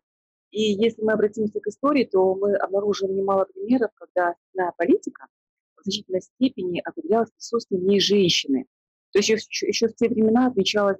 И 0.51 0.73
если 0.73 1.03
мы 1.03 1.13
обратимся 1.13 1.61
к 1.61 1.67
истории, 1.67 2.05
то 2.05 2.35
мы 2.35 2.57
обнаружим 2.57 3.15
немало 3.15 3.45
примеров, 3.45 3.91
когда 3.95 4.35
на 4.55 4.73
политика 4.73 5.27
в 5.77 5.83
значительной 5.83 6.21
степени 6.21 6.81
определялась 6.85 7.31
присутствием 7.31 7.87
не 7.87 8.01
женщины. 8.01 8.67
То 9.13 9.21
есть 9.21 9.29
еще, 9.29 9.67
еще 9.67 9.89
в 9.89 9.95
те 9.95 10.09
времена 10.09 10.49
отмечалась 10.49 10.99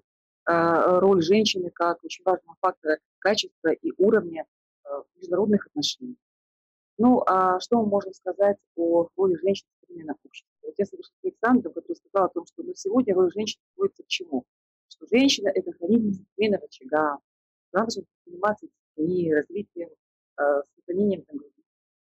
э, 0.49 0.99
роль 0.99 1.23
женщины 1.23 1.71
как 1.71 2.03
очень 2.05 2.25
важного 2.25 2.57
фактора 2.61 2.99
качества 3.19 3.71
и 3.71 3.93
уровня 3.99 4.47
э, 4.85 4.89
международных 5.17 5.67
отношений. 5.67 6.17
Ну, 6.99 7.23
а 7.27 7.59
что 7.61 7.81
мы 7.81 7.87
можем 7.87 8.13
сказать 8.13 8.59
о 8.77 9.09
роли 9.17 9.35
женщин 9.37 9.67
в 9.69 9.87
современном 9.87 10.17
обществе? 10.25 10.51
Вот 10.63 10.75
я 10.77 10.85
соглашусь 10.85 11.15
с 11.21 11.25
Александром, 11.25 11.73
который 11.73 11.97
сказал 11.97 12.27
о 12.27 12.29
том, 12.29 12.47
что 12.47 12.63
ну, 12.63 12.73
сегодня 12.75 13.15
роль 13.15 13.33
женщин 13.33 13.61
сводится 13.75 14.03
к 14.03 14.07
чему? 14.07 14.45
Что 14.89 15.07
женщина– 15.07 15.49
это 15.55 15.73
хранительница 15.73 16.23
семейного 16.37 16.65
очага, 16.65 17.19
она 17.73 17.85
должна 17.85 18.03
заниматься 18.27 18.67
детьми, 18.97 19.33
развитием, 19.35 19.91
э, 20.39 20.63
сохранением 20.77 21.23
там, 21.23 21.39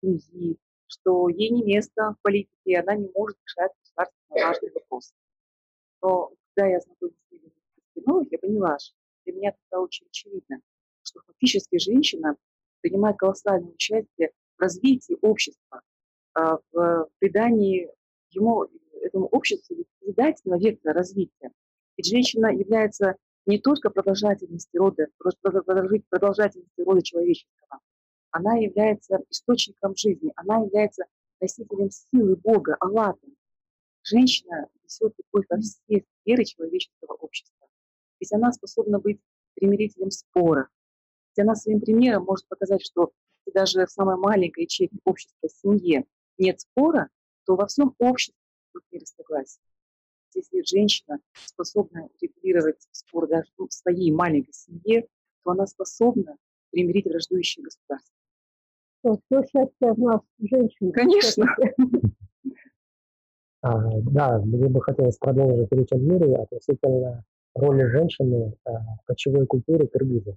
семьи, 0.02 0.58
что 0.88 1.30
ей 1.30 1.50
не 1.50 1.64
место 1.64 2.16
в 2.18 2.22
политике, 2.22 2.80
она 2.80 2.96
не 2.96 3.10
может 3.16 3.38
решать 3.46 3.72
государственно 3.80 4.48
важные 4.48 4.72
вопросы. 4.74 5.14
Но 6.02 6.34
когда 6.56 6.70
я 6.70 6.80
знакомилась 6.80 7.18
с 7.30 7.32
Еленой 7.32 7.54
Костяновой, 7.94 8.28
я 8.32 8.40
поняла, 8.40 8.80
что 8.80 8.96
для 9.26 9.34
меня 9.34 9.56
это 9.70 9.80
очень 9.80 10.08
очевидно, 10.08 10.60
что 11.04 11.22
фактически 11.26 11.78
женщина 11.78 12.36
принимает 12.82 13.18
колоссальное 13.18 13.72
участие 13.72 14.32
развитии 14.58 15.18
общества, 15.22 15.82
а, 16.34 16.58
в 16.72 17.10
придании 17.20 17.90
ему, 18.32 18.68
этому 19.02 19.28
обществу 19.28 19.76
созидательного 20.00 20.60
вектора 20.60 20.94
развития. 20.94 21.52
Ведь 21.98 22.08
женщина 22.08 22.48
является 22.48 23.16
не 23.46 23.60
только 23.60 23.90
продолжательностью 23.90 24.80
рода, 24.82 25.08
продолжательностью 25.18 26.86
рода 26.86 27.02
человеческого, 27.02 27.80
она 28.32 28.56
является 28.56 29.20
источником 29.30 29.96
жизни, 29.96 30.32
она 30.36 30.60
является 30.60 31.06
носителем 31.40 31.90
силы 31.90 32.36
Бога, 32.36 32.78
Аллаха. 32.80 33.20
Женщина 34.04 34.68
несет 34.84 35.14
любовь 35.18 35.46
во 35.50 35.58
все 35.58 36.06
сферы 36.22 36.46
человеческого 36.46 37.14
общества. 37.14 37.68
Ведь 38.20 38.32
она 38.32 38.52
способна 38.52 39.00
быть 39.00 39.20
примирителем 39.56 40.12
спора. 40.12 40.70
Ведь 41.30 41.44
она 41.44 41.56
своим 41.56 41.82
примером 41.82 42.24
может 42.24 42.48
показать, 42.48 42.84
что 42.84 43.12
даже 43.54 43.86
в 43.86 43.92
самой 43.92 44.16
маленькой 44.18 44.64
ячейке 44.64 44.98
общества, 45.04 45.50
семье 45.50 46.06
нет 46.38 46.62
спора, 46.62 47.10
то 47.46 47.56
во 47.56 47.68
всем 47.68 47.96
обществе 48.00 48.40
будет 48.74 48.86
мир 48.92 49.02
согласия. 49.06 49.60
Если 50.34 50.64
женщина 50.66 51.20
способна 51.34 52.08
регулировать 52.22 52.88
спор 52.92 53.28
даже 53.28 53.50
в 53.58 53.72
своей 53.72 54.12
маленькой 54.12 54.54
семье, 54.54 55.08
то 55.44 55.52
она 55.52 55.68
способна 55.68 56.38
примирить 56.72 57.06
враждующие 57.06 57.64
государства. 57.64 58.16
Что, 59.00 59.20
все 59.26 59.42
счастье 59.44 59.94
в 59.94 60.00
нас, 60.00 60.22
женщин. 60.40 60.92
Конечно. 60.92 61.46
А, 63.64 63.78
да, 64.02 64.40
мне 64.40 64.68
бы 64.68 64.82
хотелось 64.82 65.18
продолжить 65.18 65.72
речь 65.72 65.92
о 65.92 65.98
Юрии 65.98 66.34
относительно 66.34 67.24
роли 67.54 67.84
женщины 67.86 68.56
а, 68.66 68.72
в 68.72 69.06
кочевой 69.06 69.46
культуре 69.46 69.88
кыргызов. 69.88 70.36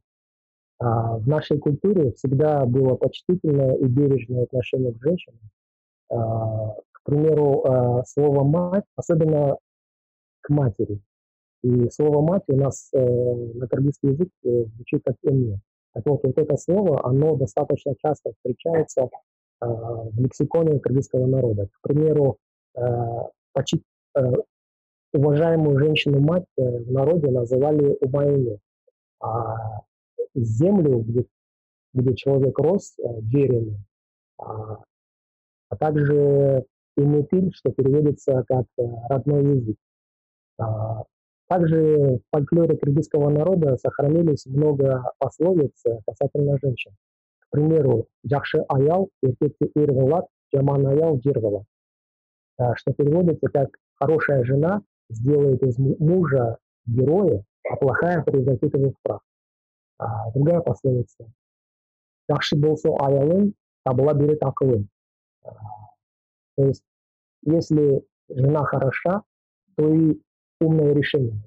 А, 0.78 1.16
в 1.16 1.26
нашей 1.26 1.58
культуре 1.58 2.12
всегда 2.12 2.66
было 2.66 2.96
почтительное 2.96 3.76
и 3.76 3.84
бережное 3.84 4.44
отношение 4.44 4.92
к 4.92 5.02
женщинам. 5.02 5.40
А, 6.10 6.74
к 6.92 7.02
примеру, 7.04 7.64
а, 7.64 8.04
слово 8.04 8.44
«мать», 8.44 8.84
особенно 8.96 9.56
к 10.44 10.50
матери. 10.50 11.00
И 11.62 11.88
слово 11.90 12.20
«мать» 12.20 12.44
у 12.48 12.56
нас 12.56 12.90
э, 12.92 12.98
на 12.98 13.66
кыргызский 13.66 14.10
язык 14.10 14.28
э, 14.44 14.64
звучит 14.74 15.02
как 15.04 15.16
«эмне». 15.22 15.60
Так 15.94 16.04
вот, 16.06 16.20
вот 16.22 16.38
это 16.38 16.56
слово, 16.56 17.06
оно 17.06 17.36
достаточно 17.36 17.94
часто 17.96 18.32
встречается 18.32 19.08
в 19.60 20.20
лексиконе 20.20 20.80
кыргызского 20.80 21.26
народа. 21.26 21.68
К 21.68 21.88
примеру, 21.88 22.36
почти, 23.52 23.80
уважаемую 25.14 25.78
женщину-мать 25.78 26.44
э, 26.58 26.62
в 26.62 26.90
народе 26.90 27.30
называли 27.30 27.96
«умайне», 28.00 28.58
а 29.20 29.80
землю, 30.34 30.98
где, 31.00 31.24
где 31.94 32.14
человек 32.16 32.58
рос, 32.58 32.94
э, 32.98 33.20
веренный, 33.20 33.78
а, 34.38 34.82
а 35.68 35.76
также 35.76 36.64
имитиль, 36.96 37.52
что 37.54 37.70
переводится 37.70 38.44
как 38.46 38.66
э, 38.78 38.82
родной 39.08 39.56
язык. 39.56 39.76
Также 41.48 42.18
в 42.18 42.20
фольклоре 42.30 42.76
кыргызского 42.76 43.28
народа 43.30 43.76
сохранились 43.76 44.46
много 44.46 45.12
пословиц 45.18 45.82
касательно 46.06 46.58
женщин. 46.62 46.92
К 47.40 47.50
примеру, 47.50 48.06
«Джахши 48.26 48.64
аял, 48.68 49.10
иртекти 49.22 49.70
ирвелат, 49.74 50.26
джаман 50.52 50.86
аял 50.86 51.18
дирвелат», 51.18 51.64
что 52.76 52.92
переводится 52.92 53.48
как 53.48 53.68
«хорошая 53.94 54.44
жена 54.44 54.82
сделает 55.10 55.62
из 55.62 55.78
мужа 55.78 56.58
героя, 56.86 57.44
а 57.70 57.76
плохая 57.76 58.22
превратит 58.22 58.74
его 58.74 58.90
в 58.90 58.94
прах». 59.02 59.20
А, 59.98 60.30
другая 60.32 60.60
пословица 60.60 61.30
«Джахши 62.28 62.56
болсо 62.56 62.88
аялын, 62.98 63.54
табла 63.84 64.14
берет 64.14 64.42
акылын». 64.42 64.88
А, 65.44 65.50
то 66.56 66.66
есть, 66.66 66.82
если 67.42 68.02
жена 68.28 68.64
хороша, 68.64 69.22
то 69.76 69.92
и 69.92 70.20
умное 70.60 70.92
решение. 70.94 71.40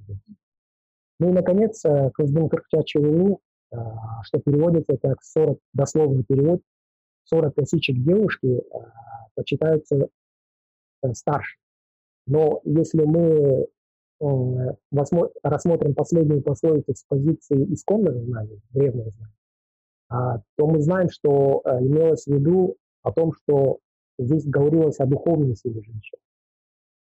Ну 1.20 1.30
и, 1.30 1.32
наконец, 1.32 1.84
Кыздым 2.14 2.50
Кыркчачеву, 2.50 3.42
что 3.72 4.40
переводится 4.40 4.98
как 4.98 5.24
40, 5.24 5.58
дословный 5.74 6.24
перевод, 6.24 6.62
40 7.26 7.56
тысячек 7.56 7.98
девушки 7.98 8.62
почитаются 9.38 10.10
э, 11.04 11.14
старше. 11.14 11.58
Но 12.26 12.60
если 12.66 13.04
мы 13.04 13.68
э, 14.20 14.76
рассмотрим 15.44 15.94
последнюю 15.94 16.42
пословицу 16.42 16.94
с 16.94 17.04
позиции 17.08 17.72
исконных 17.74 18.18
знаний, 18.26 18.60
древних 18.72 19.14
знаний, 19.14 20.42
то 20.56 20.68
мы 20.68 20.82
знаем, 20.82 21.10
что 21.10 21.62
э, 21.64 21.80
имелось 21.82 22.26
в 22.26 22.34
виду 22.34 22.76
о 23.04 23.12
том, 23.12 23.32
что 23.34 23.80
здесь 24.18 24.46
говорилось 24.46 25.00
о 25.00 25.06
духовной 25.06 25.56
силе 25.56 25.82
женщины 25.84 26.20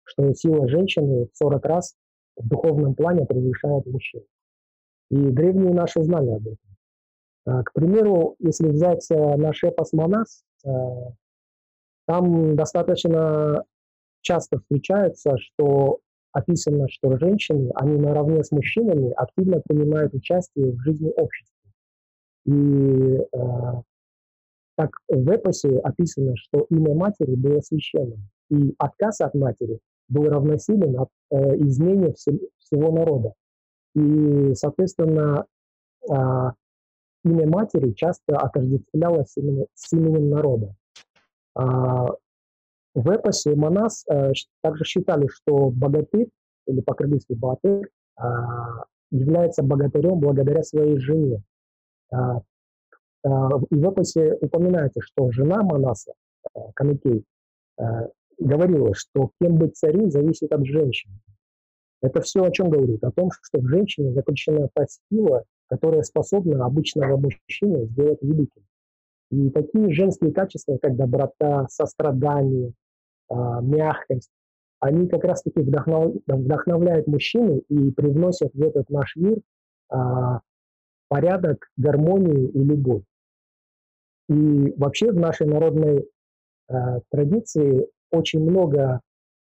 что 0.08 0.32
сила 0.34 0.68
женщины 0.68 1.28
в 1.32 1.36
40 1.36 1.64
раз 1.64 1.94
в 2.36 2.48
духовном 2.48 2.94
плане 2.94 3.26
превышает 3.26 3.86
мужчин. 3.86 4.22
И 5.10 5.16
древние 5.16 5.72
наши 5.72 6.02
знали 6.02 6.30
об 6.30 6.46
этом. 6.46 6.68
А, 7.46 7.62
к 7.62 7.72
примеру, 7.72 8.36
если 8.38 8.68
взять 8.68 9.10
э, 9.10 9.36
наш 9.36 9.62
эпос 9.64 9.92
«Манас», 9.92 10.42
э, 10.66 10.68
там 12.06 12.56
достаточно 12.56 13.64
часто 14.20 14.58
встречается, 14.58 15.36
что 15.38 16.00
описано, 16.32 16.88
что 16.88 17.18
женщины, 17.18 17.70
они 17.74 17.96
наравне 17.96 18.44
с 18.44 18.50
мужчинами 18.50 19.12
активно 19.12 19.60
принимают 19.60 20.14
участие 20.14 20.72
в 20.72 20.80
жизни 20.80 21.10
общества. 21.16 21.70
И 22.46 22.52
э, 22.52 23.82
так 24.76 24.90
в 25.08 25.30
эпосе 25.30 25.78
описано, 25.78 26.36
что 26.36 26.66
имя 26.70 26.94
матери 26.94 27.34
было 27.34 27.60
священным, 27.60 28.28
и 28.50 28.74
отказ 28.78 29.20
от 29.20 29.34
матери 29.34 29.80
был 30.08 30.24
равносилен 30.24 30.98
от, 30.98 31.08
э, 31.30 31.56
измене 31.58 32.12
все, 32.14 32.38
всего 32.58 32.92
народа. 32.92 33.32
И, 33.94 34.54
соответственно, 34.54 35.44
э, 36.10 36.14
имя 37.24 37.46
матери 37.48 37.92
часто 37.92 38.36
отождествлялось 38.36 39.36
именно 39.36 39.66
с 39.74 39.92
именем 39.92 40.30
народа. 40.30 40.74
А, 41.54 42.06
в 42.94 43.10
эпосе 43.10 43.54
Манас 43.54 44.04
э, 44.08 44.32
также 44.62 44.84
считали, 44.84 45.28
что 45.28 45.70
богатырь, 45.70 46.28
или 46.66 46.80
по-крыльски 46.80 47.32
батыр, 47.32 47.88
э, 48.20 48.22
является 49.10 49.62
богатырем 49.62 50.18
благодаря 50.18 50.62
своей 50.62 50.98
жене. 50.98 51.42
И 52.10 53.74
в 53.74 53.90
эпосе 53.90 54.36
упоминается, 54.40 55.00
что 55.02 55.30
жена 55.30 55.62
Манаса, 55.62 56.12
э, 56.54 56.60
Камикей, 56.74 57.24
говорила, 58.38 58.94
что 58.94 59.30
кем 59.40 59.56
быть 59.56 59.76
царю 59.76 60.10
зависит 60.10 60.52
от 60.52 60.64
женщины. 60.64 61.14
Это 62.00 62.20
все 62.20 62.44
о 62.44 62.50
чем 62.50 62.70
говорит? 62.70 63.02
О 63.02 63.10
том, 63.10 63.30
что 63.42 63.58
в 63.60 63.66
женщине 63.66 64.12
заключена 64.12 64.68
та 64.72 64.86
сила, 65.10 65.44
которая 65.68 66.02
способна 66.02 66.64
обычного 66.64 67.16
мужчину 67.16 67.86
сделать 67.86 68.22
великим. 68.22 68.62
И 69.30 69.50
такие 69.50 69.92
женские 69.92 70.32
качества, 70.32 70.78
как 70.80 70.96
доброта, 70.96 71.66
сострадание, 71.68 72.72
а, 73.28 73.60
мягкость, 73.60 74.30
они 74.80 75.08
как 75.08 75.24
раз-таки 75.24 75.60
вдохновляют 75.60 77.06
мужчину 77.08 77.58
и 77.68 77.90
привносят 77.90 78.54
в 78.54 78.62
этот 78.62 78.88
наш 78.90 79.16
мир 79.16 79.38
а, 79.90 80.40
порядок, 81.08 81.68
гармонию 81.76 82.50
и 82.50 82.58
любовь. 82.58 83.02
И 84.28 84.72
вообще 84.76 85.10
в 85.10 85.16
нашей 85.16 85.46
народной 85.46 86.08
а, 86.68 87.00
традиции 87.10 87.88
очень 88.10 88.40
много 88.40 89.00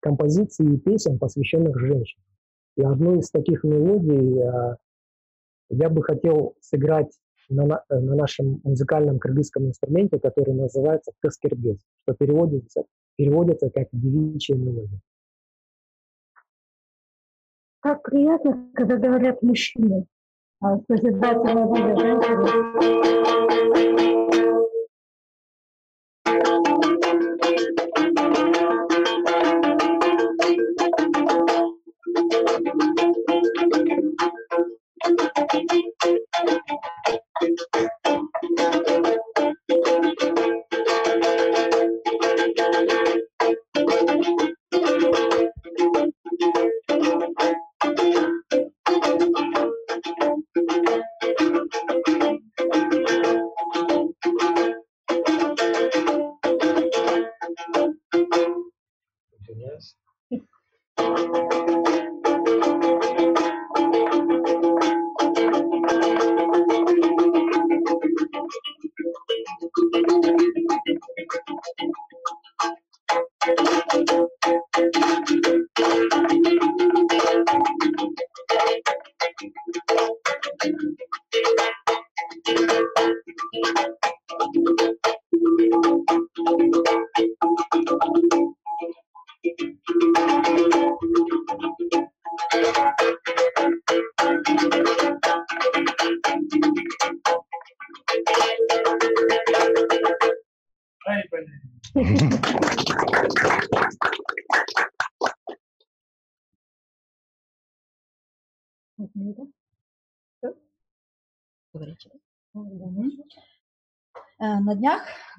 композиций 0.00 0.74
и 0.74 0.78
песен, 0.78 1.18
посвященных 1.18 1.78
женщинам. 1.78 2.24
И 2.76 2.82
одну 2.82 3.18
из 3.18 3.30
таких 3.30 3.64
мелодий 3.64 4.40
э, 4.40 4.76
я 5.70 5.88
бы 5.88 6.02
хотел 6.02 6.54
сыграть 6.60 7.10
на, 7.48 7.82
на 7.88 8.14
нашем 8.14 8.60
музыкальном 8.62 9.18
кыргызском 9.18 9.66
инструменте, 9.66 10.18
который 10.18 10.54
называется 10.54 11.12
«Каскербез», 11.20 11.78
что 12.02 12.14
переводится, 12.14 12.84
переводится 13.16 13.70
как 13.70 13.88
«девичья 13.92 14.54
мелодия». 14.54 15.00
Как 17.80 18.02
приятно, 18.02 18.70
когда 18.74 18.96
говорят 18.96 19.42
мужчины, 19.42 20.06
а 20.60 20.78
созидательная 20.88 21.64
воля 21.64 21.96
женщины. 21.96 23.17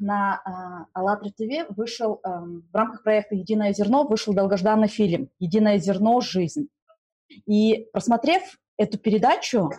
На 0.10 0.42
э, 0.44 0.86
АЛЛАТРА 0.94 1.30
ТВ 1.30 1.78
вышел, 1.78 2.20
эм, 2.24 2.68
в 2.72 2.76
рамках 2.76 3.04
проекта 3.04 3.36
«Единое 3.36 3.74
зерно» 3.74 4.04
вышел 4.04 4.34
долгожданный 4.34 4.88
фильм 4.88 5.30
«Единое 5.38 5.78
зерно. 5.78 6.20
Жизнь». 6.20 6.68
И 7.46 7.88
просмотрев 7.94 8.42
эту 8.78 8.98
передачу, 8.98 9.70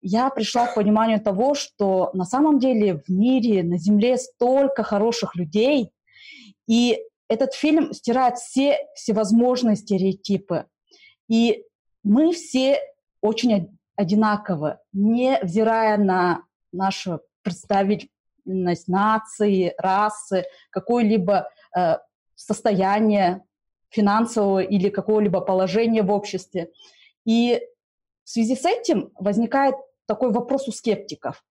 я 0.00 0.30
пришла 0.30 0.66
к 0.66 0.74
пониманию 0.74 1.20
того, 1.20 1.54
что 1.54 2.10
на 2.14 2.24
самом 2.24 2.58
деле 2.58 3.02
в 3.06 3.08
мире, 3.10 3.62
на 3.62 3.76
Земле 3.78 4.16
столько 4.16 4.82
хороших 4.82 5.36
людей, 5.36 5.90
и 6.66 6.98
этот 7.28 7.52
фильм 7.52 7.92
стирает 7.92 8.38
все 8.38 8.78
всевозможные 8.94 9.76
стереотипы. 9.76 10.64
И 11.28 11.62
мы 12.02 12.32
все 12.32 12.78
очень 13.20 13.78
одинаковы, 13.96 14.78
невзирая 14.92 15.98
на 15.98 16.42
нашу 16.72 17.20
представитель, 17.42 18.08
национальность, 18.48 18.88
нации, 18.88 19.74
расы, 19.78 20.44
какое-либо 20.70 21.48
э, 21.76 21.98
состояние 22.34 23.44
финансового 23.90 24.60
или 24.60 24.88
какого-либо 24.88 25.40
положения 25.40 26.02
в 26.02 26.10
обществе. 26.10 26.70
И 27.24 27.60
в 28.24 28.30
связи 28.30 28.56
с 28.56 28.64
этим 28.64 29.10
возникает 29.14 29.74
такой 30.06 30.32
вопрос 30.32 30.68
у 30.68 30.72
скептиков. 30.72 31.44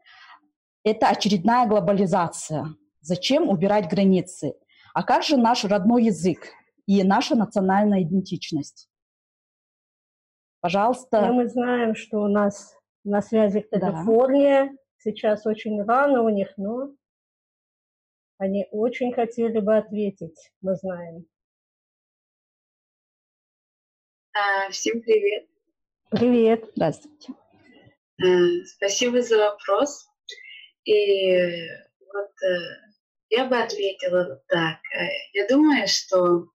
Это 0.83 1.09
очередная 1.09 1.67
глобализация. 1.67 2.75
Зачем 3.01 3.49
убирать 3.49 3.89
границы? 3.89 4.53
А 4.93 5.03
как 5.03 5.23
же 5.23 5.37
наш 5.37 5.63
родной 5.65 6.05
язык 6.05 6.47
и 6.85 7.03
наша 7.03 7.35
национальная 7.35 8.01
идентичность? 8.01 8.89
Пожалуйста. 10.61 11.21
Но 11.21 11.33
мы 11.33 11.47
знаем, 11.47 11.95
что 11.95 12.19
у 12.19 12.27
нас 12.27 12.75
на 13.03 13.21
связи 13.21 13.61
Калифорния. 13.61 14.65
Да. 14.65 14.71
Сейчас 15.07 15.45
очень 15.45 15.81
рано 15.85 16.21
у 16.21 16.27
них, 16.27 16.51
но 16.57 16.93
они 18.37 18.67
очень 18.71 19.13
хотели 19.13 19.57
бы 19.59 19.77
ответить, 19.77 20.51
мы 20.59 20.75
знаем. 20.75 21.25
А, 24.33 24.69
всем 24.69 25.01
привет. 25.01 25.47
Привет. 26.09 26.69
Здравствуйте. 26.75 27.31
А, 28.21 28.25
спасибо 28.65 29.21
за 29.21 29.37
вопрос. 29.37 30.09
И 30.83 31.37
вот 32.13 32.31
э, 32.43 32.57
я 33.29 33.45
бы 33.45 33.57
ответила 33.57 34.43
так. 34.49 34.79
Э, 34.93 35.07
я 35.31 35.47
думаю, 35.47 35.87
что 35.87 36.49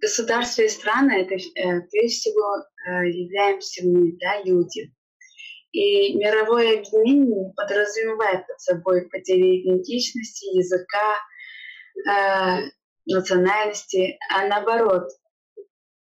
государства 0.00 0.62
и 0.62 0.68
страны 0.68 1.20
это 1.20 1.34
э, 1.34 1.82
прежде 1.90 2.08
всего 2.08 2.64
являемся 2.86 3.86
мы, 3.86 4.16
да, 4.16 4.42
люди. 4.42 4.90
И 5.72 6.14
мировое 6.14 6.78
объединение 6.78 7.52
подразумевает 7.54 8.46
под 8.46 8.60
собой 8.60 9.08
потерю 9.08 9.60
идентичности, 9.60 10.56
языка, 10.56 11.14
э, 12.08 12.70
национальности, 13.06 14.18
а 14.30 14.46
наоборот, 14.46 15.08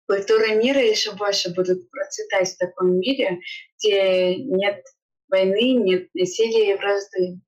культуры 0.08 0.56
мира 0.56 0.82
еще 0.82 1.14
больше 1.14 1.54
будут 1.54 1.90
процветать 1.90 2.50
в 2.50 2.58
таком 2.58 3.00
мире, 3.00 3.40
где 3.78 4.36
нет 4.36 4.84
войны, 5.30 5.74
нет 5.74 6.10
насилия 6.14 6.74
и 6.74 6.78
вражды. 6.78 7.40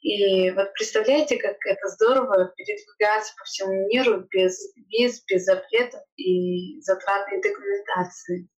И 0.00 0.50
вот 0.52 0.72
представляете, 0.74 1.38
как 1.38 1.56
это 1.66 1.88
здорово 1.88 2.52
передвигаться 2.56 3.34
по 3.36 3.44
всему 3.44 3.88
миру 3.88 4.26
без 4.30 4.58
виз, 4.90 5.24
без 5.24 5.44
запретов 5.44 6.00
и 6.16 6.80
затратной 6.82 7.40
документации. 7.42 8.48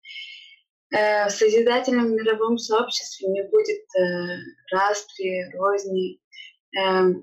Э, 0.92 1.28
в 1.28 1.30
созидательном 1.30 2.16
мировом 2.16 2.58
сообществе 2.58 3.28
не 3.28 3.44
будет 3.44 3.84
э, 3.96 4.38
распри, 4.72 5.48
розни 5.54 6.20
э, 6.76 7.14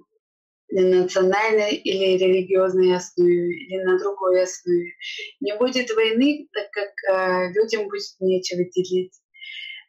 на 0.70 1.02
национальной 1.02 1.76
или 1.76 2.18
религиозной 2.18 2.96
основе, 2.96 3.58
или 3.58 3.84
на 3.84 4.00
другой 4.00 4.44
основе. 4.44 4.94
Не 5.42 5.58
будет 5.58 5.92
войны, 5.92 6.48
так 6.54 6.70
как 6.72 7.54
людям 7.56 7.88
будет 7.88 8.04
нечего 8.20 8.64
делить. 8.66 9.14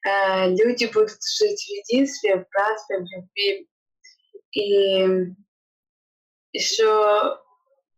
Люди 0.05 0.87
будут 0.93 1.19
жить 1.39 1.61
в 1.61 1.91
единстве, 1.91 2.37
в 2.37 2.47
братстве, 2.49 2.99
в 2.99 3.07
любви. 3.11 3.69
И 4.53 5.35
еще 6.53 7.41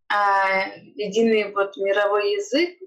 а, 0.08 0.74
единый 0.94 1.52
вот 1.52 1.76
мировой 1.76 2.32
язык 2.32 2.78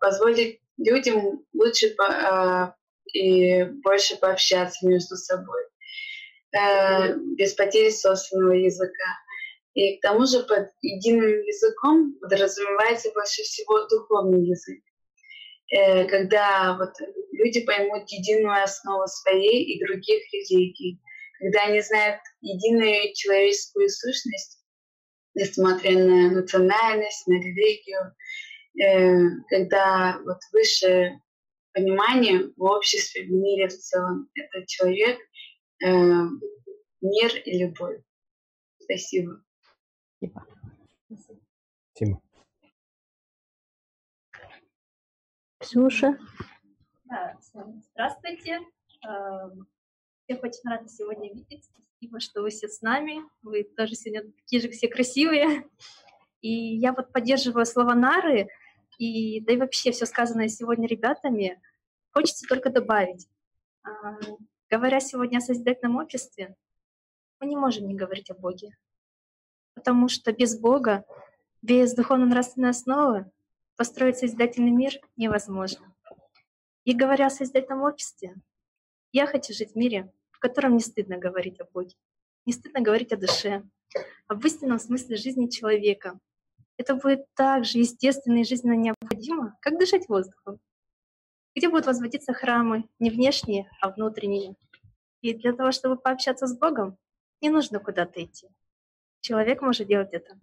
позволит 0.00 0.58
людям 0.80 1.44
лучше 1.52 1.94
по, 1.94 2.04
э, 2.04 2.72
и 3.12 3.64
больше 3.82 4.16
пообщаться 4.16 4.86
между 4.86 5.16
собой 5.16 5.62
э, 6.52 7.16
без 7.36 7.54
потери 7.54 7.90
собственного 7.90 8.54
языка. 8.54 9.06
И 9.74 9.98
к 9.98 10.02
тому 10.02 10.26
же 10.26 10.42
под 10.42 10.68
единым 10.82 11.42
языком 11.42 12.14
подразумевается 12.20 13.10
больше 13.14 13.42
всего 13.42 13.86
духовный 13.86 14.46
язык. 14.46 14.82
Э, 15.72 16.04
когда 16.06 16.76
вот 16.76 16.90
люди 17.32 17.64
поймут 17.64 18.08
единую 18.08 18.62
основу 18.62 19.06
своей 19.06 19.64
и 19.64 19.84
других 19.84 20.22
религий, 20.32 21.00
когда 21.38 21.66
они 21.66 21.80
знают 21.80 22.20
единую 22.40 23.14
человеческую 23.14 23.88
сущность, 23.88 24.62
несмотря 25.34 25.92
на 25.92 26.30
национальность, 26.32 27.26
на 27.26 27.34
религию, 27.34 28.14
когда 29.48 30.18
вот 30.24 30.38
высшее 30.52 31.20
понимание 31.72 32.52
в 32.56 32.62
обществе, 32.62 33.24
в 33.24 33.30
мире 33.30 33.68
в 33.68 33.76
целом, 33.76 34.28
это 34.34 34.66
человек, 34.66 35.18
э, 35.84 35.88
мир 37.00 37.36
и 37.44 37.58
любовь. 37.58 38.00
Спасибо. 38.78 39.42
Спасибо. 41.06 41.40
Тима. 41.94 42.22
Ксюша. 45.58 46.18
Да, 47.04 47.36
здравствуйте. 47.92 48.60
Эм, 49.06 49.66
всех 50.24 50.42
очень 50.42 50.68
рада 50.70 50.88
сегодня 50.88 51.32
видеть. 51.32 51.64
Спасибо, 51.64 52.20
что 52.20 52.42
вы 52.42 52.50
все 52.50 52.68
с 52.68 52.80
нами. 52.82 53.22
Вы 53.42 53.64
тоже 53.64 53.94
сегодня 53.94 54.32
такие 54.32 54.62
же 54.62 54.70
все 54.70 54.88
красивые. 54.88 55.68
И 56.40 56.76
я 56.76 56.92
вот 56.92 57.12
поддерживаю 57.12 57.66
слова 57.66 57.94
Нары, 57.94 58.48
и 59.00 59.40
да 59.40 59.54
и 59.54 59.56
вообще 59.56 59.92
все 59.92 60.04
сказанное 60.04 60.48
сегодня 60.48 60.86
ребятами, 60.86 61.60
хочется 62.12 62.46
только 62.46 62.68
добавить. 62.68 63.26
А, 63.82 64.18
говоря 64.68 65.00
сегодня 65.00 65.38
о 65.38 65.40
созидательном 65.40 65.96
обществе, 65.96 66.54
мы 67.40 67.46
не 67.46 67.56
можем 67.56 67.88
не 67.88 67.94
говорить 67.94 68.30
о 68.30 68.34
Боге. 68.34 68.76
Потому 69.72 70.08
что 70.08 70.32
без 70.32 70.58
Бога, 70.58 71.06
без 71.62 71.94
духовно-нравственной 71.94 72.68
основы 72.68 73.30
построить 73.74 74.18
созидательный 74.18 74.70
мир 74.70 74.92
невозможно. 75.16 75.94
И 76.84 76.94
говоря 76.94 77.28
о 77.28 77.30
созидательном 77.30 77.82
обществе, 77.82 78.34
я 79.12 79.26
хочу 79.26 79.54
жить 79.54 79.72
в 79.72 79.76
мире, 79.76 80.12
в 80.30 80.40
котором 80.40 80.74
не 80.74 80.80
стыдно 80.80 81.16
говорить 81.16 81.58
о 81.58 81.64
Боге, 81.64 81.96
не 82.44 82.52
стыдно 82.52 82.82
говорить 82.82 83.14
о 83.14 83.16
душе, 83.16 83.62
об 84.26 84.44
истинном 84.44 84.78
смысле 84.78 85.16
жизни 85.16 85.46
человека, 85.46 86.20
это 86.80 86.94
будет 86.94 87.26
так 87.34 87.66
же 87.66 87.78
естественно 87.78 88.38
и 88.38 88.44
жизненно 88.44 88.72
необходимо, 88.72 89.54
как 89.60 89.78
дышать 89.78 90.08
воздухом. 90.08 90.60
Где 91.54 91.68
будут 91.68 91.84
возводиться 91.84 92.32
храмы 92.32 92.88
не 92.98 93.10
внешние, 93.10 93.70
а 93.82 93.90
внутренние. 93.90 94.56
И 95.20 95.34
для 95.34 95.52
того, 95.52 95.72
чтобы 95.72 95.96
пообщаться 95.96 96.46
с 96.46 96.56
Богом, 96.56 96.96
не 97.42 97.50
нужно 97.50 97.80
куда-то 97.80 98.24
идти. 98.24 98.48
Человек 99.20 99.60
может 99.60 99.88
делать 99.88 100.14
это 100.14 100.38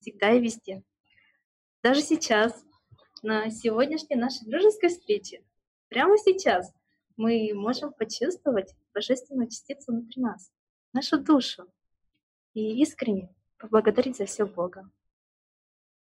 всегда 0.00 0.30
и 0.30 0.40
везде. 0.40 0.82
Даже 1.82 2.00
сейчас, 2.00 2.64
на 3.22 3.50
сегодняшней 3.50 4.16
нашей 4.16 4.48
дружеской 4.48 4.88
встрече, 4.88 5.44
прямо 5.88 6.16
сейчас 6.16 6.72
мы 7.18 7.52
можем 7.52 7.92
почувствовать 7.92 8.74
божественную 8.94 9.50
частицу 9.50 9.92
внутри 9.92 10.22
нас, 10.22 10.50
нашу 10.94 11.18
душу, 11.18 11.66
и 12.54 12.80
искренне 12.80 13.28
поблагодарить 13.58 14.16
за 14.16 14.24
все 14.24 14.46
Бога. 14.46 14.90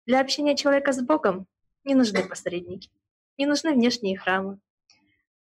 Для 0.06 0.20
общения 0.20 0.56
человека 0.56 0.94
с 0.94 1.02
Богом 1.02 1.48
не 1.84 1.94
нужны 1.96 2.28
посредники, 2.28 2.90
не 3.38 3.46
нужны 3.46 3.74
внешние 3.74 4.18
храмы, 4.18 4.60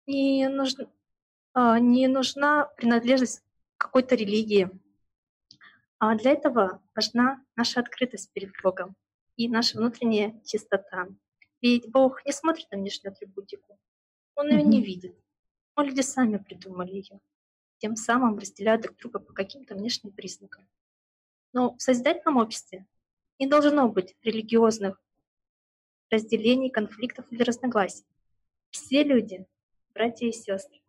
не, 0.06 0.48
нужна, 0.48 0.86
не 1.55 2.06
нужна 2.09 2.66
принадлежность 2.76 3.43
к 3.76 3.86
какой-то 3.86 4.14
религии. 4.14 4.70
А 5.98 6.14
для 6.14 6.32
этого 6.32 6.82
важна 6.94 7.43
наша 7.56 7.81
открытость 7.81 8.32
перед 8.32 8.52
Богом 8.62 8.94
и 9.36 9.48
наша 9.48 9.78
внутренняя 9.78 10.40
чистота. 10.44 11.09
Ведь 11.60 11.90
Бог 11.90 12.24
не 12.24 12.32
смотрит 12.32 12.70
на 12.70 12.78
внешнюю 12.78 13.12
атрибутику, 13.12 13.78
Он 14.36 14.51
ее 14.51 14.62
не 14.62 14.82
видит. 14.82 15.16
Но 15.76 15.82
люди 15.82 16.02
сами 16.02 16.36
придумали 16.36 16.93
ее, 16.93 17.20
тем 17.78 17.97
самым 17.97 18.39
разделяют 18.39 18.82
друг 18.82 18.97
друга 18.98 19.18
по 19.18 19.32
каким-то 19.32 19.74
внешним 19.74 20.12
признакам. 20.12 20.68
Но 21.52 21.74
в 21.74 21.82
созидательном 21.82 22.36
обществе 22.36 22.86
не 23.39 23.47
должно 23.47 23.89
быть 23.89 24.16
религиозных 24.23 25.01
разделений, 26.11 26.70
конфликтов 26.70 27.27
или 27.31 27.43
разногласий. 27.43 28.06
Все 28.70 29.02
люди— 29.02 29.47
братья 29.94 30.27
и 30.27 30.32
сестры. 30.32 30.81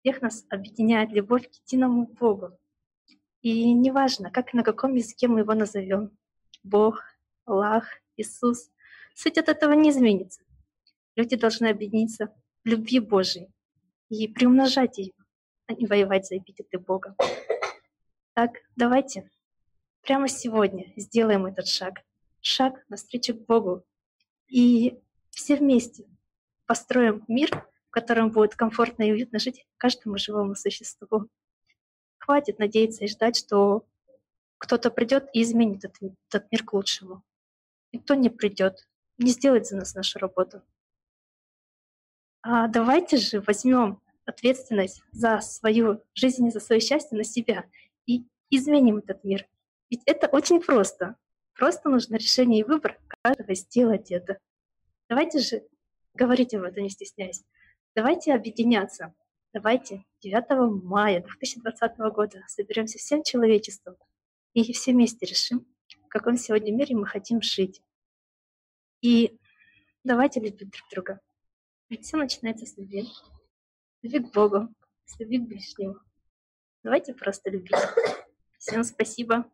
Всех 0.00 0.22
нас 0.22 0.44
объединяет 0.48 1.10
любовь 1.10 1.48
к 1.48 1.54
единому 1.54 2.06
Богу. 2.06 2.58
И 3.42 3.72
неважно, 3.72 4.30
как 4.30 4.52
и 4.52 4.56
на 4.56 4.62
каком 4.62 4.94
языке 4.94 5.28
мы 5.28 5.40
его 5.40 5.54
назовем— 5.54 6.16
Бог, 6.62 7.02
Аллах, 7.44 7.86
Иисус— 8.16 8.70
суть 9.14 9.38
от 9.38 9.48
этого 9.48 9.72
не 9.72 9.90
изменится. 9.90 10.42
Люди 11.14 11.36
должны 11.36 11.68
объединиться 11.68 12.34
в 12.64 12.68
любви 12.68 13.00
Божией 13.00 13.48
и 14.08 14.28
приумножать 14.28 14.98
ее, 14.98 15.12
а 15.66 15.74
не 15.74 15.86
воевать 15.86 16.26
за 16.26 16.38
эпитеты 16.38 16.78
Бога. 16.78 17.16
Так, 18.34 18.58
давайте 18.76 19.30
прямо 20.06 20.28
сегодня 20.28 20.92
сделаем 20.96 21.46
этот 21.46 21.66
шаг. 21.66 22.02
Шаг 22.40 22.84
навстречу 22.88 23.34
к 23.34 23.44
Богу. 23.44 23.84
И 24.46 25.00
все 25.30 25.56
вместе 25.56 26.06
построим 26.64 27.24
мир, 27.26 27.50
в 27.88 27.90
котором 27.90 28.30
будет 28.30 28.54
комфортно 28.54 29.02
и 29.02 29.12
уютно 29.12 29.40
жить 29.40 29.66
каждому 29.76 30.16
живому 30.16 30.54
существу. 30.54 31.28
хватит 32.18 32.58
надеяться 32.58 33.04
и 33.04 33.08
ждать, 33.08 33.36
что 33.36 33.86
кто-то 34.58 34.90
придет 34.90 35.28
и 35.32 35.42
изменит 35.42 35.84
этот, 35.84 36.14
этот 36.28 36.50
мир 36.50 36.64
к 36.64 36.72
лучшему. 36.72 37.22
Никто 37.92 38.14
не 38.14 38.30
придет, 38.30 38.88
не 39.18 39.30
сделает 39.30 39.66
за 39.66 39.76
нас 39.76 39.94
нашу 39.94 40.18
работу. 40.18 40.62
А 42.42 42.68
давайте 42.68 43.16
же 43.16 43.40
возьмем 43.40 44.00
ответственность 44.24 45.02
за 45.10 45.40
свою 45.40 46.02
жизнь 46.14 46.46
и 46.46 46.50
за 46.50 46.60
свое 46.60 46.80
счастье 46.80 47.16
на 47.16 47.24
себя 47.24 47.64
и 48.06 48.24
изменим 48.50 48.98
этот 48.98 49.22
мир. 49.24 49.46
Ведь 49.90 50.02
это 50.06 50.26
очень 50.28 50.60
просто. 50.60 51.16
Просто 51.54 51.88
нужно 51.88 52.16
решение 52.16 52.60
и 52.60 52.64
выбор 52.64 52.98
каждого 53.22 53.54
сделать 53.54 54.10
это. 54.10 54.38
Давайте 55.08 55.38
же 55.38 55.62
говорить 56.14 56.54
об 56.54 56.64
этом, 56.64 56.82
не 56.82 56.90
стесняясь. 56.90 57.44
Давайте 57.94 58.34
объединяться. 58.34 59.14
Давайте 59.52 60.04
9 60.20 60.82
мая 60.84 61.22
2020 61.22 61.98
года 62.12 62.44
соберемся 62.46 62.98
всем 62.98 63.22
человечеством 63.22 63.96
и 64.52 64.70
все 64.72 64.92
вместе 64.92 65.24
решим, 65.24 65.66
в 66.04 66.08
каком 66.08 66.36
сегодня 66.36 66.72
мире 66.72 66.94
мы 66.94 67.06
хотим 67.06 67.40
жить. 67.40 67.80
И 69.00 69.38
давайте 70.04 70.40
любить 70.40 70.70
друг 70.70 70.88
друга. 70.90 71.20
Ведь 71.88 72.04
все 72.04 72.16
начинается 72.16 72.66
с 72.66 72.76
любви. 72.76 73.08
Любви 74.02 74.18
к 74.18 74.32
Богу, 74.34 74.68
с 75.04 75.18
любви 75.20 75.38
к 75.38 75.48
ближнему. 75.48 76.00
Давайте 76.82 77.14
просто 77.14 77.50
любить. 77.50 77.76
Всем 78.58 78.84
спасибо. 78.84 79.50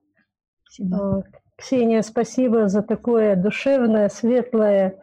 Спасибо. 0.73 1.25
Ксения, 1.57 2.03
спасибо 2.03 2.69
за 2.69 2.83
такое 2.83 3.37
душевное, 3.37 4.09
светлое 4.09 5.01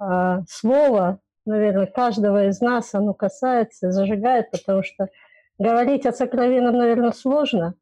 э, 0.00 0.38
слово. 0.48 1.20
Наверное, 1.44 1.86
каждого 1.86 2.46
из 2.46 2.60
нас 2.60 2.94
оно 2.94 3.12
касается, 3.12 3.90
зажигает, 3.90 4.50
потому 4.50 4.82
что 4.82 5.08
говорить 5.58 6.06
о 6.06 6.12
сокровенном, 6.12 6.76
наверное, 6.78 7.12
сложно. 7.12 7.74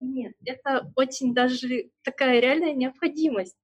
Нет, 0.00 0.34
это 0.44 0.92
очень 0.96 1.34
даже 1.34 1.90
такая 2.02 2.40
реальная 2.40 2.74
необходимость. 2.74 3.56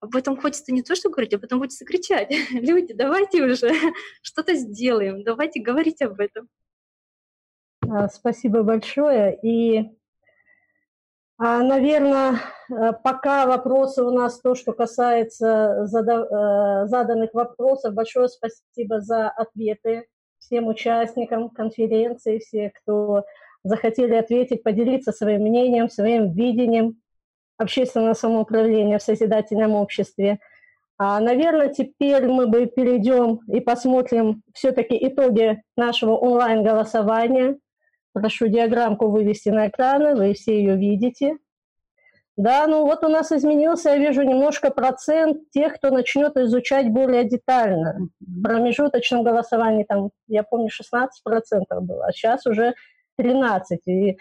Об 0.00 0.14
этом 0.16 0.40
хочется 0.40 0.72
не 0.72 0.82
то, 0.82 0.94
что 0.94 1.10
говорить, 1.10 1.34
а 1.34 1.38
потом 1.38 1.58
хочется 1.58 1.84
кричать. 1.84 2.30
Люди, 2.52 2.94
давайте 2.94 3.42
уже 3.42 3.70
что-то 4.22 4.54
сделаем, 4.54 5.24
давайте 5.24 5.60
говорить 5.60 6.00
об 6.00 6.20
этом. 6.20 6.48
Спасибо 8.10 8.62
большое. 8.62 9.38
И 9.42 9.97
Наверное, 11.38 12.40
э, 12.68 12.92
пока 13.04 13.46
вопросы 13.46 14.02
у 14.02 14.10
нас 14.10 14.40
то, 14.40 14.56
что 14.56 14.72
касается 14.72 15.46
э, 15.46 16.86
заданных 16.86 17.32
вопросов. 17.32 17.94
Большое 17.94 18.28
спасибо 18.28 19.00
за 19.00 19.28
ответы 19.28 20.08
всем 20.40 20.66
участникам 20.66 21.48
конференции, 21.50 22.38
все, 22.38 22.70
кто 22.70 23.24
захотели 23.62 24.14
ответить, 24.14 24.64
поделиться 24.64 25.12
своим 25.12 25.42
мнением, 25.42 25.88
своим 25.88 26.32
видением 26.32 27.00
общественного 27.56 28.14
самоуправления 28.14 28.98
в 28.98 29.02
созидательном 29.02 29.74
обществе. 29.74 30.40
А, 30.96 31.20
наверное, 31.20 31.68
теперь 31.68 32.26
мы 32.26 32.48
бы 32.48 32.66
перейдем 32.66 33.40
и 33.46 33.60
посмотрим 33.60 34.42
все-таки 34.52 34.98
итоги 35.06 35.62
нашего 35.76 36.16
онлайн-голосования. 36.16 37.58
Прошу 38.18 38.48
диаграммку 38.48 39.08
вывести 39.08 39.50
на 39.50 39.68
экраны, 39.68 40.14
вы 40.14 40.34
все 40.34 40.58
ее 40.58 40.76
видите. 40.76 41.38
Да, 42.36 42.68
ну 42.68 42.84
вот 42.84 43.02
у 43.02 43.08
нас 43.08 43.32
изменился, 43.32 43.90
я 43.90 43.96
вижу, 43.96 44.22
немножко 44.22 44.70
процент 44.70 45.50
тех, 45.50 45.74
кто 45.74 45.90
начнет 45.90 46.36
изучать 46.36 46.88
более 46.88 47.24
детально. 47.24 48.08
В 48.20 48.42
промежуточном 48.42 49.24
голосовании 49.24 49.82
там, 49.82 50.10
я 50.28 50.44
помню, 50.44 50.68
16% 50.68 51.08
было, 51.80 52.06
а 52.06 52.12
сейчас 52.12 52.46
уже 52.46 52.74
13%. 53.20 53.60
И, 53.86 54.18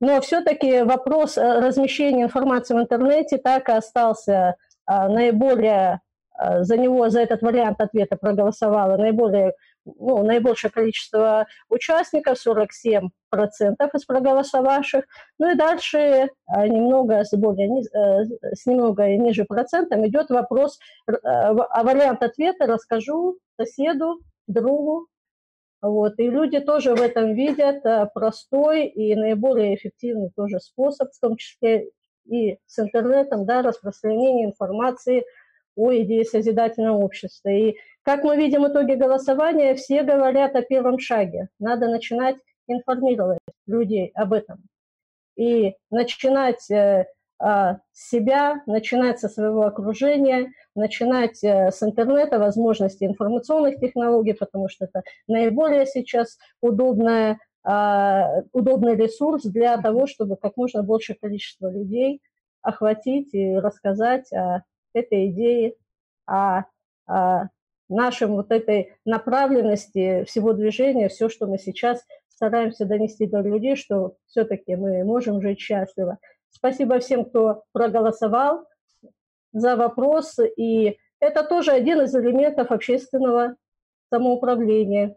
но 0.00 0.20
все-таки 0.20 0.82
вопрос 0.82 1.38
э, 1.38 1.60
размещения 1.60 2.24
информации 2.24 2.74
в 2.74 2.80
интернете 2.80 3.38
так 3.38 3.68
и 3.68 3.72
остался 3.72 4.56
а, 4.84 5.08
наиболее, 5.08 6.00
а, 6.34 6.64
за 6.64 6.76
него, 6.76 7.08
за 7.08 7.20
этот 7.20 7.40
вариант 7.42 7.80
ответа 7.80 8.16
проголосовало 8.16 8.96
наиболее 8.96 9.52
ну, 9.84 10.22
наибольшее 10.24 10.70
количество 10.70 11.46
участников, 11.68 12.38
47% 12.44 13.10
из 13.32 14.04
проголосовавших. 14.04 15.04
Ну 15.38 15.50
и 15.50 15.54
дальше 15.54 16.28
а, 16.46 16.66
немного 16.66 17.24
с, 17.24 17.36
более, 17.36 17.82
э, 17.82 18.24
с 18.54 18.66
немного 18.66 19.06
ниже 19.16 19.44
процентом 19.44 20.06
идет 20.06 20.30
вопрос, 20.30 20.78
э, 21.08 21.12
а 21.22 21.82
вариант 21.82 22.22
ответа 22.22 22.66
расскажу 22.66 23.38
соседу, 23.56 24.20
другу. 24.46 25.06
Вот. 25.82 26.18
И 26.18 26.28
люди 26.28 26.60
тоже 26.60 26.94
в 26.94 27.00
этом 27.00 27.34
видят 27.34 27.84
э, 27.86 28.06
простой 28.12 28.86
и 28.86 29.14
наиболее 29.14 29.74
эффективный 29.74 30.30
тоже 30.36 30.60
способ, 30.60 31.10
в 31.10 31.20
том 31.20 31.36
числе 31.36 31.88
и 32.26 32.58
с 32.66 32.78
интернетом, 32.78 33.46
да, 33.46 33.62
распространение 33.62 34.46
информации 34.46 35.24
о 35.76 35.94
идее 35.94 36.24
созидательного 36.24 36.98
общества. 36.98 37.48
И 37.50 37.76
как 38.02 38.24
мы 38.24 38.36
видим 38.36 38.62
в 38.62 38.68
итоге 38.68 38.96
голосования, 38.96 39.74
все 39.74 40.02
говорят 40.02 40.56
о 40.56 40.62
первом 40.62 40.98
шаге. 40.98 41.48
Надо 41.58 41.88
начинать 41.88 42.36
информировать 42.66 43.40
людей 43.66 44.10
об 44.14 44.32
этом. 44.32 44.62
И 45.36 45.74
начинать 45.90 46.70
э, 46.70 47.06
э, 47.42 47.74
с 47.92 48.10
себя, 48.10 48.62
начинать 48.66 49.20
со 49.20 49.28
своего 49.28 49.62
окружения, 49.62 50.52
начинать 50.74 51.42
э, 51.42 51.70
с 51.70 51.82
интернета, 51.82 52.38
возможностей 52.38 53.06
информационных 53.06 53.80
технологий, 53.80 54.34
потому 54.34 54.68
что 54.68 54.86
это 54.86 55.02
наиболее 55.26 55.86
сейчас 55.86 56.38
удобная, 56.60 57.38
э, 57.68 58.42
удобный 58.52 58.96
ресурс 58.96 59.44
для 59.44 59.76
того, 59.78 60.06
чтобы 60.06 60.36
как 60.36 60.56
можно 60.56 60.82
больше 60.82 61.14
количество 61.14 61.70
людей 61.70 62.20
охватить 62.62 63.34
и 63.34 63.56
рассказать 63.56 64.32
о 64.32 64.62
этой 64.94 65.30
идее, 65.30 65.74
о, 66.26 66.64
о 67.06 67.48
нашем 67.88 68.32
вот 68.32 68.50
этой 68.50 68.94
направленности 69.04 70.24
всего 70.24 70.52
движения, 70.52 71.08
все, 71.08 71.28
что 71.28 71.46
мы 71.46 71.58
сейчас 71.58 72.04
стараемся 72.28 72.86
донести 72.86 73.26
до 73.26 73.40
людей, 73.40 73.76
что 73.76 74.16
все-таки 74.26 74.76
мы 74.76 75.04
можем 75.04 75.42
жить 75.42 75.60
счастливо. 75.60 76.18
Спасибо 76.50 76.98
всем, 76.98 77.24
кто 77.24 77.64
проголосовал 77.72 78.66
за 79.52 79.76
вопрос. 79.76 80.38
И 80.56 80.98
это 81.18 81.44
тоже 81.44 81.72
один 81.72 82.00
из 82.00 82.14
элементов 82.14 82.70
общественного 82.70 83.56
самоуправления. 84.12 85.16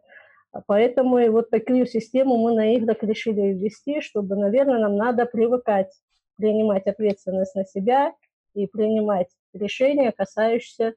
Поэтому 0.67 1.17
и 1.17 1.29
вот 1.29 1.49
такую 1.49 1.85
систему 1.85 2.37
мы 2.37 2.53
на 2.53 2.75
играх 2.75 3.01
решили 3.01 3.53
ввести, 3.53 4.01
чтобы, 4.01 4.35
наверное, 4.35 4.79
нам 4.79 4.95
надо 4.97 5.25
привыкать 5.25 5.91
принимать 6.37 6.87
ответственность 6.87 7.55
на 7.55 7.65
себя 7.65 8.13
и 8.53 8.67
принимать 8.67 9.29
решения, 9.53 10.11
касающиеся 10.11 10.95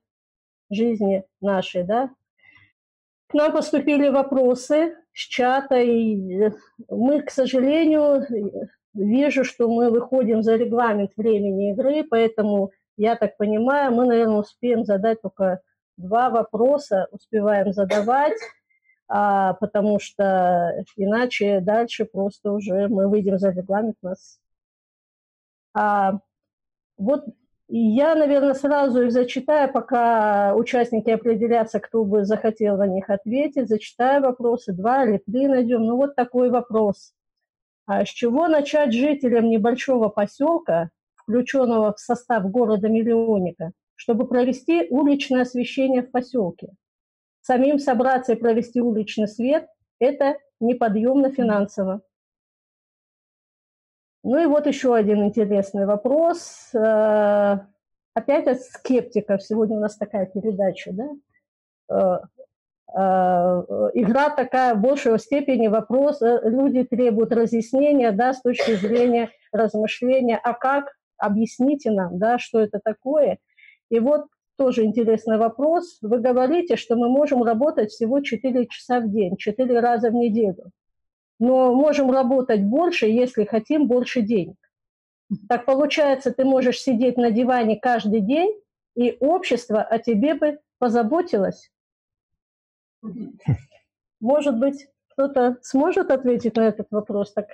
жизни 0.70 1.24
нашей, 1.41 1.85
да. 1.85 2.11
К 3.28 3.35
нам 3.35 3.53
поступили 3.53 4.09
вопросы 4.09 4.97
с 5.12 5.19
чата, 5.19 5.77
и 5.77 6.51
мы, 6.89 7.23
к 7.23 7.31
сожалению, 7.31 8.24
вижу, 8.95 9.45
что 9.45 9.69
мы 9.69 9.91
выходим 9.91 10.43
за 10.43 10.57
регламент 10.57 11.12
времени 11.16 11.73
игры, 11.73 12.05
поэтому, 12.05 12.70
я 12.97 13.16
так 13.16 13.37
понимаю, 13.37 13.93
мы, 13.93 14.07
наверное, 14.07 14.39
успеем 14.39 14.85
задать 14.85 15.23
только 15.23 15.61
два 15.97 16.31
вопроса, 16.31 17.09
успеваем 17.11 17.73
задавать, 17.73 18.37
а, 19.09 19.55
потому 19.55 19.99
что 19.99 20.85
иначе 20.97 21.61
дальше 21.61 22.05
просто 22.05 22.53
уже 22.53 22.89
мы 22.89 23.09
выйдем 23.09 23.39
за 23.39 23.51
регламент 23.51 23.97
нас. 24.03 24.39
А, 25.74 26.20
вот 26.97 27.24
и 27.68 27.78
я, 27.78 28.14
наверное, 28.14 28.55
сразу 28.55 29.02
их 29.02 29.12
зачитаю, 29.12 29.72
пока 29.72 30.55
участники 30.55 31.10
определятся, 31.10 31.80
кто 31.80 32.05
бы 32.05 32.24
захотел 32.24 32.76
на 32.76 32.86
них 32.86 33.10
ответить. 33.10 33.68
Зачитаю 33.68 34.22
вопросы, 34.22 34.72
два 34.72 35.05
или 35.05 35.18
три 35.18 35.48
найдем. 35.48 35.84
Ну 35.84 35.97
вот 35.97 36.14
такой 36.14 36.51
вопрос. 36.51 37.12
А 37.86 38.05
с 38.05 38.09
чего 38.09 38.47
начать 38.47 38.93
жителям 38.93 39.48
небольшого 39.48 40.09
поселка, 40.09 40.90
включенного 41.14 41.93
в 41.93 41.98
состав 41.98 42.48
города-миллионника, 42.48 43.72
чтобы 43.97 44.28
провести 44.28 44.86
уличное 44.88 45.43
освещение 45.43 46.02
в 46.02 46.12
поселке? 46.12 46.68
Самим 47.40 47.80
собраться 47.80 48.32
и 48.32 48.36
провести 48.36 48.80
уличный 48.80 49.28
свет– 49.28 49.66
это 49.98 50.36
неподъемно 50.60 51.30
финансово. 51.32 52.02
Ну 54.28 54.43
и 54.43 54.47
вот 54.47 54.66
еще 54.66 54.93
один 54.93 55.24
интересный 55.24 55.86
вопрос. 55.86 56.70
Э, 56.74 57.61
опять 58.12 58.48
от 58.48 58.61
скептиков. 58.61 59.40
Сегодня 59.40 59.77
у 59.77 59.81
нас 59.81 59.97
такая 59.97 60.27
передача, 60.27 60.90
да? 60.93 61.09
Э, 61.89 62.19
э, 62.93 63.90
игра 63.94 64.31
такая 64.31 64.74
в 64.74 64.81
большей 64.81 65.16
степени 65.20 65.69
вопрос. 65.69 66.20
Люди 66.43 66.82
требуют 66.82 67.31
разъяснения, 67.31 68.11
да, 68.11 68.32
с 68.32 68.43
точки 68.43 68.74
зрения 68.74 69.31
размышления. 69.53 70.40
А 70.43 70.55
как? 70.55 70.86
Объясните 71.19 71.93
нам, 71.93 72.19
да, 72.19 72.40
что 72.40 72.59
это 72.59 72.81
такое. 72.82 73.39
И 73.90 74.01
вот 74.01 74.27
тоже 74.59 74.82
интересный 74.86 75.39
вопрос. 75.39 75.98
Вы 76.03 76.19
говорите, 76.19 76.74
что 76.74 76.97
мы 76.97 77.09
можем 77.09 77.44
работать 77.44 77.90
всего 77.90 78.20
4 78.20 78.66
часа 78.66 78.98
в 78.98 79.09
день, 79.09 79.36
4 79.36 79.78
раза 79.78 80.11
в 80.11 80.15
неделю. 80.15 80.73
Но 81.39 81.75
можем 81.75 82.11
работать 82.11 82.63
больше, 82.63 83.07
если 83.07 83.45
хотим 83.45 83.87
больше 83.87 84.23
денег. 84.23 84.57
Так 85.49 85.65
получается, 85.65 86.33
ты 86.33 86.45
можешь 86.45 86.81
сидеть 86.81 87.17
на 87.17 87.31
диване 87.31 87.77
каждый 87.77 88.21
день, 88.21 88.61
и 88.95 89.17
общество 89.21 89.83
о 89.83 89.99
тебе 89.99 90.35
бы 90.35 90.59
позаботилось. 90.79 91.71
Может 94.21 94.59
быть, 94.59 94.89
кто-то 95.09 95.59
сможет 95.63 96.11
ответить 96.11 96.57
на 96.57 96.69
этот 96.69 96.89
вопрос? 96.91 97.33
Так 97.33 97.49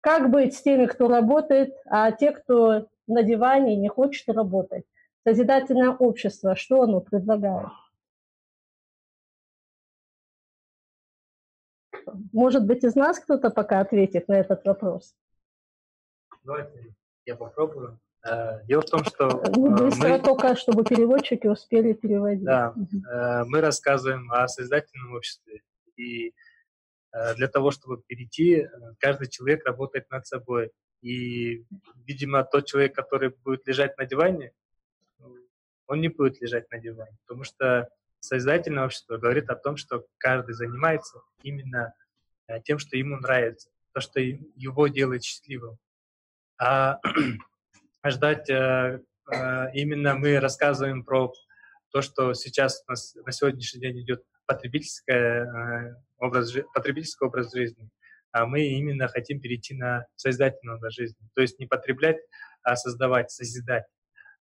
как 0.00 0.30
быть 0.30 0.54
с 0.54 0.62
теми, 0.62 0.86
кто 0.86 1.08
работает, 1.08 1.74
а 1.86 2.10
те, 2.12 2.32
кто 2.32 2.88
на 3.06 3.22
диване 3.22 3.76
не 3.76 3.88
хочет 3.88 4.28
работать? 4.28 4.84
Созидательное 5.24 5.90
общество, 5.90 6.56
что 6.56 6.82
оно 6.82 7.00
предлагает? 7.00 7.68
Может 12.32 12.66
быть, 12.66 12.84
из 12.84 12.94
нас 12.94 13.18
кто-то 13.18 13.50
пока 13.50 13.80
ответит 13.80 14.28
на 14.28 14.34
этот 14.34 14.64
вопрос? 14.64 15.14
Давайте 16.44 16.94
я 17.24 17.36
попробую. 17.36 17.98
Э, 18.26 18.64
дело 18.64 18.82
в 18.82 18.86
том, 18.86 19.04
что... 19.04 19.42
Ну, 19.54 19.76
быстро 19.76 20.08
мы... 20.08 20.18
только, 20.18 20.56
чтобы 20.56 20.84
переводчики 20.84 21.46
успели 21.46 21.92
переводить. 21.92 22.44
Да, 22.44 22.74
э, 22.74 23.44
мы 23.44 23.60
рассказываем 23.60 24.30
о 24.32 24.48
созидательном 24.48 25.14
обществе. 25.14 25.62
И 25.96 26.34
э, 27.12 27.34
для 27.34 27.48
того, 27.48 27.70
чтобы 27.70 28.02
перейти, 28.06 28.68
каждый 28.98 29.28
человек 29.28 29.64
работает 29.64 30.10
над 30.10 30.26
собой. 30.26 30.72
И, 31.00 31.64
видимо, 32.06 32.44
тот 32.44 32.66
человек, 32.66 32.94
который 32.94 33.30
будет 33.44 33.66
лежать 33.66 33.96
на 33.98 34.04
диване, 34.04 34.52
он 35.86 36.00
не 36.00 36.08
будет 36.08 36.40
лежать 36.40 36.70
на 36.70 36.78
диване, 36.78 37.16
потому 37.26 37.44
что 37.44 37.88
созидательное 38.20 38.84
общество 38.84 39.16
говорит 39.16 39.48
о 39.50 39.56
том, 39.56 39.76
что 39.76 40.06
каждый 40.18 40.54
занимается 40.54 41.20
именно 41.42 41.94
тем, 42.64 42.78
что 42.78 42.96
ему 42.96 43.16
нравится, 43.16 43.70
то, 43.92 44.00
что 44.00 44.20
его 44.20 44.88
делает 44.88 45.24
счастливым. 45.24 45.78
А 46.60 46.98
ждать 48.06 48.48
э, 48.50 49.00
э, 49.32 49.72
именно 49.74 50.14
мы 50.14 50.40
рассказываем 50.40 51.04
про 51.04 51.32
то, 51.90 52.02
что 52.02 52.34
сейчас 52.34 52.82
у 52.86 52.90
нас 52.90 53.14
на 53.14 53.32
сегодняшний 53.32 53.80
день 53.80 54.00
идет 54.00 54.22
потребительская, 54.46 55.44
э, 55.44 55.94
образ, 56.18 56.52
потребительский 56.74 57.24
образ 57.24 57.52
жизни, 57.52 57.90
а 58.32 58.46
мы 58.46 58.62
именно 58.62 59.08
хотим 59.08 59.40
перейти 59.40 59.74
на 59.74 60.06
созидательный 60.16 60.74
образ 60.74 60.94
жизни. 60.94 61.28
То 61.34 61.42
есть 61.42 61.58
не 61.58 61.66
потреблять, 61.66 62.18
а 62.62 62.76
создавать, 62.76 63.30
созидать. 63.30 63.84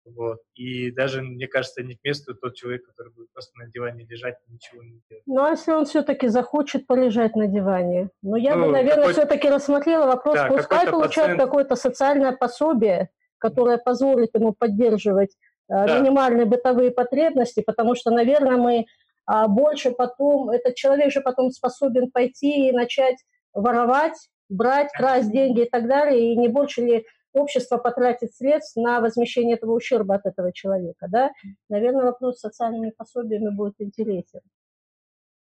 Вот. 0.05 0.39
И 0.55 0.91
даже, 0.91 1.21
мне 1.21 1.47
кажется, 1.47 1.83
не 1.83 1.95
к 1.95 2.03
месту 2.03 2.33
тот 2.35 2.55
человек, 2.55 2.85
который 2.85 3.13
будет 3.13 3.31
просто 3.31 3.57
на 3.59 3.69
диване 3.69 4.05
лежать 4.09 4.35
и 4.47 4.53
ничего 4.53 4.83
не 4.83 5.01
делать. 5.09 5.23
Ну, 5.25 5.43
а 5.43 5.51
если 5.51 5.71
он 5.71 5.85
все-таки 5.85 6.27
захочет 6.27 6.87
полежать 6.87 7.35
на 7.35 7.47
диване? 7.47 8.09
Ну, 8.21 8.35
я 8.35 8.55
ну, 8.55 8.65
бы, 8.65 8.71
наверное, 8.71 9.09
все-таки 9.09 9.49
рассмотрела 9.49 10.07
вопрос, 10.07 10.35
да, 10.35 10.47
пускай 10.47 10.87
получает 10.87 11.31
пациент... 11.31 11.41
какое-то 11.41 11.75
социальное 11.75 12.31
пособие, 12.31 13.09
которая 13.37 13.77
позволит 13.77 14.33
ему 14.33 14.53
поддерживать 14.53 15.35
э, 15.69 15.73
да. 15.73 15.99
минимальные 15.99 16.45
бытовые 16.45 16.91
потребности, 16.91 17.61
потому 17.61 17.95
что, 17.95 18.09
наверное, 18.11 18.57
мы 18.57 18.85
а, 19.25 19.47
больше 19.47 19.91
потом, 19.91 20.49
этот 20.49 20.75
человек 20.75 21.11
же 21.11 21.21
потом 21.21 21.51
способен 21.51 22.11
пойти 22.11 22.67
и 22.67 22.71
начать 22.71 23.15
воровать, 23.53 24.17
брать, 24.49 24.89
красть 24.91 25.31
деньги 25.31 25.61
и 25.61 25.69
так 25.69 25.87
далее, 25.87 26.33
и 26.33 26.37
не 26.37 26.47
больше 26.47 26.81
ли 26.81 27.05
общество 27.33 27.77
потратит 27.77 28.33
средств 28.33 28.75
на 28.75 29.01
возмещение 29.01 29.55
этого 29.55 29.73
ущерба 29.73 30.15
от 30.15 30.25
этого 30.25 30.51
человека, 30.53 31.07
да? 31.09 31.31
Наверное, 31.69 32.05
вопрос 32.05 32.37
с 32.37 32.41
социальными 32.41 32.91
пособиями 32.91 33.49
будет 33.49 33.75
интересен. 33.79 34.41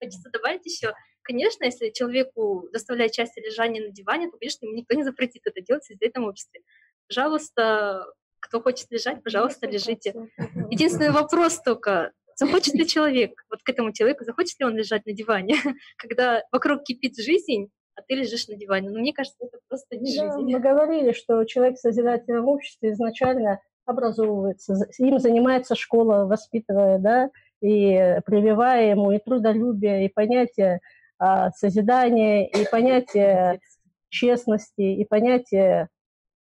Хочется 0.01 0.29
добавить 0.29 0.65
еще, 0.65 0.93
конечно, 1.23 1.65
если 1.65 1.89
человеку 1.89 2.67
доставляет 2.71 3.13
счастье 3.13 3.43
лежания 3.43 3.81
на 3.81 3.91
диване, 3.91 4.29
то, 4.29 4.37
конечно, 4.37 4.65
ему 4.65 4.75
никто 4.75 4.95
не 4.95 5.03
запретит 5.03 5.41
это 5.45 5.61
делать 5.61 5.85
в 5.85 6.01
этом 6.01 6.25
обществе. 6.25 6.61
Пожалуйста, 7.07 8.05
кто 8.39 8.61
хочет 8.61 8.91
лежать, 8.91 9.23
пожалуйста, 9.23 9.67
лежите. 9.67 10.13
Единственный 10.69 11.11
вопрос 11.11 11.61
только, 11.61 12.11
захочет 12.35 12.75
ли 12.75 12.87
человек, 12.87 13.43
вот 13.49 13.63
к 13.63 13.69
этому 13.69 13.91
человеку, 13.91 14.23
захочет 14.23 14.59
ли 14.59 14.65
он 14.65 14.75
лежать 14.75 15.05
на 15.05 15.13
диване, 15.13 15.55
когда 15.97 16.43
вокруг 16.51 16.83
кипит 16.83 17.17
жизнь, 17.17 17.69
а 17.97 18.01
ты 18.07 18.15
лежишь 18.15 18.47
на 18.47 18.55
диване. 18.55 18.89
Но 18.89 18.95
ну, 18.95 19.01
мне 19.01 19.13
кажется, 19.13 19.37
это 19.41 19.57
просто 19.67 19.97
не 19.97 20.15
да, 20.15 20.23
жизнь. 20.23 20.51
Мы 20.51 20.59
говорили, 20.59 21.11
что 21.11 21.43
человек 21.45 21.77
в 21.77 21.81
созидательном 21.81 22.47
обществе 22.47 22.91
изначально 22.91 23.59
образовывается, 23.85 24.75
им 24.99 25.17
занимается 25.19 25.75
школа, 25.75 26.25
воспитывая, 26.25 26.99
да, 26.99 27.29
и 27.61 28.19
прививая 28.25 28.91
ему 28.91 29.11
и 29.11 29.19
трудолюбие, 29.19 30.05
и 30.05 30.09
понятие 30.09 30.81
а, 31.17 31.51
созидания, 31.51 32.45
и 32.47 32.69
понятие 32.69 33.59
честности, 34.09 34.81
и 34.81 35.05
понятие 35.05 35.89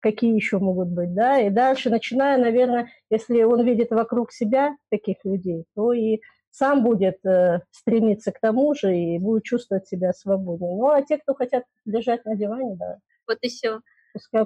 какие 0.01 0.35
еще 0.35 0.59
могут 0.59 0.89
быть, 0.89 1.15
да, 1.15 1.39
и 1.39 1.49
дальше, 1.49 1.89
начиная, 1.89 2.37
наверное, 2.37 2.89
если 3.09 3.41
он 3.41 3.65
видит 3.65 3.89
вокруг 3.89 4.31
себя 4.31 4.75
таких 4.91 5.17
людей, 5.23 5.65
то 5.75 5.93
и 5.93 6.19
сам 6.55 6.83
будет 6.83 7.25
э, 7.25 7.61
стремиться 7.71 8.31
к 8.31 8.39
тому 8.39 8.73
же 8.75 8.97
и 8.97 9.19
будет 9.19 9.43
чувствовать 9.43 9.87
себя 9.87 10.13
свободнее. 10.13 10.73
Ну, 10.75 10.87
а 10.87 11.01
те, 11.01 11.17
кто 11.17 11.33
хотят 11.33 11.65
лежать 11.85 12.23
на 12.23 12.35
диване, 12.35 12.75
да. 12.77 12.99
Вот 13.27 13.39
и 13.41 13.49
все. 13.49 13.81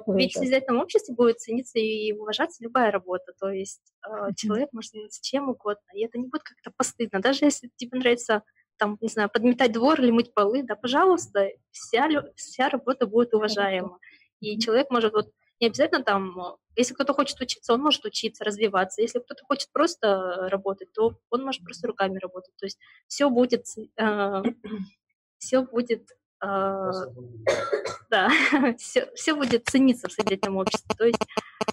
Ведь 0.08 0.32
в 0.32 0.38
созидательном 0.38 0.82
обществе 0.82 1.14
будет 1.14 1.38
цениться 1.38 1.78
и 1.78 2.12
уважаться 2.12 2.64
любая 2.64 2.90
работа. 2.90 3.32
То 3.38 3.50
есть 3.50 3.94
э, 4.04 4.32
человек 4.34 4.70
может 4.72 4.90
заниматься 4.90 5.22
чем 5.22 5.50
угодно, 5.50 5.86
и 5.94 6.04
это 6.04 6.18
не 6.18 6.26
будет 6.26 6.42
как-то 6.42 6.72
постыдно. 6.76 7.20
Даже 7.20 7.44
если 7.44 7.70
тебе 7.76 8.00
нравится 8.00 8.42
там, 8.76 8.98
не 9.00 9.08
знаю, 9.08 9.30
подметать 9.32 9.72
двор 9.72 10.00
или 10.00 10.10
мыть 10.10 10.34
полы, 10.34 10.64
да, 10.64 10.74
пожалуйста, 10.74 11.48
вся, 11.70 12.08
вся 12.34 12.68
работа 12.70 13.06
будет 13.06 13.34
уважаема. 13.34 13.98
И 14.40 14.58
человек 14.58 14.90
может 14.90 15.12
вот 15.12 15.30
не 15.60 15.66
обязательно 15.66 16.02
там, 16.02 16.56
если 16.74 16.94
кто-то 16.94 17.12
хочет 17.12 17.38
учиться, 17.40 17.74
он 17.74 17.82
может 17.82 18.04
учиться, 18.06 18.44
развиваться. 18.44 19.02
Если 19.02 19.18
кто-то 19.18 19.44
хочет 19.44 19.70
просто 19.72 20.48
работать, 20.48 20.90
то 20.92 21.18
он 21.28 21.44
может 21.44 21.62
просто 21.62 21.86
руками 21.86 22.18
работать. 22.18 22.54
То 22.56 22.66
есть 22.66 22.78
все 23.06 23.28
будет, 23.30 23.66
э, 23.98 24.42
все 25.38 25.62
будет, 25.62 26.10
э, 26.42 26.90
да, 28.10 28.30
все, 28.78 29.10
все 29.14 29.34
будет 29.34 29.66
цениться 29.66 30.08
в 30.08 30.12
содержательном 30.12 30.56
обществе. 30.56 30.94
То 30.96 31.04
есть 31.04 31.22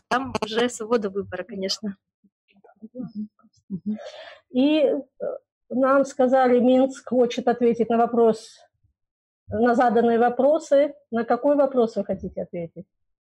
там 0.09 0.33
уже 0.43 0.69
свобода 0.69 1.09
выбора, 1.09 1.43
конечно. 1.43 1.97
И 4.49 4.79
э, 4.79 5.01
нам 5.69 6.03
сказали, 6.03 6.59
Минск 6.59 7.07
хочет 7.07 7.47
ответить 7.47 7.89
на 7.89 7.97
вопрос, 7.97 8.59
на 9.47 9.75
заданные 9.75 10.19
вопросы. 10.19 10.93
На 11.09 11.23
какой 11.23 11.55
вопрос 11.55 11.95
вы 11.95 12.03
хотите 12.03 12.41
ответить? 12.41 12.85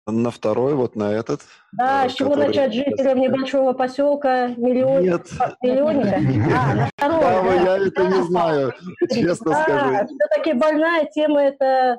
На 0.07 0.33
второй, 0.33 0.75
вот 0.75 0.97
на 0.97 1.13
этот. 1.13 1.43
Да, 1.73 2.09
с 2.09 2.15
чего 2.15 2.35
начать 2.35 2.75
жителям 2.75 3.21
небольшого 3.21 3.73
поселка 3.73 4.49
миллион... 4.49 5.03
Нет. 5.03 5.29
миллионника? 5.63 6.17
А, 6.59 6.75
на 6.75 6.87
второй, 6.89 7.59
да, 7.59 7.65
да. 7.65 7.77
Я 7.77 7.87
это 7.87 8.07
не 8.09 8.23
знаю, 8.25 8.75
честно 9.13 9.57
а, 9.57 9.63
скажу. 9.63 10.07
Все-таки 10.07 10.53
больная 10.55 11.05
тема 11.05 11.41
это 11.41 11.99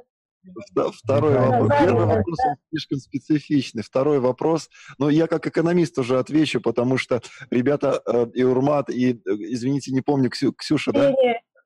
Второй 1.02 1.38
вопрос. 1.38 1.80
Первый 1.80 2.06
вопрос 2.06 2.38
он 2.46 2.56
слишком 2.70 2.98
специфичный. 3.00 3.84
Второй 3.84 4.20
вопрос, 4.20 4.70
ну, 4.98 5.10
я 5.10 5.28
как 5.28 5.48
экономист 5.48 5.98
уже 5.98 6.20
отвечу, 6.20 6.60
потому 6.60 6.98
что 6.98 7.22
ребята 7.50 8.02
э, 8.06 8.28
и 8.34 8.44
Урмат, 8.44 8.90
и, 8.90 9.14
э, 9.14 9.16
извините, 9.26 9.94
не 9.94 10.02
помню, 10.02 10.30
Ксю, 10.30 10.52
Ксюша, 10.52 10.92
да? 10.92 11.14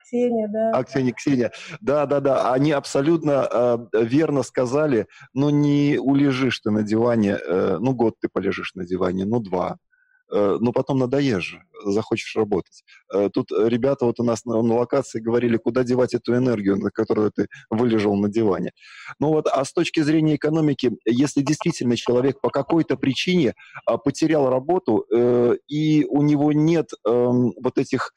Ксения, 0.07 0.47
да. 0.47 0.71
А, 0.71 0.83
Ксения, 0.83 1.13
Ксения. 1.13 1.51
Да, 1.81 2.05
да, 2.05 2.21
да. 2.21 2.53
Они 2.53 2.71
абсолютно 2.71 3.47
э, 3.51 3.77
верно 4.03 4.43
сказали, 4.43 5.07
ну 5.33 5.49
не 5.49 5.97
улежишь 5.99 6.59
ты 6.59 6.71
на 6.71 6.83
диване, 6.83 7.37
э, 7.37 7.77
ну 7.79 7.93
год 7.93 8.15
ты 8.21 8.29
полежишь 8.31 8.73
на 8.75 8.85
диване, 8.85 9.25
ну 9.25 9.41
два. 9.41 9.77
Э, 10.31 10.57
но 10.59 10.71
потом 10.71 10.99
надоешь 10.99 11.59
захочешь 11.83 12.35
работать. 12.35 12.83
Э, 13.13 13.29
тут 13.31 13.51
ребята 13.51 14.05
вот 14.05 14.19
у 14.19 14.23
нас 14.23 14.45
на, 14.45 14.61
на 14.61 14.75
локации 14.75 15.19
говорили, 15.19 15.57
куда 15.57 15.83
девать 15.83 16.13
эту 16.13 16.35
энергию, 16.35 16.77
на 16.77 16.89
которую 16.91 17.31
ты 17.31 17.47
вылежал 17.69 18.15
на 18.15 18.29
диване. 18.29 18.71
Ну 19.19 19.29
вот, 19.29 19.47
а 19.47 19.63
с 19.63 19.73
точки 19.73 20.01
зрения 20.01 20.35
экономики, 20.35 20.91
если 21.05 21.41
действительно 21.41 21.95
человек 21.95 22.41
по 22.41 22.49
какой-то 22.49 22.97
причине 22.97 23.53
а, 23.85 23.97
потерял 23.97 24.49
работу, 24.49 25.05
э, 25.13 25.57
и 25.67 26.05
у 26.05 26.21
него 26.21 26.51
нет 26.51 26.89
эм, 27.05 27.53
вот 27.61 27.77
этих 27.77 28.13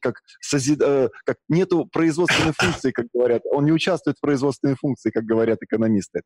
как, 0.00 0.22
созид... 0.40 0.80
как 0.80 1.36
нету 1.48 1.86
производственной 1.86 2.52
функции, 2.58 2.90
как 2.90 3.06
говорят, 3.12 3.42
он 3.50 3.64
не 3.64 3.72
участвует 3.72 4.16
в 4.16 4.20
производственной 4.20 4.76
функции, 4.76 5.10
как 5.10 5.24
говорят 5.24 5.58
экономисты. 5.62 6.22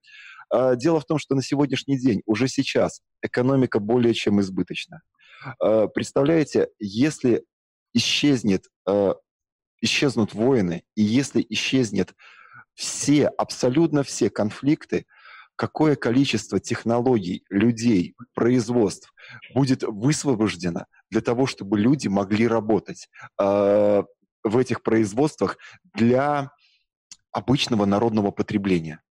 А, 0.50 0.76
дело 0.76 1.00
в 1.00 1.04
том, 1.04 1.18
что 1.18 1.34
на 1.34 1.42
сегодняшний 1.42 1.98
день, 1.98 2.22
уже 2.26 2.48
сейчас, 2.48 3.00
экономика 3.22 3.78
более 3.78 4.14
чем 4.14 4.40
избыточна. 4.40 5.02
А, 5.60 5.88
представляете, 5.88 6.68
если 6.78 7.44
исчезнет, 7.92 8.66
а, 8.86 9.14
исчезнут 9.80 10.34
войны, 10.34 10.82
и 10.94 11.02
если 11.02 11.44
исчезнет 11.48 12.14
все, 12.74 13.28
абсолютно 13.28 14.02
все 14.02 14.30
конфликты, 14.30 15.06
какое 15.56 15.96
количество 15.96 16.60
технологий, 16.60 17.44
людей, 17.48 18.14
производств 18.34 19.12
будет 19.54 19.82
высвобождено 19.82 20.86
для 21.10 21.20
того, 21.20 21.46
чтобы 21.46 21.78
люди 21.78 22.08
могли 22.08 22.46
работать 22.46 23.08
э, 23.40 24.02
в 24.44 24.58
этих 24.58 24.82
производствах 24.82 25.58
для 25.94 26.50
обычного 27.32 27.84
народного 27.86 28.30
потребления. 28.30 29.02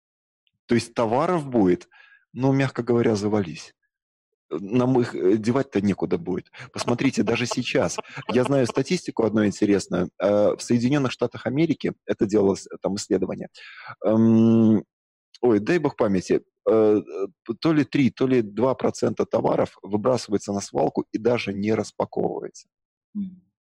То 0.66 0.74
есть 0.74 0.94
товаров 0.94 1.46
будет, 1.46 1.88
ну, 2.32 2.52
мягко 2.52 2.82
говоря, 2.82 3.16
завались 3.16 3.74
нам 4.60 5.00
их 5.00 5.14
э, 5.14 5.36
девать-то 5.36 5.80
некуда 5.80 6.18
будет. 6.18 6.50
Посмотрите, 6.72 7.22
даже 7.22 7.46
сейчас. 7.46 7.96
Я 8.28 8.44
знаю 8.44 8.66
статистику 8.66 9.24
одну 9.24 9.44
интересную. 9.46 10.10
Э, 10.20 10.54
в 10.56 10.60
Соединенных 10.60 11.12
Штатах 11.12 11.46
Америки, 11.46 11.92
это 12.06 12.26
делалось 12.26 12.68
там 12.82 12.96
исследование, 12.96 13.48
эм, 14.04 14.84
ой, 15.40 15.60
дай 15.60 15.78
бог 15.78 15.96
памяти, 15.96 16.42
э, 16.70 17.02
то 17.60 17.72
ли 17.72 17.84
3, 17.84 18.10
то 18.10 18.26
ли 18.26 18.42
2 18.42 18.74
процента 18.74 19.24
товаров 19.24 19.76
выбрасывается 19.82 20.52
на 20.52 20.60
свалку 20.60 21.04
и 21.12 21.18
даже 21.18 21.52
не 21.52 21.74
распаковывается. 21.74 22.68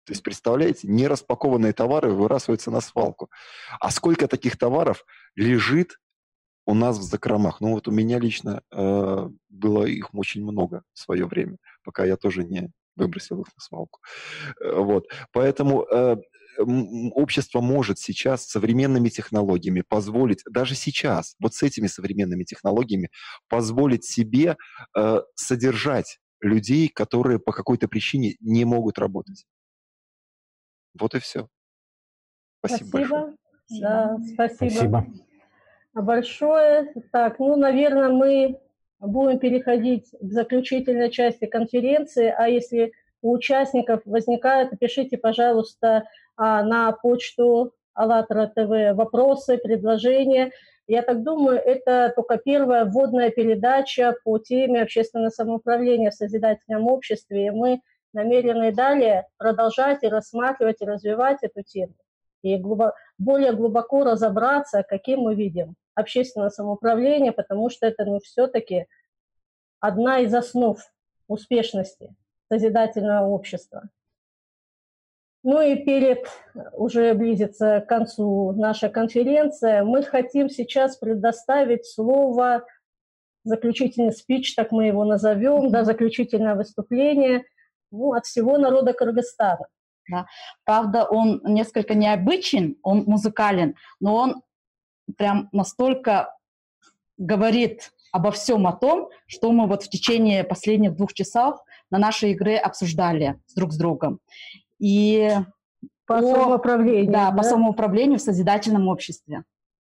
То 0.06 0.12
есть, 0.12 0.22
представляете, 0.22 0.88
нераспакованные 0.88 1.74
товары 1.74 2.12
выбрасываются 2.12 2.70
на 2.70 2.80
свалку. 2.80 3.30
А 3.80 3.90
сколько 3.90 4.28
таких 4.28 4.56
товаров 4.56 5.04
лежит 5.36 5.98
у 6.68 6.74
нас 6.74 6.98
в 6.98 7.02
закромах. 7.02 7.62
Ну 7.62 7.72
вот 7.72 7.88
у 7.88 7.92
меня 7.92 8.20
лично 8.20 8.62
э, 8.72 9.30
было 9.50 9.86
их 9.86 10.14
очень 10.14 10.44
много 10.44 10.84
в 10.94 11.00
свое 11.00 11.26
время, 11.26 11.58
пока 11.84 12.06
я 12.06 12.18
тоже 12.18 12.44
не 12.44 12.72
выбросил 12.96 13.42
их 13.42 13.48
на 13.48 13.62
свалку. 13.62 14.00
Э, 14.64 14.80
вот. 14.80 15.08
Поэтому 15.32 15.84
э, 15.84 16.18
общество 16.58 17.62
может 17.62 18.00
сейчас 18.00 18.46
современными 18.46 19.10
технологиями 19.10 19.84
позволить, 19.88 20.44
даже 20.50 20.76
сейчас, 20.76 21.36
вот 21.40 21.54
с 21.54 21.64
этими 21.64 21.88
современными 21.88 22.44
технологиями, 22.44 23.10
позволить 23.50 24.06
себе 24.06 24.58
э, 24.98 25.22
содержать 25.36 26.20
людей, 26.42 26.90
которые 26.90 27.40
по 27.40 27.52
какой-то 27.52 27.88
причине 27.88 28.36
не 28.40 28.66
могут 28.66 29.00
работать. 29.00 29.46
Вот 31.00 31.16
и 31.16 31.20
все. 31.20 31.48
Спасибо, 32.60 32.88
спасибо. 32.88 33.10
большое. 33.10 33.36
Да, 33.82 34.18
спасибо. 34.34 34.70
спасибо 34.70 35.08
большое. 36.02 36.94
Так, 37.12 37.40
ну, 37.40 37.56
наверное, 37.56 38.10
мы 38.10 38.60
будем 39.00 39.40
переходить 39.40 40.10
к 40.12 40.32
заключительной 40.32 41.10
части 41.10 41.46
конференции, 41.46 42.34
а 42.36 42.48
если 42.48 42.92
у 43.22 43.34
участников 43.34 44.02
возникают, 44.06 44.78
пишите, 44.80 45.18
пожалуйста, 45.18 46.08
на 46.38 46.92
почту 46.92 47.72
АЛЛАТРА 47.94 48.48
ТВ 48.56 48.98
вопросы, 48.98 49.58
предложения. 49.58 50.52
Я 50.88 51.02
так 51.02 51.24
думаю, 51.24 51.58
это 51.58 52.12
только 52.16 52.38
первая 52.38 52.86
вводная 52.86 53.30
передача 53.32 54.16
по 54.24 54.38
теме 54.38 54.82
общественного 54.82 55.30
самоуправления 55.30 56.12
в 56.12 56.16
созидательном 56.16 56.88
обществе, 56.88 57.48
и 57.48 57.52
мы 57.52 57.82
намерены 58.14 58.74
далее 58.74 59.28
продолжать 59.38 60.04
и 60.04 60.08
рассматривать 60.08 60.82
и 60.82 60.86
развивать 60.86 61.40
эту 61.42 61.64
тему 61.64 61.96
и 62.46 62.58
глубоко, 62.58 62.96
более 63.18 63.54
глубоко 63.54 64.04
разобраться, 64.04 64.84
каким 64.84 65.22
мы 65.22 65.36
видим 65.36 65.76
общественного 65.96 66.50
самоуправления, 66.50 67.32
потому 67.32 67.70
что 67.70 67.88
это 67.88 68.06
ну, 68.06 68.20
все-таки 68.20 68.86
одна 69.80 70.20
из 70.20 70.34
основ 70.34 70.80
успешности 71.28 72.16
созидательного 72.48 73.28
общества. 73.28 73.90
Ну 75.48 75.62
и 75.62 75.76
перед 75.76 76.28
уже 76.74 77.14
близится 77.14 77.80
к 77.80 77.88
концу 77.88 78.52
наша 78.54 78.90
конференция, 78.90 79.84
мы 79.84 80.02
хотим 80.02 80.50
сейчас 80.50 80.98
предоставить 80.98 81.86
слово 81.86 82.66
заключительный 83.44 84.12
спич, 84.12 84.56
так 84.56 84.72
мы 84.72 84.88
его 84.88 85.06
назовем, 85.06 85.70
да, 85.70 85.84
заключительное 85.84 86.56
выступление 86.56 87.44
ну, 87.92 88.14
от 88.14 88.26
всего 88.26 88.58
народа 88.58 88.94
Кыргызстана. 88.94 89.68
Да. 90.10 90.26
Правда, 90.64 91.06
он 91.06 91.42
несколько 91.44 91.94
необычен, 91.94 92.78
он 92.82 93.04
музыкален, 93.06 93.76
но 94.00 94.16
он 94.16 94.42
прям 95.16 95.50
настолько 95.52 96.36
говорит 97.20 97.92
обо 98.12 98.32
всем 98.32 98.66
о 98.66 98.74
том, 98.74 99.10
что 99.28 99.52
мы 99.52 99.68
вот 99.68 99.84
в 99.84 99.90
течение 99.90 100.44
последних 100.44 100.96
двух 100.96 101.14
часов 101.14 101.60
на 101.92 102.00
нашей 102.00 102.34
игре 102.34 102.58
обсуждали 102.58 103.40
друг 103.56 103.74
с 103.74 103.78
другом. 103.78 104.22
И 104.80 105.30
по, 106.06 106.20
по 106.20 106.22
самоуправлению. 106.22 107.12
Да, 107.12 107.32
да, 107.32 107.38
по 107.38 107.44
самоуправлению 107.44 108.20
в 108.20 108.22
созидательном 108.22 108.88
обществе. 108.88 109.44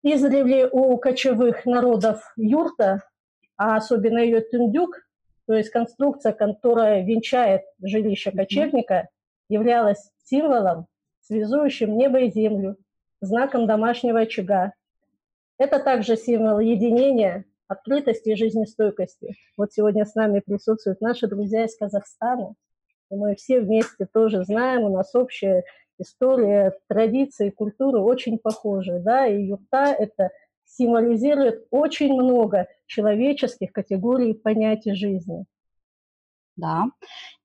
Издревле 0.04 0.68
у 0.70 0.98
кочевых 0.98 1.66
народов 1.66 2.34
юрта, 2.36 3.04
а 3.58 3.78
особенно 3.78 4.20
ее 4.20 4.42
тюндюк, 4.42 4.98
то 5.48 5.54
есть 5.54 5.70
конструкция, 5.70 6.34
которая 6.34 7.04
венчает 7.04 7.62
жилище 7.82 8.32
кочевника, 8.32 9.08
являлась 9.50 10.12
символом, 10.26 10.88
связующим 11.22 11.98
небо 11.98 12.20
и 12.20 12.32
землю, 12.32 12.78
знаком 13.22 13.66
домашнего 13.66 14.22
очага, 14.22 14.74
это 15.58 15.80
также 15.80 16.18
символ 16.18 16.60
единения, 16.60 17.46
открытости 17.68 18.30
и 18.30 18.36
жизнестойкости. 18.36 19.36
Вот 19.56 19.72
сегодня 19.72 20.06
с 20.06 20.16
нами 20.16 20.42
присутствуют 20.46 21.00
наши 21.02 21.28
друзья 21.28 21.66
из 21.66 21.78
Казахстана. 21.78 22.56
Мы 23.16 23.36
все 23.36 23.62
вместе 23.62 24.08
тоже 24.12 24.44
знаем, 24.44 24.84
у 24.84 24.90
нас 24.90 25.14
общая 25.16 25.64
история, 26.00 26.74
традиции, 26.88 27.50
культура 27.50 28.00
очень 28.00 28.38
похожи. 28.38 29.00
Да? 29.00 29.28
И 29.28 29.44
юрта– 29.44 29.96
это 30.00 30.32
символизирует 30.66 31.66
очень 31.72 32.14
много 32.14 32.68
человеческих 32.88 33.72
категорий 33.72 34.32
и 34.32 34.34
понятий 34.34 34.94
жизни. 34.94 35.46
Да. 36.56 36.86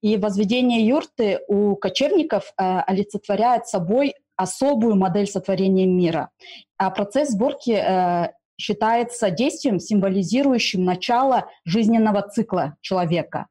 И 0.02 0.16
возведение 0.16 0.86
юрты 0.86 1.40
у 1.48 1.76
кочевников 1.76 2.52
э, 2.56 2.80
олицетворяет 2.80 3.66
собой 3.66 4.14
особую 4.36 4.96
модель 4.96 5.26
сотворения 5.26 5.86
мира. 5.86 6.30
А 6.76 6.90
процесс 6.90 7.30
сборки 7.30 7.70
э, 7.70 8.32
считается 8.58 9.30
действием, 9.30 9.80
символизирующим 9.80 10.84
начало 10.84 11.48
жизненного 11.64 12.22
цикла 12.22 12.76
человека, 12.80 13.46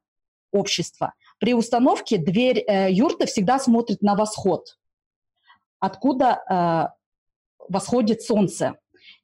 общества. 0.51 1.13
При 1.39 1.53
установке 1.53 2.17
дверь 2.17 2.63
э, 2.67 2.91
юрты 2.91 3.27
всегда 3.27 3.59
смотрит 3.59 4.01
на 4.01 4.15
восход, 4.15 4.77
откуда 5.79 6.41
э, 6.49 6.97
восходит 7.69 8.21
солнце. 8.21 8.75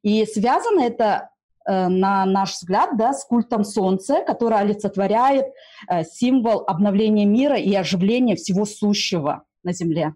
И 0.03 0.25
связано 0.25 0.81
это 0.81 1.31
э, 1.65 1.87
на 1.87 2.25
наш 2.25 2.53
взгляд, 2.53 2.97
да, 2.97 3.13
с 3.13 3.25
культом 3.25 3.63
Солнца, 3.63 4.23
который 4.25 4.59
олицетворяет 4.59 5.47
э, 5.89 6.03
символ 6.03 6.63
обновления 6.67 7.25
мира 7.25 7.57
и 7.57 7.73
оживления 7.73 8.35
всего 8.35 8.65
сущего 8.65 9.43
на 9.63 9.73
Земле. 9.73 10.13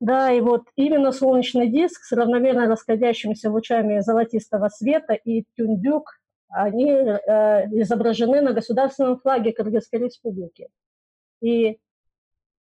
Да, 0.00 0.32
и 0.32 0.40
вот 0.40 0.62
именно 0.74 1.12
солнечный 1.12 1.68
диск 1.68 2.02
с 2.02 2.12
равномерно 2.12 2.66
расходящимися 2.66 3.50
лучами 3.50 4.00
золотистого 4.00 4.68
света 4.68 5.14
и 5.14 5.44
тюндюк, 5.56 6.10
они 6.48 6.90
э, 6.90 7.66
изображены 7.80 8.40
на 8.40 8.52
государственном 8.52 9.20
флаге 9.20 9.52
Кыргызской 9.52 10.00
республики. 10.00 10.68
И 11.42 11.78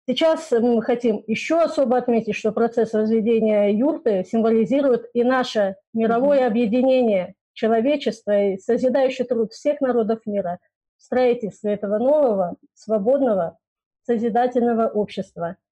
сейчас 0.07 0.53
мы 0.53 0.81
хотим 0.83 1.25
еще 1.27 1.61
особо 1.61 1.97
отметить, 1.97 2.37
что 2.37 2.53
процесс 2.53 2.95
разведения 2.95 3.71
юрты 3.71 4.25
символизирует 4.25 5.11
и 5.13 5.25
наше 5.25 5.75
мировое 5.93 6.43
mm-hmm. 6.43 6.47
объединение 6.47 7.35
человечества 7.55 8.51
и 8.51 8.59
созидающий 8.59 9.25
труд 9.25 9.53
всех 9.53 9.81
народов 9.81 10.21
мира 10.27 10.61
в 10.99 11.03
строительстве 11.03 11.73
этого 11.73 11.99
нового, 11.99 12.57
свободного, 12.75 13.59
созидательного 14.05 14.87
общества– 14.87 15.57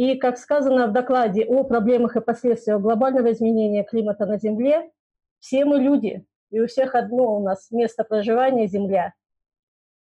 и, 0.00 0.16
как 0.16 0.38
сказано 0.38 0.86
в 0.86 0.92
докладе 0.92 1.44
о 1.44 1.62
проблемах 1.62 2.16
и 2.16 2.22
последствиях 2.22 2.80
глобального 2.80 3.32
изменения 3.32 3.84
климата 3.84 4.24
на 4.24 4.38
Земле, 4.38 4.90
все 5.40 5.66
мы 5.66 5.78
люди, 5.78 6.24
и 6.50 6.58
у 6.58 6.66
всех 6.66 6.94
одно 6.94 7.36
у 7.36 7.42
нас 7.42 7.70
место 7.70 8.04
проживания– 8.04 8.66
Земля. 8.68 9.12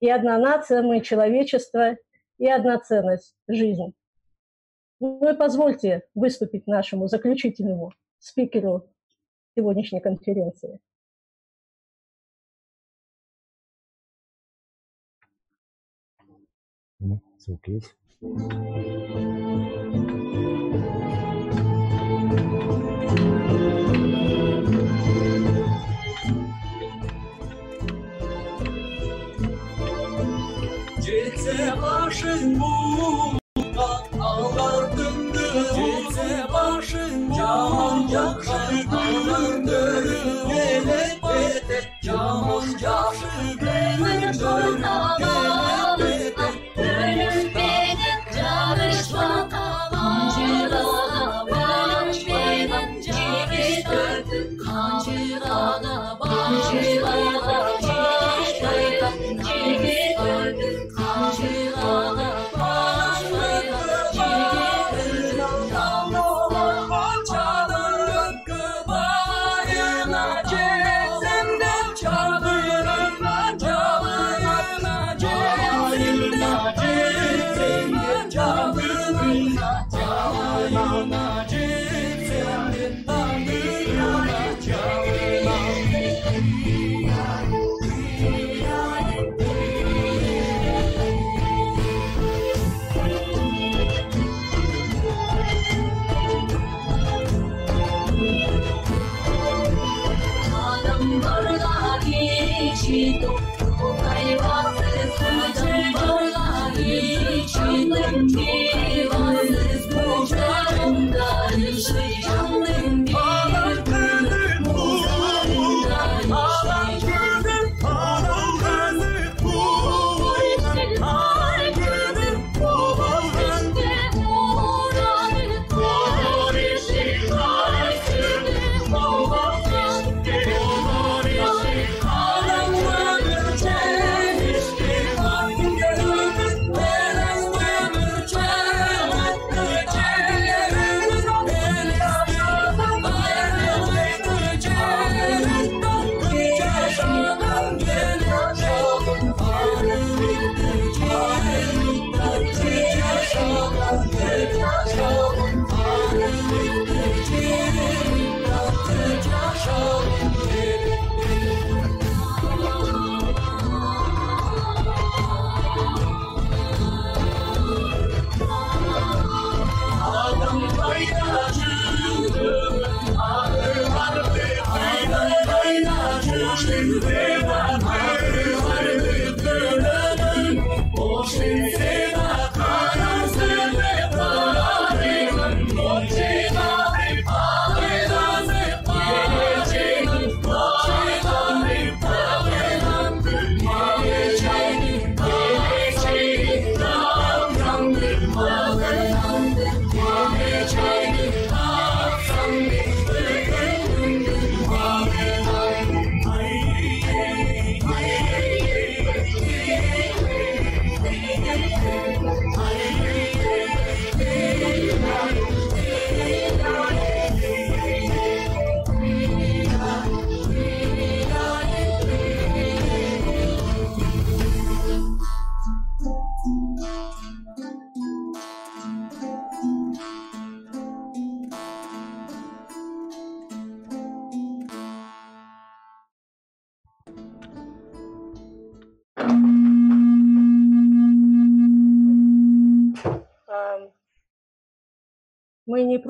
И 0.00 0.10
одна 0.10 0.36
нация 0.36 0.82
мы– 0.82 1.00
человечество, 1.02 1.96
и 2.38 2.48
одна 2.48 2.78
ценность– 2.78 3.34
жизнь. 3.48 3.94
Ну 5.00 5.30
и 5.30 5.36
позвольте 5.36 6.02
выступить 6.14 6.66
нашему 6.66 7.08
заключительному 7.08 7.92
спикеру 8.18 8.88
сегодняшней 9.54 10.00
конференции. 10.00 10.80
Звук 17.38 17.68
есть. 17.68 17.94
and. 32.47 32.76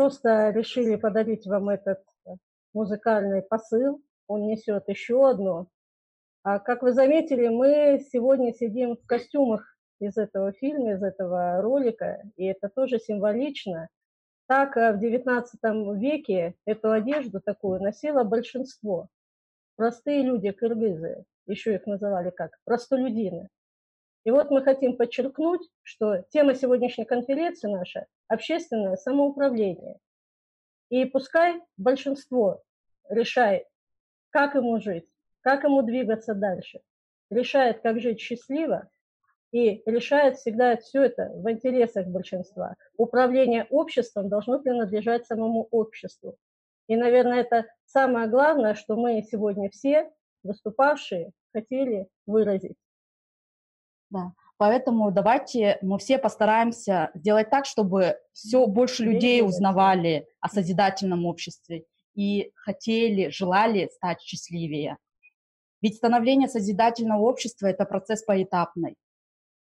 Просто 0.07 0.51
решили 0.51 0.95
подарить 0.95 1.47
вам 1.47 1.69
этот 1.69 1.99
э, 2.27 2.31
музыкальный 2.73 3.43
посыл, 3.43 4.01
он 4.29 4.47
несет 4.47 4.89
еще 4.89 5.29
одно. 5.29 5.67
А 6.45 6.61
как 6.61 6.83
вы 6.83 6.93
заметили, 6.93 7.49
мы 7.49 8.01
сегодня 8.13 8.53
сидим 8.55 8.95
в 8.95 9.05
костюмах 9.05 9.77
из 9.99 10.17
этого 10.17 10.53
фильма, 10.53 10.93
из 10.93 11.03
этого 11.03 11.61
ролика, 11.61 12.23
и 12.37 12.45
это 12.45 12.69
тоже 12.69 13.01
символично. 13.01 13.89
Так 14.47 14.77
э, 14.77 14.93
в 14.93 15.03
XIX 15.03 15.99
веке 15.99 16.55
эту 16.67 16.93
одежду 16.93 17.41
такую 17.41 17.83
носило 17.83 18.23
большинство. 18.23 19.09
Простые 19.75 20.23
люди, 20.23 20.53
кыргызы, 20.53 21.25
еще 21.49 21.75
их 21.75 21.85
называли 21.87 22.31
как, 22.31 22.53
простолюдины. 22.65 23.49
И 24.27 24.31
вот 24.33 24.51
мы 24.51 24.61
хотим 24.61 24.97
подчеркнуть, 24.97 25.61
что 25.85 26.25
тема 26.31 26.57
сегодняшней 26.57 27.05
конференции 27.05 27.69
наша– 27.69 28.07
общественное 28.27 28.97
самоуправление. 28.97 30.01
И 30.89 31.05
пускай 31.05 31.63
большинство 31.77 32.61
решает, 33.09 33.69
как 34.31 34.57
ему 34.57 34.81
жить, 34.81 35.07
как 35.43 35.63
ему 35.63 35.83
двигаться 35.83 36.35
дальше, 36.35 36.81
решает, 37.31 37.83
как 37.83 38.01
жить 38.01 38.19
счастливо, 38.19 38.91
и 39.53 39.81
решает 39.87 40.39
всегда 40.39 40.77
все 40.77 41.05
это 41.05 41.31
в 41.33 41.49
интересах 41.49 42.09
большинства. 42.09 42.75
Управление 42.97 43.69
обществом 43.71 44.29
должно 44.29 44.59
принадлежать 44.59 45.25
самому 45.25 45.69
обществу. 45.71 46.37
И, 46.89 46.97
наверное, 46.97 47.43
это 47.43 47.67
самое 47.85 48.27
главное, 48.27 48.75
что 48.75 48.97
мы 48.97 49.23
сегодня 49.23 49.71
все, 49.71 50.11
выступавшие, 50.43 51.31
хотели 51.53 52.09
выразить. 52.27 52.77
Да. 54.11 54.33
Поэтому 54.59 55.11
давайте 55.11 55.79
мы 55.83 55.99
все 55.99 56.19
постараемся 56.19 57.11
сделать 57.15 57.51
так, 57.51 57.67
чтобы 57.67 58.19
все 58.33 58.67
больше 58.67 59.05
людей 59.05 59.43
узнавали 59.43 60.27
о 60.41 60.49
созидательном 60.49 61.27
обществе 61.27 61.85
и 62.15 62.53
хотели, 62.55 63.29
желали 63.29 63.91
стать 63.93 64.23
счастливее. 64.23 64.97
Ведь 65.83 65.97
становление 65.97 66.49
созидательного 66.49 67.23
общества– 67.23 67.67
это 67.69 67.85
процесс 67.85 68.25
поэтапный. 68.25 68.97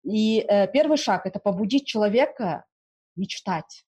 И 0.03 0.41
э, 0.41 0.67
первый 0.73 0.97
шаг– 0.97 1.23
это 1.27 1.39
побудить 1.39 1.87
человека 1.87 2.65
мечтать. 3.15 3.85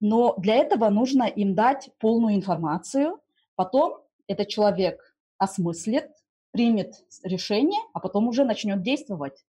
Но 0.00 0.34
для 0.38 0.56
этого 0.56 0.88
нужно 0.88 1.24
им 1.24 1.54
дать 1.54 1.90
полную 1.98 2.34
информацию. 2.34 3.20
Потом 3.56 4.02
этот 4.26 4.48
человек 4.48 5.14
осмыслит, 5.38 6.10
примет 6.54 6.94
решение, 7.24 7.80
а 7.92 8.00
потом 8.00 8.28
уже 8.28 8.44
начнет 8.44 8.80
действовать. 8.80 9.44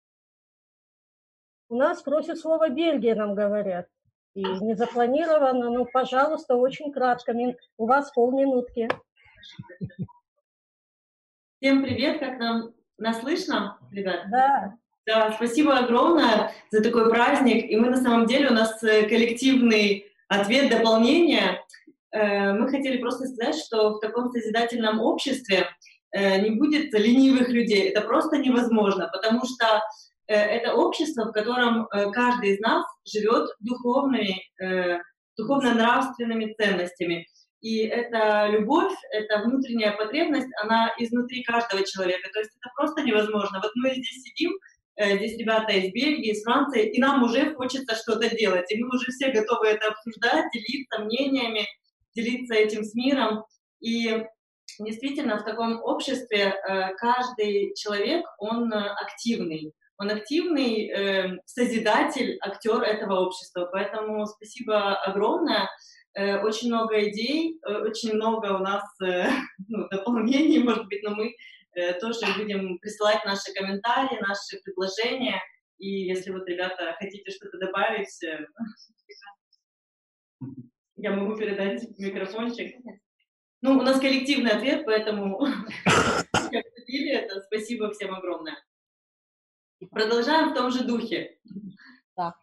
У 1.70 1.76
нас 1.76 2.02
просит 2.02 2.40
слово 2.40 2.70
Бельгия, 2.70 3.14
нам 3.14 3.36
говорят. 3.36 3.88
И 4.34 4.44
не 4.44 4.76
запланировано, 4.76 5.70
но, 5.70 5.86
пожалуйста, 5.86 6.56
очень 6.56 6.92
кратко. 6.92 7.34
У 7.78 7.86
вас 7.86 8.12
полминутки. 8.12 8.90
Всем 11.62 11.84
привет, 11.84 12.20
как 12.20 12.40
нам 12.40 12.74
нас 12.98 13.20
слышно, 13.20 13.80
ребят? 13.92 14.30
Да. 14.32 14.76
Да, 15.06 15.32
спасибо 15.34 15.78
огромное 15.78 16.52
за 16.72 16.82
такой 16.82 17.10
праздник. 17.12 17.70
И 17.70 17.78
мы 17.78 17.92
на 17.92 17.98
самом 17.98 18.26
деле, 18.26 18.50
у 18.50 18.54
нас 18.54 18.82
э, 18.84 19.08
коллективный 19.08 20.08
ответ, 20.28 20.72
дополнение. 20.72 21.64
Э, 22.12 22.54
мы 22.54 22.68
хотели 22.68 22.98
просто 22.98 23.28
сказать, 23.28 23.56
что 23.56 23.92
в 23.92 24.00
таком 24.00 24.32
созидательном 24.32 25.00
обществе 25.00 25.68
не 26.16 26.52
будет 26.52 26.94
ленивых 26.94 27.50
людей. 27.50 27.90
Это 27.90 28.02
просто 28.02 28.38
невозможно, 28.38 29.10
потому 29.12 29.42
что 29.46 29.82
э, 30.28 30.34
это 30.34 30.74
общество, 30.74 31.26
в 31.26 31.34
котором 31.34 31.88
э, 31.88 32.12
каждый 32.12 32.52
из 32.52 32.60
нас 32.60 32.86
живет 33.06 33.50
духовными, 33.60 34.42
духовно-нравственными 35.38 36.54
ценностями. 36.54 37.28
И 37.60 37.80
эта 37.80 38.48
любовь, 38.48 38.94
эта 39.12 39.40
внутренняя 39.44 39.92
потребность, 39.92 40.48
она 40.64 40.94
изнутри 40.98 41.44
каждого 41.44 41.84
человека. 41.84 42.30
То 42.32 42.40
есть 42.40 42.52
это 42.62 42.72
просто 42.76 43.02
невозможно. 43.02 43.60
Вот 43.62 43.72
мы 43.76 43.90
здесь 43.92 44.24
сидим, 44.24 44.54
здесь 44.98 45.38
ребята 45.38 45.74
из 45.74 45.92
Бельгии, 45.92 46.32
из 46.32 46.44
Франции, 46.44 46.90
и 46.90 47.02
нам 47.02 47.24
уже 47.24 47.54
хочется 47.56 47.96
что-то 47.96 48.34
делать. 48.34 48.72
И 48.72 48.82
мы 48.82 48.88
уже 48.96 49.12
все 49.12 49.32
готовы 49.32 49.68
это 49.68 49.90
обсуждать, 49.90 50.46
делиться 50.54 51.00
мнениями, 51.00 51.68
делиться 52.16 52.54
этим 52.54 52.84
с 52.84 52.94
миром. 52.94 53.44
И 53.82 54.24
действительно 54.80 55.38
в 55.38 55.44
таком 55.44 55.82
обществе 55.84 56.56
э, 56.56 56.94
каждый 56.96 57.74
человек, 57.76 58.26
он 58.40 58.72
э, 58.72 58.78
активный. 58.78 59.74
Он 59.98 60.10
активный 60.10 60.90
э, 60.90 61.38
созидатель, 61.46 62.38
актер 62.42 62.82
этого 62.82 63.22
общества. 63.22 63.70
Поэтому 63.72 64.26
спасибо 64.26 64.96
огромное. 64.96 65.70
Очень 66.18 66.70
много 66.70 67.10
идей, 67.10 67.60
очень 67.62 68.14
много 68.14 68.54
у 68.54 68.60
нас 68.60 68.84
ну, 69.68 69.90
дополнений, 69.90 70.60
может 70.60 70.86
быть, 70.88 71.04
но 71.04 71.10
мы 71.14 71.36
э, 71.76 71.94
тоже 72.00 72.22
будем 72.38 72.78
присылать 72.80 73.26
наши 73.26 73.54
комментарии, 73.54 74.22
наши 74.22 74.62
предложения. 74.64 75.42
И 75.78 76.08
если 76.08 76.32
вот, 76.32 76.48
ребята, 76.48 76.96
хотите 77.00 77.32
что-то 77.32 77.58
добавить, 77.58 78.18
я 80.96 81.12
могу 81.12 81.36
передать 81.36 81.84
микрофончик. 81.98 82.76
Ну, 83.66 83.80
у 83.80 83.82
нас 83.82 84.00
коллективный 84.00 84.52
ответ, 84.52 84.86
поэтому 84.86 85.44
это, 86.88 87.42
спасибо 87.48 87.90
всем 87.90 88.14
огромное. 88.14 88.64
Продолжаем 89.90 90.52
в 90.52 90.54
том 90.54 90.70
же 90.70 90.84
духе. 90.84 91.40
Да. 92.16 92.36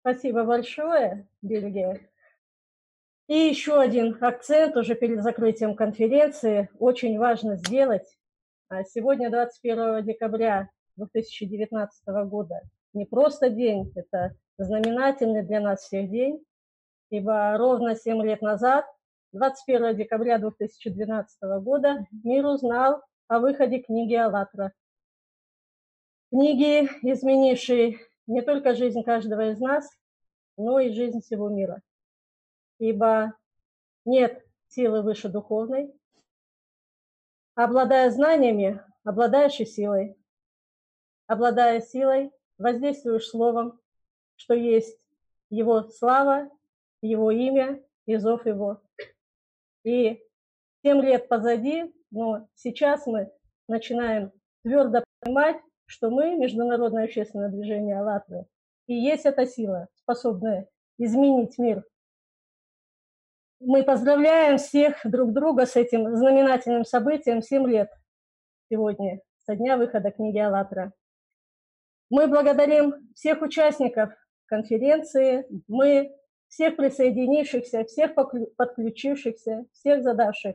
Спасибо 0.00 0.44
большое, 0.44 1.28
Бельгия. 1.42 2.00
И 3.26 3.34
еще 3.34 3.78
один 3.78 4.16
акцент 4.24 4.74
уже 4.78 4.94
перед 4.94 5.22
закрытием 5.22 5.76
конференции. 5.76 6.70
Очень 6.78 7.18
важно 7.18 7.56
сделать. 7.56 8.16
А 8.70 8.84
Сегодня, 8.84 9.28
21 9.28 10.02
декабря 10.06 10.70
2019 10.96 12.06
года, 12.24 12.62
не 12.94 13.04
просто 13.04 13.50
день, 13.50 13.92
это 13.96 14.34
знаменательный 14.56 15.42
для 15.42 15.60
нас 15.60 15.82
всех 15.82 16.08
день, 16.08 16.42
ибо 17.10 17.54
ровно 17.58 17.96
7 17.96 18.22
лет 18.22 18.40
назад, 18.40 18.86
21 19.34 19.96
декабря 19.96 20.38
2012 20.38 21.42
года, 21.60 22.06
мир 22.22 22.46
узнал 22.46 23.02
о 23.26 23.40
выходе 23.40 23.80
книги 23.80 24.14
«АЛЛАТРА». 24.14 24.72
Книги, 26.30 26.88
изменившей 27.02 27.98
не 28.28 28.42
только 28.42 28.76
жизнь 28.76 29.02
каждого 29.02 29.50
из 29.50 29.58
нас, 29.58 29.90
но 30.56 30.78
и 30.78 30.92
жизнь 30.92 31.20
всего 31.20 31.48
мира. 31.48 31.82
Ибо 32.78 33.34
нет 34.04 34.40
силы 34.68 35.02
выше 35.02 35.28
духовной. 35.28 35.92
Обладая 37.56 38.10
знаниями, 38.12 38.80
обладаешь 39.02 39.58
и 39.58 39.64
силой. 39.64 40.16
Обладая 41.26 41.80
силой, 41.80 42.30
воздействуешь 42.56 43.26
словом, 43.26 43.80
что 44.36 44.54
есть 44.54 44.96
его 45.50 45.82
слава, 45.82 46.48
его 47.02 47.32
имя 47.32 47.82
и 48.06 48.14
зов 48.16 48.46
его. 48.46 48.83
И 49.84 50.20
семь 50.82 51.02
лет 51.02 51.28
позади, 51.28 51.94
но 52.10 52.48
сейчас 52.54 53.06
мы 53.06 53.30
начинаем 53.68 54.32
твердо 54.62 55.04
понимать, 55.20 55.56
что 55.86 56.10
мы, 56.10 56.36
Международное 56.36 57.04
общественное 57.04 57.50
движение 57.50 57.98
«АЛЛАТРА», 58.00 58.46
и 58.86 58.94
есть 58.94 59.26
эта 59.26 59.46
сила, 59.46 59.88
способная 59.94 60.68
изменить 60.98 61.58
мир. 61.58 61.84
Мы 63.60 63.82
поздравляем 63.82 64.58
всех 64.58 65.00
друг 65.04 65.32
друга 65.32 65.66
с 65.66 65.76
этим 65.76 66.16
знаменательным 66.16 66.84
событием 66.84 67.42
7 67.42 67.66
лет 67.66 67.90
сегодня, 68.70 69.20
со 69.46 69.56
дня 69.56 69.76
выхода 69.76 70.10
книги 70.10 70.38
«АЛЛАТРА». 70.38 70.92
Мы 72.10 72.26
благодарим 72.26 73.10
всех 73.14 73.42
участников 73.42 74.10
конференции, 74.46 75.46
мы 75.66 76.14
всех 76.54 76.76
присоединившихся, 76.76 77.84
всех 77.84 78.14
подключившихся, 78.56 79.66
всех 79.72 80.04
задавших 80.04 80.54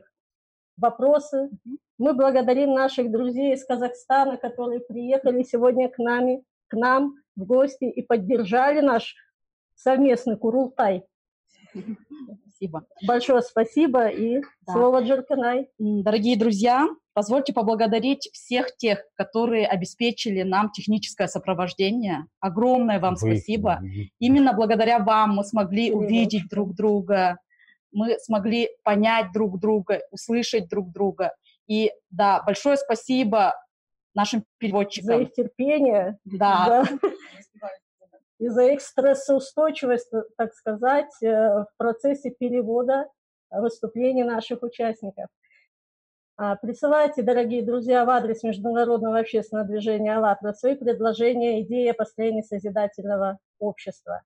вопросы. 0.78 1.50
Мы 1.98 2.14
благодарим 2.14 2.72
наших 2.72 3.10
друзей 3.10 3.52
из 3.52 3.64
Казахстана, 3.66 4.38
которые 4.38 4.80
приехали 4.80 5.42
сегодня 5.42 5.90
к, 5.90 5.98
нами, 5.98 6.42
к 6.68 6.74
нам 6.74 7.16
в 7.36 7.44
гости 7.44 7.84
и 7.84 8.00
поддержали 8.00 8.80
наш 8.80 9.14
совместный 9.74 10.38
Курултай. 10.38 11.04
Спасибо. 11.70 12.86
Большое 13.06 13.42
спасибо 13.42 14.08
и 14.08 14.40
да. 14.66 14.72
слово 14.72 15.02
Джерканай. 15.02 15.68
Дорогие 15.78 16.38
друзья, 16.38 16.88
позвольте 17.12 17.52
поблагодарить 17.52 18.28
всех 18.32 18.76
тех, 18.76 19.04
которые 19.14 19.66
обеспечили 19.66 20.42
нам 20.42 20.70
техническое 20.70 21.26
сопровождение. 21.26 22.26
Огромное 22.40 23.00
вам 23.00 23.14
Вы, 23.14 23.36
спасибо. 23.36 23.80
Именно 24.18 24.52
благодаря 24.52 24.98
вам 24.98 25.36
мы 25.36 25.44
смогли 25.44 25.92
увидеть 25.92 26.48
друг 26.48 26.74
друга, 26.74 27.38
мы 27.92 28.18
смогли 28.20 28.68
понять 28.84 29.32
друг 29.32 29.58
друга, 29.58 30.00
услышать 30.10 30.68
друг 30.68 30.92
друга. 30.92 31.34
И 31.66 31.92
да, 32.10 32.42
большое 32.42 32.76
спасибо 32.76 33.54
нашим 34.14 34.44
переводчикам. 34.58 35.06
За 35.06 35.16
их 35.22 35.32
терпение. 35.32 36.18
Да. 36.24 36.84
И 38.38 38.48
за 38.48 38.62
их 38.72 38.80
стрессоустойчивость, 38.80 40.10
так 40.38 40.54
сказать, 40.54 41.12
э, 41.22 41.26
в 41.26 41.66
процессе 41.76 42.30
перевода 42.30 43.06
выступлений 43.50 44.24
наших 44.24 44.62
участников. 44.62 45.26
А, 46.42 46.56
присылайте, 46.56 47.20
дорогие 47.20 47.62
друзья, 47.62 48.06
в 48.06 48.08
адрес 48.08 48.42
Международного 48.42 49.18
общественного 49.18 49.68
движения 49.68 50.16
«АЛЛАТРА» 50.16 50.54
свои 50.54 50.74
предложения, 50.74 51.60
идеи 51.60 51.88
о 51.88 51.92
построении 51.92 52.40
созидательного 52.40 53.38
общества. 53.58 54.22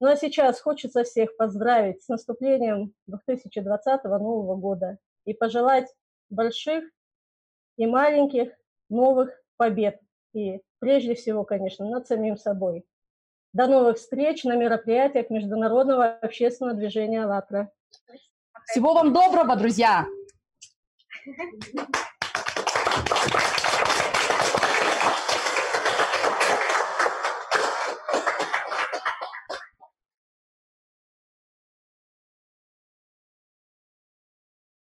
Ну 0.00 0.08
а 0.08 0.16
сейчас 0.16 0.60
хочется 0.60 1.04
всех 1.04 1.36
поздравить 1.36 2.02
с 2.02 2.08
наступлением 2.08 2.92
2020 3.06 4.02
Нового 4.02 4.56
года 4.56 4.98
и 5.26 5.32
пожелать 5.32 5.86
больших 6.28 6.82
и 7.76 7.86
маленьких 7.86 8.50
новых 8.88 9.30
побед. 9.56 10.00
И 10.32 10.60
прежде 10.80 11.14
всего, 11.14 11.44
конечно, 11.44 11.88
над 11.88 12.08
самим 12.08 12.36
собой. 12.36 12.84
До 13.52 13.68
новых 13.68 13.98
встреч 13.98 14.42
на 14.42 14.56
мероприятиях 14.56 15.30
Международного 15.30 16.18
общественного 16.20 16.76
движения 16.76 17.22
«АЛЛАТРА». 17.22 17.70
Всего 18.64 18.92
вам 18.92 19.12
доброго, 19.12 19.54
друзья! 19.54 20.04
Thank 21.26 21.74
you. 23.34 23.37